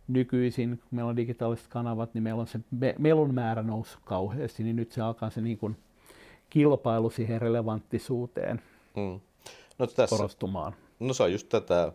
Nykyisin, 0.09 0.71
kun 0.79 0.89
meillä 0.91 1.09
on 1.09 1.17
digitaaliset 1.17 1.67
kanavat, 1.69 2.15
niin 2.15 2.23
meillä 2.23 2.41
on 2.41 2.47
se 2.47 2.61
me- 2.71 2.95
melun 2.99 3.35
määrä 3.35 3.63
noussut 3.63 4.01
kauheasti, 4.05 4.63
niin 4.63 4.77
nyt 4.77 4.93
se 4.93 5.03
alkaa 5.03 5.31
se 5.31 5.41
niin 5.41 5.59
kuin 5.59 5.77
kilpailu 6.51 7.11
siihen 7.11 7.41
relevanttisuuteen 7.41 8.63
Mm. 8.97 9.21
No, 9.79 9.87
tässä, 9.87 10.17
korostumaan. 10.17 10.75
no 11.01 11.13
se 11.15 11.23
on 11.23 11.33
just 11.33 11.49
tätä. 11.49 11.93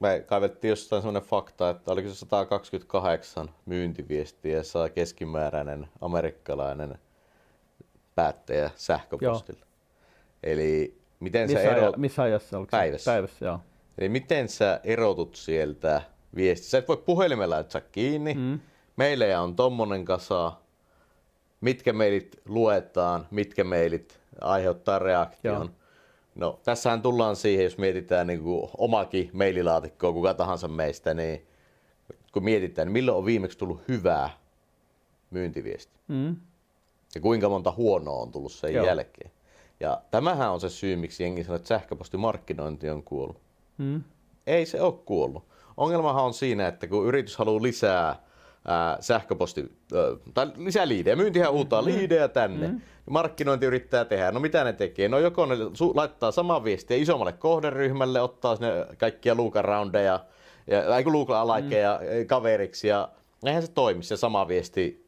Me 0.00 0.24
kaivettiin 0.26 0.68
jostain 0.68 1.02
sellainen 1.02 1.28
fakta, 1.28 1.70
että 1.70 1.92
oliko 1.92 2.08
se 2.08 2.14
128 2.14 3.50
myyntiviestiä 3.66 4.62
saa 4.62 4.88
keskimääräinen 4.88 5.88
amerikkalainen 6.00 6.98
päättäjä 8.14 8.70
sähköpostilla. 8.76 9.66
Eli 10.42 10.99
miten 11.20 11.48
sä 11.48 11.54
Missä, 11.54 11.70
ero... 11.70 11.82
aja, 11.82 11.92
missä 11.96 12.22
ajassa 12.22 12.58
oliko? 12.58 12.70
Päivässä. 12.70 13.10
Päivässä, 13.10 13.44
joo. 13.44 13.60
Eli 13.98 14.08
miten 14.08 14.48
sä 14.48 14.80
erotut 14.84 15.34
sieltä 15.34 16.02
viestistä? 16.36 16.70
Sä 16.70 16.78
et 16.78 16.88
voi 16.88 16.96
puhelimella 16.96 17.54
laittaa 17.54 17.80
kiinni. 17.80 18.34
Mm. 18.34 18.60
Meilejä 18.96 19.40
on 19.40 19.56
tommonen 19.56 20.04
kasa. 20.04 20.52
Mitkä 21.60 21.92
meilit 21.92 22.40
luetaan, 22.48 23.26
mitkä 23.30 23.64
meilit 23.64 24.20
aiheuttaa 24.40 24.98
reaktion. 24.98 25.66
Joo. 25.66 25.70
No, 26.34 26.60
tässähän 26.64 27.02
tullaan 27.02 27.36
siihen, 27.36 27.64
jos 27.64 27.78
mietitään 27.78 28.26
niin 28.26 28.42
kuin 28.42 28.70
omakin 28.78 29.30
maililaatikkoa, 29.32 30.12
kuka 30.12 30.34
tahansa 30.34 30.68
meistä, 30.68 31.14
niin 31.14 31.46
kun 32.32 32.44
mietitään, 32.44 32.86
niin 32.86 32.92
milloin 32.92 33.18
on 33.18 33.26
viimeksi 33.26 33.58
tullut 33.58 33.80
hyvää 33.88 34.30
myyntiviesti? 35.30 35.92
Mm. 36.08 36.36
ja 37.14 37.20
kuinka 37.20 37.48
monta 37.48 37.72
huonoa 37.72 38.22
on 38.22 38.32
tullut 38.32 38.52
sen 38.52 38.74
Joo. 38.74 38.86
jälkeen. 38.86 39.30
Ja 39.80 40.00
tämähän 40.10 40.50
on 40.50 40.60
se 40.60 40.68
syy, 40.68 40.96
miksi 40.96 41.22
jengi 41.22 41.44
sanoo, 41.44 41.56
että 41.56 41.68
sähköpostimarkkinointi 41.68 42.90
on 42.90 43.02
kuollut. 43.02 43.40
Mm. 43.78 44.02
Ei 44.46 44.66
se 44.66 44.80
ole 44.80 44.94
kuollut. 45.04 45.44
Ongelmahan 45.76 46.24
on 46.24 46.34
siinä, 46.34 46.68
että 46.68 46.86
kun 46.86 47.06
yritys 47.06 47.36
haluaa 47.36 47.62
lisää 47.62 48.16
ää, 48.68 48.96
sähköposti, 49.00 49.60
ää, 49.60 50.02
tai 50.34 50.46
lisää 50.56 50.88
liidejä, 50.88 51.16
myyntihän 51.16 51.52
huutaa 51.52 51.84
liidejä 51.84 52.28
tänne, 52.28 52.68
mm. 52.68 52.80
markkinointi 53.10 53.66
yrittää 53.66 54.04
tehdä. 54.04 54.32
No 54.32 54.40
mitä 54.40 54.64
ne 54.64 54.72
tekee? 54.72 55.08
No 55.08 55.18
joko 55.18 55.46
ne 55.46 55.54
su- 55.54 55.92
laittaa 55.94 56.30
samaa 56.30 56.64
viestiä 56.64 56.96
isommalle 56.96 57.32
kohderyhmälle, 57.32 58.20
ottaa 58.20 58.56
sinne 58.56 58.86
kaikkia 58.98 59.34
luukaraundeja, 59.34 60.20
ja, 60.66 60.96
ei 60.96 61.04
kun 61.04 61.12
luukalikeja 61.12 62.00
mm. 62.02 62.26
kaveriksi, 62.26 62.88
ja 62.88 63.08
eihän 63.46 63.62
se 63.62 63.72
toimi 63.72 64.02
se 64.02 64.16
sama 64.16 64.48
viesti 64.48 65.06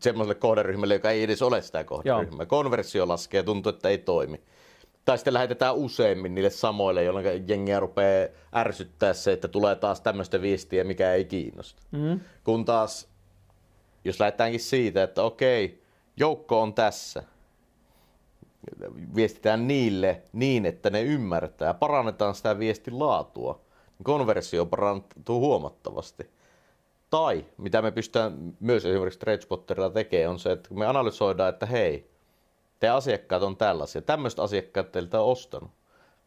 semmoiselle 0.00 0.34
kohderyhmälle, 0.34 0.94
joka 0.94 1.10
ei 1.10 1.22
edes 1.22 1.42
ole 1.42 1.62
sitä 1.62 1.84
kohderyhmää. 1.84 2.46
Konversio 2.46 3.08
laskee 3.08 3.42
tuntuu, 3.42 3.70
että 3.70 3.88
ei 3.88 3.98
toimi. 3.98 4.40
Tai 5.04 5.18
sitten 5.18 5.34
lähetetään 5.34 5.74
useimmin 5.74 6.34
niille 6.34 6.50
samoille, 6.50 7.04
jolloin 7.04 7.48
jengiä 7.48 7.80
rupeaa 7.80 8.28
ärsyttää 8.54 9.12
se, 9.12 9.32
että 9.32 9.48
tulee 9.48 9.76
taas 9.76 10.00
tämmöistä 10.00 10.42
viestiä, 10.42 10.84
mikä 10.84 11.12
ei 11.12 11.24
kiinnosta. 11.24 11.82
Mm. 11.90 12.20
Kun 12.44 12.64
taas, 12.64 13.08
jos 14.04 14.20
lähdetäänkin 14.20 14.60
siitä, 14.60 15.02
että 15.02 15.22
okei, 15.22 15.82
joukko 16.16 16.62
on 16.62 16.74
tässä, 16.74 17.22
viestitään 19.14 19.68
niille 19.68 20.22
niin, 20.32 20.66
että 20.66 20.90
ne 20.90 21.02
ymmärtää, 21.02 21.74
parannetaan 21.74 22.34
sitä 22.34 22.58
viestin 22.58 22.98
laatua, 22.98 23.60
niin 23.98 24.04
konversio 24.04 24.66
parantuu 24.66 25.40
huomattavasti. 25.40 26.30
Tai 27.10 27.44
mitä 27.56 27.82
me 27.82 27.90
pystytään 27.90 28.56
myös 28.60 28.84
esimerkiksi 28.84 29.18
TradeSpotterilla 29.18 29.90
tekemään, 29.90 30.30
on 30.30 30.38
se, 30.38 30.52
että 30.52 30.68
kun 30.68 30.78
me 30.78 30.86
analysoidaan, 30.86 31.48
että 31.48 31.66
hei, 31.66 32.10
te 32.80 32.88
asiakkaat 32.88 33.42
on 33.42 33.56
tällaisia, 33.56 34.02
tämmöistä 34.02 34.42
asiakkaat 34.42 34.92
teiltä 34.92 35.20
on 35.20 35.26
ostanut. 35.26 35.70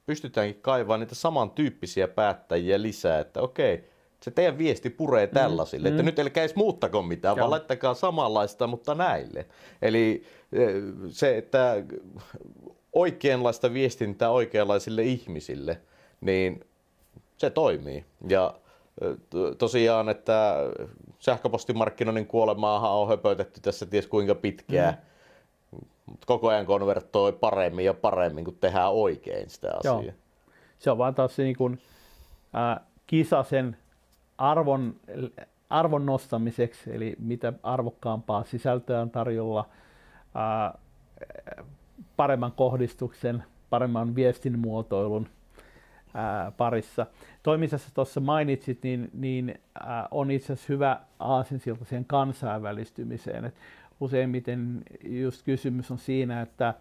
Pystytäänkin 0.05 0.61
kaivamaan 0.61 0.99
niitä 0.99 1.15
samantyyppisiä 1.15 2.07
päättäjiä 2.07 2.81
lisää, 2.81 3.19
että 3.19 3.41
okei, 3.41 3.89
se 4.21 4.31
teidän 4.31 4.57
viesti 4.57 4.89
puree 4.89 5.27
tällaisille, 5.27 5.89
mm, 5.89 5.93
että 5.93 6.03
nyt 6.03 6.19
älkää 6.19 6.43
edes 6.43 6.55
muuttako 6.55 7.01
mitään, 7.01 7.31
Joo. 7.31 7.39
vaan 7.39 7.51
laittakaa 7.51 7.93
samanlaista, 7.93 8.67
mutta 8.67 8.95
näille. 8.95 9.45
Eli 9.81 10.23
eh, 10.53 10.73
se, 11.09 11.37
että 11.37 11.83
oikeanlaista 12.93 13.73
viestintää 13.73 14.29
oikeanlaisille 14.29 15.03
ihmisille, 15.03 15.81
niin 16.21 16.65
se 17.37 17.49
toimii. 17.49 18.05
Ja 18.29 18.59
tosiaan, 19.57 20.09
että 20.09 20.55
sähköpostimarkkinoinnin 21.19 22.27
kuolemaahan 22.27 22.91
on 22.91 23.07
höpötetty 23.07 23.61
tässä 23.61 23.85
ties 23.85 24.07
kuinka 24.07 24.35
pitkään. 24.35 24.93
Mm. 24.93 24.99
Mutta 26.05 26.25
koko 26.27 26.47
ajan 26.47 26.65
konvertoi 26.65 27.33
paremmin 27.33 27.85
ja 27.85 27.93
paremmin, 27.93 28.45
kun 28.45 28.57
tehdään 28.61 28.91
oikein 28.91 29.49
sitä 29.49 29.67
Joo. 29.83 29.97
asiaa. 29.97 30.15
Se 30.79 30.91
on 30.91 30.97
vaan 30.97 31.15
taas 31.15 31.37
niin 31.37 31.57
kuin, 31.57 31.81
ää, 32.53 32.81
kisa 33.07 33.43
sen 33.43 33.77
arvon, 34.37 34.95
arvon 35.69 36.05
nostamiseksi, 36.05 36.95
eli 36.95 37.15
mitä 37.19 37.53
arvokkaampaa 37.63 38.43
sisältöä 38.43 39.01
on 39.01 39.09
tarjolla, 39.09 39.69
ää, 40.35 40.77
paremman 42.15 42.51
kohdistuksen, 42.51 43.43
paremman 43.69 44.15
viestin 44.15 44.59
muotoilun 44.59 45.27
ää, 46.13 46.51
parissa. 46.51 47.05
Toimisessa 47.49 47.89
tuossa 47.93 48.19
mainitsit, 48.19 48.83
niin, 48.83 49.09
niin 49.13 49.59
ää, 49.79 50.07
on 50.11 50.31
itse 50.31 50.53
asiassa 50.53 50.73
hyvä 50.73 50.99
aasinsilta 51.19 51.85
siihen 51.85 52.05
kansainvälistymiseen. 52.05 53.45
Et 53.45 53.55
useimmiten 53.99 54.83
just 55.03 55.43
kysymys 55.43 55.91
on 55.91 55.97
siinä, 55.97 56.41
että 56.41 56.73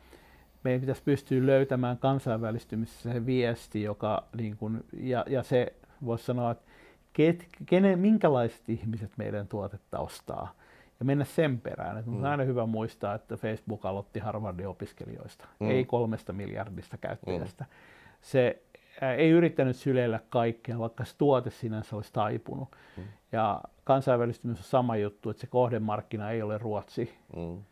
meidän 0.65 0.81
pitäisi 0.81 1.03
pystyä 1.05 1.47
löytämään 1.47 1.99
kansainvälistymisessä 1.99 3.13
se 3.13 3.27
viesti, 3.27 3.83
joka 3.83 4.25
niin 4.37 4.57
kuin, 4.57 4.85
ja, 4.93 5.25
ja 5.29 5.43
se 5.43 5.73
voisi 6.05 6.25
sanoa, 6.25 6.51
että 6.51 6.65
ket, 7.13 7.47
kenen, 7.67 7.99
minkälaiset 7.99 8.69
ihmiset 8.69 9.13
meidän 9.17 9.49
tuotetta 9.49 9.99
ostaa 9.99 10.55
ja 11.01 11.05
mennä 11.05 11.25
sen 11.25 11.61
perään. 11.61 12.03
Mm. 12.07 12.17
On 12.17 12.27
aina 12.27 12.45
hyvä 12.45 12.67
muistaa, 12.67 13.15
että 13.15 13.37
Facebook 13.37 13.87
aloitti 13.87 14.21
Harvardin 14.21 14.69
opiskelijoista, 14.69 15.49
mm. 15.61 15.71
ei 15.71 15.85
kolmesta 15.85 16.33
miljardista 16.33 16.97
käyttäjästä. 16.99 17.65
Mm. 17.65 17.71
Se 18.21 18.63
ei 19.01 19.31
yrittänyt 19.31 19.77
syleillä 19.77 20.21
kaikkea, 20.31 20.79
vaikka 20.79 21.05
se 21.05 21.15
tuote 21.19 21.51
sinänsä 21.51 21.97
olisi 21.97 22.13
taipunut. 22.13 22.69
Mm. 22.97 23.03
Ja 23.33 23.61
kansainvälistymys 23.85 24.59
on 24.59 24.65
sama 24.65 24.97
juttu, 24.97 25.31
että 25.31 25.41
se 25.41 25.47
kohdemarkkina 25.47 26.31
ei 26.31 26.43
ole 26.43 26.59
Ruotsi, 26.59 27.15
Mm. 27.37 27.63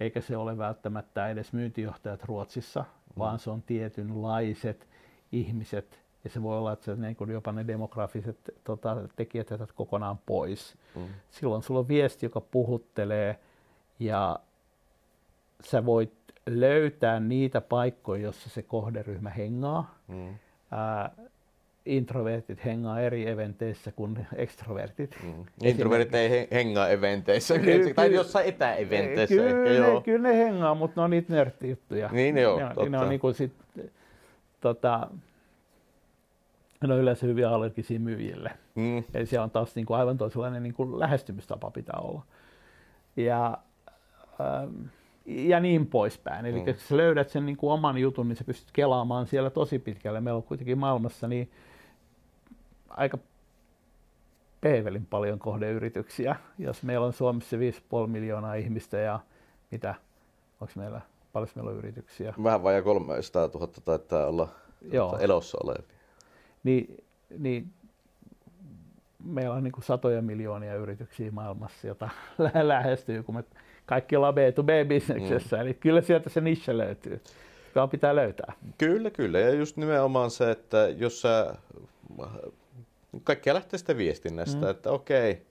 eikä 0.00 0.20
se 0.20 0.36
ole 0.36 0.58
välttämättä 0.58 1.28
edes 1.28 1.52
myyntijohtajat 1.52 2.24
Ruotsissa, 2.24 2.80
mm. 2.80 3.18
vaan 3.18 3.38
se 3.38 3.50
on 3.50 3.62
tietynlaiset 3.62 4.88
ihmiset, 5.32 6.00
ja 6.24 6.30
se 6.30 6.42
voi 6.42 6.58
olla, 6.58 6.72
että 6.72 6.84
se, 6.84 6.96
niin 6.96 7.16
kuin 7.16 7.30
jopa 7.30 7.52
ne 7.52 7.66
demografiset 7.66 8.36
tota, 8.64 8.96
tekijät 9.16 9.50
jätät 9.50 9.72
kokonaan 9.72 10.18
pois. 10.26 10.78
Mm. 10.94 11.02
Silloin 11.30 11.62
sulla 11.62 11.80
on 11.80 11.88
viesti, 11.88 12.26
joka 12.26 12.40
puhuttelee, 12.40 13.38
ja 13.98 14.40
sä 15.64 15.86
voit 15.86 16.12
löytää 16.46 17.20
niitä 17.20 17.60
paikkoja, 17.60 18.22
jossa 18.22 18.50
se 18.50 18.62
kohderyhmä 18.62 19.30
hengaa. 19.30 19.94
Mm. 20.08 20.34
Ää, 20.70 21.10
introvertit 21.86 22.64
hengaa 22.64 23.00
eri 23.00 23.28
eventeissä 23.28 23.92
kuin 23.92 24.26
extrovertit. 24.36 25.16
Mm. 25.22 25.44
Introvertit 25.62 26.14
ei 26.14 26.30
he- 26.30 26.48
hengaa 26.52 26.88
eventeissä 26.88 27.54
yleensä, 27.54 27.94
tai 27.94 28.14
jossain 28.14 28.48
etäeventeissä 28.48 29.34
kyllä, 29.34 29.48
ehkä 29.48 29.86
joo. 29.86 30.00
kyllä 30.00 30.28
ne 30.28 30.38
hengaa, 30.38 30.74
mutta 30.74 31.00
ne 31.00 31.04
on 31.04 31.10
niitä 31.10 31.32
nörttijuttuja. 31.34 32.08
Niin 32.12 32.34
ne 32.34 32.46
on, 32.46 32.58
ne, 32.58 32.74
totta. 32.74 32.90
ne 32.90 32.98
on 32.98 33.08
niinku 33.08 33.32
sit, 33.32 33.52
tota, 34.60 35.08
ne 36.86 36.94
on 36.94 37.00
yleensä 37.00 37.26
hyviä 37.26 37.50
allergisia 37.50 38.00
myyjille. 38.00 38.50
Mm. 38.74 39.04
Eli 39.14 39.26
siellä 39.26 39.44
on 39.44 39.50
taas 39.50 39.74
niinku 39.74 39.94
aivan 39.94 40.18
toisenlainen 40.18 40.62
niinku 40.62 41.00
lähestymistapa 41.00 41.70
pitää 41.70 42.00
olla. 42.02 42.22
Ja, 43.16 43.58
ähm, 44.40 44.82
ja 45.26 45.60
niin 45.60 45.86
poispäin. 45.86 46.46
Eli 46.46 46.58
Mm. 46.58 46.64
kun 46.64 46.74
sä 46.74 46.96
löydät 46.96 47.28
sen 47.28 47.46
niinku 47.46 47.70
oman 47.70 47.98
jutun, 47.98 48.28
niin 48.28 48.36
sä 48.36 48.44
pystyt 48.44 48.70
kelaamaan 48.72 49.26
siellä 49.26 49.50
tosi 49.50 49.78
pitkälle. 49.78 50.20
Meillä 50.20 50.36
on 50.38 50.42
kuitenkin 50.42 50.78
maailmassa 50.78 51.28
niin 51.28 51.50
aika 52.88 53.18
peevelin 54.60 55.06
paljon 55.06 55.38
kohdeyrityksiä. 55.38 56.36
Jos 56.58 56.82
meillä 56.82 57.06
on 57.06 57.12
Suomessa 57.12 57.56
5,5 57.56 58.06
miljoonaa 58.06 58.54
ihmistä 58.54 58.98
ja 58.98 59.20
mitä, 59.70 59.94
onko 60.60 60.72
meillä, 60.76 61.00
paljon 61.32 61.48
meillä 61.54 61.70
on 61.70 61.76
yrityksiä, 61.76 62.34
Vähän 62.42 62.62
vajaa 62.62 62.82
300 62.82 63.46
000 63.54 63.66
taitaa 63.84 64.26
olla 64.26 64.48
Joo. 64.92 65.18
elossa 65.18 65.58
olevia. 65.64 65.82
niin, 66.64 67.04
niin 67.38 67.72
meillä 69.24 69.54
on 69.54 69.62
niin 69.64 69.72
kuin 69.72 69.84
satoja 69.84 70.22
miljoonia 70.22 70.74
yrityksiä 70.74 71.30
maailmassa, 71.30 71.86
jota 71.86 72.08
lä- 72.38 72.68
lähestyy, 72.68 73.22
kun 73.22 73.34
me 73.34 73.44
kaikki 73.90 74.16
ollaan 74.16 74.34
B2B-bisneksessä. 74.34 75.56
Mm. 75.56 75.62
Eli 75.62 75.74
kyllä 75.74 76.00
sieltä 76.00 76.30
se 76.30 76.40
niche 76.40 76.78
löytyy, 76.78 77.20
joka 77.74 77.86
pitää 77.86 78.16
löytää. 78.16 78.52
Kyllä, 78.78 79.10
kyllä. 79.10 79.38
Ja 79.38 79.50
just 79.50 79.76
nimenomaan 79.76 80.30
se, 80.30 80.50
että 80.50 80.88
jos 80.96 81.20
sä... 81.20 81.54
Kaikkea 83.24 83.54
lähtee 83.54 83.78
sitä 83.78 83.96
viestinnästä, 83.96 84.60
mm. 84.60 84.70
että 84.70 84.90
okei, 84.90 85.46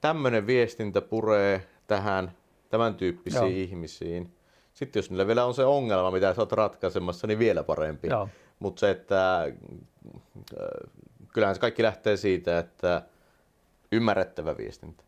tämmöinen 0.00 0.46
viestintä 0.46 1.00
puree 1.00 1.66
tähän 1.86 2.32
tämän 2.68 2.94
tyyppisiin 2.94 3.40
Joo. 3.40 3.50
ihmisiin. 3.50 4.32
Sitten 4.74 5.00
jos 5.00 5.10
niillä 5.10 5.26
vielä 5.26 5.44
on 5.44 5.54
se 5.54 5.64
ongelma, 5.64 6.10
mitä 6.10 6.34
sä 6.34 6.42
oot 6.42 6.52
ratkaisemassa, 6.52 7.26
niin 7.26 7.38
vielä 7.38 7.62
parempi. 7.62 8.08
Mutta 8.58 8.80
se, 8.80 8.90
että 8.90 9.42
äh, 9.42 9.52
kyllähän 11.32 11.54
se 11.54 11.60
kaikki 11.60 11.82
lähtee 11.82 12.16
siitä, 12.16 12.58
että 12.58 13.02
ymmärrettävä 13.92 14.56
viestintä. 14.56 15.04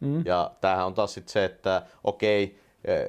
Mm. 0.00 0.22
Ja 0.26 0.50
tämähän 0.60 0.86
on 0.86 0.94
taas 0.94 1.14
sitten 1.14 1.32
se, 1.32 1.44
että 1.44 1.82
okei, 2.04 2.58
eh, 2.84 3.06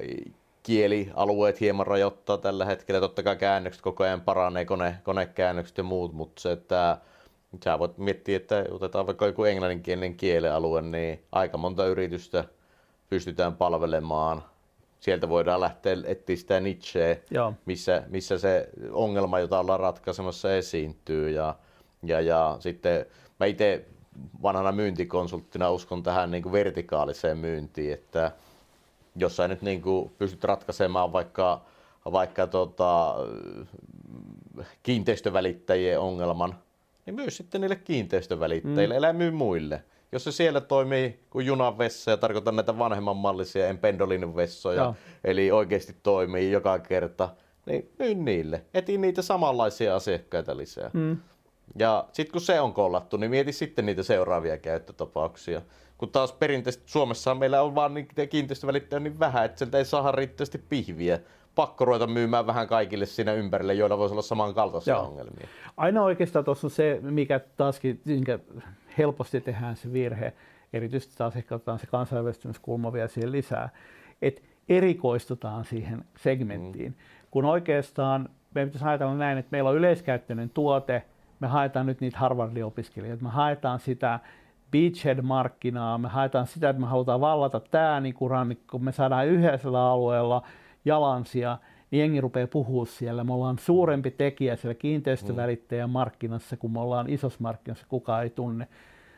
kielialueet 0.62 1.60
hieman 1.60 1.86
rajoittaa 1.86 2.38
tällä 2.38 2.64
hetkellä. 2.64 3.00
Totta 3.00 3.22
kai 3.22 3.36
käännökset 3.36 3.82
koko 3.82 4.04
ajan 4.04 4.20
paranee, 4.20 4.64
kone, 4.64 4.96
konekäännökset 5.02 5.78
ja 5.78 5.84
muut, 5.84 6.12
mutta 6.12 6.42
se, 6.42 6.52
että 6.52 6.98
sä 7.64 7.78
voit 7.78 7.98
miettiä, 7.98 8.36
että 8.36 8.64
otetaan 8.70 9.06
vaikka 9.06 9.26
joku 9.26 9.44
englanninkielinen 9.44 10.16
kielialue, 10.16 10.82
niin 10.82 11.24
aika 11.32 11.58
monta 11.58 11.86
yritystä 11.86 12.44
pystytään 13.10 13.56
palvelemaan. 13.56 14.44
Sieltä 15.00 15.28
voidaan 15.28 15.60
lähteä 15.60 15.96
etsiä 16.04 16.36
sitä 16.36 16.60
nicheä, 16.60 17.16
missä, 17.66 18.02
missä 18.08 18.38
se 18.38 18.68
ongelma, 18.92 19.38
jota 19.38 19.58
ollaan 19.58 19.80
ratkaisemassa, 19.80 20.56
esiintyy. 20.56 21.30
Ja, 21.30 21.54
ja, 22.02 22.20
ja 22.20 22.56
sitten 22.60 23.06
mä 23.40 23.46
itse 23.46 23.84
vanhana 24.42 24.72
myyntikonsulttina 24.72 25.70
uskon 25.70 26.02
tähän 26.02 26.30
niin 26.30 26.42
kuin 26.42 26.52
vertikaaliseen 26.52 27.38
myyntiin, 27.38 27.92
että 27.92 28.32
jos 29.16 29.36
sä 29.36 29.48
nyt 29.48 29.62
niin 29.62 29.82
kuin 29.82 30.10
pystyt 30.18 30.44
ratkaisemaan 30.44 31.12
vaikka, 31.12 31.60
vaikka 32.12 32.46
tota, 32.46 33.14
kiinteistövälittäjien 34.82 36.00
ongelman, 36.00 36.54
niin 37.06 37.14
myy 37.14 37.30
sitten 37.30 37.60
niille 37.60 37.76
kiinteistövälittäjille, 37.76 38.94
mm. 38.94 38.98
älä 38.98 39.12
myy 39.12 39.30
muille. 39.30 39.84
Jos 40.12 40.24
se 40.24 40.32
siellä 40.32 40.60
toimii 40.60 41.20
kuin 41.30 41.46
junan 41.46 41.78
vessa, 41.78 42.10
ja 42.10 42.16
tarkoitan 42.16 42.56
näitä 42.56 42.78
vanhemman 42.78 43.16
mallisia, 43.16 43.68
en 43.68 43.78
pendolinin 43.78 44.36
vessoja, 44.36 44.82
Joo. 44.82 44.94
eli 45.24 45.50
oikeasti 45.50 45.96
toimii 46.02 46.52
joka 46.52 46.78
kerta, 46.78 47.28
niin 47.66 47.90
myy 47.98 48.14
niille. 48.14 48.64
Eti 48.74 48.98
niitä 48.98 49.22
samanlaisia 49.22 49.96
asiakkaita 49.96 50.56
lisää. 50.56 50.90
Mm. 50.92 51.16
Ja 51.78 52.08
sitten 52.12 52.32
kun 52.32 52.40
se 52.40 52.60
on 52.60 52.72
kollattu, 52.72 53.16
niin 53.16 53.30
mieti 53.30 53.52
sitten 53.52 53.86
niitä 53.86 54.02
seuraavia 54.02 54.58
käyttötapauksia. 54.58 55.62
Kun 55.98 56.10
taas 56.10 56.32
perinteisesti 56.32 56.84
Suomessa 56.86 57.34
meillä 57.34 57.62
on 57.62 57.74
vaan 57.74 57.94
niitä 57.94 58.26
kiinteistövälittäjiä 58.26 59.00
niin 59.00 59.18
vähän, 59.18 59.44
että 59.44 59.58
sieltä 59.58 59.78
ei 59.78 59.84
saada 59.84 60.12
riittävästi 60.12 60.58
pihviä. 60.58 61.18
Pakko 61.54 61.84
ruveta 61.84 62.06
myymään 62.06 62.46
vähän 62.46 62.68
kaikille 62.68 63.06
siinä 63.06 63.32
ympärille, 63.32 63.74
joilla 63.74 63.98
voisi 63.98 64.12
olla 64.12 64.22
samankaltaisia 64.22 64.94
Joo. 64.94 65.02
ongelmia. 65.02 65.48
Aina 65.76 66.02
oikeastaan 66.02 66.44
tuossa 66.44 66.66
on 66.66 66.70
se, 66.70 66.98
mikä 67.02 67.40
taaskin 67.56 68.00
helposti 68.98 69.40
tehdään 69.40 69.76
se 69.76 69.92
virhe, 69.92 70.32
erityisesti 70.72 71.14
taas 71.18 71.36
ehkä 71.36 71.54
otetaan 71.54 71.78
se 71.78 71.86
kansainvälistymiskulma 71.86 72.92
vielä 72.92 73.08
siihen 73.08 73.32
lisää, 73.32 73.68
että 74.22 74.42
erikoistutaan 74.68 75.64
siihen 75.64 76.04
segmenttiin. 76.16 76.92
Mm. 76.92 76.98
Kun 77.30 77.44
oikeastaan 77.44 78.28
meidän 78.54 78.68
pitäisi 78.68 78.86
ajatella 78.86 79.14
näin, 79.14 79.38
että 79.38 79.48
meillä 79.50 79.70
on 79.70 79.76
yleiskäyttöinen 79.76 80.50
tuote, 80.50 81.02
me 81.40 81.46
haetaan 81.46 81.86
nyt 81.86 82.00
niitä 82.00 82.18
Harvardin 82.18 82.64
opiskelijoita, 82.64 83.24
me 83.24 83.30
haetaan 83.30 83.80
sitä 83.80 84.20
beachhead-markkinaa, 84.70 85.98
me 85.98 86.08
haetaan 86.08 86.46
sitä, 86.46 86.68
että 86.68 86.80
me 86.80 86.86
halutaan 86.86 87.20
vallata 87.20 87.60
tämä 87.60 88.00
niin 88.00 88.14
rannikko, 88.30 88.64
kun 88.70 88.84
me 88.84 88.92
saadaan 88.92 89.26
yhdellä 89.26 89.90
alueella 89.90 90.42
jalansia, 90.84 91.58
niin 91.90 92.00
jengi 92.00 92.20
rupeaa 92.20 92.46
puhua 92.46 92.86
siellä. 92.86 93.24
Me 93.24 93.32
ollaan 93.32 93.58
suurempi 93.58 94.10
tekijä 94.10 94.56
siellä 94.56 94.74
kiinteistövälittäjän 94.74 95.90
markkinassa, 95.90 96.56
kun 96.56 96.72
me 96.72 96.80
ollaan 96.80 97.10
isossa 97.10 97.38
markkinassa, 97.42 97.86
kukaan 97.88 98.22
ei 98.22 98.30
tunne. 98.30 98.68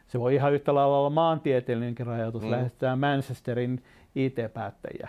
Se 0.08 0.20
voi 0.20 0.34
ihan 0.34 0.52
yhtä 0.52 0.74
lailla 0.74 0.98
olla 0.98 1.10
maantieteellinenkin 1.10 2.06
rajoitus. 2.06 2.42
Mm. 2.42 2.50
Lähestytään 2.50 2.98
Manchesterin 2.98 3.82
IT-päättäjiä 4.14 5.08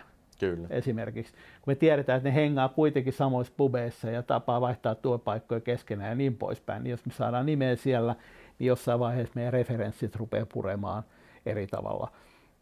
Kyllä. 0.50 0.68
esimerkiksi. 0.70 1.34
Kun 1.34 1.72
me 1.72 1.76
tiedetään, 1.76 2.18
että 2.18 2.30
ne 2.30 2.36
hengaa 2.36 2.70
kuitenkin 2.70 3.14
samoissa 3.14 3.54
pubeissa 3.58 4.10
ja 4.10 4.24
tapaa 4.24 4.62
vaihtaa 4.62 4.96
työpaikkoja 4.96 5.62
keskenään 5.62 6.10
ja 6.10 6.16
niin 6.16 6.38
poispäin, 6.38 6.84
niin 6.84 6.92
jos 6.92 7.06
me 7.06 7.12
saadaan 7.12 7.46
nimeä 7.46 7.76
siellä, 7.76 8.16
niin 8.60 8.68
jossain 8.68 9.00
vaiheessa 9.00 9.34
meidän 9.36 9.54
referenssit 9.54 10.16
rupeaa 10.16 10.46
puremaan 10.54 11.04
eri 11.46 11.68
tavalla. 11.68 12.12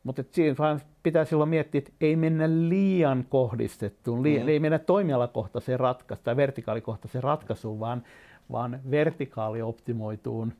Mutta 0.03 0.23
siinä 0.31 0.55
vaan 0.59 0.81
pitää 1.03 1.25
silloin 1.25 1.49
miettiä, 1.49 1.79
että 1.79 1.91
ei 2.01 2.15
mennä 2.15 2.49
liian 2.49 3.25
kohdistettuun, 3.29 4.23
liian, 4.23 4.43
mm. 4.43 4.49
ei 4.49 4.59
mennä 4.59 4.79
toimialakohtaiseen 4.79 5.79
ratkaisuun 5.79 6.23
tai 6.23 6.35
vertikaalikohtaiseen 6.35 7.23
ratkaisuun, 7.23 7.79
vaan, 7.79 8.03
vaan 8.51 8.79
vertikaalioptimoituun 8.91 10.53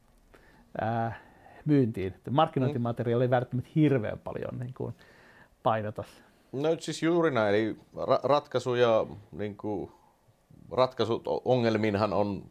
ää, 0.82 1.20
myyntiin. 1.66 2.14
Markkinointimateriaali 2.30 3.24
ei 3.24 3.30
välttämättä 3.30 3.72
hirveän 3.76 4.20
paljon 4.20 4.60
niin 4.60 4.74
kuin, 4.74 4.96
painota 5.64 6.04
No 6.52 6.70
siis 6.80 7.04
juuri 7.04 7.32
näin, 7.32 7.56
eli 7.56 7.76
ra- 7.98 8.20
ratkaisu 8.24 8.76
ja 8.76 9.06
niin 9.32 9.58
kuin, 9.58 9.92
ratkaisut 10.72 11.24
ongelmiinhan 11.46 12.14
on 12.14 12.44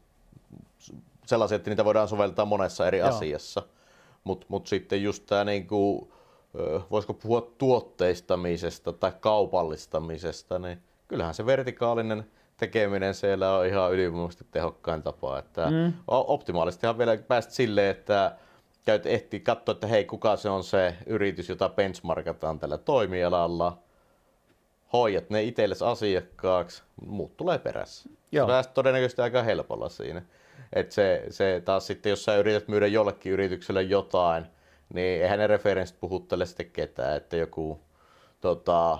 sellaisia, 1.26 1.56
että 1.56 1.70
niitä 1.70 1.84
voidaan 1.84 2.08
soveltaa 2.08 2.44
monessa 2.44 2.86
eri 2.86 2.98
Joo. 2.98 3.08
asiassa. 3.08 3.62
Mutta 4.24 4.46
mut 4.48 4.66
sitten 4.66 5.02
just 5.02 5.26
tämä, 5.26 5.44
niin 5.44 5.66
kuin, 5.66 6.12
voisiko 6.90 7.14
puhua 7.14 7.52
tuotteistamisesta 7.58 8.92
tai 8.92 9.12
kaupallistamisesta, 9.20 10.58
niin 10.58 10.82
kyllähän 11.08 11.34
se 11.34 11.46
vertikaalinen 11.46 12.30
tekeminen 12.56 13.14
siellä 13.14 13.56
on 13.56 13.66
ihan 13.66 13.92
ylivoimaisesti 13.92 14.46
tehokkain 14.50 15.02
tapa. 15.02 15.38
Että 15.38 15.70
mm. 15.70 15.92
Optimaalistihan 16.06 16.98
vielä 16.98 17.16
päästä 17.16 17.52
silleen, 17.52 17.90
että 17.90 18.36
käyt 18.84 19.06
ehti 19.06 19.40
katsoa, 19.40 19.72
että 19.72 19.86
hei, 19.86 20.04
kuka 20.04 20.36
se 20.36 20.50
on 20.50 20.64
se 20.64 20.96
yritys, 21.06 21.48
jota 21.48 21.68
benchmarkataan 21.68 22.58
tällä 22.58 22.78
toimialalla– 22.78 23.76
hoidat 24.92 25.30
ne 25.30 25.42
itsellesi 25.42 25.84
asiakkaaksi, 25.84 26.82
muut 27.06 27.36
tulee 27.36 27.58
perässä. 27.58 28.10
Joo. 28.32 28.48
Sä 28.48 28.70
todennäköisesti 28.74 29.22
aika 29.22 29.42
helpolla 29.42 29.88
siinä. 29.88 30.22
Et 30.72 30.92
se, 30.92 31.24
se 31.30 31.62
taas 31.64 31.86
sitten, 31.86 32.10
jos 32.10 32.24
sä 32.24 32.36
yrität 32.36 32.68
myydä 32.68 32.86
jollekin 32.86 33.32
yritykselle 33.32 33.82
jotain, 33.82 34.46
niin 34.94 35.22
eihän 35.22 35.38
ne 35.38 35.46
referenssit 35.46 36.00
puhuttele 36.00 36.46
sitten 36.46 36.70
ketään, 36.70 37.16
että 37.16 37.36
joku 37.36 37.80
tota, 38.40 38.98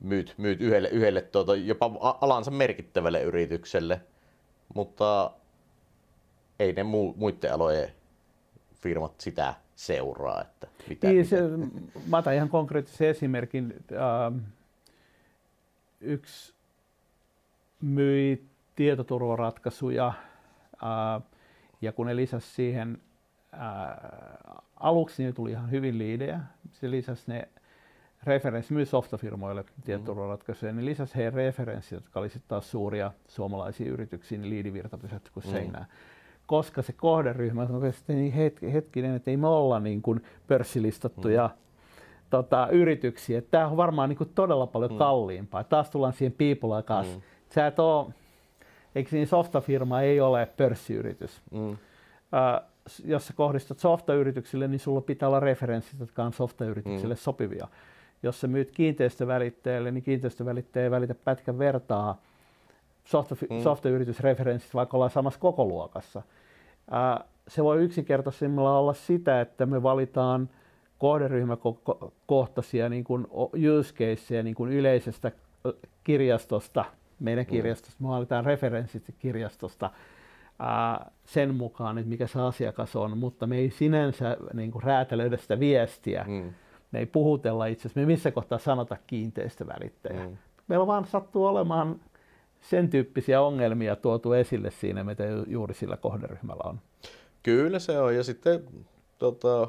myyt, 0.00 0.34
myyt 0.36 0.60
yhdelle, 0.60 0.88
yhdelle 0.88 1.22
tota, 1.22 1.56
jopa 1.56 1.90
alansa 2.20 2.50
merkittävälle 2.50 3.22
yritykselle, 3.22 4.00
mutta 4.74 5.30
ei 6.58 6.72
ne 6.72 6.82
mu, 6.82 7.14
muiden 7.16 7.52
alojen 7.52 7.88
firmat 8.82 9.20
sitä 9.20 9.54
seuraa. 9.76 10.40
Että 10.40 10.66
mitä, 10.88 11.08
niin, 11.08 11.26
se, 11.26 11.36
mä 12.06 12.18
otan 12.18 12.34
ihan 12.34 12.48
konkreettisen 12.48 13.08
esimerkin. 13.08 13.74
Ähm, 13.92 14.38
yksi 16.00 16.54
myi 17.80 18.44
tietoturvaratkaisuja 18.76 20.12
ää, 20.82 21.20
ja 21.82 21.92
kun 21.92 22.06
ne 22.06 22.16
lisäsi 22.16 22.48
siihen 22.48 22.98
ää, 23.52 24.62
aluksi, 24.76 25.22
niin 25.22 25.34
tuli 25.34 25.50
ihan 25.50 25.70
hyvin 25.70 25.98
liidejä. 25.98 26.40
Se 26.72 26.90
lisäsi 26.90 27.22
ne 27.26 27.48
referenssi 28.24 28.72
myös 28.72 28.90
softafirmoille 28.90 29.64
tietoturvaratkaisuja, 29.84 30.72
niin 30.72 30.86
lisäsi 30.86 31.16
heidän 31.16 31.34
referenssit, 31.34 31.92
jotka 31.92 32.20
oli 32.20 32.28
taas 32.48 32.70
suuria 32.70 33.12
suomalaisia 33.28 33.92
yrityksiä, 33.92 34.38
niin 34.38 34.50
liidivirta 34.50 34.98
pysähtyi 34.98 35.32
kuin 35.34 35.46
mm. 35.46 35.52
seinään. 35.52 35.86
Koska 36.46 36.82
se 36.82 36.92
kohderyhmä 36.92 37.62
on 37.62 37.92
niin 38.08 38.32
hetkinen, 38.72 39.14
että 39.14 39.30
ei 39.30 39.36
me 39.36 39.48
olla 39.48 39.80
niin 39.80 40.02
kuin 40.02 40.22
pörssilistattuja 40.46 41.46
mm 41.46 41.69
tota, 42.30 42.68
yrityksiä. 42.70 43.42
Tämä 43.42 43.66
on 43.66 43.76
varmaan 43.76 44.08
niin 44.08 44.16
kuin 44.16 44.30
todella 44.34 44.66
paljon 44.66 44.92
mm. 44.92 44.98
kalliimpaa. 44.98 45.64
Taas 45.64 45.90
tullaan 45.90 46.12
siihen 46.12 46.34
people 46.38 46.82
kanssa. 46.82 47.16
Mm. 47.16 47.22
Sä 47.54 47.66
et 47.66 47.78
ole, 47.78 48.06
eikö 48.94 49.10
niin 49.12 49.26
softafirma 49.26 50.00
ei 50.00 50.20
ole 50.20 50.48
pörssiyritys. 50.56 51.42
Mm. 51.50 51.70
Uh, 51.70 51.76
jos 53.04 53.26
sä 53.26 53.32
kohdistat 53.32 53.78
softayrityksille, 53.78 54.68
niin 54.68 54.80
sulla 54.80 55.00
pitää 55.00 55.28
olla 55.28 55.40
referenssit, 55.40 56.00
jotka 56.00 56.24
on 56.24 56.32
softayrityksille 56.32 57.14
mm. 57.14 57.18
sopivia. 57.18 57.68
Jos 58.22 58.40
sä 58.40 58.46
myyt 58.46 58.70
kiinteistövälitteelle, 58.70 59.90
niin 59.90 60.02
kiinteistövälittäjä 60.02 60.84
ei 60.84 60.90
välitä 60.90 61.14
pätkän 61.14 61.58
vertaa 61.58 62.20
softa- 63.04 63.36
mm. 63.50 63.62
softayritysreferenssit, 63.62 64.74
vaikka 64.74 64.96
ollaan 64.96 65.10
samassa 65.10 65.40
kokoluokassa. 65.40 66.22
Uh, 66.88 67.26
se 67.48 67.64
voi 67.64 67.78
yksinkertaisimmilla 67.82 68.78
olla 68.78 68.94
sitä, 68.94 69.40
että 69.40 69.66
me 69.66 69.82
valitaan– 69.82 70.48
kohderyhmäkohtaisia 71.00 72.88
niin 72.88 73.04
kuin 73.04 73.26
use 73.78 73.94
caseja 73.94 74.42
niin 74.42 74.54
kuin 74.54 74.72
yleisestä 74.72 75.32
kirjastosta, 76.04 76.84
meidän 77.20 77.44
mm. 77.44 77.50
kirjastosta, 77.50 78.02
me 78.02 78.08
valitaan 78.08 78.44
referenssit 78.44 79.14
kirjastosta 79.18 79.90
ää, 80.58 81.10
sen 81.24 81.54
mukaan, 81.54 81.98
että 81.98 82.08
mikä 82.08 82.26
se 82.26 82.40
asiakas 82.40 82.96
on, 82.96 83.18
mutta 83.18 83.46
me 83.46 83.56
ei 83.56 83.70
sinänsä 83.70 84.36
niin 84.54 84.70
kuin 84.70 84.82
räätälöidä 84.82 85.36
sitä 85.36 85.60
viestiä. 85.60 86.24
Mm. 86.28 86.52
Me 86.92 86.98
ei 86.98 87.06
puhutella 87.06 87.66
itse 87.66 87.82
asiassa, 87.82 88.00
me 88.00 88.06
missä 88.06 88.30
kohtaa 88.30 88.58
sanota 88.58 88.96
kiinteistövälittäjä. 89.06 90.26
Mm. 90.26 90.36
Meillä 90.68 90.86
vaan 90.86 91.06
sattuu 91.06 91.46
olemaan 91.46 92.00
sen 92.60 92.90
tyyppisiä 92.90 93.40
ongelmia 93.40 93.96
tuotu 93.96 94.32
esille 94.32 94.70
siinä, 94.70 95.04
mitä 95.04 95.24
juuri 95.46 95.74
sillä 95.74 95.96
kohderyhmällä 95.96 96.62
on. 96.64 96.80
Kyllä 97.42 97.78
se 97.78 97.98
on. 97.98 98.16
Ja 98.16 98.24
sitten 98.24 98.64
tota, 99.18 99.68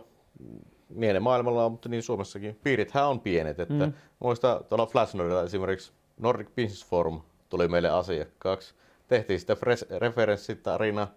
niin 0.95 1.23
maailmalla 1.23 1.65
on, 1.65 1.71
mutta 1.71 1.89
niin 1.89 2.03
Suomessakin. 2.03 2.59
Piirithän 2.63 3.07
on 3.07 3.19
pienet. 3.19 3.59
Että 3.59 3.85
mm. 3.85 3.93
Muista 4.19 4.61
tuolla 4.69 4.85
Flashnorilla 4.85 5.43
esimerkiksi 5.43 5.91
Nordic 6.17 6.47
Business 6.47 6.85
Forum 6.85 7.21
tuli 7.49 7.67
meille 7.67 7.89
asiakkaaksi. 7.89 8.73
Tehtiin 9.07 9.39
sitä 9.39 9.57
referenssitarina 9.99 11.07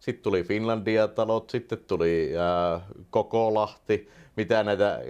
sitten 0.00 0.22
tuli 0.22 0.42
Finlandia-talot, 0.42 1.50
sitten 1.50 1.78
tuli 1.78 2.32
ää, 2.38 2.80
Koko 3.10 3.54
Lahti, 3.54 4.08
mitä 4.36 4.62
näitä 4.62 5.00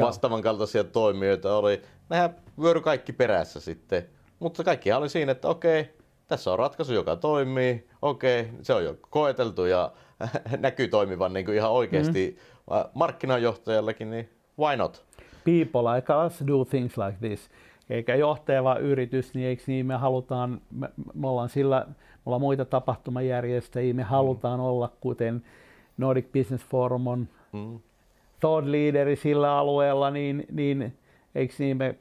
vastaavan 0.00 0.42
kaltaisia 0.42 0.84
toimijoita 0.84 1.56
oli. 1.56 1.82
Nehän 2.08 2.36
vyöry 2.62 2.80
kaikki 2.80 3.12
perässä 3.12 3.60
sitten. 3.60 4.08
Mutta 4.38 4.64
kaikki 4.64 4.92
oli 4.92 5.08
siinä, 5.08 5.32
että 5.32 5.48
okei, 5.48 5.94
tässä 6.28 6.52
on 6.52 6.58
ratkaisu, 6.58 6.92
joka 6.92 7.16
toimii, 7.16 7.88
okei, 8.02 8.48
se 8.62 8.74
on 8.74 8.84
jo 8.84 8.96
koeteltu 9.10 9.64
ja 9.64 9.92
näkyy 10.58 10.88
toimivan 10.88 11.32
niin 11.32 11.46
kuin 11.46 11.56
ihan 11.56 11.70
oikeasti 11.70 12.38
mm. 12.38 12.53
Markkinajohtajallakin, 12.94 14.10
niin 14.10 14.28
why 14.58 14.76
not? 14.76 15.04
People 15.44 15.94
like 15.94 16.12
us 16.26 16.44
do 16.46 16.64
things 16.64 16.98
like 16.98 17.18
this. 17.20 17.50
Eikä 17.90 18.14
johtava 18.14 18.76
yritys, 18.76 19.34
niin 19.34 19.46
eikö 19.46 19.62
niin 19.66 19.86
me 19.86 19.94
halutaan, 19.94 20.60
me, 20.70 20.88
me 21.14 21.28
ollaan 21.28 21.48
sillä, 21.48 21.86
me 21.88 21.94
ollaan 22.26 22.40
muita 22.40 22.64
tapahtumajärjestäjiä, 22.64 23.94
me 23.94 24.02
mm. 24.02 24.08
halutaan 24.08 24.60
olla 24.60 24.92
kuten 25.00 25.42
Nordic 25.96 26.26
Business 26.32 26.66
Forum 26.66 27.06
on 27.06 27.28
mm. 27.52 27.78
thought 28.40 28.70
leaderi 28.70 29.16
sillä 29.16 29.58
alueella, 29.58 30.10
niin, 30.10 30.46
niin 30.52 30.98
eikö 31.34 31.54
niin 31.58 31.76
me 31.76 31.94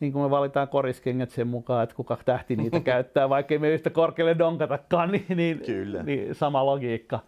niin 0.00 0.12
kuin 0.12 0.22
me 0.22 0.30
valitaan 0.30 0.68
koriskengät 0.68 1.30
sen 1.30 1.46
mukaan, 1.46 1.82
että 1.82 1.94
kuka 1.94 2.18
tähti 2.24 2.56
niitä 2.56 2.80
käyttää, 2.90 3.28
vaikka 3.28 3.58
me 3.58 3.70
yhtä 3.70 3.90
korkealle 3.90 4.38
donkatakaan, 4.38 5.10
niin, 5.12 5.24
niin, 5.34 5.62
Kyllä. 5.66 6.02
niin 6.02 6.34
sama 6.34 6.66
logiikka. 6.66 7.20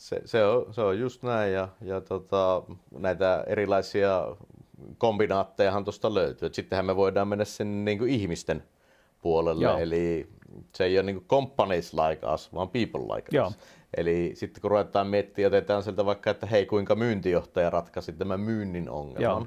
Se, 0.00 0.20
se, 0.24 0.44
on, 0.44 0.74
se 0.74 0.80
on 0.80 0.98
just 0.98 1.22
näin 1.22 1.52
ja, 1.52 1.68
ja 1.80 2.00
tota, 2.00 2.62
näitä 2.98 3.44
erilaisia 3.46 4.36
kombinaattejahan 4.98 5.84
tuosta 5.84 6.14
löytyy. 6.14 6.46
Et 6.46 6.54
sittenhän 6.54 6.86
me 6.86 6.96
voidaan 6.96 7.28
mennä 7.28 7.44
sen 7.44 7.84
niin 7.84 7.98
kuin 7.98 8.10
ihmisten 8.10 8.62
puolelle, 9.22 9.64
Joo. 9.64 9.78
eli 9.78 10.28
se 10.74 10.84
ei 10.84 10.98
ole 10.98 11.06
niin 11.06 11.16
kuin 11.16 11.26
companies 11.26 11.94
like 11.94 12.26
us, 12.34 12.54
vaan 12.54 12.68
people 12.68 13.16
like 13.16 13.36
Joo. 13.36 13.46
us. 13.46 13.58
Eli 13.96 14.30
sitten 14.34 14.60
kun 14.60 14.70
ruvetaan 14.70 15.06
miettimään, 15.06 15.48
otetaan 15.48 15.82
sieltä 15.82 16.06
vaikka, 16.06 16.30
että 16.30 16.46
hei 16.46 16.66
kuinka 16.66 16.94
myyntijohtaja 16.94 17.70
ratkaisi 17.70 18.12
tämän 18.12 18.40
myynnin 18.40 18.90
ongelman. 18.90 19.22
Joo 19.22 19.46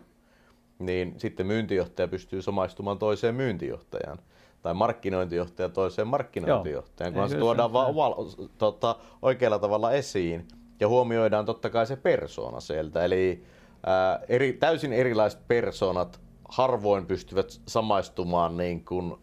niin 0.79 1.13
sitten 1.17 1.47
myyntijohtaja 1.47 2.07
pystyy 2.07 2.41
samaistumaan 2.41 2.99
toiseen 2.99 3.35
myyntijohtajaan 3.35 4.19
tai 4.63 4.73
markkinointijohtaja 4.73 5.69
toiseen 5.69 6.07
markkinointijohtajaan, 6.07 7.13
kun 7.13 7.29
se 7.29 7.37
tuodaan 7.37 7.73
vaan 7.73 7.95
val, 7.95 8.13
tota, 8.57 8.95
oikealla 9.21 9.59
tavalla 9.59 9.91
esiin 9.91 10.47
ja 10.79 10.87
huomioidaan 10.87 11.45
totta 11.45 11.69
kai 11.69 11.87
se 11.87 11.95
persona 11.95 12.59
sieltä. 12.59 13.05
Eli 13.05 13.43
ää, 13.85 14.19
eri, 14.29 14.53
täysin 14.53 14.93
erilaiset 14.93 15.47
persoonat 15.47 16.19
harvoin 16.49 17.05
pystyvät 17.05 17.61
samaistumaan 17.67 18.57
niin 18.57 18.85
kuin, 18.85 19.15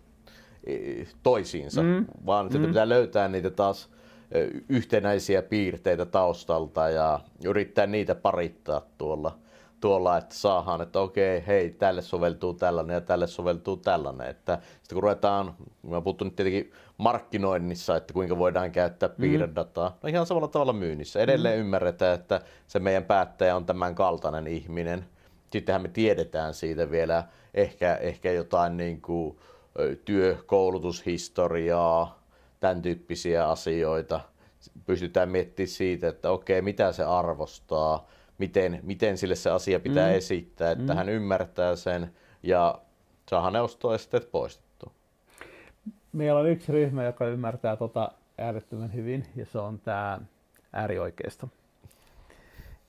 toisiinsa, 1.22 1.82
mm. 1.82 2.06
vaan 2.26 2.46
mm. 2.46 2.66
pitää 2.66 2.88
löytää 2.88 3.28
niitä 3.28 3.50
taas 3.50 3.90
yhtenäisiä 4.68 5.42
piirteitä 5.42 6.06
taustalta 6.06 6.88
ja 6.88 7.20
yrittää 7.44 7.86
niitä 7.86 8.14
parittaa 8.14 8.82
tuolla– 8.98 9.36
tuolla, 9.80 10.16
että 10.16 10.34
saadaan, 10.34 10.80
että 10.80 11.00
okei, 11.00 11.46
hei, 11.46 11.70
tälle 11.70 12.02
soveltuu 12.02 12.54
tällainen 12.54 12.94
ja 12.94 13.00
tälle 13.00 13.26
soveltuu 13.26 13.76
tällainen. 13.76 14.26
Että 14.26 14.58
sitten 14.62 14.96
kun 14.96 15.02
ruvetaan, 15.02 15.54
mä 15.82 16.00
puhuttu 16.00 16.24
nyt 16.24 16.36
tietenkin 16.36 16.72
markkinoinnissa, 16.98 17.96
että 17.96 18.12
kuinka 18.12 18.38
voidaan 18.38 18.72
käyttää 18.72 19.08
mm. 19.08 19.14
piirredataa, 19.20 19.98
no 20.02 20.08
ihan 20.08 20.26
samalla 20.26 20.48
tavalla 20.48 20.72
myynnissä. 20.72 21.20
Edelleen 21.20 21.58
mm. 21.58 21.60
ymmärretään, 21.60 22.14
että 22.14 22.40
se 22.66 22.78
meidän 22.78 23.04
päättäjä 23.04 23.56
on 23.56 23.66
tämän 23.66 23.94
kaltainen 23.94 24.46
ihminen. 24.46 25.06
Sittenhän 25.52 25.82
me 25.82 25.88
tiedetään 25.88 26.54
siitä 26.54 26.90
vielä 26.90 27.24
ehkä, 27.54 27.94
ehkä 27.94 28.32
jotain 28.32 28.76
niin 28.76 29.00
kuin 29.00 29.38
työ, 30.04 30.36
koulutushistoriaa, 30.46 32.22
tämän 32.60 32.82
tyyppisiä 32.82 33.48
asioita. 33.48 34.20
Pystytään 34.86 35.28
miettimään 35.28 35.68
siitä, 35.68 36.08
että 36.08 36.30
okei, 36.30 36.62
mitä 36.62 36.92
se 36.92 37.04
arvostaa, 37.04 38.06
miten, 38.40 38.80
miten 38.82 39.18
sille 39.18 39.34
se 39.34 39.50
asia 39.50 39.80
pitää 39.80 40.08
mm. 40.08 40.14
esittää, 40.14 40.70
että 40.70 40.92
mm. 40.92 40.96
hän 40.96 41.08
ymmärtää 41.08 41.76
sen 41.76 42.14
ja 42.42 42.80
saadaan 43.30 43.52
ne 43.52 43.60
ostoesteet 43.60 44.30
poistettua. 44.30 44.92
Meillä 46.12 46.40
on 46.40 46.48
yksi 46.48 46.72
ryhmä, 46.72 47.04
joka 47.04 47.26
ymmärtää 47.26 47.76
tota 47.76 48.12
äärettömän 48.38 48.94
hyvin 48.94 49.26
ja 49.36 49.46
se 49.46 49.58
on 49.58 49.78
tämä 49.78 50.20
äärioikeisto, 50.72 51.48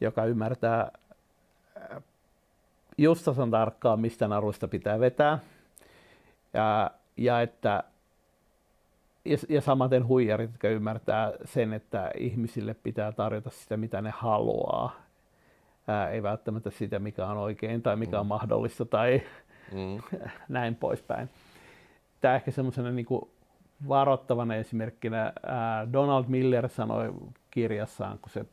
joka 0.01 0.25
ymmärtää 0.25 0.91
äh, 1.77 2.03
just 2.97 3.25
tasan 3.25 3.51
tarkkaan, 3.51 3.99
mistä 3.99 4.27
naruista 4.27 4.67
pitää 4.67 4.99
vetää 4.99 5.39
ja, 6.53 6.91
ja 7.17 7.41
että 7.41 7.83
ja, 9.25 9.37
ja 9.49 9.61
samaten 9.61 10.07
huijarit, 10.07 10.51
jotka 10.51 10.67
ymmärtää 10.67 11.31
sen, 11.45 11.73
että 11.73 12.11
ihmisille 12.17 12.73
pitää 12.73 13.11
tarjota 13.11 13.49
sitä, 13.49 13.77
mitä 13.77 14.01
ne 14.01 14.09
haluaa 14.15 15.00
ää, 15.87 16.09
ei 16.09 16.23
välttämättä 16.23 16.69
sitä, 16.69 16.99
mikä 16.99 17.27
on 17.27 17.37
oikein 17.37 17.81
tai 17.81 17.95
mikä 17.95 18.19
on 18.19 18.25
mm. 18.25 18.29
mahdollista 18.29 18.85
tai 18.85 19.21
mm. 19.71 20.19
näin 20.49 20.75
poispäin. 20.75 21.29
Tämä 22.21 22.35
ehkä 22.35 22.51
semmoisena 22.51 22.91
niin 22.91 23.07
varoittavana 23.87 24.55
esimerkkinä 24.55 25.33
ää, 25.43 25.93
Donald 25.93 26.25
Miller 26.27 26.69
sanoi 26.69 27.13
kirjassaan, 27.51 28.19
kun 28.19 28.29
se 28.29 28.45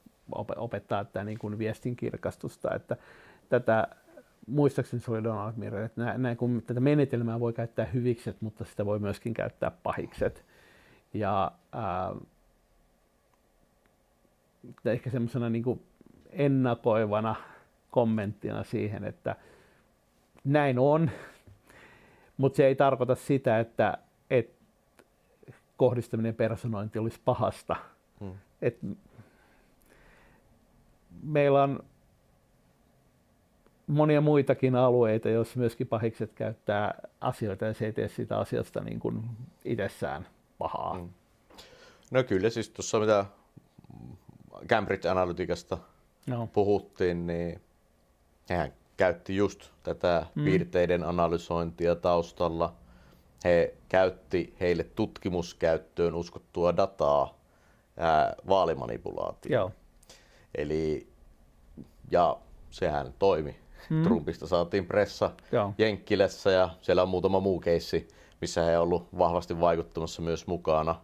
opettaa 0.57 1.05
tätä 1.05 1.24
niin 1.24 1.39
kuin 1.39 1.59
viestin 1.59 1.97
kirkastusta, 1.97 2.74
että 2.74 2.97
tätä 3.49 3.89
muistaakseni 4.47 5.03
se 5.03 5.11
oli 5.11 5.24
Donald 5.24 5.53
Miller, 5.57 5.83
että 5.83 6.05
näin, 6.05 6.22
näin 6.22 6.37
kun 6.37 6.62
tätä 6.66 6.81
menetelmää 6.81 7.41
voi 7.41 7.53
käyttää 7.53 7.85
hyvikset, 7.85 8.37
mutta 8.41 8.64
sitä 8.64 8.87
voi 8.87 8.99
myöskin 8.99 9.35
käyttää 9.35 9.70
pahikset. 9.83 10.45
Ja 11.14 11.53
ää, 11.72 12.14
ehkä 14.85 15.11
semmoisena 15.11 15.51
niin 15.51 15.81
ennakoivana 16.31 17.37
kommenttina 17.91 18.64
siihen, 18.64 19.05
että 19.05 19.37
näin 20.45 20.79
on, 20.79 21.11
mutta 22.37 22.57
se 22.57 22.66
ei 22.66 22.74
tarkoita 22.74 23.14
sitä, 23.14 23.61
että, 23.61 23.99
että 24.31 24.64
kohdistaminen 25.76 26.35
personointi 26.35 26.99
olisi 26.99 27.20
pahasta. 27.24 27.76
Hmm. 28.20 28.35
Et 28.62 28.79
meillä 31.22 31.62
on 31.62 31.81
monia 33.87 34.20
muitakin 34.20 34.74
alueita, 34.74 35.29
joissa 35.29 35.59
myöskin 35.59 35.87
pahikset 35.87 36.33
käyttää 36.35 36.95
asioita 37.20 37.64
ja 37.64 37.74
se 37.74 37.87
ei 37.87 37.93
tee 37.93 38.09
sitä 38.09 38.39
asiasta 38.39 38.81
niin 38.81 39.01
kuin 39.01 39.24
itsessään 39.64 40.26
pahaa. 40.59 40.95
Hmm. 40.95 41.09
No 42.11 42.24
kyllä, 42.24 42.51
siis 42.51 42.70
tuossa 42.70 43.01
mitä 43.01 43.26
Cambridge 44.68 45.09
Analyticasta 45.09 45.79
no. 46.29 46.49
puhuttiin, 46.53 47.26
niin 47.26 47.61
hehän 48.51 48.72
käytti 48.97 49.37
just 49.37 49.70
tätä 49.83 50.26
mm. 50.35 50.45
piirteiden 50.45 51.05
analysointia 51.05 51.95
taustalla. 51.95 52.74
He 53.45 53.74
käytti 53.89 54.55
heille 54.61 54.85
tutkimuskäyttöön 54.85 56.14
uskottua 56.14 56.76
dataa 56.76 57.39
ää, 57.97 58.35
vaalimanipulaatioon. 58.49 59.61
Joo. 59.61 59.70
Eli, 60.55 61.09
ja 62.11 62.37
sehän 62.70 63.14
toimi. 63.18 63.57
Mm. 63.91 64.03
Trumpista 64.03 64.47
saatiin 64.47 64.87
pressa 64.87 65.31
Joo. 65.53 65.74
Jenkkilässä 65.79 66.51
ja 66.51 66.70
siellä 66.83 67.03
on 67.03 67.09
muutama 67.09 67.41
muu 67.41 67.61
keissi, 67.61 68.09
missä 68.41 68.62
he 68.62 68.79
on 68.79 68.83
ollut 68.83 69.09
vahvasti 69.18 69.61
vaikuttamassa 69.61 70.22
myös 70.22 70.47
mukana. 70.47 71.01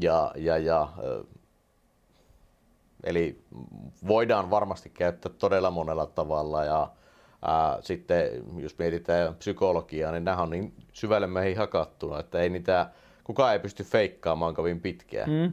Ja, 0.00 0.32
ja, 0.36 0.58
ja 0.58 0.88
Eli 3.04 3.44
voidaan 4.06 4.50
varmasti 4.50 4.90
käyttää 4.90 5.32
todella 5.38 5.70
monella 5.70 6.06
tavalla 6.06 6.64
ja 6.64 6.90
ää, 7.42 7.78
sitten 7.80 8.26
jos 8.56 8.78
mietitään 8.78 9.34
psykologiaa, 9.34 10.12
niin 10.12 10.24
nämä 10.24 10.42
on 10.42 10.50
niin 10.50 10.74
syvälle 10.92 11.26
meihin 11.26 11.58
hakattuna, 11.58 12.20
että 12.20 12.38
ei 12.38 12.48
niitä, 12.48 12.90
kukaan 13.24 13.52
ei 13.52 13.58
pysty 13.58 13.84
feikkaamaan 13.84 14.54
kovin 14.54 14.80
pitkään, 14.80 15.30
mm. 15.30 15.52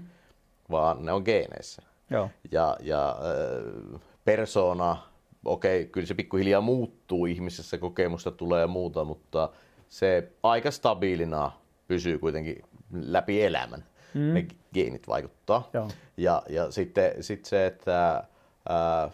vaan 0.72 1.06
ne 1.06 1.12
on 1.12 1.22
geeneissä. 1.26 1.82
Joo. 2.10 2.30
Ja, 2.52 2.78
ja 2.82 3.10
äh, 3.10 4.02
persona, 4.26 4.98
okei, 5.46 5.82
okay, 5.82 5.92
kyllä 5.92 6.08
se 6.08 6.14
pikkuhiljaa 6.14 6.62
muuttuu 6.62 7.26
ihmisessä, 7.26 7.78
kokemusta 7.78 8.32
tulee 8.32 8.62
ja 8.62 8.68
muuta, 8.68 9.04
mutta 9.06 9.50
se 9.90 10.32
aika 10.44 10.72
stabiilina 10.72 11.52
pysyy 11.88 12.20
kuitenkin 12.20 12.64
läpi 12.94 13.44
elämän 13.44 13.86
mm. 14.14 14.34
ne 14.34 14.48
geenit 14.74 15.08
vaikuttaa. 15.08 15.70
Joo. 15.74 15.90
Ja, 16.18 16.44
ja 16.50 16.72
sitten 16.72 17.24
sit 17.24 17.46
se, 17.46 17.66
että 17.66 18.24
ää, 18.70 19.12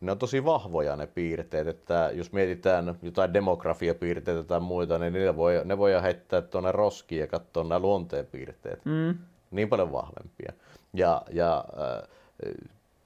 ne 0.00 0.12
on 0.12 0.18
tosi 0.18 0.44
vahvoja 0.44 0.96
ne 0.96 1.06
piirteet, 1.06 1.68
että 1.68 2.10
jos 2.14 2.32
mietitään 2.32 2.94
jotain 3.02 3.34
demografiapiirteitä 3.34 4.42
tai 4.42 4.60
muita, 4.60 4.98
niin 4.98 5.12
ne 5.12 5.36
voi, 5.36 5.60
ne 5.64 5.78
voi 5.78 6.02
heittää 6.02 6.42
tuonne 6.42 6.72
roskiin 6.72 7.20
ja 7.20 7.26
katsoa 7.26 7.64
nämä 7.64 7.78
luonteenpiirteet. 7.78 8.84
Mm. 8.84 9.18
Niin 9.50 9.68
paljon 9.68 9.92
vahvempia. 9.92 10.52
Ja, 10.92 11.22
ja 11.30 11.64
ää, 11.76 12.06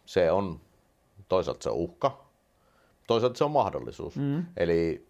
se 0.07 0.31
on, 0.31 0.61
toisaalta 1.29 1.63
se 1.63 1.71
on 1.71 1.77
uhka, 1.77 2.25
toisaalta 3.07 3.39
se 3.39 3.45
on 3.45 3.51
mahdollisuus. 3.51 4.17
Mm. 4.17 4.45
Eli 4.57 5.09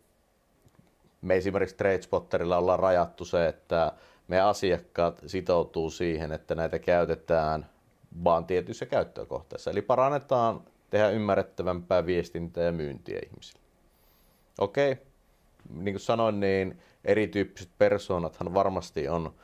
me 1.22 1.36
esimerkiksi 1.36 1.76
Tradespotterilla 1.76 2.58
ollaan 2.58 2.78
rajattu 2.78 3.24
se, 3.24 3.48
että 3.48 3.92
meidän 4.28 4.46
asiakkaat 4.46 5.22
sitoutuu 5.26 5.90
siihen, 5.90 6.32
että 6.32 6.54
näitä 6.54 6.78
käytetään 6.78 7.66
vaan 8.24 8.44
tietyissä 8.44 8.86
käyttökohteissa. 8.86 9.70
Eli 9.70 9.82
parannetaan 9.82 10.60
tehdä 10.90 11.10
ymmärrettävämpää 11.10 12.06
viestintää 12.06 12.64
ja 12.64 12.72
myyntiä 12.72 13.18
ihmisille. 13.26 13.60
Okei, 14.58 14.92
okay. 14.92 15.04
niin 15.70 15.94
kuin 15.94 16.00
sanoin, 16.00 16.40
niin 16.40 16.78
erityyppiset 17.04 17.70
persoonathan 17.78 18.54
varmasti 18.54 19.08
on 19.08 19.34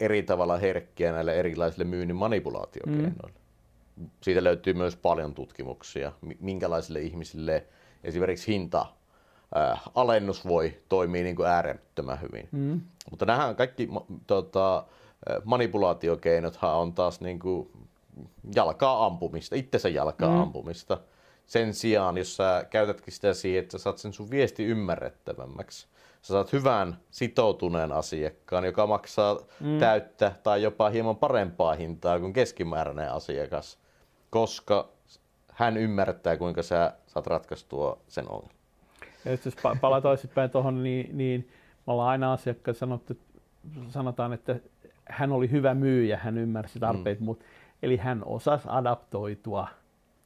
eri 0.00 0.22
tavalla 0.22 0.56
herkkiä 0.56 1.12
näille 1.12 1.34
erilaisille 1.34 1.84
myynnin 1.84 2.16
manipulaatiokeinoille. 2.16 3.40
Mm. 3.96 4.10
Siitä 4.20 4.44
löytyy 4.44 4.74
myös 4.74 4.96
paljon 4.96 5.34
tutkimuksia, 5.34 6.12
minkälaisille 6.40 7.00
ihmisille 7.00 7.66
esimerkiksi 8.04 8.52
hinta 8.52 8.86
alennus 9.94 10.46
voi 10.46 10.80
toimia 10.88 11.22
niin 11.22 11.36
kuin 11.36 11.48
äärettömän 11.48 12.20
hyvin. 12.20 12.48
Mm. 12.52 12.80
Mutta 13.10 13.26
nämä 13.26 13.54
kaikki 13.54 13.88
tota, 14.26 14.84
manipulaatiokeinothan 15.44 16.76
on 16.76 16.92
taas 16.92 17.20
niin 17.20 17.38
kuin 17.38 17.70
jalkaa 18.54 19.06
ampumista, 19.06 19.56
itsensä 19.56 19.88
jalkaa 19.88 20.28
mm. 20.28 20.40
ampumista. 20.40 20.98
Sen 21.46 21.74
sijaan, 21.74 22.18
jos 22.18 22.36
sä 22.36 22.66
käytätkin 22.70 23.14
sitä 23.14 23.34
siihen, 23.34 23.62
että 23.62 23.78
sä 23.78 23.82
saat 23.82 23.98
sen 23.98 24.12
sun 24.12 24.30
viesti 24.30 24.64
ymmärrettävämmäksi, 24.64 25.86
sä 26.22 26.32
saat 26.32 26.52
hyvän 26.52 26.98
sitoutuneen 27.10 27.92
asiakkaan, 27.92 28.64
joka 28.64 28.86
maksaa 28.86 29.38
mm. 29.60 29.78
täyttä 29.78 30.32
tai 30.42 30.62
jopa 30.62 30.90
hieman 30.90 31.16
parempaa 31.16 31.74
hintaa 31.74 32.20
kuin 32.20 32.32
keskimääräinen 32.32 33.12
asiakas, 33.12 33.78
koska 34.30 34.88
hän 35.52 35.76
ymmärtää, 35.76 36.36
kuinka 36.36 36.62
sä 36.62 36.92
saat 37.06 37.26
ratkaistua 37.26 37.98
sen 38.08 38.30
ongelman. 38.30 38.55
Ja 39.26 39.32
jos 39.32 39.56
palataan 39.80 40.02
toisinpäin 40.02 40.50
tuohon, 40.50 40.82
niin, 40.82 41.18
niin 41.18 41.48
me 41.86 41.92
ollaan 41.92 42.08
aina 42.08 42.32
asiakkaan 42.32 42.74
sanottu, 42.74 43.16
sanotaan, 43.88 44.32
että 44.32 44.56
hän 45.04 45.32
oli 45.32 45.50
hyvä 45.50 45.74
myyjä, 45.74 46.16
hän 46.16 46.38
ymmärsi 46.38 46.80
tarpeet, 46.80 47.20
mm. 47.20 47.24
mutta 47.24 47.44
eli 47.82 47.96
hän 47.96 48.22
osasi 48.24 48.68
adaptoitua 48.70 49.68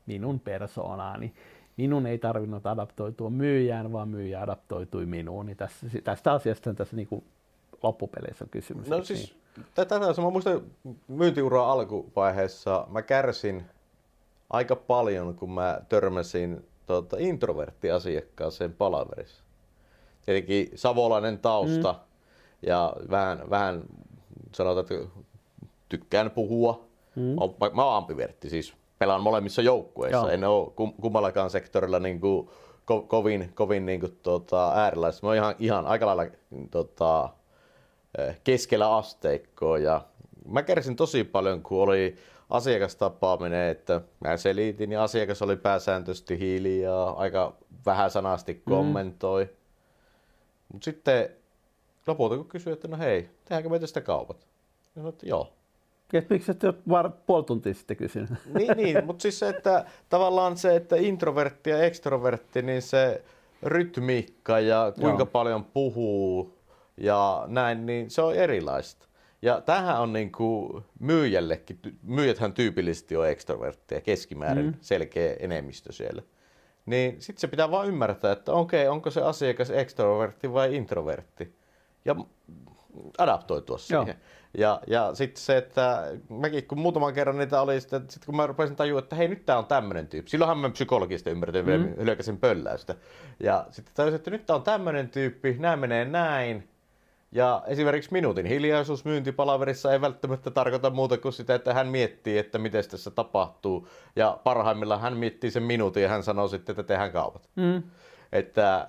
minun 0.06 0.40
persoonaani. 0.40 1.32
Minun 1.76 2.06
ei 2.06 2.18
tarvinnut 2.18 2.66
adaptoitua 2.66 3.30
myyjään, 3.30 3.92
vaan 3.92 4.08
myyjä 4.08 4.40
adaptoitui 4.40 5.06
minuun. 5.06 5.46
Niin 5.46 5.56
tässä, 5.56 5.86
tästä 6.04 6.32
asiasta 6.32 6.74
tässä 6.74 6.96
niin 6.96 7.08
kuin 7.08 7.24
loppupeleissä 7.82 8.44
on 8.44 8.48
kysymys. 8.50 8.88
No 8.88 9.04
siis, 9.04 9.36
niin? 9.56 9.66
tätä 9.74 9.98
mä 9.98 10.30
muistan 10.30 10.60
myyntiuraa 11.08 11.72
alkuvaiheessa 11.72 12.86
mä 12.90 13.02
kärsin 13.02 13.64
aika 14.50 14.76
paljon, 14.76 15.34
kun 15.34 15.50
mä 15.50 15.80
törmäsin 15.88 16.64
tuota, 16.92 17.16
introverttiasiakkaaseen 17.18 18.72
palaverissa. 18.72 19.42
Tietenkin 20.26 20.70
savolainen 20.74 21.38
tausta 21.38 21.92
mm. 21.92 21.98
ja 22.68 22.92
vähän, 23.10 23.50
vähän 23.50 23.82
sanotaan, 24.52 24.86
että 24.90 25.20
tykkään 25.88 26.30
puhua. 26.30 26.84
Mm. 27.16 27.22
Mä, 27.22 27.70
mä 27.74 27.84
oon 27.84 27.96
ampivertti, 27.96 28.50
siis 28.50 28.74
pelaan 28.98 29.22
molemmissa 29.22 29.62
joukkueissa. 29.62 30.16
Joo. 30.16 30.28
En 30.28 30.44
ole 30.44 30.90
kummallakaan 31.00 31.50
sektorilla 31.50 31.98
niin 31.98 32.20
kuin 32.20 32.48
ko, 32.84 33.02
kovin, 33.02 33.50
kovin 33.54 33.86
niin 33.86 34.00
kuin, 34.00 34.18
tota, 34.22 34.72
äärilaista. 34.72 35.26
Mä 35.26 35.28
oon 35.28 35.36
ihan, 35.36 35.54
ihan 35.58 35.86
aika 35.86 36.06
lailla 36.06 36.24
tota, 36.70 37.28
keskellä 38.44 38.96
asteikkoa 38.96 39.78
ja 39.78 40.00
mä 40.48 40.62
kärsin 40.62 40.96
tosi 40.96 41.24
paljon, 41.24 41.62
kun 41.62 41.82
oli 41.82 42.16
asiakastapaaminen, 42.50 43.68
että 43.68 44.00
mä 44.20 44.36
selitin 44.36 44.92
ja 44.92 45.02
asiakas 45.02 45.42
oli 45.42 45.56
pääsääntöisesti 45.56 46.38
hiljaa, 46.38 47.12
aika 47.12 47.56
vähän 47.86 48.10
sanasti 48.10 48.52
mm. 48.52 48.60
kommentoi. 48.64 49.44
Mm. 49.44 49.50
Mutta 50.72 50.84
sitten 50.84 51.28
lopulta 52.06 52.36
kun 52.36 52.48
kysyi, 52.48 52.72
että 52.72 52.88
no 52.88 52.98
hei, 52.98 53.30
tehdäänkö 53.44 53.68
me 53.68 53.78
tästä 53.78 54.00
kaupat? 54.00 54.40
Ja 54.40 54.94
sanoin, 54.94 55.12
että 55.12 55.26
joo. 55.26 55.52
Ja 56.12 56.22
miksi 56.30 56.50
et 56.50 56.64
ole 56.64 57.10
puoli 57.26 57.44
tuntia 57.44 57.74
sitten 57.74 57.96
kysynyt? 57.96 58.30
Niin, 58.58 58.76
niin 58.76 59.04
mutta 59.04 59.22
siis 59.22 59.38
se, 59.38 59.48
että 59.48 59.84
tavallaan 60.08 60.56
se, 60.56 60.76
että 60.76 60.96
introvertti 60.96 61.70
ja 61.70 61.82
ekstrovertti, 61.82 62.62
niin 62.62 62.82
se 62.82 63.24
rytmiikka 63.62 64.60
ja 64.60 64.92
kuinka 65.00 65.20
Joo. 65.20 65.26
paljon 65.26 65.64
puhuu 65.64 66.58
ja 66.96 67.44
näin, 67.46 67.86
niin 67.86 68.10
se 68.10 68.22
on 68.22 68.34
erilaista. 68.34 69.06
Ja 69.42 69.60
tähän 69.60 70.00
on 70.00 70.12
niin 70.12 70.32
kuin 70.32 70.84
myyjällekin, 70.98 71.80
myyjäthän 72.02 72.52
tyypillisesti 72.52 73.16
on 73.16 73.28
ekstrovertteja, 73.28 74.00
keskimäärin 74.00 74.66
mm. 74.66 74.74
selkeä 74.80 75.36
enemmistö 75.40 75.92
siellä. 75.92 76.22
Niin 76.86 77.20
sitten 77.22 77.40
se 77.40 77.46
pitää 77.46 77.70
vaan 77.70 77.88
ymmärtää, 77.88 78.32
että 78.32 78.52
okei, 78.52 78.82
okay, 78.82 78.92
onko 78.92 79.10
se 79.10 79.22
asiakas 79.22 79.70
ekstrovertti 79.70 80.52
vai 80.52 80.74
introvertti. 80.76 81.56
Ja 82.04 82.16
adaptoitua 83.18 83.78
siihen. 83.78 84.06
Joo. 84.06 84.16
Ja, 84.58 84.80
ja 84.86 85.14
sitten 85.14 85.42
se, 85.42 85.56
että 85.56 86.12
mäkin 86.28 86.66
kun 86.66 86.78
muutaman 86.78 87.14
kerran 87.14 87.38
niitä 87.38 87.60
oli, 87.60 87.80
sitten 87.80 88.04
sit 88.08 88.24
kun 88.24 88.36
mä 88.36 88.46
rupesin 88.46 88.76
tajua, 88.76 88.98
että 88.98 89.16
hei 89.16 89.28
nyt 89.28 89.46
tää 89.46 89.58
on 89.58 89.66
tämmöinen 89.66 90.06
tyyppi. 90.06 90.30
Silloinhan 90.30 90.58
mä 90.58 90.70
psykologista 90.70 91.30
ymmärtin 91.30 91.66
mm. 91.66 92.04
hyökäsin 92.04 92.38
pölläystä. 92.38 92.94
Ja 93.40 93.66
sitten 93.70 93.94
tajusin, 93.94 94.16
että 94.16 94.30
nyt 94.30 94.46
tää 94.46 94.56
on 94.56 94.62
tämmöinen 94.62 95.08
tyyppi, 95.08 95.56
nämä 95.58 95.76
menee 95.76 96.04
näin. 96.04 96.68
Ja 97.32 97.62
esimerkiksi 97.66 98.12
minuutin 98.12 98.46
hiljaisuus 98.46 99.04
myyntipalaverissa 99.04 99.92
ei 99.92 100.00
välttämättä 100.00 100.50
tarkoita 100.50 100.90
muuta 100.90 101.18
kuin 101.18 101.32
sitä, 101.32 101.54
että 101.54 101.74
hän 101.74 101.88
miettii, 101.88 102.38
että 102.38 102.58
miten 102.58 102.84
tässä 102.90 103.10
tapahtuu. 103.10 103.88
Ja 104.16 104.38
parhaimmillaan 104.44 105.00
hän 105.00 105.16
miettii 105.16 105.50
sen 105.50 105.62
minuutin 105.62 106.02
ja 106.02 106.08
hän 106.08 106.22
sanoo 106.22 106.48
sitten, 106.48 106.72
että 106.72 106.82
tehdään 106.82 107.12
kaupat. 107.12 107.48
Mm. 107.56 107.82
Että 108.32 108.88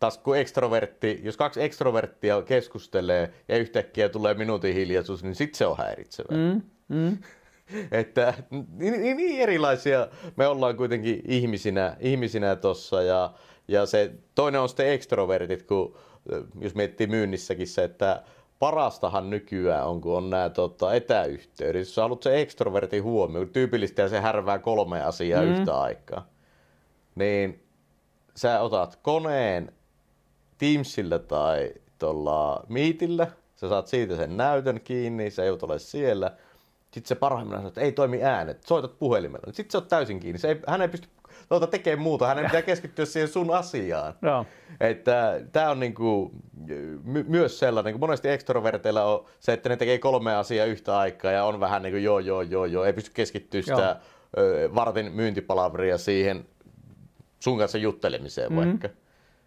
taas 0.00 0.18
kun 0.18 0.36
ekstrovertti, 0.36 1.20
jos 1.22 1.36
kaksi 1.36 1.62
ekstroverttia 1.62 2.42
keskustelee 2.42 3.32
ja 3.48 3.58
yhtäkkiä 3.58 4.08
tulee 4.08 4.34
minuutin 4.34 4.74
hiljaisuus, 4.74 5.22
niin 5.22 5.34
sitten 5.34 5.58
se 5.58 5.66
on 5.66 5.78
häiritsevää. 5.78 6.36
Mm, 6.36 6.62
mm. 6.88 7.18
että 8.00 8.34
niin, 8.50 9.02
niin, 9.02 9.16
niin, 9.16 9.40
erilaisia 9.40 10.08
me 10.36 10.46
ollaan 10.46 10.76
kuitenkin 10.76 11.22
ihmisinä, 11.24 11.96
ihmisinä 12.00 12.56
tossa 12.56 13.02
ja, 13.02 13.34
ja 13.68 13.86
se 13.86 14.12
toinen 14.34 14.60
on 14.60 14.68
sitten 14.68 14.92
ekstrovertit, 14.92 15.62
kun 15.62 15.96
jos 16.60 16.74
miettii 16.74 17.06
myynnissäkin 17.06 17.66
se, 17.66 17.84
että 17.84 18.22
parastahan 18.58 19.30
nykyään 19.30 19.86
on, 19.86 20.00
kun 20.00 20.16
on 20.16 20.30
nämä 20.30 20.48
tota, 20.48 20.94
etäyhteydet. 20.94 21.80
Jos 21.80 21.94
sä 21.94 22.02
haluat 22.02 22.22
se 22.22 22.40
ekstrovertin 22.40 23.02
huomioon, 23.02 23.48
tyypillisesti 23.48 24.00
ja 24.00 24.08
se 24.08 24.20
härvää 24.20 24.58
kolme 24.58 25.02
asiaa 25.02 25.42
mm. 25.42 25.48
yhtä 25.48 25.80
aikaa, 25.80 26.26
niin 27.14 27.62
sä 28.36 28.60
otat 28.60 28.98
koneen 29.02 29.72
Teamsillä 30.58 31.18
tai 31.18 31.72
tuolla 31.98 32.64
Meetillä, 32.68 33.26
sä 33.56 33.68
saat 33.68 33.86
siitä 33.86 34.16
sen 34.16 34.36
näytön 34.36 34.80
kiinni, 34.80 35.30
se 35.30 35.42
ei 35.42 35.50
ole 35.50 35.78
siellä. 35.78 36.36
Sitten 36.90 37.08
se 37.08 37.14
parhaimmillaan 37.14 37.60
sanoo, 37.62 37.68
että 37.68 37.80
ei 37.80 37.92
toimi 37.92 38.22
äänet, 38.22 38.62
soitat 38.62 38.98
puhelimella. 38.98 39.52
Sitten 39.52 39.72
se 39.72 39.78
on 39.78 39.86
täysin 39.86 40.20
kiinni. 40.20 40.38
Se 40.38 40.48
ei, 40.48 40.60
hän 40.66 40.82
ei 40.82 40.88
pysty 40.88 41.08
tuota, 41.48 41.66
tekemään 41.66 42.02
muuta, 42.02 42.26
hänen 42.26 42.44
pitää 42.44 42.62
keskittyä 42.72 43.04
siihen 43.04 43.28
sun 43.28 43.54
asiaan. 43.54 44.14
Joo. 44.22 44.46
Että 44.80 45.40
tämä 45.52 45.70
on 45.70 45.80
niinku, 45.80 46.30
my, 47.04 47.24
myös 47.28 47.58
sellainen, 47.58 47.92
kun 47.92 48.00
monesti 48.00 48.28
ekstroverteilla 48.28 49.04
on 49.04 49.24
se, 49.40 49.52
että 49.52 49.68
ne 49.68 49.76
tekee 49.76 49.98
kolme 49.98 50.34
asiaa 50.34 50.66
yhtä 50.66 50.98
aikaa 50.98 51.32
ja 51.32 51.44
on 51.44 51.60
vähän 51.60 51.82
niin 51.82 51.92
kuin 51.92 52.04
joo, 52.04 52.18
joo, 52.18 52.42
joo, 52.42 52.64
joo, 52.64 52.84
ei 52.84 52.92
pysty 52.92 53.10
keskittyä 53.14 53.62
sitä 53.62 53.96
ö, 54.38 54.70
vartin 54.74 55.12
myyntipalavria 55.12 55.98
siihen 55.98 56.46
sun 57.40 57.58
kanssa 57.58 57.78
juttelemiseen 57.78 58.52
mm-hmm. 58.52 58.70
vaikka. 58.70 58.88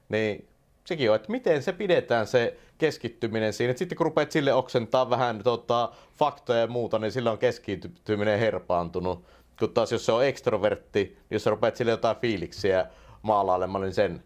Niin 0.10 0.48
sekin 0.86 1.10
on, 1.10 1.16
että 1.16 1.32
miten 1.32 1.64
se 1.64 1.74
pidetään 1.74 2.28
se 2.28 2.58
keskittyminen 2.78 3.54
siinä. 3.54 3.72
Että 3.72 3.80
sitten 3.80 3.98
kun 3.98 4.06
rupeat 4.06 4.32
sille 4.32 4.54
oksentaa 4.54 5.10
vähän 5.10 5.44
tota, 5.44 5.92
faktoja 6.18 6.60
ja 6.60 6.68
muuta, 6.68 7.00
niin 7.00 7.12
sillä 7.12 7.32
on 7.32 7.38
keskittyminen 7.38 8.40
herpaantunut. 8.40 9.26
Kun 9.62 9.74
taas 9.74 9.92
jos 9.92 10.06
se 10.06 10.12
on 10.12 10.26
ekstrovertti, 10.26 11.04
niin 11.04 11.28
jos 11.32 11.44
sä 11.44 11.50
rupeat 11.50 11.76
sille 11.76 11.92
jotain 11.92 12.18
fiiliksiä 12.18 12.86
maalailemaan, 13.22 13.84
niin 13.84 13.94
sen 13.94 14.24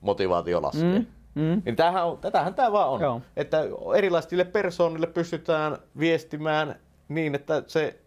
motivaatio 0.00 0.62
laskee. 0.62 0.98
Mm. 0.98 1.06
Mm. 1.34 1.62
Niin 1.64 1.76
tämähän 1.76 2.06
on, 2.06 2.18
tätähän 2.18 2.54
tämä 2.54 2.72
vaan 2.72 2.88
on. 2.88 3.00
Joo. 3.00 3.20
Että 3.36 3.58
erilaisille 3.96 4.44
persoonille 4.44 5.06
pystytään 5.06 5.78
viestimään 5.98 6.80
niin, 7.08 7.34
että 7.34 7.62
se 7.66 7.98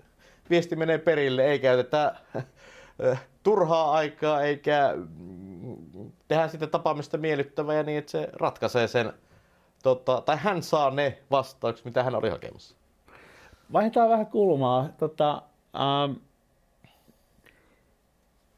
viesti 0.49 0.75
menee 0.75 0.97
perille, 0.97 1.45
ei 1.45 1.59
käytetä 1.59 2.15
turhaa 3.43 3.91
aikaa 3.91 4.41
eikä 4.41 4.93
tehdä 6.27 6.47
sitä 6.47 6.67
tapaamista 6.67 7.17
miellyttävää 7.17 7.75
ja 7.75 7.83
niin, 7.83 7.97
että 7.97 8.11
se 8.11 8.29
ratkaisee 8.33 8.87
sen, 8.87 9.13
tota, 9.83 10.21
tai 10.21 10.37
hän 10.37 10.63
saa 10.63 10.91
ne 10.91 11.17
vastaukset, 11.31 11.85
mitä 11.85 12.03
hän 12.03 12.15
oli 12.15 12.29
hakemassa. 12.29 12.75
Vaihdetaan 13.73 14.09
vähän 14.09 14.27
kulmaa. 14.27 14.89
Tota, 14.97 15.41
ähm, 15.75 16.26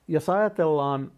jos 0.10 0.30
ajatellaan 0.30 1.12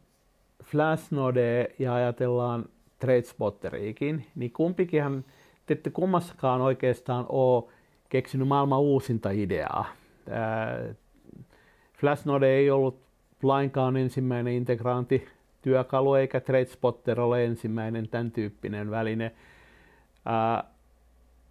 Flashnode 0.63 1.75
ja 1.79 1.93
ajatellaan 1.93 2.65
TradeSpotteriikin, 2.99 4.25
niin 4.35 4.51
kumpikinhan, 4.51 5.25
te 5.65 5.73
ette 5.73 5.89
kummassakaan 5.89 6.61
oikeastaan 6.61 7.25
ole 7.29 7.63
keksinyt 8.09 8.47
maailman 8.47 8.79
uusinta 8.79 9.29
ideaa. 9.29 9.85
Flashnode 11.93 12.47
ei 12.47 12.71
ollut 12.71 12.99
lainkaan 13.43 13.97
ensimmäinen 13.97 14.53
integraantityökalu, 14.53 16.13
eikä 16.13 16.39
TradeSpotter 16.39 17.19
ole 17.21 17.45
ensimmäinen 17.45 18.07
tämän 18.07 18.31
tyyppinen 18.31 18.91
väline. 18.91 19.31
Ää, 20.25 20.63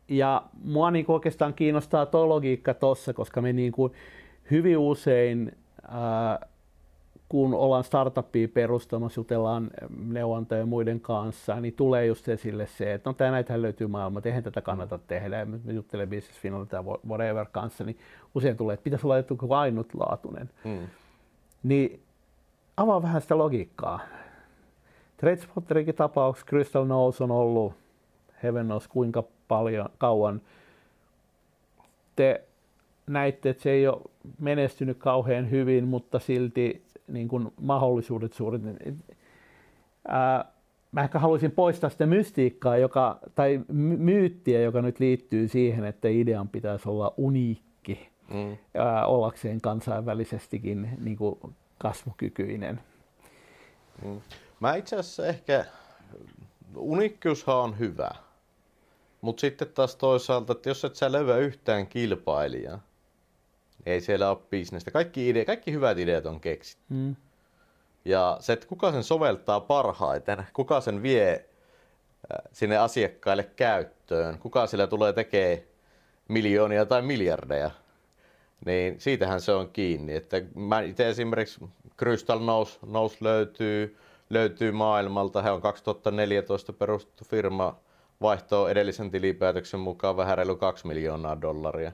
ja 0.09 0.43
mua 0.65 0.91
niin 0.91 1.05
oikeastaan 1.09 1.55
kiinnostaa 1.55 2.07
tuo 2.07 2.29
logiikka 2.29 2.75
tuossa, 2.75 3.13
koska 3.13 3.41
me 3.41 3.53
niin 3.53 3.73
kuin 3.73 3.93
hyvin 4.51 4.79
usein, 4.79 5.57
ää, 5.89 6.50
kun 7.31 7.55
ollaan 7.55 7.85
startuppia 7.85 8.49
perustamassa, 8.49 9.21
jutellaan 9.21 9.71
neuvontojen 10.07 10.69
muiden 10.69 11.01
kanssa, 11.01 11.61
niin 11.61 11.75
tulee 11.75 12.07
just 12.07 12.29
esille 12.29 12.67
se, 12.67 12.95
että 12.95 13.11
no 13.11 13.15
tämä 13.15 13.31
näitä 13.31 13.63
löytyy 13.63 13.87
maailma, 13.87 14.21
eihän 14.25 14.43
tätä 14.43 14.61
kannata 14.61 14.99
tehdä, 14.99 15.39
ja 15.39 15.47
me 15.47 15.73
juttelen 15.73 16.09
Business 16.09 16.41
Finland 16.41 16.67
tai 16.67 16.83
whatever 17.09 17.47
kanssa, 17.53 17.85
niin 17.85 17.99
usein 18.35 18.57
tulee, 18.57 18.75
että 18.75 18.85
pitäisi 18.85 19.07
olla 19.07 19.19
joku 19.19 19.53
ainutlaatuinen. 19.53 20.51
Mm. 20.65 20.87
Niin 21.63 22.03
avaa 22.77 23.03
vähän 23.03 23.23
sitä 23.23 23.39
logiikkaa. 23.39 24.01
Tradespotterikin 25.17 25.95
tapauksessa 25.95 26.47
Crystal 26.49 26.85
Nose 26.85 27.25
on 27.25 27.31
ollut 27.31 27.75
heaven 28.43 28.67
knows 28.67 28.89
kuinka 28.89 29.25
paljon, 29.49 29.89
kauan. 29.99 30.41
Te 32.17 32.45
näitte, 33.07 33.51
että 33.51 33.63
se 33.63 33.71
ei 33.71 33.89
ole 33.89 34.03
menestynyt 34.39 34.99
kauhean 34.99 35.51
hyvin, 35.51 35.89
mutta 35.89 36.19
silti 36.19 36.90
niin 37.11 37.29
kuin 37.29 37.53
mahdollisuudet 37.61 38.33
suuret. 38.33 38.63
Ää, 40.09 40.45
mä 40.93 41.03
ehkä 41.03 41.19
haluaisin 41.19 41.51
poistaa 41.51 41.91
sitä 41.91 42.07
mystiikkaa, 42.07 42.77
joka, 42.77 43.19
tai 43.35 43.61
myyttiä, 43.99 44.61
joka 44.61 44.83
nyt 44.83 45.01
liittyy 45.01 45.49
siihen, 45.49 45.85
että 45.85 46.09
idean 46.09 46.49
pitäisi 46.49 46.89
olla 46.89 47.15
uniikki 47.17 48.09
mm. 48.35 48.57
ää, 48.75 49.07
ollakseen 49.07 49.61
kansainvälisestikin 49.61 50.91
niin 51.01 51.17
kuin 51.17 51.39
kasvukykyinen. 51.79 52.81
Mm. 54.05 54.21
Mä 54.61 54.75
itse 54.75 54.97
asiassa 54.97 55.27
ehkä, 55.27 55.65
uniikkiushan 56.77 57.57
on 57.57 57.79
hyvä, 57.79 58.11
mutta 59.21 59.41
sitten 59.41 59.69
taas 59.69 59.97
toisaalta, 59.97 60.53
että 60.53 60.71
jos 60.71 60.85
et 60.85 60.97
sä 60.97 61.13
löyä 61.13 61.37
yhtään 61.37 61.87
kilpailijaa, 61.87 62.77
niin 62.77 62.90
ei 63.87 64.01
siellä 64.01 64.31
ole 64.31 64.39
bisnestä. 64.51 64.91
Kaikki, 64.91 65.33
ide- 65.33 65.45
kaikki 65.45 65.73
hyvät 65.73 65.99
ideat 65.99 66.27
on 66.27 66.41
keksitty. 66.41 66.95
Mm. 66.95 67.17
Ja 68.05 68.37
se, 68.41 68.53
että 68.53 68.67
kuka 68.67 68.93
sen 68.93 69.05
soveltaa 69.05 69.61
parhaiten, 69.61 70.47
kuka 70.53 70.81
sen 70.81 71.03
vie 71.03 71.33
äh, 71.33 72.49
sinne 72.53 72.77
asiakkaille 72.77 73.45
käyttöön, 73.57 74.39
kuka 74.39 74.67
sillä 74.67 74.87
tulee 74.87 75.13
tekemään 75.13 75.59
miljoonia 76.29 76.87
tai 76.87 77.03
miljardeja, 77.03 77.71
niin 78.67 79.01
siitähän 79.01 79.41
se 79.41 79.53
on 79.53 79.71
kiinni. 79.73 80.15
Että 80.15 80.43
mä 80.55 80.81
itse 80.81 81.09
esimerkiksi 81.09 81.61
Crystal 81.99 82.39
Nose, 82.39 82.79
Nose 82.87 83.17
löytyy, 83.21 83.97
löytyy 84.31 84.73
maailmalta. 84.73 85.43
He 85.43 85.51
on 85.51 85.61
2014 85.61 86.73
perustettu 86.73 87.25
firma, 87.25 87.79
vaihtoo 88.21 88.69
edellisen 88.69 89.11
tilipäätöksen 89.11 89.81
mukaan 89.81 90.17
vähän 90.17 90.39
reilu 90.39 90.57
2 90.57 90.87
miljoonaa 90.87 91.41
dollaria. 91.41 91.93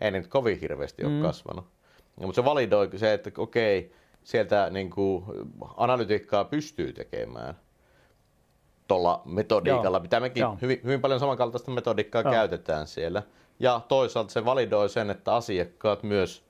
Ei 0.00 0.10
nyt 0.10 0.26
kovin 0.26 0.60
hirveästi 0.60 1.02
mm. 1.04 1.16
ole 1.16 1.26
kasvanut. 1.26 1.64
Ja, 2.20 2.26
mutta 2.26 2.42
se 2.42 2.44
validoi 2.44 2.90
se, 2.96 3.12
että 3.12 3.30
okei, 3.38 3.92
sieltä 4.24 4.70
niin 4.70 4.90
kuin, 4.90 5.24
analytiikkaa 5.76 6.44
pystyy 6.44 6.92
tekemään 6.92 7.54
tuolla 8.88 9.22
metodiikalla, 9.24 9.96
Joo. 9.96 10.02
mitä 10.02 10.20
mekin 10.20 10.40
Joo. 10.40 10.58
hyvin, 10.62 10.80
hyvin 10.84 11.00
paljon 11.00 11.20
samankaltaista 11.20 11.70
metodiikkaa 11.70 12.22
Joo. 12.22 12.32
käytetään 12.32 12.86
siellä. 12.86 13.22
Ja 13.58 13.80
toisaalta 13.88 14.32
se 14.32 14.44
validoi 14.44 14.88
sen, 14.88 15.10
että 15.10 15.34
asiakkaat 15.34 16.02
myös 16.02 16.44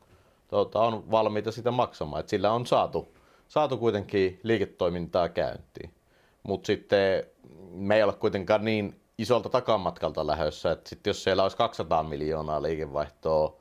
tuota, 0.49 0.81
on 0.81 1.11
valmiita 1.11 1.53
sitä 1.53 1.71
maksamaan, 1.71 2.21
että 2.21 2.31
sillä 2.31 2.53
on 2.53 2.67
saatu, 2.67 3.09
saatu 3.49 3.79
kuitenkin 3.79 4.41
liiketoimintaa 4.43 5.29
käyntiin. 5.29 5.95
Mutta 6.43 6.67
sitten 6.67 7.25
me 7.71 7.97
ei 7.97 8.03
ole 8.03 8.13
kuitenkaan 8.13 8.65
niin 8.65 9.01
isolta 9.19 9.49
takamatkalta 9.49 10.27
lähdössä, 10.27 10.73
että 10.73 10.89
sitten 10.89 11.11
jos 11.11 11.25
siellä 11.25 11.43
olisi 11.43 11.57
200 11.57 12.03
miljoonaa 12.03 12.63
liikevaihtoa, 12.63 13.57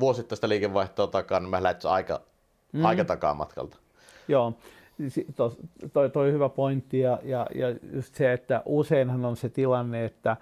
vuosittaista 0.00 0.48
liikevaihtoa 0.48 1.06
takana, 1.06 1.40
niin 1.40 1.50
mä 1.50 1.62
lähtisin 1.62 1.90
aika, 1.90 2.20
mm. 2.72 2.84
aika 2.84 3.04
takamatkalta. 3.04 3.76
Joo, 4.28 4.52
toi, 5.92 6.10
toi 6.10 6.32
hyvä 6.32 6.48
pointti 6.48 6.98
ja, 7.00 7.18
ja, 7.22 7.46
ja 7.54 7.70
just 7.92 8.14
se, 8.14 8.32
että 8.32 8.62
useinhan 8.64 9.24
on 9.24 9.36
se 9.36 9.48
tilanne, 9.48 10.04
että 10.04 10.36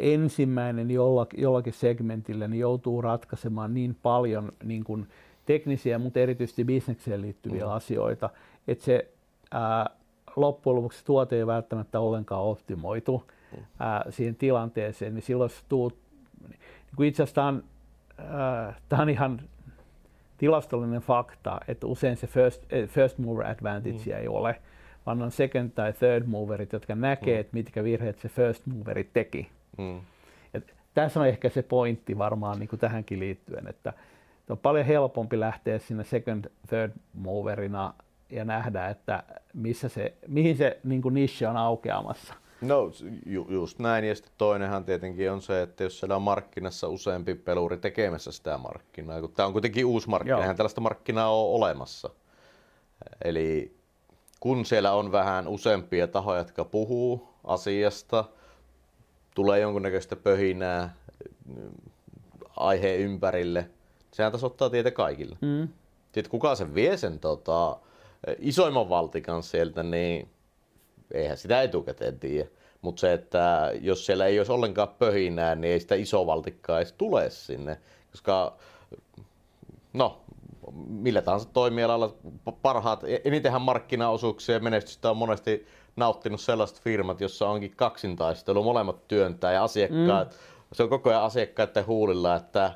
ensimmäinen 0.00 0.90
jollakin, 0.90 1.42
jollakin 1.42 1.72
segmentillä 1.72 2.48
niin 2.48 2.60
joutuu 2.60 3.02
ratkaisemaan 3.02 3.74
niin 3.74 3.96
paljon 4.02 4.52
niin 4.64 4.84
kuin 4.84 5.08
teknisiä, 5.46 5.98
mutta 5.98 6.20
erityisesti 6.20 6.64
bisnekseen 6.64 7.22
liittyviä 7.22 7.64
mm. 7.64 7.70
asioita, 7.70 8.30
että 8.68 8.84
se 8.84 9.08
ää, 9.50 9.90
loppujen 10.36 10.76
lopuksi 10.76 11.04
tuote 11.04 11.36
ei 11.36 11.46
välttämättä 11.46 12.00
ollenkaan 12.00 12.42
optimoitu 12.42 13.24
mm. 13.56 13.64
ää, 13.78 14.04
siihen 14.08 14.36
tilanteeseen, 14.36 15.14
niin 15.14 15.22
silloin 15.22 15.50
se 15.50 15.56
tuut, 15.68 15.96
niin 16.48 16.58
kuin 16.96 17.08
itse 17.08 17.22
asiassa 17.22 17.34
tämä 17.34 17.46
on, 17.48 17.62
tämä 18.88 19.02
on 19.02 19.10
ihan 19.10 19.40
tilastollinen 20.38 21.00
fakta, 21.00 21.60
että 21.68 21.86
usein 21.86 22.16
se 22.16 22.26
first, 22.26 22.72
eh, 22.72 22.88
first 22.88 23.18
mover 23.18 23.46
advantage 23.46 23.98
mm. 24.06 24.20
ei 24.20 24.28
ole, 24.28 24.60
vaan 25.06 25.22
on 25.22 25.30
second 25.30 25.70
tai 25.70 25.92
third 25.92 26.26
moverit, 26.26 26.72
jotka 26.72 26.94
näkee, 26.94 27.34
mm. 27.34 27.40
että 27.40 27.54
mitkä 27.54 27.84
virheet 27.84 28.18
se 28.18 28.28
first 28.28 28.66
moveri 28.66 29.04
teki. 29.12 29.50
Mm. 29.78 30.00
Et 30.54 30.74
tässä 30.94 31.20
on 31.20 31.26
ehkä 31.26 31.48
se 31.48 31.62
pointti 31.62 32.18
varmaan 32.18 32.58
niin 32.58 32.68
kuin 32.68 32.80
tähänkin 32.80 33.20
liittyen, 33.20 33.66
että 33.68 33.92
on 34.48 34.58
paljon 34.58 34.86
helpompi 34.86 35.40
lähteä 35.40 35.78
sinne 35.78 36.04
second, 36.04 36.44
third 36.68 36.92
moverina 37.14 37.94
ja 38.30 38.44
nähdä, 38.44 38.88
että 38.88 39.22
missä 39.54 39.88
se, 39.88 40.14
mihin 40.28 40.56
se 40.56 40.80
niin 40.84 41.02
kuin 41.02 41.14
niche 41.14 41.48
on 41.48 41.56
aukeamassa. 41.56 42.34
No 42.60 42.90
ju, 43.26 43.46
just 43.50 43.78
näin. 43.78 44.04
Ja 44.04 44.14
sitten 44.14 44.32
toinenhan 44.38 44.84
tietenkin 44.84 45.30
on 45.30 45.42
se, 45.42 45.62
että 45.62 45.84
jos 45.84 45.98
siellä 45.98 46.16
on 46.16 46.22
markkinassa 46.22 46.88
useampi 46.88 47.34
peluri 47.34 47.76
tekemässä 47.76 48.32
sitä 48.32 48.58
markkinaa, 48.58 49.20
kun 49.20 49.32
tämä 49.32 49.46
on 49.46 49.52
kuitenkin 49.52 49.86
uusi 49.86 50.08
markkina, 50.08 50.40
eihän 50.40 50.56
tällaista 50.56 50.80
markkinaa 50.80 51.34
ole 51.34 51.54
olemassa. 51.54 52.10
Eli 53.24 53.76
kun 54.40 54.64
siellä 54.64 54.92
on 54.92 55.12
vähän 55.12 55.48
useampia 55.48 56.08
tahoja, 56.08 56.38
jotka 56.38 56.64
puhuu 56.64 57.28
asiasta, 57.44 58.24
tulee 59.34 59.60
jonkunnäköistä 59.60 60.16
pöhinää 60.16 60.94
aiheen 62.56 63.00
ympärille, 63.00 63.70
sehän 64.12 64.32
tasoittaa 64.32 64.70
tietä 64.70 64.90
kaikille. 64.90 65.36
Mm. 65.40 65.68
Sitten 66.12 66.30
kuka 66.30 66.54
sen 66.54 66.74
vie 66.74 66.96
sen 66.96 67.18
tota, 67.18 67.78
isoimman 68.38 68.88
valtikan 68.88 69.42
sieltä, 69.42 69.82
niin 69.82 70.30
eihän 71.14 71.36
sitä 71.36 71.62
etukäteen 71.62 72.18
tiedä. 72.18 72.48
Mutta 72.82 73.00
se, 73.00 73.12
että 73.12 73.72
jos 73.80 74.06
siellä 74.06 74.26
ei 74.26 74.38
olisi 74.38 74.52
ollenkaan 74.52 74.88
pöhinää, 74.88 75.54
niin 75.54 75.72
ei 75.72 75.80
sitä 75.80 75.94
isovaltikkaa 75.94 76.78
edes 76.78 76.92
tule 76.92 77.30
sinne. 77.30 77.80
Koska, 78.10 78.56
no, 79.92 80.20
millä 80.88 81.22
tahansa 81.22 81.48
toimialalla 81.52 82.14
parhaat, 82.62 83.04
enitenhän 83.24 83.62
markkinaosuuksia 83.62 84.54
ja 84.54 84.60
menestystä 84.60 85.10
on 85.10 85.16
monesti 85.16 85.66
nauttinut 85.96 86.40
sellaiset 86.40 86.80
firmat, 86.80 87.20
jossa 87.20 87.48
onkin 87.48 87.76
kaksintaistelu, 87.76 88.64
molemmat 88.64 89.08
työntää 89.08 89.52
ja 89.52 89.64
asiakkaat, 89.64 90.30
mm. 90.30 90.36
se 90.72 90.82
on 90.82 90.88
koko 90.88 91.10
ajan 91.10 91.22
asiakkaiden 91.22 91.86
huulilla, 91.86 92.36
että 92.36 92.72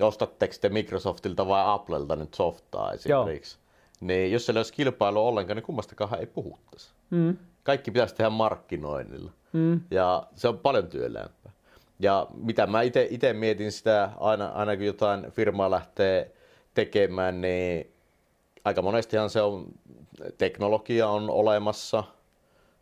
ostatteko 0.00 0.54
te 0.60 0.68
Microsoftilta 0.68 1.48
vai 1.48 1.62
Applelta 1.66 2.16
nyt 2.16 2.34
softaa 2.34 2.92
esimerkiksi. 2.92 3.56
Joo. 3.56 3.59
Niin 4.00 4.32
jos 4.32 4.46
siellä 4.46 4.58
olisi 4.58 4.72
kilpailu 4.72 5.26
ollenkaan, 5.26 5.56
niin 5.56 5.64
kummastakaan 5.64 6.20
ei 6.20 6.26
puhuttaisi. 6.26 6.90
Mm. 7.10 7.36
Kaikki 7.62 7.90
pitäisi 7.90 8.14
tehdä 8.14 8.30
markkinoinnilla. 8.30 9.30
Mm. 9.52 9.80
Ja 9.90 10.26
se 10.36 10.48
on 10.48 10.58
paljon 10.58 10.86
työlämpää. 10.86 11.52
Ja 12.00 12.26
mitä 12.34 12.66
mä 12.66 12.82
itse 12.82 13.32
mietin 13.32 13.72
sitä, 13.72 14.10
aina, 14.20 14.48
aina 14.48 14.76
kun 14.76 14.86
jotain 14.86 15.32
firmaa 15.32 15.70
lähtee 15.70 16.32
tekemään, 16.74 17.40
niin 17.40 17.92
aika 18.64 18.82
monestihan 18.82 19.30
se 19.30 19.42
on, 19.42 19.66
teknologia 20.38 21.08
on 21.08 21.30
olemassa, 21.30 22.04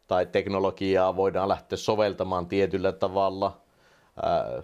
tai 0.06 0.26
teknologiaa 0.26 1.16
voidaan 1.16 1.48
lähteä 1.48 1.78
soveltamaan 1.78 2.46
tietyllä 2.46 2.92
tavalla, 2.92 3.60
ää, 4.22 4.62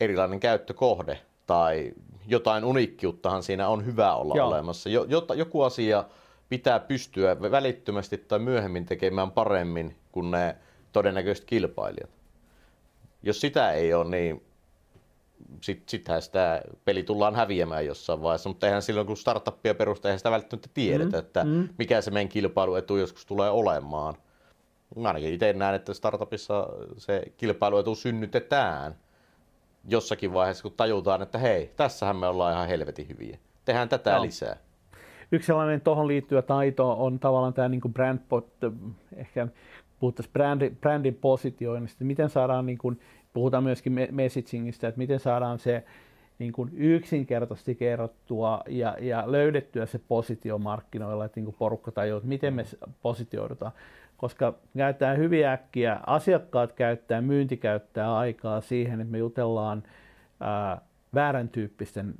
erilainen 0.00 0.40
käyttökohde 0.40 1.20
tai 1.46 1.92
jotain 2.26 2.64
uniikkiuttahan 2.64 3.42
siinä 3.42 3.68
on 3.68 3.86
hyvä 3.86 4.14
olla 4.14 4.34
Joo. 4.36 4.48
olemassa. 4.48 4.88
Jo, 4.88 5.06
joku 5.34 5.62
asia 5.62 6.04
pitää 6.48 6.80
pystyä 6.80 7.40
välittömästi 7.40 8.18
tai 8.18 8.38
myöhemmin 8.38 8.86
tekemään 8.86 9.30
paremmin 9.30 9.96
kuin 10.12 10.30
ne 10.30 10.56
todennäköiset 10.92 11.44
kilpailijat. 11.44 12.10
Jos 13.22 13.40
sitä 13.40 13.72
ei 13.72 13.94
ole, 13.94 14.10
niin 14.10 14.42
sit, 15.60 15.88
sittenhän 15.88 16.22
sitä 16.22 16.62
peli 16.84 17.02
tullaan 17.02 17.34
häviämään 17.34 17.86
jossain 17.86 18.22
vaiheessa, 18.22 18.48
mutta 18.48 18.66
eihän 18.66 18.82
silloin 18.82 19.06
kun 19.06 19.16
startuppia 19.16 19.74
perustaa, 19.74 20.08
eihän 20.08 20.18
sitä 20.18 20.30
välttämättä 20.30 20.68
tiedetä, 20.74 21.16
mm, 21.16 21.20
että 21.20 21.44
mm. 21.44 21.68
mikä 21.78 22.00
se 22.00 22.10
meidän 22.10 22.28
kilpailuetu 22.28 22.96
joskus 22.96 23.26
tulee 23.26 23.50
olemaan. 23.50 24.14
Ainakin 25.04 25.34
itse 25.34 25.52
näen, 25.52 25.74
että 25.74 25.94
startupissa 25.94 26.68
se 26.98 27.22
kilpailuetu 27.36 27.94
synnytetään 27.94 28.94
jossakin 29.88 30.32
vaiheessa, 30.32 30.62
kun 30.62 30.72
tajutaan, 30.76 31.22
että 31.22 31.38
hei, 31.38 31.72
tässähän 31.76 32.16
me 32.16 32.26
ollaan 32.26 32.54
ihan 32.54 32.68
helvetin 32.68 33.08
hyviä. 33.08 33.38
Tehdään 33.64 33.88
tätä 33.88 34.16
no. 34.16 34.22
lisää. 34.22 34.56
Yksi 35.32 35.46
sellainen 35.46 35.80
tuohon 35.80 36.08
liittyvä 36.08 36.42
taito 36.42 37.04
on 37.04 37.18
tavallaan 37.18 37.54
tämä 37.54 37.68
niin 37.68 37.80
brand 37.92 38.18
pot, 38.28 38.48
ehkä 39.16 39.48
puhuttaisiin 40.00 40.32
brändin, 40.32 40.76
brändin 40.76 41.14
positioinnista, 41.14 42.04
miten 42.04 42.30
saadaan, 42.30 42.66
niin 42.66 42.78
kuin, 42.78 43.00
puhutaan 43.32 43.64
myöskin 43.64 44.08
messagingista, 44.10 44.88
että 44.88 44.98
miten 44.98 45.20
saadaan 45.20 45.58
se 45.58 45.84
niin 46.38 46.52
kuin 46.52 46.70
yksinkertaisesti 46.72 47.74
kerrottua 47.74 48.60
ja, 48.68 48.96
ja 49.00 49.24
löydettyä 49.26 49.86
se 49.86 50.00
positio 50.08 50.58
markkinoilla, 50.58 51.24
että 51.24 51.40
niin 51.40 51.44
kuin 51.44 51.56
porukka 51.58 51.92
tajuaa, 51.92 52.16
että 52.16 52.28
miten 52.28 52.54
me 52.54 52.64
positioidutaan. 53.02 53.72
Koska 54.16 54.54
käytetään 54.76 55.18
hyvin 55.18 55.46
äkkiä, 55.46 56.00
asiakkaat 56.06 56.72
käyttää, 56.72 57.20
myynti 57.20 57.56
käyttää 57.56 58.16
aikaa 58.16 58.60
siihen, 58.60 59.00
että 59.00 59.12
me 59.12 59.18
jutellaan 59.18 59.82
ää, 60.40 60.80
väärän, 61.14 61.48
tyyppisten, 61.48 62.14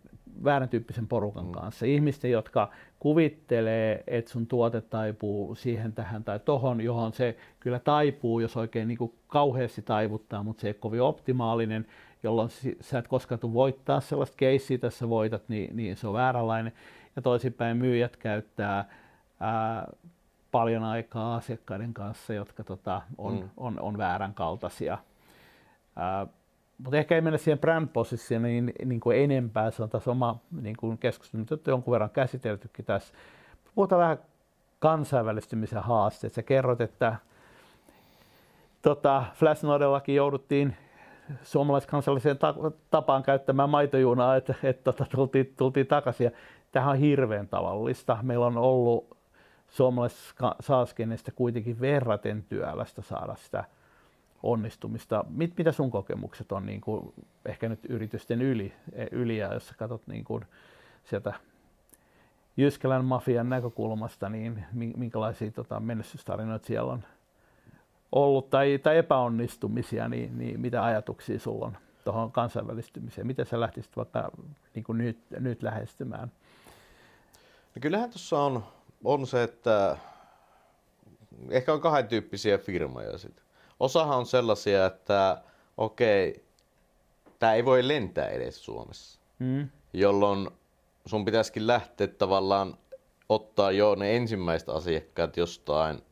väärän 0.45 0.69
tyyppisen 0.69 1.07
porukan 1.07 1.47
mm. 1.47 1.53
kanssa. 1.53 1.87
Ihmisten, 1.87 2.31
jotka 2.31 2.71
kuvittelee, 2.99 4.05
että 4.07 4.31
sun 4.31 4.47
tuote 4.47 4.81
taipuu 4.81 5.55
siihen, 5.55 5.93
tähän 5.93 6.25
tai 6.25 6.39
tohon, 6.39 6.81
johon 6.81 7.13
se 7.13 7.37
kyllä 7.61 7.79
taipuu, 7.79 8.41
jos 8.41 8.57
oikein 8.57 8.89
niin 8.89 8.99
kuin 8.99 9.13
kauheasti 9.27 9.83
taivuttaa, 9.83 10.43
mutta 10.43 10.61
se 10.61 10.67
ei 10.67 10.71
ole 10.71 10.77
kovin 10.81 11.03
optimaalinen, 11.03 11.87
jolloin 12.23 12.49
sä 12.81 12.99
et 12.99 13.09
koskaan 13.09 13.39
tule 13.39 13.53
voittaa 13.53 14.01
sellaista 14.01 14.37
keissiä, 14.37 14.79
tässä 14.79 15.09
voitat, 15.09 15.49
niin, 15.49 15.77
niin 15.77 15.97
se 15.97 16.07
on 16.07 16.15
vääränlainen. 16.15 16.73
Ja 17.17 17.23
toisinpäin 17.23 17.77
myyjät 17.77 18.17
käyttää 18.17 18.85
ää, 19.41 19.89
paljon 20.55 20.85
aikaa 20.85 21.37
asiakkaiden 21.37 21.95
kanssa, 21.95 22.35
jotka 22.35 22.65
tota, 22.65 23.03
on, 23.19 23.35
mm. 23.35 23.49
on, 23.57 23.81
on 23.81 23.99
väärän 23.99 24.35
kaltaisia. 24.35 24.99
Ää, 25.97 26.27
mutta 26.79 26.97
ehkä 26.97 27.15
ei 27.15 27.21
mennä 27.21 27.39
siihen 27.39 27.59
brand 27.59 27.89
niin, 28.41 28.73
niin 28.85 29.01
kuin 29.01 29.19
enempää, 29.19 29.71
se 29.71 29.83
on 29.83 29.91
taas 29.91 30.09
oma 30.09 30.39
niin 30.61 30.77
kuin 30.77 30.99
keskustelu, 30.99 31.45
nyt 31.51 31.67
jonkun 31.67 31.93
verran 31.93 32.11
käsiteltykin 32.11 32.85
tässä. 32.85 33.15
Puhutaan 33.75 34.01
vähän 34.01 34.19
kansainvälistymisen 34.79 35.83
haasteet. 35.83 36.33
Sä 36.33 36.43
kerrot, 36.43 36.81
että 36.81 37.17
tota, 38.83 39.25
Flashnodellakin 39.35 40.15
jouduttiin 40.15 40.77
suomalaiskansalliseen 41.43 42.39
tapaan 42.91 43.23
käyttämään 43.23 43.71
maitojunaa, 43.71 44.37
että, 44.37 44.55
että, 44.63 44.91
että 44.91 45.05
tultiin, 45.17 45.55
tultiin 45.57 45.87
takaisin. 45.87 46.25
Ja 46.25 46.31
tämähän 46.73 46.93
on 46.93 46.99
hirveän 46.99 47.49
tavallista. 47.49 48.19
Meillä 48.23 48.47
on 48.47 48.57
ollut 48.57 49.17
suomalaisessa 49.75 50.57
saaskenestä 50.61 51.33
kuitenkin 51.33 51.81
verraten 51.81 52.43
työlästä 52.49 53.03
saada 53.03 53.35
sitä 53.35 53.65
onnistumista. 54.43 55.25
Mit, 55.29 55.59
mitä 55.59 55.73
sun 55.73 55.91
kokemukset 55.91 56.53
on 56.53 56.67
niin 56.67 56.81
kuin, 56.81 57.15
ehkä 57.47 57.69
nyt 57.69 57.81
yritysten 57.89 58.43
yli, 58.43 58.73
yli 59.11 59.39
ja 59.39 59.55
jos 59.55 59.73
katsot 59.79 60.07
niin 60.07 60.25
kuin, 60.25 60.45
sieltä 61.05 61.35
Jyskälän 62.57 63.05
mafian 63.05 63.49
näkökulmasta, 63.49 64.29
niin 64.29 64.65
minkälaisia 64.73 65.51
tota, 65.51 65.81
menestystarinoita 65.81 66.67
siellä 66.67 66.93
on 66.93 67.05
ollut 68.13 68.51
tai, 68.51 68.79
tai 68.83 68.99
epäonnistumisia, 68.99 70.09
niin, 70.09 70.39
niin 70.39 70.61
mitä 70.61 70.85
ajatuksia 70.85 71.39
sulla 71.39 71.67
on 71.67 71.77
tuohon 72.05 72.33
kansainvälistymiseen? 72.33 73.27
Miten 73.27 73.47
sä 73.47 73.61
lähtisit 73.61 73.97
vaikka 73.97 74.31
niin 74.75 74.85
kuin 74.85 74.99
nyt, 74.99 75.19
nyt 75.31 75.63
lähestymään? 75.63 76.33
No 77.75 77.81
kyllähän 77.81 78.11
tuossa 78.11 78.39
on, 78.39 78.65
on 79.05 79.27
se, 79.27 79.43
että 79.43 79.97
ehkä 81.51 81.73
on 81.73 81.81
kahden 81.81 82.09
tyyppisiä 82.09 82.59
firmoja 82.59 83.19
sitten. 83.19 83.45
Osahan 83.81 84.19
on 84.19 84.27
sellaisia, 84.27 84.87
että 84.87 85.43
okei, 85.77 86.45
tämä 87.39 87.55
ei 87.55 87.65
voi 87.65 87.89
lentää 87.89 88.29
edes 88.29 88.65
Suomessa, 88.65 89.21
mm. 89.39 89.69
jolloin 89.93 90.51
sun 91.07 91.25
pitäisikin 91.25 91.67
lähteä 91.67 92.07
tavallaan 92.07 92.79
ottaa 93.29 93.71
jo 93.71 93.95
ne 93.95 94.17
ensimmäiset 94.17 94.69
asiakkaat 94.69 95.37
jostain 95.37 96.03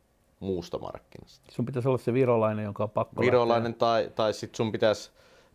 muusta 0.40 0.78
markkinasta. 0.78 1.52
Sun 1.52 1.66
pitäisi 1.66 1.88
olla 1.88 1.98
se 1.98 2.12
virolainen, 2.12 2.64
jonka 2.64 2.82
on 2.82 2.90
pakko 2.90 3.22
Virolainen 3.22 3.64
lähteä. 3.64 3.78
tai, 3.78 4.10
tai 4.14 4.34
sitten 4.34 4.56
sun 4.56 4.72
pitäisi, 4.72 5.10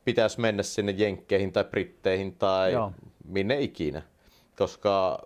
pitäisi 0.06 0.40
mennä 0.40 0.64
sinne 0.64 0.92
Jenkkeihin 0.92 1.52
tai 1.52 1.64
Britteihin 1.64 2.36
tai 2.36 2.74
Joo. 2.74 2.92
minne 3.26 3.62
ikinä. 3.62 4.02
Koska 4.58 5.24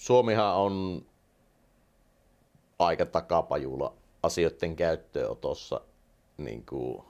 Suomihan 0.00 0.54
on 0.54 1.04
aika 2.78 3.06
takapajula 3.06 3.94
asioiden 4.22 4.76
käyttöönotossa. 4.76 5.80
Niin 6.36 6.66
kuin, 6.66 7.02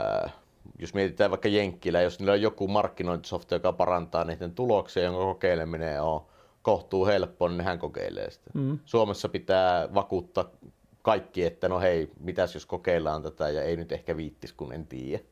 ää, 0.00 0.30
jos 0.78 0.94
mietitään 0.94 1.30
vaikka 1.30 1.48
Jenkkilä, 1.48 2.00
jos 2.00 2.18
niillä 2.18 2.32
on 2.32 2.42
joku 2.42 2.68
markkinointisofta, 2.68 3.54
joka 3.54 3.72
parantaa 3.72 4.24
niiden 4.24 4.54
tuloksia, 4.54 5.02
jonka 5.02 5.20
kokeileminen 5.20 6.02
on 6.02 6.26
kohtuu 6.62 7.06
helppo, 7.06 7.48
niin 7.48 7.60
hän 7.60 7.78
kokeilee 7.78 8.30
sitä. 8.30 8.50
Mm. 8.54 8.78
Suomessa 8.84 9.28
pitää 9.28 9.94
vakuuttaa 9.94 10.50
kaikki, 11.02 11.44
että 11.44 11.68
no 11.68 11.80
hei, 11.80 12.10
mitäs 12.20 12.54
jos 12.54 12.66
kokeillaan 12.66 13.22
tätä 13.22 13.48
ja 13.48 13.62
ei 13.62 13.76
nyt 13.76 13.92
ehkä 13.92 14.16
viittis, 14.16 14.52
kun 14.52 14.72
en 14.72 14.86
tiedä. 14.86 15.22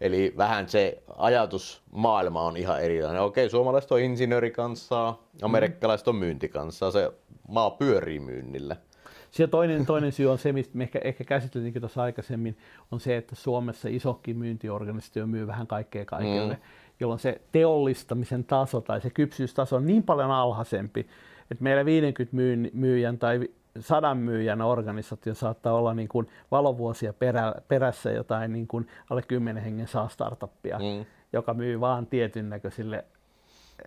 Eli 0.00 0.34
vähän 0.36 0.68
se 0.68 1.02
ajatusmaailma 1.16 2.42
on 2.42 2.56
ihan 2.56 2.82
erilainen. 2.82 3.22
Okei, 3.22 3.50
suomalaiset 3.50 3.92
on 3.92 4.00
insinöörikansaa, 4.00 5.22
amerikkalaiset 5.42 6.08
on 6.08 6.16
myyntikansaa, 6.16 6.90
se 6.90 7.12
maa 7.48 7.70
pyörii 7.70 8.20
myynnillä. 8.20 8.76
Siellä 9.30 9.50
toinen, 9.50 9.86
toinen 9.86 10.12
syy 10.12 10.30
on 10.30 10.38
se, 10.38 10.52
mistä 10.52 10.78
me 10.78 10.84
ehkä, 10.84 10.98
ehkä 11.04 11.24
käsiteltiinkin 11.24 11.82
tuossa 11.82 12.02
aikaisemmin, 12.02 12.58
on 12.92 13.00
se, 13.00 13.16
että 13.16 13.34
Suomessa 13.34 13.88
isokin 13.88 14.38
myyntiorganisaatio 14.38 15.26
myy 15.26 15.46
vähän 15.46 15.66
kaikkea 15.66 16.04
kaikille, 16.04 16.54
mm. 16.54 16.60
jolloin 17.00 17.20
se 17.20 17.40
teollistamisen 17.52 18.44
taso 18.44 18.80
tai 18.80 19.00
se 19.00 19.10
kypsyystaso 19.10 19.76
on 19.76 19.86
niin 19.86 20.02
paljon 20.02 20.30
alhaisempi, 20.30 21.00
että 21.50 21.64
meillä 21.64 21.84
50 21.84 22.70
myyjän 22.72 23.18
tai 23.18 23.48
sadan 23.80 24.18
myyjän 24.18 24.62
organisaatio 24.62 25.34
saattaa 25.34 25.72
olla 25.72 25.94
niin 25.94 26.08
kuin 26.08 26.28
valovuosia 26.50 27.12
perä, 27.12 27.54
perässä 27.68 28.10
jotain 28.10 28.52
niin 28.52 28.66
kuin 28.66 28.86
alle 29.10 29.22
10 29.22 29.62
hengen 29.62 29.88
saa 29.88 30.08
startuppia, 30.08 30.78
mm. 30.78 31.06
joka 31.32 31.54
myy 31.54 31.80
vaan 31.80 32.06
tietyn 32.06 32.50
näköisille, 32.50 33.04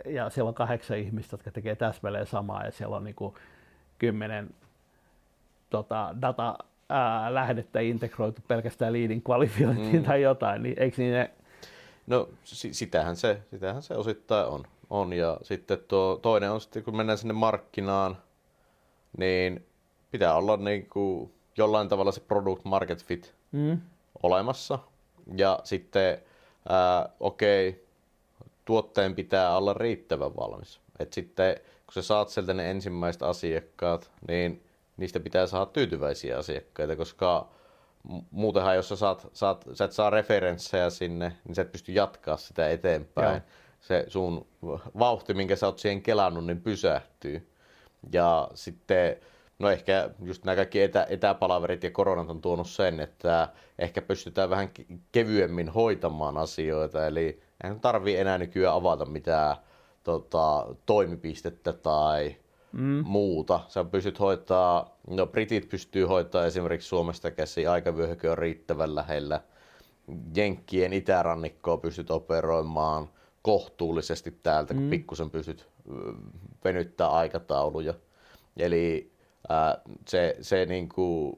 ja 0.05 0.29
siellä 0.29 0.49
on 0.49 0.55
kahdeksan 0.55 0.97
ihmistä, 0.97 1.33
jotka 1.33 1.51
tekee 1.51 1.75
täsmälleen 1.75 2.27
samaa, 2.27 2.65
ja 2.65 2.71
siellä 2.71 2.95
on 2.95 3.03
niin 3.03 3.15
kuin 3.15 3.33
kymmenen 3.99 4.49
tota, 5.69 6.15
data 6.21 6.57
ää, 6.89 7.33
lähdettä 7.33 7.79
integroitu 7.79 8.41
pelkästään 8.47 8.93
liidin 8.93 9.21
kvalifiointiin 9.21 9.95
mm. 9.95 10.03
tai 10.03 10.21
jotain, 10.21 10.63
niin 10.63 10.79
eikö 10.79 11.01
niin 11.01 11.13
ne... 11.13 11.31
No 12.07 12.29
sitähän 12.45 13.15
se, 13.15 13.41
sitähän 13.51 13.81
se 13.81 13.93
osittain 13.93 14.47
on. 14.47 14.63
on. 14.89 15.13
Ja 15.13 15.37
sitten 15.41 15.77
tuo, 15.87 16.19
toinen 16.21 16.51
on 16.51 16.61
sitten, 16.61 16.83
kun 16.83 16.97
mennään 16.97 17.17
sinne 17.17 17.33
markkinaan, 17.33 18.17
niin 19.17 19.65
pitää 20.11 20.35
olla 20.35 20.57
niin 20.57 20.89
kuin 20.89 21.33
jollain 21.57 21.89
tavalla 21.89 22.11
se 22.11 22.21
product 22.21 22.65
market 22.65 23.05
fit 23.05 23.35
mm. 23.51 23.81
olemassa. 24.23 24.79
Ja 25.37 25.59
sitten, 25.63 26.17
okei, 27.19 27.69
okay, 27.69 27.81
tuotteen 28.69 29.15
pitää 29.15 29.57
olla 29.57 29.73
riittävän 29.73 30.35
valmis. 30.35 30.79
Et 30.99 31.13
sitten 31.13 31.55
kun 31.55 31.93
sä 31.93 32.01
saat 32.01 32.29
sieltä 32.29 32.53
ne 32.53 32.71
ensimmäiset 32.71 33.23
asiakkaat, 33.23 34.11
niin 34.27 34.63
niistä 34.97 35.19
pitää 35.19 35.47
saada 35.47 35.65
tyytyväisiä 35.65 36.37
asiakkaita, 36.37 36.95
koska 36.95 37.49
muutenhan 38.31 38.75
jos 38.75 38.89
sä, 38.89 38.95
saat, 38.95 39.27
saat, 39.33 39.65
sä 39.73 39.85
et 39.85 39.91
saa 39.91 40.09
referenssejä 40.09 40.89
sinne, 40.89 41.37
niin 41.47 41.55
sä 41.55 41.61
et 41.61 41.71
pysty 41.71 41.91
jatkaa 41.91 42.37
sitä 42.37 42.69
eteenpäin. 42.69 43.33
Joo. 43.33 43.41
Se 43.79 44.05
sun 44.07 44.47
vauhti, 44.99 45.33
minkä 45.33 45.55
sä 45.55 45.65
oot 45.65 45.79
siihen 45.79 46.01
kelannut, 46.01 46.45
niin 46.45 46.61
pysähtyy. 46.61 47.49
Ja 48.13 48.49
sitten 48.53 49.17
No 49.59 49.69
ehkä 49.69 50.09
just 50.23 50.45
nämä 50.45 50.55
kaikki 50.55 50.81
etä, 50.81 51.07
etäpalaverit 51.09 51.83
ja 51.83 51.91
koronat 51.91 52.29
on 52.29 52.41
tuonut 52.41 52.69
sen, 52.69 52.99
että 52.99 53.49
ehkä 53.79 54.01
pystytään 54.01 54.49
vähän 54.49 54.69
kevyemmin 55.11 55.69
hoitamaan 55.69 56.37
asioita. 56.37 57.07
Eli 57.07 57.41
ei 57.63 57.75
tarvii 57.81 58.17
enää 58.17 58.37
nykyään 58.37 58.75
avata 58.75 59.05
mitään 59.05 59.55
tota, 60.03 60.75
toimipistettä 60.85 61.73
tai 61.73 62.35
mm. 62.71 63.03
muuta. 63.05 63.59
Sä 63.67 63.83
pystyt 63.83 64.19
hoitaa, 64.19 64.97
no 65.09 65.27
Britit 65.27 65.69
pystyy 65.69 66.05
hoitaa 66.05 66.45
esimerkiksi 66.45 66.87
Suomesta 66.89 67.31
käsi, 67.31 67.67
aikavyöhyke 67.67 68.29
on 68.29 68.37
riittävän 68.37 68.95
lähellä. 68.95 69.41
Jenkkien 70.35 70.93
itärannikkoa 70.93 71.77
pystyt 71.77 72.11
operoimaan 72.11 73.09
kohtuullisesti 73.41 74.31
täältä, 74.43 74.73
mm. 74.73 74.79
kun 74.79 74.89
pikkusen 74.89 75.29
pystyt 75.29 75.67
venyttää 76.63 77.09
aikatauluja. 77.09 77.93
Eli 78.57 79.11
se, 80.07 80.35
se 80.41 80.65
niin 80.65 80.89
kuin 80.89 81.37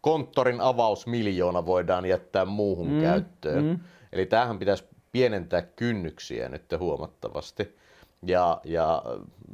konttorin 0.00 0.60
avausmiljoona 0.60 1.66
voidaan 1.66 2.06
jättää 2.06 2.44
muuhun 2.44 2.90
mm, 2.90 3.00
käyttöön. 3.00 3.64
Mm. 3.64 3.78
Eli 4.12 4.26
tämähän 4.26 4.58
pitäisi 4.58 4.84
pienentää 5.12 5.62
kynnyksiä 5.62 6.48
nyt 6.48 6.64
huomattavasti. 6.78 7.76
Ja, 8.22 8.60
ja 8.64 9.02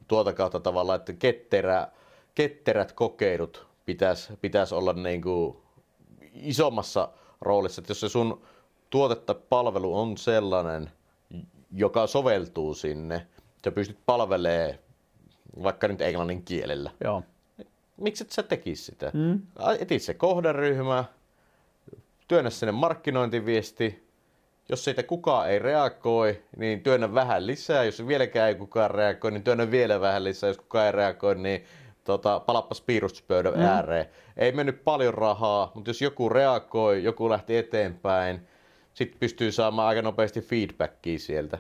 tuota 0.08 0.32
kautta 0.32 0.60
tavallaan, 0.60 0.96
että 1.00 1.12
ketterä, 1.12 1.88
ketterät 2.34 2.92
kokeilut 2.92 3.66
pitäisi, 3.86 4.32
pitäisi 4.40 4.74
olla 4.74 4.92
niin 4.92 5.22
kuin 5.22 5.56
isommassa 6.34 7.08
roolissa. 7.40 7.80
Että 7.80 7.90
jos 7.90 8.00
se 8.00 8.08
sun 8.08 8.42
tuote 8.90 9.14
tai 9.14 9.36
palvelu 9.48 9.98
on 9.98 10.16
sellainen, 10.16 10.90
joka 11.72 12.06
soveltuu 12.06 12.74
sinne, 12.74 13.26
sä 13.64 13.70
pystyt 13.70 13.98
palvelemaan 14.06 14.78
vaikka 15.62 15.88
nyt 15.88 16.00
englannin 16.00 16.42
kielellä. 16.42 16.90
Joo. 17.04 17.22
miksi 17.96 18.24
et 18.24 18.30
sä 18.32 18.42
tekisi 18.42 18.84
sitä? 18.84 19.10
Mm. 19.14 19.40
Etit 19.78 20.02
se 20.02 20.14
kohderyhmä, 20.14 21.04
työnnä 22.28 22.50
sinne 22.50 22.72
markkinointiviesti, 22.72 24.04
jos 24.68 24.84
siitä 24.84 25.02
kukaan 25.02 25.50
ei 25.50 25.58
reagoi, 25.58 26.42
niin 26.56 26.80
työnnä 26.80 27.14
vähän 27.14 27.46
lisää. 27.46 27.84
Jos 27.84 28.06
vieläkään 28.06 28.48
ei 28.48 28.54
kukaan 28.54 28.90
reagoi, 28.90 29.30
niin 29.30 29.44
työnnä 29.44 29.70
vielä 29.70 30.00
vähän 30.00 30.24
lisää. 30.24 30.48
Jos 30.48 30.56
kukaan 30.56 30.86
ei 30.86 30.92
reagoi, 30.92 31.34
niin 31.34 31.64
tota, 32.04 32.40
palappas 32.40 32.80
piirustuspöydän 32.80 33.54
mm. 33.54 33.62
ääreen. 33.62 34.06
Ei 34.36 34.52
mennyt 34.52 34.84
paljon 34.84 35.14
rahaa, 35.14 35.72
mutta 35.74 35.90
jos 35.90 36.02
joku 36.02 36.28
reagoi, 36.28 37.04
joku 37.04 37.30
lähti 37.30 37.56
eteenpäin, 37.56 38.48
sitten 38.94 39.20
pystyy 39.20 39.52
saamaan 39.52 39.88
aika 39.88 40.02
nopeasti 40.02 40.40
feedbackia 40.40 41.18
sieltä. 41.18 41.58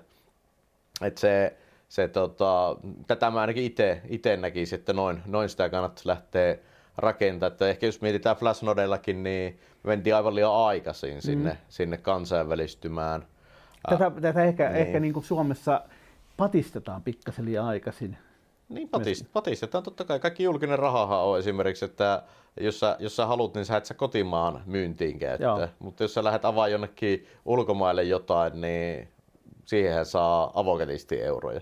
Et 1.02 1.18
se, 1.18 1.56
se, 1.94 2.08
tota, 2.08 2.76
tätä 3.06 3.30
mä 3.30 3.40
ainakin 3.40 3.74
itse 4.08 4.36
näkisin, 4.36 4.78
että 4.78 4.92
noin, 4.92 5.22
noin 5.26 5.48
sitä 5.48 5.68
kannattaisi 5.68 6.08
lähteä 6.08 6.56
rakentaa. 6.96 7.46
Että 7.46 7.68
ehkä 7.68 7.86
jos 7.86 8.00
mietitään 8.00 8.36
Flashnodellakin, 8.36 9.22
niin 9.22 9.58
me 9.82 9.88
mentiin 9.88 10.16
aivan 10.16 10.34
liian 10.34 10.52
aikaisin 10.54 11.22
sinne, 11.22 11.50
mm. 11.50 11.56
sinne 11.68 11.96
kansainvälistymään. 11.96 13.26
Tätä, 13.88 14.10
tätä 14.20 14.44
ehkä, 14.44 14.68
niin. 14.68 14.76
ehkä 14.76 15.00
niin 15.00 15.12
kuin 15.12 15.24
Suomessa 15.24 15.80
patistetaan 16.36 17.02
pikkasen 17.02 17.44
liian 17.44 17.66
aikaisin. 17.66 18.16
Niin, 18.68 18.88
patist, 18.88 19.26
patistetaan 19.32 19.84
totta 19.84 20.04
kai. 20.04 20.20
Kaikki 20.20 20.44
julkinen 20.44 20.78
rahahan 20.78 21.24
on 21.24 21.38
esimerkiksi, 21.38 21.84
että 21.84 22.22
jos 22.60 22.80
sä, 22.80 22.96
jos 22.98 23.16
sä 23.16 23.26
haluat, 23.26 23.54
niin 23.54 23.64
sä 23.64 23.76
et 23.76 23.86
sä 23.86 23.94
kotimaan 23.94 24.62
myyntiin 24.66 25.18
käyttää. 25.18 25.68
Mutta 25.78 26.04
jos 26.04 26.14
sä 26.14 26.24
lähdet 26.24 26.44
avaa 26.44 26.68
jonnekin 26.68 27.26
ulkomaille 27.44 28.02
jotain, 28.02 28.60
niin 28.60 29.08
siihen 29.64 30.06
saa 30.06 30.50
avokatisti 30.54 31.20
euroja. 31.20 31.60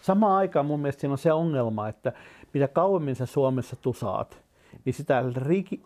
Samaan 0.00 0.36
aikaan 0.36 0.66
mun 0.66 0.80
mielestä 0.80 1.00
siinä 1.00 1.12
on 1.12 1.18
se 1.18 1.32
ongelma, 1.32 1.88
että 1.88 2.12
mitä 2.54 2.68
kauemmin 2.68 3.16
sä 3.16 3.26
Suomessa 3.26 3.76
tusaat, 3.76 4.42
niin 4.84 4.94
sitä 4.94 5.24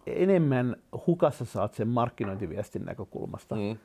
enemmän 0.06 0.76
hukassa 1.06 1.44
saat 1.44 1.74
sen 1.74 1.88
markkinointiviestin 1.88 2.84
näkökulmasta. 2.84 3.54
Mm. 3.54 3.76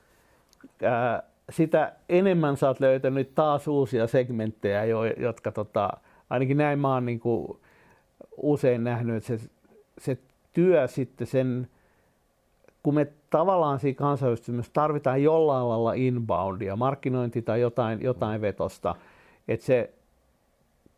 Ää, 0.83 1.23
sitä 1.49 1.93
enemmän 2.09 2.57
sä 2.57 2.67
oot 2.67 2.79
löytänyt 2.79 3.35
taas 3.35 3.67
uusia 3.67 4.07
segmenttejä, 4.07 4.85
jotka 5.17 5.51
tota, 5.51 5.89
ainakin 6.29 6.57
näin 6.57 6.79
mä 6.79 6.93
oon 6.93 7.05
niin 7.05 7.19
kuin 7.19 7.57
usein 8.37 8.83
nähnyt, 8.83 9.15
että 9.15 9.37
se, 9.37 9.49
se 9.97 10.17
työ 10.53 10.87
sitten 10.87 11.27
sen, 11.27 11.69
kun 12.83 12.95
me 12.95 13.07
tavallaan 13.29 13.79
siinä 13.79 13.97
kansainvälistymisessä 13.97 14.73
tarvitaan 14.73 15.23
jollain 15.23 15.69
lailla 15.69 15.93
inboundia, 15.93 16.75
markkinointi 16.75 17.41
tai 17.41 17.61
jotain, 17.61 18.01
jotain 18.01 18.41
vetosta, 18.41 18.95
että 19.47 19.65
se 19.65 19.93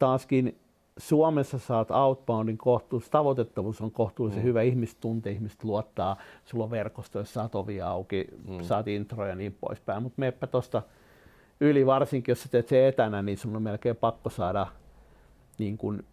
taaskin 0.01 0.59
Suomessa 0.97 1.59
saat 1.59 1.91
outboundin 1.91 2.57
kohtuus, 2.57 3.09
tavoitettavuus 3.09 3.81
on 3.81 3.91
kohtuullisen 3.91 4.43
mm. 4.43 4.47
hyvä, 4.47 4.61
ihmiset 4.61 4.97
tuntee, 4.99 5.31
ihmiset 5.31 5.63
luottaa, 5.63 6.17
sulla 6.45 6.63
on 6.63 6.71
verkosto, 6.71 7.19
jos 7.19 7.33
saat 7.33 7.55
ovia 7.55 7.87
auki, 7.87 8.27
mm. 8.47 8.63
saat 8.63 8.87
introja 8.87 9.29
ja 9.29 9.35
niin 9.35 9.57
poispäin, 9.61 10.03
mutta 10.03 10.19
meppä 10.19 10.47
tuosta 10.47 10.81
yli, 11.59 11.85
varsinkin 11.85 12.31
jos 12.31 12.43
sä 12.43 12.49
teet 12.49 12.67
se 12.67 12.87
etänä, 12.87 13.21
niin 13.21 13.37
sun 13.37 13.55
on 13.55 13.61
melkein 13.61 13.95
pakko 13.95 14.29
saada 14.29 14.67
niin 15.57 15.77
kuin, 15.77 16.05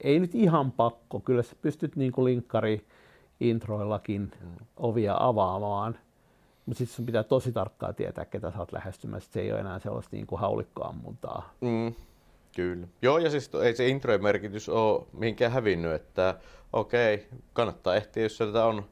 ei 0.00 0.18
nyt 0.18 0.34
ihan 0.34 0.72
pakko, 0.72 1.20
kyllä 1.20 1.42
sä 1.42 1.56
pystyt 1.62 1.96
niin 1.96 2.12
kuin 2.12 2.24
linkkari 2.24 2.86
introillakin 3.40 4.32
mm. 4.40 4.66
ovia 4.76 5.16
avaamaan, 5.18 5.98
mutta 6.66 6.78
sitten 6.78 6.96
sun 6.96 7.06
pitää 7.06 7.22
tosi 7.22 7.52
tarkkaan 7.52 7.94
tietää, 7.94 8.24
ketä 8.24 8.50
sä 8.50 8.58
oot 8.58 8.72
lähestymässä, 8.72 9.32
se 9.32 9.40
ei 9.40 9.52
ole 9.52 9.60
enää 9.60 9.78
sellaista 9.78 10.16
niin 10.16 10.26
kuin 10.26 10.40
haulikkoammuntaa. 10.40 11.54
Mm. 11.60 11.94
Kyllä. 12.56 12.86
Joo, 13.02 13.18
ja 13.18 13.30
siis 13.30 13.50
ei 13.62 13.76
se 13.76 13.88
introjen 13.88 14.22
merkitys 14.22 14.68
ole 14.68 15.06
mihinkään 15.12 15.52
hävinnyt, 15.52 15.92
että 15.92 16.34
okei, 16.72 17.14
okay, 17.14 17.26
kannattaa 17.52 17.96
ehtiä, 17.96 18.22
jos 18.22 18.36
sieltä 18.36 18.64
on, 18.64 18.84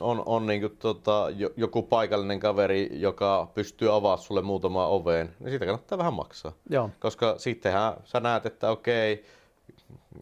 on, 0.00 0.22
on 0.26 0.46
niin 0.46 0.60
kuin, 0.60 0.76
tota, 0.78 1.26
joku 1.56 1.82
paikallinen 1.82 2.40
kaveri, 2.40 2.88
joka 2.92 3.48
pystyy 3.54 3.94
avaamaan 3.94 4.18
sulle 4.18 4.42
muutama 4.42 4.86
oveen, 4.86 5.34
niin 5.40 5.50
siitä 5.50 5.64
kannattaa 5.64 5.98
vähän 5.98 6.14
maksaa. 6.14 6.52
Joo. 6.70 6.90
Koska 7.00 7.34
sittenhän 7.38 7.94
sä 8.04 8.20
näet, 8.20 8.46
että 8.46 8.70
okei, 8.70 9.12
okay, 9.12 9.24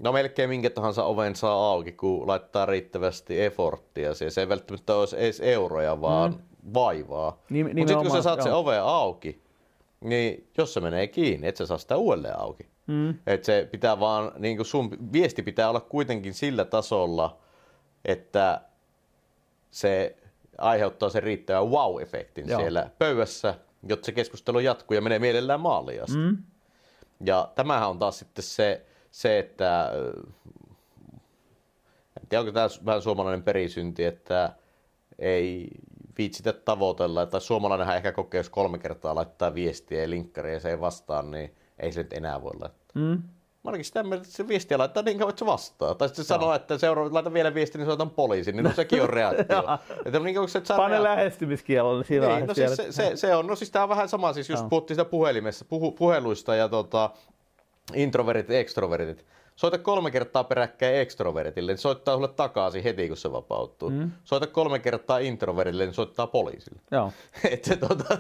No 0.01 0.13
melkein 0.13 0.49
minkä 0.49 0.71
tahansa 0.71 1.05
oven 1.05 1.37
saa 1.37 1.71
auki, 1.71 1.93
kun 1.93 2.27
laittaa 2.27 2.67
riittävästi 2.67 3.41
efforttia. 3.41 4.15
Se 4.15 4.41
ei 4.41 4.49
välttämättä 4.49 4.95
olisi 4.95 5.17
edes 5.19 5.41
euroja, 5.41 6.01
vaan 6.01 6.31
mm. 6.31 6.73
vaivaa. 6.75 7.39
Mutta 7.51 7.79
sitten 7.79 7.97
kun 7.97 8.11
sä 8.11 8.23
saat 8.23 8.39
joo. 8.39 8.47
se 8.47 8.53
ove 8.53 8.79
auki, 8.79 9.43
niin 10.01 10.51
jos 10.59 10.75
se 10.75 10.81
menee 10.81 11.07
kiinni, 11.07 11.49
et 11.49 11.57
sä 11.57 11.67
saa 11.67 11.79
sitä 11.79 11.97
uudelleen 11.97 12.39
auki. 12.39 12.67
Mm. 12.87 13.15
Et 13.27 13.45
se 13.45 13.69
pitää 13.71 14.01
vaan, 14.01 14.33
niin 14.39 14.57
kuin 14.57 14.67
sun 14.67 15.13
viesti 15.13 15.43
pitää 15.43 15.71
olla 15.71 15.81
kuitenkin 15.81 16.35
sillä 16.35 16.65
tasolla, 16.65 17.39
että 18.05 18.61
se 19.71 20.17
aiheuttaa 20.59 21.09
sen 21.09 21.23
riittävän 21.23 21.69
wow-efektin 21.71 22.51
Joo. 22.51 22.61
siellä 22.61 22.91
pöydässä, 22.99 23.55
jotta 23.89 24.07
se 24.07 24.13
keskustelu 24.13 24.59
jatkuu 24.59 24.95
ja 24.95 25.01
menee 25.01 25.19
mielellään 25.19 25.61
maaliin 25.61 26.03
asti. 26.03 26.17
Mm. 26.17 26.39
Ja 27.25 27.49
tämähän 27.55 27.89
on 27.89 27.99
taas 27.99 28.19
sitten 28.19 28.43
se, 28.43 28.87
se 29.11 29.39
että 29.39 29.93
en 32.21 32.27
tiedä, 32.29 32.41
onko 32.41 32.53
tämä 32.53 32.69
vähän 32.87 33.03
suomalainen 33.03 33.43
perisynti, 33.43 34.05
että 34.05 34.53
ei 35.19 35.69
viitsitä 36.19 36.53
tavoitella, 36.53 37.27
tai 37.27 37.41
suomalainenhan 37.41 37.97
ehkä 37.97 38.13
kokee, 38.13 38.39
jos 38.39 38.51
kolme 38.51 38.79
kertaa 38.79 39.15
laittaa 39.15 39.55
viestiä 39.55 40.03
ja 40.03 40.11
linkkaria 40.11 40.53
ja 40.53 40.61
se 40.61 40.71
ei 40.71 40.81
vastaa, 40.81 41.23
niin 41.23 41.55
ei 41.79 41.93
se 41.93 42.03
nyt 42.03 42.13
enää 42.13 42.43
voi 42.43 42.53
laittaa. 42.61 43.03
Mm. 43.03 43.23
Mä 43.65 43.69
ainakin 43.69 43.85
sitä 43.85 44.03
mieltä, 44.03 44.23
että 44.23 44.37
se 44.37 44.49
viestiä 44.49 44.79
laittaa 44.79 45.03
niin 45.03 45.19
kauan, 45.19 45.31
että 45.31 45.39
se 45.39 45.47
vastaa. 45.47 45.95
Tai 45.95 46.09
sitten 46.09 46.25
se 46.25 46.29
sanoo, 46.29 46.55
että 46.55 46.79
seuraava, 46.79 47.15
laita 47.15 47.33
vielä 47.33 47.55
viesti, 47.55 47.79
niin 47.79 47.87
soitan 47.87 48.11
poliisin, 48.11 48.57
niin 48.57 48.65
no 48.65 48.73
sekin 48.73 49.03
on 49.03 49.11
reaktio. 49.11 49.65
että 50.05 50.19
niin 50.19 50.35
kauan, 50.35 50.49
että 50.55 50.77
Pane 50.77 50.99
rea- 50.99 51.03
lähestymiskielon 51.03 51.97
niin 51.97 52.07
siinä 52.07 52.37
niin, 52.37 52.47
no 52.47 52.55
siis 52.55 52.77
se, 52.77 52.93
se, 52.93 53.17
se, 53.17 53.35
on, 53.35 53.47
no 53.47 53.57
siis 53.57 53.71
tämä 53.71 53.83
on 53.83 53.89
vähän 53.89 54.09
sama, 54.09 54.33
siis 54.33 54.51
just 54.51 54.69
puhuttiin 54.69 54.95
sitä 54.95 55.05
puhelimessa, 55.05 55.65
puhu, 55.65 55.93
puheluista 55.93 56.55
ja 56.55 56.69
tota, 56.69 57.11
introvertit 57.95 58.49
ja 58.49 58.59
extrovertit 58.59 59.27
soita 59.61 59.79
kolme 59.79 60.11
kertaa 60.11 60.45
peräkkäin 60.45 60.95
extrovertille, 60.95 61.73
niin 61.73 61.79
soittaa 61.79 62.15
sulle 62.15 62.29
takaisin 62.29 62.83
heti, 62.83 63.09
kun 63.09 63.17
se 63.17 63.33
vapautuu. 63.33 63.91
Mm. 63.91 64.11
Soita 64.25 64.47
kolme 64.47 64.79
kertaa 64.79 65.19
introvertille, 65.19 65.85
niin 65.85 65.95
soittaa 65.95 66.27
poliisille. 66.27 66.81
Joo. 66.91 67.13
että 67.55 67.77
tota, 67.77 68.19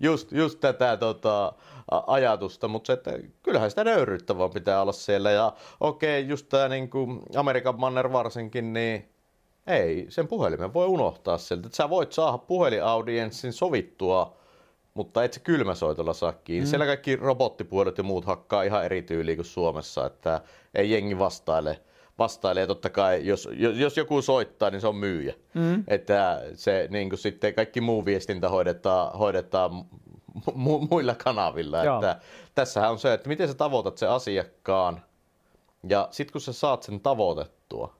just, 0.00 0.32
just 0.32 0.60
tätä 0.60 0.96
tota, 0.96 1.52
ajatusta, 2.06 2.68
mutta 2.68 2.86
se, 2.86 2.92
että 2.92 3.12
kyllähän 3.42 3.70
sitä 3.70 3.84
nöyryyttä 3.84 4.38
vaan 4.38 4.50
pitää 4.50 4.82
olla 4.82 4.92
siellä. 4.92 5.30
Ja 5.30 5.52
okei, 5.80 6.20
okay, 6.20 6.30
just 6.30 6.48
tämä 6.48 6.68
niin 6.68 6.90
Amerikan 7.36 7.80
manner 7.80 8.12
varsinkin, 8.12 8.72
niin 8.72 9.08
ei, 9.66 10.06
sen 10.08 10.28
puhelimen 10.28 10.74
voi 10.74 10.86
unohtaa 10.86 11.38
sieltä. 11.38 11.66
Että 11.66 11.76
sä 11.76 11.90
voit 11.90 12.12
saada 12.12 12.38
puhelinaudienssin 12.38 13.52
sovittua 13.52 14.39
mutta 15.00 15.24
et 15.24 15.32
se 15.32 15.40
kylmäsoitolla 15.40 16.12
saa 16.12 16.32
kiinni. 16.32 16.66
Mm. 16.66 16.70
Siellä 16.70 16.86
kaikki 16.86 17.16
robottipuolet 17.16 17.98
ja 17.98 18.04
muut 18.04 18.24
hakkaa 18.24 18.62
ihan 18.62 18.84
eri 18.84 19.02
tyyliin 19.02 19.36
kuin 19.36 19.46
Suomessa, 19.46 20.06
että 20.06 20.40
ei 20.74 20.90
jengi 20.90 21.18
vastaile. 21.18 21.80
Vastaile 22.18 22.60
ja 22.60 22.66
totta 22.66 22.90
kai, 22.90 23.26
jos, 23.26 23.48
jos 23.56 23.96
joku 23.96 24.22
soittaa, 24.22 24.70
niin 24.70 24.80
se 24.80 24.86
on 24.86 24.96
myyjä. 24.96 25.34
Mm. 25.54 25.84
Että 25.88 26.42
se 26.54 26.88
niin 26.90 27.08
kuin 27.08 27.18
sitten 27.18 27.54
kaikki 27.54 27.80
muu 27.80 28.04
viestintä 28.04 28.48
hoidetaan, 28.48 29.18
hoidetaan 29.18 29.70
mu- 30.48 30.88
muilla 30.90 31.14
kanavilla. 31.14 31.82
Että 31.82 32.20
tässähän 32.54 32.90
on 32.90 32.98
se, 32.98 33.12
että 33.12 33.28
miten 33.28 33.48
sä 33.48 33.54
tavoitat 33.54 33.98
sen 33.98 34.10
asiakkaan 34.10 35.02
ja 35.88 36.08
sitten 36.10 36.32
kun 36.32 36.40
sä 36.40 36.52
saat 36.52 36.82
sen 36.82 37.00
tavoitettua, 37.00 37.94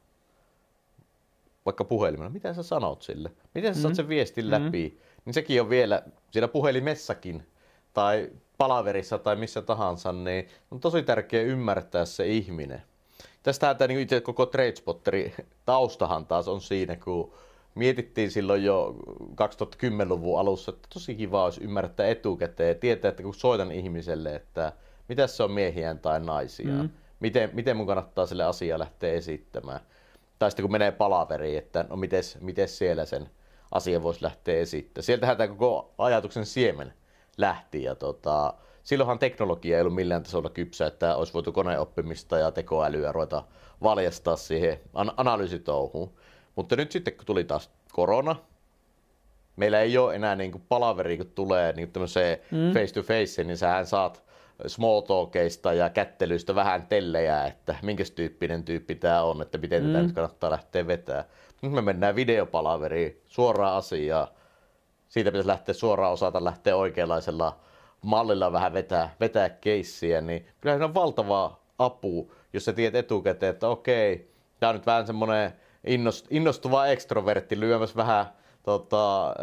vaikka 1.64 1.84
puhelimella, 1.84 2.30
miten 2.30 2.54
sä 2.54 2.62
sanot 2.62 3.02
sille? 3.02 3.30
Miten 3.54 3.74
sä 3.74 3.78
mm. 3.78 3.82
saat 3.82 3.94
sen 3.94 4.08
viestin 4.08 4.50
läpi? 4.50 5.00
Niin 5.24 5.34
sekin 5.34 5.60
on 5.60 5.70
vielä 5.70 6.02
siinä 6.30 6.48
puhelimessakin 6.48 7.46
tai 7.94 8.30
palaverissa 8.58 9.18
tai 9.18 9.36
missä 9.36 9.62
tahansa, 9.62 10.12
niin 10.12 10.48
on 10.70 10.80
tosi 10.80 11.02
tärkeää 11.02 11.44
ymmärtää 11.44 12.04
se 12.04 12.26
ihminen. 12.26 12.82
Tästähän 13.42 13.76
tämä 13.76 13.88
niin 13.88 14.00
itse 14.00 14.20
koko 14.20 14.46
Tradespotteri 14.46 15.34
taustahan 15.66 16.26
taas 16.26 16.48
on 16.48 16.60
siinä, 16.60 16.96
kun 16.96 17.32
mietittiin 17.74 18.30
silloin 18.30 18.64
jo 18.64 18.96
2010-luvun 19.20 20.40
alussa, 20.40 20.72
että 20.72 20.88
tosi 20.94 21.14
kiva 21.14 21.44
olisi 21.44 21.64
ymmärtää 21.64 22.06
etukäteen 22.06 22.68
ja 22.68 22.74
tietää, 22.74 23.08
että 23.08 23.22
kun 23.22 23.34
soitan 23.34 23.72
ihmiselle, 23.72 24.34
että 24.34 24.72
mitä 25.08 25.26
se 25.26 25.42
on 25.42 25.50
miehiään 25.50 25.98
tai 25.98 26.20
naisia, 26.20 26.82
mm. 26.82 26.90
miten, 27.20 27.50
miten 27.52 27.76
mun 27.76 27.86
kannattaa 27.86 28.26
sille 28.26 28.44
asiaa 28.44 28.78
lähteä 28.78 29.12
esittämään. 29.12 29.80
Tai 30.38 30.50
sitten 30.50 30.62
kun 30.62 30.72
menee 30.72 30.92
palaveriin, 30.92 31.58
että 31.58 31.84
no 31.90 31.96
miten 32.40 32.68
siellä 32.68 33.04
sen 33.04 33.30
asia 33.72 34.02
voisi 34.02 34.22
lähteä 34.22 34.58
esittämään. 34.60 35.04
Sieltähän 35.04 35.36
tämä 35.36 35.48
koko 35.48 35.94
ajatuksen 35.98 36.46
siemen 36.46 36.92
lähti 37.36 37.82
ja 37.82 37.94
tota, 37.94 38.54
silloinhan 38.82 39.18
teknologia 39.18 39.76
ei 39.76 39.80
ollut 39.80 39.94
millään 39.94 40.22
tasolla 40.22 40.50
kypsä, 40.50 40.86
että 40.86 41.16
olisi 41.16 41.34
voitu 41.34 41.52
koneoppimista 41.52 42.38
ja 42.38 42.50
tekoälyä 42.50 43.12
ruveta 43.12 43.44
valjastaa 43.82 44.36
siihen 44.36 44.80
an- 44.94 45.12
analyysitouhuun. 45.16 46.12
Mutta 46.56 46.76
nyt 46.76 46.92
sitten 46.92 47.14
kun 47.14 47.26
tuli 47.26 47.44
taas 47.44 47.70
korona, 47.92 48.36
meillä 49.56 49.80
ei 49.80 49.98
ole 49.98 50.14
enää 50.14 50.36
niin 50.36 50.52
kuin 50.52 50.64
palaveri, 50.68 51.16
kun 51.16 51.30
tulee 51.34 51.72
niin 51.72 51.92
tämmöiseen 51.92 52.38
mm. 52.50 52.72
face 52.72 52.94
to 52.94 53.02
face, 53.02 53.44
niin 53.44 53.56
sähän 53.56 53.86
saat 53.86 54.22
small 54.66 55.00
talkeista 55.00 55.72
ja 55.72 55.90
kättelyistä 55.90 56.54
vähän 56.54 56.86
tellejä, 56.86 57.46
että 57.46 57.74
minkä 57.82 58.04
tyyppinen 58.14 58.64
tyyppi 58.64 58.94
tämä 58.94 59.22
on, 59.22 59.42
että 59.42 59.58
miten 59.58 59.82
mm. 59.84 59.92
tätä 59.92 60.02
nyt 60.02 60.12
kannattaa 60.12 60.50
lähteä 60.50 60.86
vetää. 60.86 61.24
Nyt 61.62 61.72
me 61.72 61.82
mennään 61.82 62.16
videopalaveriin, 62.16 63.20
suoraan 63.26 63.76
asiaan. 63.76 64.28
Siitä 65.08 65.30
pitäisi 65.30 65.48
lähteä 65.48 65.74
suoraan 65.74 66.12
osata 66.12 66.44
lähteä 66.44 66.76
oikeanlaisella 66.76 67.60
mallilla 68.02 68.52
vähän 68.52 68.72
vetää, 68.72 69.14
vetää 69.20 69.48
keissiä, 69.48 70.20
niin 70.20 70.46
kyllä 70.60 70.78
se 70.78 70.84
on 70.84 70.94
valtava 70.94 71.60
apu, 71.78 72.32
jos 72.52 72.64
sä 72.64 72.72
tiedät 72.72 72.94
etukäteen, 73.04 73.50
että 73.50 73.68
okei, 73.68 74.30
tämä 74.60 74.70
on 74.70 74.76
nyt 74.76 74.86
vähän 74.86 75.06
semmoinen 75.06 75.52
innostuva 76.30 76.86
ekstrovertti 76.86 77.60
lyömässä 77.60 77.96
vähän 77.96 78.26
tota, 78.62 79.34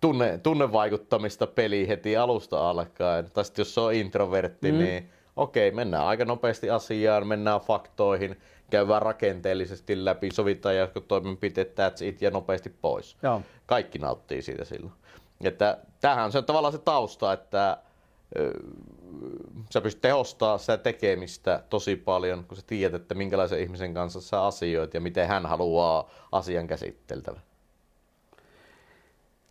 tunne, 0.00 0.38
tunnevaikuttamista 0.38 1.46
peli 1.46 1.88
heti 1.88 2.16
alusta 2.16 2.70
alkaen. 2.70 3.30
Tai 3.30 3.44
sitten 3.44 3.60
jos 3.62 3.74
se 3.74 3.80
on 3.80 3.94
introvertti, 3.94 4.72
mm. 4.72 4.78
niin 4.78 5.10
okei, 5.36 5.70
mennään 5.70 6.06
aika 6.06 6.24
nopeasti 6.24 6.70
asiaan, 6.70 7.26
mennään 7.26 7.60
faktoihin, 7.60 8.36
käydään 8.70 9.02
rakenteellisesti 9.02 10.04
läpi, 10.04 10.30
sovitaan 10.30 10.76
jotkut 10.76 11.08
toimenpiteet, 11.08 11.78
that's 11.78 12.04
it, 12.04 12.22
ja 12.22 12.30
nopeasti 12.30 12.70
pois. 12.70 13.16
Joo. 13.22 13.42
Kaikki 13.66 13.98
nauttii 13.98 14.42
siitä 14.42 14.64
silloin. 14.64 14.92
Että 15.40 15.78
tämähän 16.00 16.24
on 16.24 16.32
se 16.32 16.42
tavallaan 16.42 16.72
se 16.72 16.78
tausta, 16.78 17.32
että 17.32 17.78
sä 19.72 19.80
pystyt 19.80 20.02
tehostamaan 20.02 20.58
sitä 20.58 20.78
tekemistä 20.78 21.62
tosi 21.70 21.96
paljon, 21.96 22.44
kun 22.44 22.56
sä 22.56 22.62
tiedät, 22.66 23.02
että 23.02 23.14
minkälaisen 23.14 23.60
ihmisen 23.60 23.94
kanssa 23.94 24.20
sä 24.20 24.42
asioit 24.42 24.94
ja 24.94 25.00
miten 25.00 25.28
hän 25.28 25.46
haluaa 25.46 26.10
asian 26.32 26.66
käsitteltävä. 26.66 27.40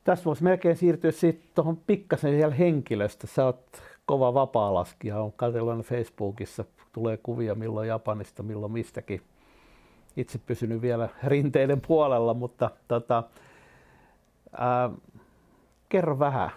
Tässä 0.04 0.26
voisi 0.26 0.44
melkein 0.44 0.76
siirtyä 0.76 1.12
sitten 1.12 1.52
tuohon 1.56 1.78
pikkasen 1.78 2.32
vielä 2.32 2.54
henkilöstä. 2.54 3.28
Sä 3.28 3.46
oot 3.46 3.82
kova 4.06 4.34
vapaa-laskija, 4.34 5.20
on 5.20 5.34
katsellut 5.34 5.86
Facebookissa, 5.86 6.66
tulee 6.96 7.18
kuvia 7.18 7.56
milloin 7.56 7.88
Japanista, 7.88 8.44
milloin 8.44 8.72
mistäkin. 8.72 9.22
Itse 10.18 10.38
pysynyt 10.38 10.82
vielä 10.82 11.10
rinteiden 11.24 11.82
puolella, 11.82 12.34
mutta 12.34 12.72
tota, 12.88 13.24
ää, 14.58 14.90
kerro 15.90 16.20
vähän 16.20 16.52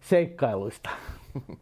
seikkailuista. 0.00 0.90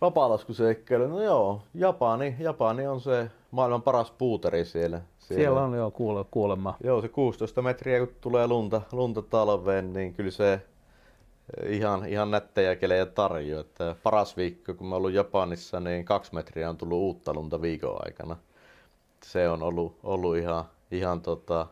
Vapaalaskuseikkailu, 0.00 1.06
no 1.06 1.22
joo, 1.22 1.62
Japani, 1.74 2.36
Japani 2.38 2.86
on 2.86 3.00
se 3.00 3.30
maailman 3.50 3.82
paras 3.82 4.10
puuteri 4.10 4.64
siellä. 4.64 5.00
Siellä, 5.18 5.40
siellä 5.40 5.62
on 5.62 5.74
jo 5.74 5.90
kuule, 5.90 6.24
kuulemma. 6.30 6.74
Joo, 6.84 7.00
se 7.00 7.08
16 7.08 7.62
metriä 7.62 7.98
kun 7.98 8.14
tulee 8.20 8.46
lunta, 8.46 8.82
lunta 8.92 9.22
talveen, 9.22 9.92
niin 9.92 10.14
kyllä 10.14 10.30
se 10.30 10.60
ihan, 11.66 12.06
ihan 12.06 12.30
nättejä 12.30 12.76
kelejä 12.76 13.06
tarjoaa. 13.06 13.60
Että 13.60 13.96
paras 14.02 14.36
viikko, 14.36 14.74
kun 14.74 14.86
mä 14.86 14.96
ollut 14.96 15.12
Japanissa, 15.12 15.80
niin 15.80 16.04
kaksi 16.04 16.34
metriä 16.34 16.70
on 16.70 16.76
tullut 16.76 16.98
uutta 16.98 17.34
lunta 17.34 17.62
viikon 17.62 17.96
aikana. 18.04 18.36
Se 19.24 19.48
on 19.48 19.62
ollut, 19.62 19.98
ollut 20.02 20.36
ihan, 20.36 20.64
ihan 20.90 21.20
tota, 21.20 21.66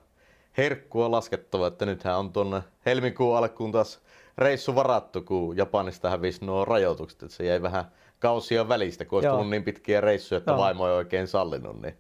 herkkua 0.57 1.11
laskettava, 1.11 1.67
että 1.67 1.87
nythän 1.87 2.19
on 2.19 2.33
tuonne 2.33 2.63
helmikuun 2.87 3.37
alkuun 3.37 3.73
taas 3.73 4.01
reissu 4.39 4.75
varattu, 4.75 5.23
kun 5.23 5.57
Japanista 5.57 6.11
hävisi 6.11 6.45
nuo 6.45 6.65
rajoitukset, 6.65 7.23
että 7.23 7.37
se 7.37 7.45
jäi 7.45 7.63
vähän 7.63 7.85
kausia 8.19 8.69
välistä, 8.69 9.05
kun 9.05 9.17
olisi 9.17 9.27
Joo. 9.27 9.35
tullut 9.35 9.51
niin 9.51 9.65
pitkiä 9.65 10.01
reissuja, 10.01 10.39
että 10.39 10.51
Joo. 10.51 10.59
vaimo 10.59 10.87
ei 10.89 10.95
oikein 10.95 11.27
sallinut, 11.27 11.83
niin 11.83 11.95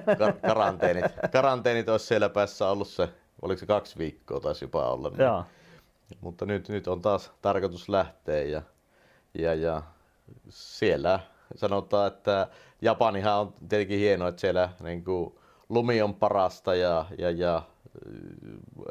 karanteenit, 0.48 1.04
karanteenit 1.32 1.88
olisi 1.88 2.06
siellä 2.06 2.28
päässä 2.28 2.68
ollut 2.68 2.88
se, 2.88 3.08
oliko 3.42 3.58
se 3.58 3.66
kaksi 3.66 3.98
viikkoa 3.98 4.40
taisi 4.40 4.64
jopa 4.64 4.90
olla. 4.90 5.10
Niin. 5.10 5.20
Joo. 5.20 5.44
Mutta 6.20 6.46
nyt, 6.46 6.68
nyt 6.68 6.88
on 6.88 7.02
taas 7.02 7.32
tarkoitus 7.42 7.88
lähteä 7.88 8.42
ja, 8.42 8.62
ja, 9.38 9.54
ja 9.54 9.82
siellä 10.48 11.20
sanotaan, 11.56 12.06
että 12.06 12.48
Japanihan 12.82 13.40
on 13.40 13.54
tietenkin 13.68 13.98
hienoa, 13.98 14.28
että 14.28 14.40
siellä 14.40 14.68
niin 14.82 15.04
kuin, 15.04 15.34
lumi 15.68 16.02
on 16.02 16.14
parasta 16.14 16.74
ja, 16.74 17.06
ja, 17.18 17.30
ja 17.30 17.62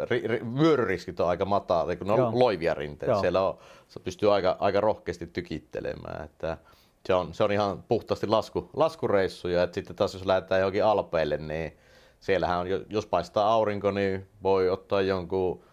ri, 0.10 0.28
ri, 0.28 0.42
vyöryriskit 0.60 1.20
on 1.20 1.28
aika 1.28 1.46
matala, 1.46 1.96
kun 1.96 2.08
ne 2.08 2.14
on 2.14 2.20
Joo. 2.20 2.32
loivia 2.34 2.74
rinteitä. 2.74 3.12
Joo. 3.14 3.22
Siellä 3.22 3.42
on, 3.48 3.58
se 3.88 4.00
pystyy 4.00 4.34
aika, 4.34 4.58
aika 4.60 4.82
rohkeasti 4.82 5.28
tykittelemään. 5.28 6.26
Että 6.26 6.58
se, 7.06 7.14
on, 7.14 7.34
se 7.34 7.44
on 7.44 7.52
ihan 7.52 7.84
puhtaasti 7.84 8.28
lasku, 8.28 8.70
laskureissuja. 8.74 9.64
Että 9.64 9.76
sitten 9.76 9.96
taas 9.96 10.14
jos 10.14 10.26
lähdetään 10.26 10.62
johonkin 10.62 10.86
alpeille, 10.86 11.38
niin 11.38 11.78
siellähän 12.20 12.60
on, 12.60 12.68
jos 12.90 13.06
paistaa 13.06 13.54
aurinko, 13.54 13.92
niin 13.92 14.28
voi 14.44 14.70
ottaa 14.70 15.02
jonkun 15.02 15.64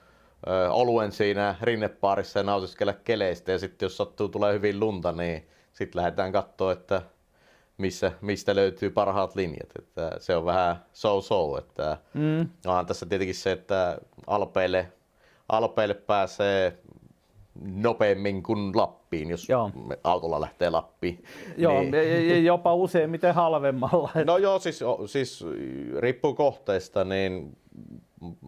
oluen 0.71 1.13
siinä 1.13 1.55
rinnepaarissa 1.63 2.39
ja 2.39 2.43
nautiskella 2.43 2.93
keleistä. 2.93 3.53
Ja 3.53 3.59
sitten 3.59 3.87
jos 3.87 3.97
sattuu 3.97 4.29
tulee 4.29 4.55
hyvin 4.55 4.81
lunta, 4.81 5.13
niin 5.13 5.49
sitten 5.73 6.01
lähdetään 6.01 6.33
katsoa, 6.33 6.73
että 6.73 7.03
missä, 7.79 8.13
mistä 8.21 8.55
löytyy 8.55 8.91
parhaat 8.91 9.35
linjat. 9.35 9.71
Että 9.79 10.11
se 10.19 10.37
on 10.37 10.45
vähän 10.45 10.85
so-so. 10.93 11.59
Että 11.59 11.97
mm. 12.15 12.49
onhan 12.67 12.87
tässä 12.87 13.07
tietenkin 13.07 13.35
se, 13.35 13.53
että 13.53 13.99
Alpeille, 14.27 14.93
Alpeille 15.49 15.95
pääsee 15.95 16.79
nopeammin 17.63 18.43
kuin 18.43 18.77
Lappiin, 18.77 19.31
jos 19.31 19.49
joo. 19.49 19.71
autolla 20.05 20.41
lähtee 20.41 20.71
Lappiin. 20.71 21.25
Joo, 21.57 21.83
niin... 21.83 22.45
jopa 22.45 22.75
useimmiten 22.75 23.35
halvemmalla. 23.35 24.11
No 24.25 24.37
joo, 24.37 24.59
siis, 24.59 24.81
siis 25.07 25.45
riippuu 25.99 26.35
kohteesta, 26.35 27.05
niin 27.05 27.57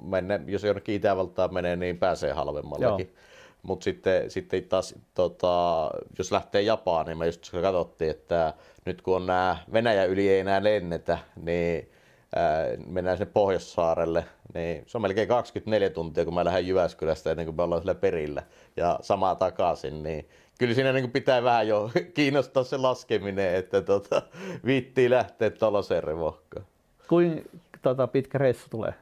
menne, 0.03 0.41
jos 0.47 0.65
jonnekin 0.65 0.95
Itävaltaan 0.95 1.55
menee, 1.55 1.77
niin 1.77 1.99
pääsee 1.99 2.33
halvemmallakin. 2.33 3.07
Joo. 3.07 3.21
Mutta 3.63 3.85
sitten, 3.85 4.31
sitten 4.31 4.65
taas, 4.65 4.95
tota, 5.15 5.91
jos 6.19 6.33
lähtee 6.33 6.63
Japaniin, 6.63 7.19
me 7.19 7.27
just 7.27 7.51
katsottiin, 7.51 8.11
että 8.11 8.55
nyt 8.85 9.03
kun 9.03 9.17
on 9.17 9.27
nämä 9.27 9.57
Venäjä 9.73 10.05
yli 10.05 10.29
ei 10.29 10.41
enää 10.41 10.65
lennetä, 10.65 11.19
niin 11.43 11.91
ää, 12.37 12.67
mennään 12.87 13.17
sinne 13.17 13.31
Pohjoissaarelle, 13.33 14.25
niin 14.55 14.83
se 14.87 14.99
on 14.99 15.03
melkein 15.03 15.29
24 15.29 15.91
tuntia, 15.91 16.25
kun 16.25 16.35
mä 16.35 16.45
lähden 16.45 16.67
Jyväskylästä 16.67 17.31
ennen 17.31 17.47
kuin 17.47 17.57
me 17.57 17.63
ollaan 17.63 17.83
sillä 17.83 17.95
perillä 17.95 18.43
ja 18.77 18.99
samaa 19.03 19.35
takaisin, 19.35 20.03
niin 20.03 20.29
kyllä 20.59 20.75
siinä 20.75 20.93
niin 20.93 21.11
pitää 21.11 21.43
vähän 21.43 21.69
jo 21.69 21.91
kiinnostaa 22.15 22.65
se 22.65 22.77
laskeminen, 22.77 23.55
että 23.55 23.83
tota, 23.83 24.23
viittii 24.65 25.11
lähteä 25.11 25.51
tuollaiseen 25.51 26.05
revohkaan. 26.05 26.67
Kuinka 27.09 27.49
tota, 27.83 28.07
pitkä 28.07 28.39
reissu 28.39 28.67
tulee? 28.71 28.95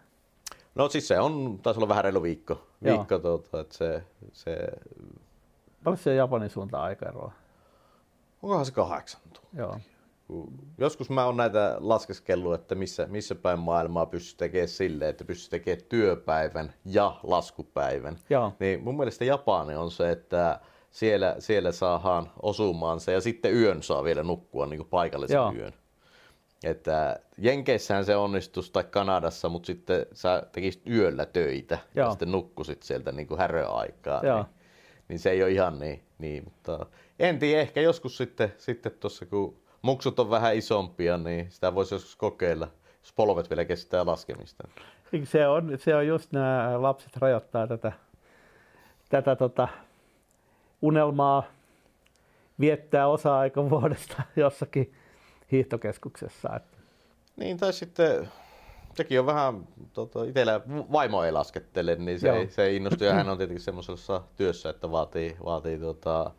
No 0.78 0.88
siis 0.88 1.08
se 1.08 1.20
on, 1.20 1.58
taisi 1.62 1.78
olla 1.78 1.88
vähän 1.88 2.04
reilu 2.04 2.22
viikko. 2.22 2.66
viikko 2.84 3.18
tuota, 3.18 3.60
että 3.60 3.76
se, 3.76 4.02
se... 4.32 4.58
Paljon 5.84 5.98
se 5.98 6.14
Japanin 6.14 6.50
suuntaan 6.50 6.84
aikaeroa? 6.84 7.32
Onkohan 8.42 8.66
se 8.66 8.72
kahdeksan 8.72 9.20
tuntia? 9.22 9.50
Joo. 9.52 9.78
Joskus 10.78 11.10
mä 11.10 11.24
oon 11.24 11.36
näitä 11.36 11.76
laskeskellut, 11.80 12.54
että 12.54 12.74
missä, 12.74 13.06
missä 13.10 13.34
päin 13.34 13.58
maailmaa 13.58 14.06
pystyy 14.06 14.38
tekemään 14.38 14.68
silleen, 14.68 15.10
että 15.10 15.24
pystyy 15.24 15.50
tekemään 15.50 15.84
työpäivän 15.88 16.72
ja 16.84 17.20
laskupäivän. 17.22 18.18
Joo. 18.30 18.52
Niin 18.60 18.82
mun 18.82 18.96
mielestä 18.96 19.24
Japani 19.24 19.76
on 19.76 19.90
se, 19.90 20.10
että 20.10 20.60
siellä, 20.90 21.36
siellä 21.38 21.72
saadaan 21.72 22.30
osumaan 22.42 23.00
se 23.00 23.12
ja 23.12 23.20
sitten 23.20 23.54
yön 23.54 23.82
saa 23.82 24.04
vielä 24.04 24.22
nukkua 24.22 24.66
niin 24.66 24.78
kuin 24.78 24.88
paikallisen 24.88 25.34
Joo. 25.34 25.52
yön. 25.52 25.72
Että 26.64 27.20
Jenkeissähän 27.38 28.04
se 28.04 28.16
onnistus 28.16 28.70
tai 28.70 28.84
Kanadassa, 28.84 29.48
mutta 29.48 29.66
sitten 29.66 30.06
sä 30.12 30.42
tekisit 30.52 30.88
yöllä 30.88 31.26
töitä 31.26 31.78
Joo. 31.94 32.06
ja 32.06 32.10
sitten 32.10 32.32
nukkusit 32.32 32.82
sieltä 32.82 33.12
niin 33.12 33.26
kuin 33.26 33.40
häröaikaa. 33.40 34.22
Niin, 34.22 34.44
niin, 35.08 35.18
se 35.18 35.30
ei 35.30 35.42
ole 35.42 35.50
ihan 35.50 35.78
niin, 35.78 36.02
niin 36.18 36.44
mutta 36.44 36.86
en 37.18 37.38
tiedä, 37.38 37.60
ehkä 37.60 37.80
joskus 37.80 38.16
sitten, 38.16 38.54
sitten 38.58 38.92
tuossa 38.92 39.26
kun 39.26 39.56
muksut 39.82 40.18
on 40.18 40.30
vähän 40.30 40.56
isompia, 40.56 41.18
niin 41.18 41.50
sitä 41.50 41.74
voisi 41.74 41.94
joskus 41.94 42.16
kokeilla, 42.16 42.68
jos 43.02 43.12
polvet 43.12 43.50
vielä 43.50 43.64
kestää 43.64 44.06
laskemista. 44.06 44.68
Se 45.24 45.48
on, 45.48 45.78
se 45.78 45.96
on 45.96 46.06
just 46.06 46.32
nämä 46.32 46.82
lapset 46.82 47.16
rajoittaa 47.16 47.66
tätä, 47.66 47.92
tätä 49.08 49.36
tota, 49.36 49.68
unelmaa 50.82 51.42
viettää 52.60 53.08
osa-aika 53.08 53.70
vuodesta 53.70 54.22
jossakin 54.36 54.94
hiihtokeskuksessa. 55.52 56.56
Että. 56.56 56.78
Niin, 57.36 57.56
tai 57.56 57.72
sitten 57.72 58.28
sekin 58.94 59.20
on 59.20 59.26
vähän, 59.26 59.68
tota, 59.92 60.24
itsellä 60.24 60.60
vaimo 60.68 61.24
ei 61.24 61.32
laskettele, 61.32 61.94
niin 61.94 62.20
se, 62.20 62.30
ei, 62.30 62.50
se 62.50 62.62
ei 62.62 62.76
innostu. 62.76 63.04
Ja 63.04 63.14
hän 63.14 63.28
on 63.28 63.38
tietenkin 63.38 63.64
semmoisessa 63.64 64.22
työssä, 64.36 64.70
että 64.70 64.90
vaatii, 64.90 65.36
vaatii 65.44 65.78
tota, 65.78 66.30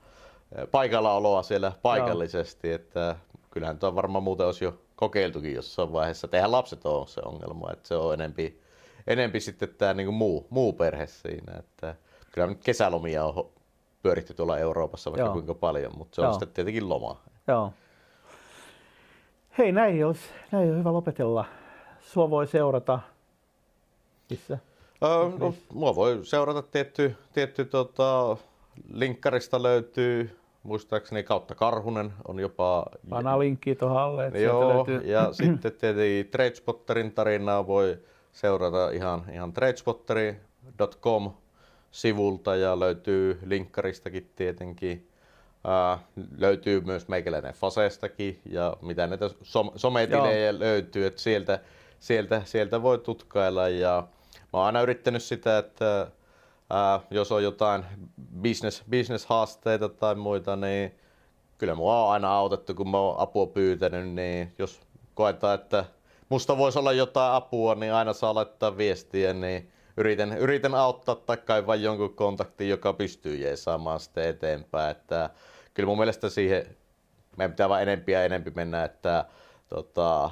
paikallaoloa 0.71 1.43
siellä 1.43 1.71
paikallisesti. 1.81 2.67
Joo. 2.67 2.75
Että 2.75 3.15
kyllähän 3.51 3.79
tuo 3.79 3.95
varmaan 3.95 4.23
muuten 4.23 4.45
olisi 4.45 4.65
jo 4.65 4.81
kokeiltukin 4.95 5.55
jossain 5.55 5.93
vaiheessa. 5.93 6.27
Eihän 6.31 6.51
lapset 6.51 6.85
ole 6.85 7.07
se 7.07 7.21
ongelma, 7.25 7.71
että 7.73 7.87
se 7.87 7.95
on 7.95 8.13
enempi, 8.13 8.61
enempi 9.07 9.39
sitten 9.39 9.69
tämä 9.77 9.93
niin 9.93 10.13
muu, 10.13 10.47
muu 10.49 10.73
perhe 10.73 11.07
siinä. 11.07 11.53
Että 11.59 11.95
kyllä 12.31 12.47
nyt 12.47 12.63
kesälomia 12.63 13.25
on 13.25 13.49
pyöritty 14.03 14.33
tuolla 14.33 14.57
Euroopassa 14.57 15.11
vaikka 15.11 15.25
Joo. 15.25 15.33
kuinka 15.33 15.53
paljon, 15.53 15.91
mutta 15.97 16.15
se 16.15 16.21
on 16.21 16.25
Joo. 16.25 16.33
sitten 16.33 16.49
tietenkin 16.49 16.89
loma. 16.89 17.21
Joo. 17.47 17.73
Hei, 19.59 19.71
näin 19.71 20.05
olisi, 20.05 20.21
näin 20.51 20.71
on 20.71 20.79
hyvä 20.79 20.93
lopetella. 20.93 21.45
Sua 22.01 22.29
voi 22.29 22.47
seurata 22.47 22.99
missä? 24.29 24.57
Öö, 25.03 25.09
no, 25.39 25.53
mua 25.73 25.95
voi 25.95 26.19
seurata 26.23 26.61
tietty, 26.61 27.15
tietty 27.33 27.65
tota, 27.65 28.37
linkkarista 28.93 29.63
löytyy 29.63 30.37
muistaakseni 30.63 31.23
kautta 31.23 31.55
Karhunen 31.55 32.13
on 32.27 32.39
jopa... 32.39 32.85
Panna 33.09 33.39
linkki 33.39 33.75
tuohon 33.75 33.97
alle. 33.97 34.27
Että 34.27 34.39
Joo, 34.39 34.85
löytyy... 34.87 35.11
ja 35.11 35.33
sitten 35.43 35.71
tietenkin 35.71 36.31
Tradespotterin 36.31 37.11
tarinaa 37.11 37.67
voi 37.67 37.97
seurata 38.31 38.89
ihan, 38.89 39.23
ihan 39.33 39.53
tradespotteri.com 39.53 41.31
sivulta 41.91 42.55
ja 42.55 42.79
löytyy 42.79 43.39
linkkaristakin 43.45 44.29
tietenkin. 44.35 45.08
Ää, 45.63 45.99
löytyy 46.37 46.81
myös 46.81 47.07
meikäläinen 47.07 47.53
Fasestakin 47.53 48.41
ja 48.45 48.77
mitä 48.81 49.07
näitä 49.07 49.29
som- 49.43 49.71
sometilejä 49.75 50.49
Joo. 50.49 50.59
löytyy, 50.59 51.05
että 51.05 51.21
sieltä, 51.21 51.59
sieltä, 51.99 52.41
sieltä 52.45 52.81
voi 52.81 52.97
tutkailla 52.97 53.69
ja 53.69 54.07
mä 54.53 54.59
oon 54.59 54.65
aina 54.65 54.81
yrittänyt 54.81 55.23
sitä, 55.23 55.57
että 55.57 56.07
ää, 56.69 56.99
jos 57.11 57.31
on 57.31 57.43
jotain 57.43 57.85
business, 58.41 58.83
business-haasteita 58.89 59.89
tai 59.89 60.15
muita, 60.15 60.55
niin 60.55 60.95
kyllä 61.57 61.75
mua 61.75 62.05
on 62.05 62.11
aina 62.11 62.31
autettu, 62.33 62.73
kun 62.73 62.89
mä 62.89 62.97
oon 62.97 63.19
apua 63.19 63.47
pyytänyt, 63.47 64.09
niin 64.09 64.53
jos 64.59 64.79
koetaan, 65.13 65.55
että 65.55 65.85
musta 66.29 66.57
voisi 66.57 66.79
olla 66.79 66.91
jotain 66.91 67.33
apua, 67.33 67.75
niin 67.75 67.93
aina 67.93 68.13
saa 68.13 68.35
laittaa 68.35 68.77
viestiä, 68.77 69.33
niin 69.33 69.71
yritän, 69.99 70.37
yritän 70.37 70.75
auttaa 70.75 71.15
tai 71.15 71.37
kaivaa 71.37 71.75
jonkun 71.75 72.15
kontaktin, 72.15 72.69
joka 72.69 72.93
pystyy 72.93 73.35
jeesaamaan 73.35 73.99
sitten 73.99 74.27
eteenpäin. 74.27 74.91
Että 74.91 75.29
kyllä 75.73 75.87
mun 75.87 75.97
mielestä 75.97 76.29
siihen 76.29 76.65
meidän 77.37 77.51
pitää 77.51 77.69
vain 77.69 77.83
enempi 77.83 78.11
ja 78.11 78.25
enempi 78.25 78.51
mennä, 78.55 78.83
että 78.83 79.25
tota, 79.69 80.31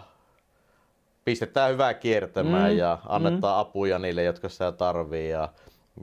pistetään 1.26 1.72
hyvää 1.72 1.94
kiertämään 1.94 2.72
mm, 2.72 2.77
ja 2.77 2.98
annetaan 3.06 3.56
mm. 3.56 3.60
apuja 3.60 3.99
niille, 3.99 4.23
jotka 4.23 4.49
sitä 4.49 4.72
tarvii. 4.72 5.30
Ja 5.30 5.49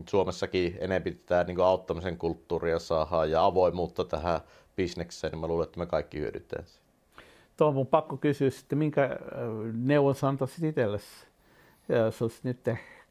Suomessakin 0.09 0.77
enempi 0.81 1.11
pitää 1.11 1.45
niin 1.45 1.61
auttamisen 1.61 2.19
kulttuuria 2.19 2.79
saada 2.79 3.25
ja 3.25 3.45
avoimuutta 3.45 4.05
tähän 4.05 4.41
bisnekseen, 4.77 5.31
niin 5.31 5.41
mä 5.41 5.47
luulen, 5.47 5.65
että 5.65 5.79
me 5.79 5.87
kaikki 5.87 6.21
hyödytään 6.21 6.67
siitä. 6.67 6.85
Tuo 7.57 7.69
on 7.69 7.75
mun 7.75 7.87
pakko 7.87 8.17
kysyä 8.17 8.51
sitten, 8.51 8.79
minkä 8.79 9.05
äh, 9.05 9.19
neuvon 9.73 10.15
sä 10.15 10.29
antaisit 10.29 10.65
itsellesi? 10.65 11.27
Jos 11.89 12.23
olisi 12.23 12.41
nyt 12.43 12.59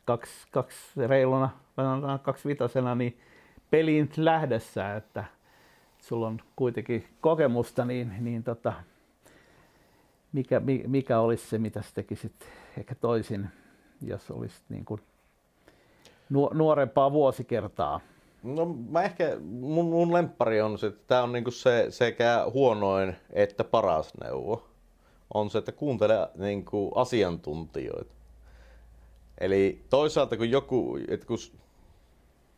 kaksi, 0.06 0.48
kaksi 0.52 1.08
reiluna, 1.08 1.50
kaksi 2.24 2.50
vitosena, 2.50 2.96
niin 2.96 3.20
peliin 3.72 4.10
lähdessä, 4.18 4.96
että 4.96 5.26
sulla 6.00 6.28
on 6.28 6.42
kuitenkin 6.56 7.08
kokemusta, 7.22 7.86
niin, 7.86 8.14
niin 8.20 8.44
tota, 8.44 8.74
mikä, 10.34 10.62
mikä 10.88 11.20
olisi 11.20 11.48
se, 11.48 11.58
mitä 11.58 11.82
sä 11.82 11.90
tekisit 11.94 12.34
ehkä 12.78 12.96
toisin, 12.96 13.48
jos 14.02 14.32
olisit 14.32 14.64
niin 14.70 14.86
kuin 14.86 15.02
nuorempaa 16.54 17.12
vuosikertaa? 17.12 18.00
No 18.44 18.66
mä 18.90 19.02
ehkä, 19.02 19.38
mun, 19.42 19.86
mun 19.86 20.14
lemppari 20.14 20.62
on 20.62 20.78
se, 20.78 20.88
että 20.88 21.04
tämä 21.08 21.24
on 21.24 21.32
niinku 21.32 21.52
se 21.52 21.86
sekä 21.90 22.46
huonoin 22.54 23.16
että 23.32 23.64
paras 23.64 24.14
neuvo. 24.24 24.68
On 25.34 25.50
se, 25.50 25.58
että 25.58 25.72
kuuntele 25.72 26.30
niinku 26.36 26.92
asiantuntijoita. 26.96 28.14
Eli 29.38 29.82
toisaalta 29.90 30.38
kun 30.38 30.52
joku, 30.52 31.00
että 31.08 31.26
kun, 31.26 31.38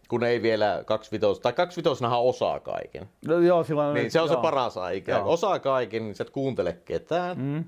kun 0.07 0.23
ei 0.23 0.41
vielä 0.41 0.83
25, 0.85 1.41
tai 1.41 1.53
25 1.53 2.05
osaa 2.17 2.59
kaiken. 2.59 3.09
No 3.27 3.39
joo, 3.39 3.63
silloin, 3.63 3.93
niin 3.93 4.11
se 4.11 4.21
on 4.21 4.27
joo. 4.27 4.35
se 4.35 4.41
paras 4.41 4.77
aika. 4.77 5.23
Osaa 5.23 5.59
kaiken, 5.59 6.03
niin 6.03 6.15
sä 6.15 6.23
et 6.23 6.29
kuuntele 6.29 6.77
ketään. 6.85 7.37
Mm. 7.37 7.63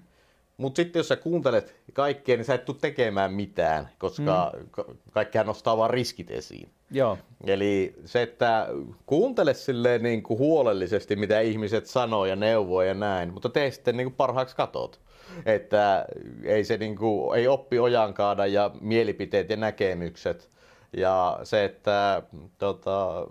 Mutta 0.57 0.75
sitten 0.75 0.99
jos 0.99 1.07
sä 1.07 1.15
kuuntelet 1.15 1.75
kaikkea, 1.93 2.37
niin 2.37 2.45
sä 2.45 2.53
et 2.53 2.65
tule 2.65 2.77
tekemään 2.81 3.33
mitään, 3.33 3.89
koska 3.97 4.53
mm. 4.57 4.97
kaikkihan 5.11 5.47
nostaa 5.47 5.77
vaan 5.77 5.89
riskit 5.89 6.31
esiin. 6.31 6.69
Joo. 6.91 7.17
Eli 7.45 7.95
se, 8.05 8.21
että 8.21 8.67
kuuntele 9.05 9.53
silleen 9.53 10.03
niin 10.03 10.23
kuin 10.23 10.39
huolellisesti, 10.39 11.15
mitä 11.15 11.39
ihmiset 11.39 11.85
sanoo 11.85 12.25
ja 12.25 12.35
neuvoo 12.35 12.81
ja 12.81 12.93
näin, 12.93 13.33
mutta 13.33 13.49
tee 13.49 13.71
sitten 13.71 13.97
niin 13.97 14.05
kuin 14.05 14.15
parhaaksi 14.15 14.55
katot. 14.55 14.99
Että 15.45 16.05
ei 16.43 16.63
se 16.63 16.77
niin 16.77 16.95
kuin, 16.95 17.37
ei 17.39 17.47
oppi 17.47 17.79
ojan 17.79 18.13
kaada 18.13 18.45
ja 18.45 18.71
mielipiteet 18.81 19.49
ja 19.49 19.55
näkemykset. 19.55 20.49
Ja 20.97 21.39
se, 21.43 21.65
että 21.65 22.23
tota, 22.57 23.27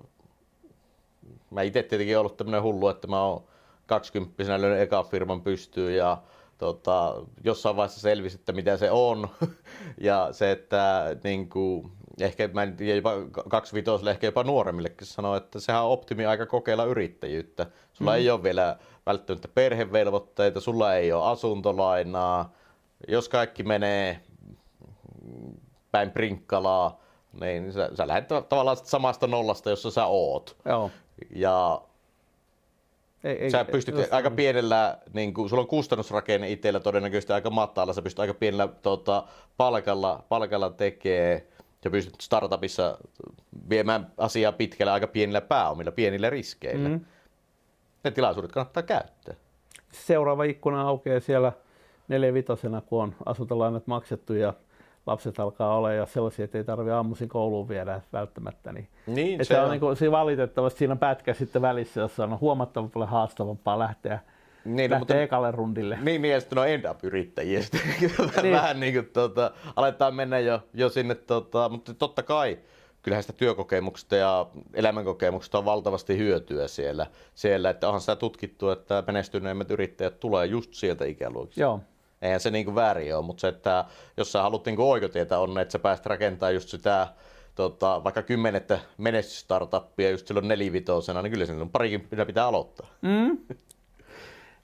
mä 1.51 1.63
itse 1.63 1.83
tietenkin 1.83 2.19
ollut 2.19 2.37
tämmöinen 2.37 2.63
hullu, 2.63 2.89
että 2.89 3.09
mä 3.09 3.25
oon 3.25 3.45
20 3.87 4.61
löynyt 4.61 4.81
eka 4.81 5.03
firman 5.03 5.43
pystyyn 5.43 5.97
ja 5.97 6.23
tota, 6.59 7.15
jossain 7.45 7.77
vaiheessa 7.77 8.01
selvisi, 8.01 8.37
että 8.37 8.53
mitä 8.53 8.77
se 8.77 8.91
on. 8.91 9.29
ja 10.01 10.29
se, 10.33 10.51
että 10.51 11.17
niin 11.25 11.49
kuin, 11.49 11.93
ehkä 12.21 12.49
mä 12.53 12.63
en 12.63 12.77
tiedä, 12.77 12.97
jopa 12.97 13.13
kaksivitoselle, 13.49 14.11
ehkä 14.11 14.27
jopa 14.27 14.45
nuoremmillekin 14.45 15.07
sanoo, 15.07 15.37
että 15.37 15.61
sehän 15.61 15.85
on 15.85 15.91
optimi 15.91 16.27
aika 16.27 16.47
kokeilla 16.47 16.85
yrittäjyyttä. 16.85 17.67
Sulla 17.93 18.11
mm. 18.11 18.17
ei 18.17 18.31
ole 18.31 18.43
vielä 18.43 18.77
välttämättä 19.07 19.49
perhevelvoitteita, 19.49 20.61
sulla 20.61 20.95
ei 20.95 21.13
ole 21.13 21.25
asuntolainaa. 21.25 22.53
Jos 23.09 23.29
kaikki 23.29 23.63
menee 23.63 24.21
päin 25.93 26.11
prinkkalaa, 26.11 27.01
niin 27.41 27.73
sä, 27.73 27.91
sä 27.95 28.09
lähdet 28.09 28.29
tavallaan 28.49 28.77
samasta 28.77 29.27
nollasta, 29.27 29.71
jossa 29.71 29.91
sä 29.91 30.07
oot. 30.07 30.57
Joo. 30.65 30.91
Ja 31.35 31.83
ei, 33.25 33.37
ei, 33.37 33.51
sä 33.51 33.65
pystyt 33.65 33.99
ei, 33.99 34.07
aika 34.11 34.31
pienellä, 34.31 34.99
niin 35.13 35.35
kuin, 35.35 35.49
sulla 35.49 35.61
on 35.61 35.69
kustannusrakenne 35.69 36.51
itsellä 36.51 36.81
todennäköisesti 36.81 37.33
aika 37.33 37.51
matala, 37.51 37.93
sä 37.93 38.03
pystyt 38.03 38.21
aika 38.21 38.35
pienellä 38.35 38.69
tota, 38.69 39.25
palkalla, 39.57 40.25
palkalla 40.29 40.71
tekee 40.71 41.47
ja 41.85 41.91
pystyt 41.91 42.21
startupissa 42.21 42.99
viemään 43.71 44.13
asiaa 44.19 44.53
pitkällä 44.53 44.93
aika 44.93 45.07
pienillä 45.07 45.41
pääomilla, 45.41 45.93
pienillä 45.93 46.31
riskeillä. 46.31 46.89
Mm. 46.89 47.01
Ne 48.07 48.11
tilaisuudet 48.11 48.53
kannattaa 48.53 48.83
käyttää. 48.83 49.35
Seuraava 49.93 50.45
ikkuna 50.45 50.83
aukeaa 50.83 51.21
siellä 51.21 51.53
neljävitosena, 52.09 52.81
kun 52.81 53.03
on 53.03 53.15
asuntolainat 53.25 53.87
maksettu 53.87 54.35
ja 54.35 54.55
lapset 55.07 55.41
alkaa 55.41 55.77
olla 55.77 55.93
ja 55.93 56.07
sellaisia, 56.07 56.45
että 56.45 56.59
ei 56.59 56.65
tarvitse 56.65 56.93
aamuisin 56.93 57.29
kouluun 57.29 57.69
viedä 57.69 58.01
välttämättä. 58.13 58.73
Niin, 58.73 58.89
niin 59.07 59.45
se, 59.45 59.61
on. 59.61 59.71
Niin 59.71 59.81
kuin, 59.81 59.97
siinä 59.97 60.13
valitettavasti 60.13 60.79
siinä 60.79 60.97
pätkä 60.97 61.35
sitten 61.35 61.63
välissä, 61.63 62.01
jossa 62.01 62.25
on 62.25 62.41
huomattavan 62.41 62.91
paljon 62.91 63.11
haastavampaa 63.11 63.79
lähteä 63.79 64.19
niin, 64.65 64.91
no, 64.91 64.99
mutta, 64.99 65.21
ekalle 65.21 65.51
rundille. 65.51 65.99
Niin, 66.03 66.23
niin 66.23 66.33
ja 66.33 66.41
sitten 66.41 66.59
on 66.59 66.69
end-up-yrittäjiä. 66.69 67.61
niin. 68.43 68.53
vähän 68.53 68.81
niin 68.81 68.95
kuin, 68.95 69.07
tota, 69.07 69.51
aletaan 69.77 70.15
mennä 70.15 70.39
jo, 70.39 70.63
jo 70.75 70.89
sinne, 70.89 71.15
tota, 71.15 71.69
mutta 71.69 71.95
totta 71.95 72.23
kai 72.23 72.59
kyllähän 73.07 73.23
sitä 73.23 73.33
työkokemuksesta 73.33 74.17
ja 74.17 74.47
elämänkokemuksesta 74.75 75.59
on 75.59 75.65
valtavasti 75.65 76.19
hyötyä 76.19 76.69
siellä, 76.69 77.07
siellä 77.35 77.71
että 77.71 77.87
onhan 77.89 78.01
sitä 78.01 78.17
tutkittu, 78.17 78.71
että 78.71 79.05
menestyneimmät 79.07 79.71
yrittäjät 79.71 80.21
tulee 80.21 80.47
just 80.47 80.75
sieltä 80.75 81.05
ikäluokista. 81.05 81.61
Joo. 81.61 81.81
Eihän 82.23 82.41
se 82.41 82.51
niinku 82.51 82.75
väärin 82.75 83.17
ole, 83.17 83.25
mutta 83.25 83.41
se, 83.41 83.49
että 83.49 83.85
jos 84.17 84.33
sä 84.33 84.43
haluat 84.43 84.67
niinku 84.67 84.91
oikotietä 84.91 85.39
on, 85.39 85.59
että 85.59 85.73
sä 85.73 85.79
pääst 85.79 86.07
rakentamaan 86.07 86.55
just 86.55 86.69
sitä 86.69 87.09
tota, 87.55 88.05
vaikka 88.05 88.23
kymmenettä 88.23 88.79
menestysstartuppia 88.99 90.11
just 90.11 90.27
silloin 90.27 90.49
nelivitosena, 90.49 91.23
niin 91.23 91.33
kyllä 91.33 91.63
on 91.63 91.71
parikin 91.71 92.09
pitää 92.27 92.47
aloittaa. 92.47 92.87
Mm. 93.03 93.39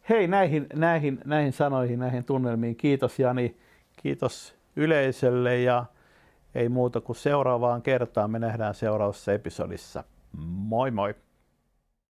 Hei, 0.09 0.29
näihin, 0.29 0.67
näihin, 0.75 1.19
näihin 1.25 1.53
sanoihin, 1.53 1.99
näihin 1.99 2.25
tunnelmiin 2.25 2.77
kiitos 2.77 3.19
Jani, 3.19 3.57
kiitos 3.97 4.55
yleisölle 4.77 5.61
ja 5.61 5.85
ei 6.55 6.69
muuta 6.69 7.01
kuin 7.01 7.17
seuraavaan 7.17 7.83
kertaan. 7.83 8.31
Me 8.31 8.39
nähdään 8.39 8.75
seuraavassa 8.75 9.33
episodissa. 9.33 10.05
Moi 10.47 10.91
moi! 10.91 11.15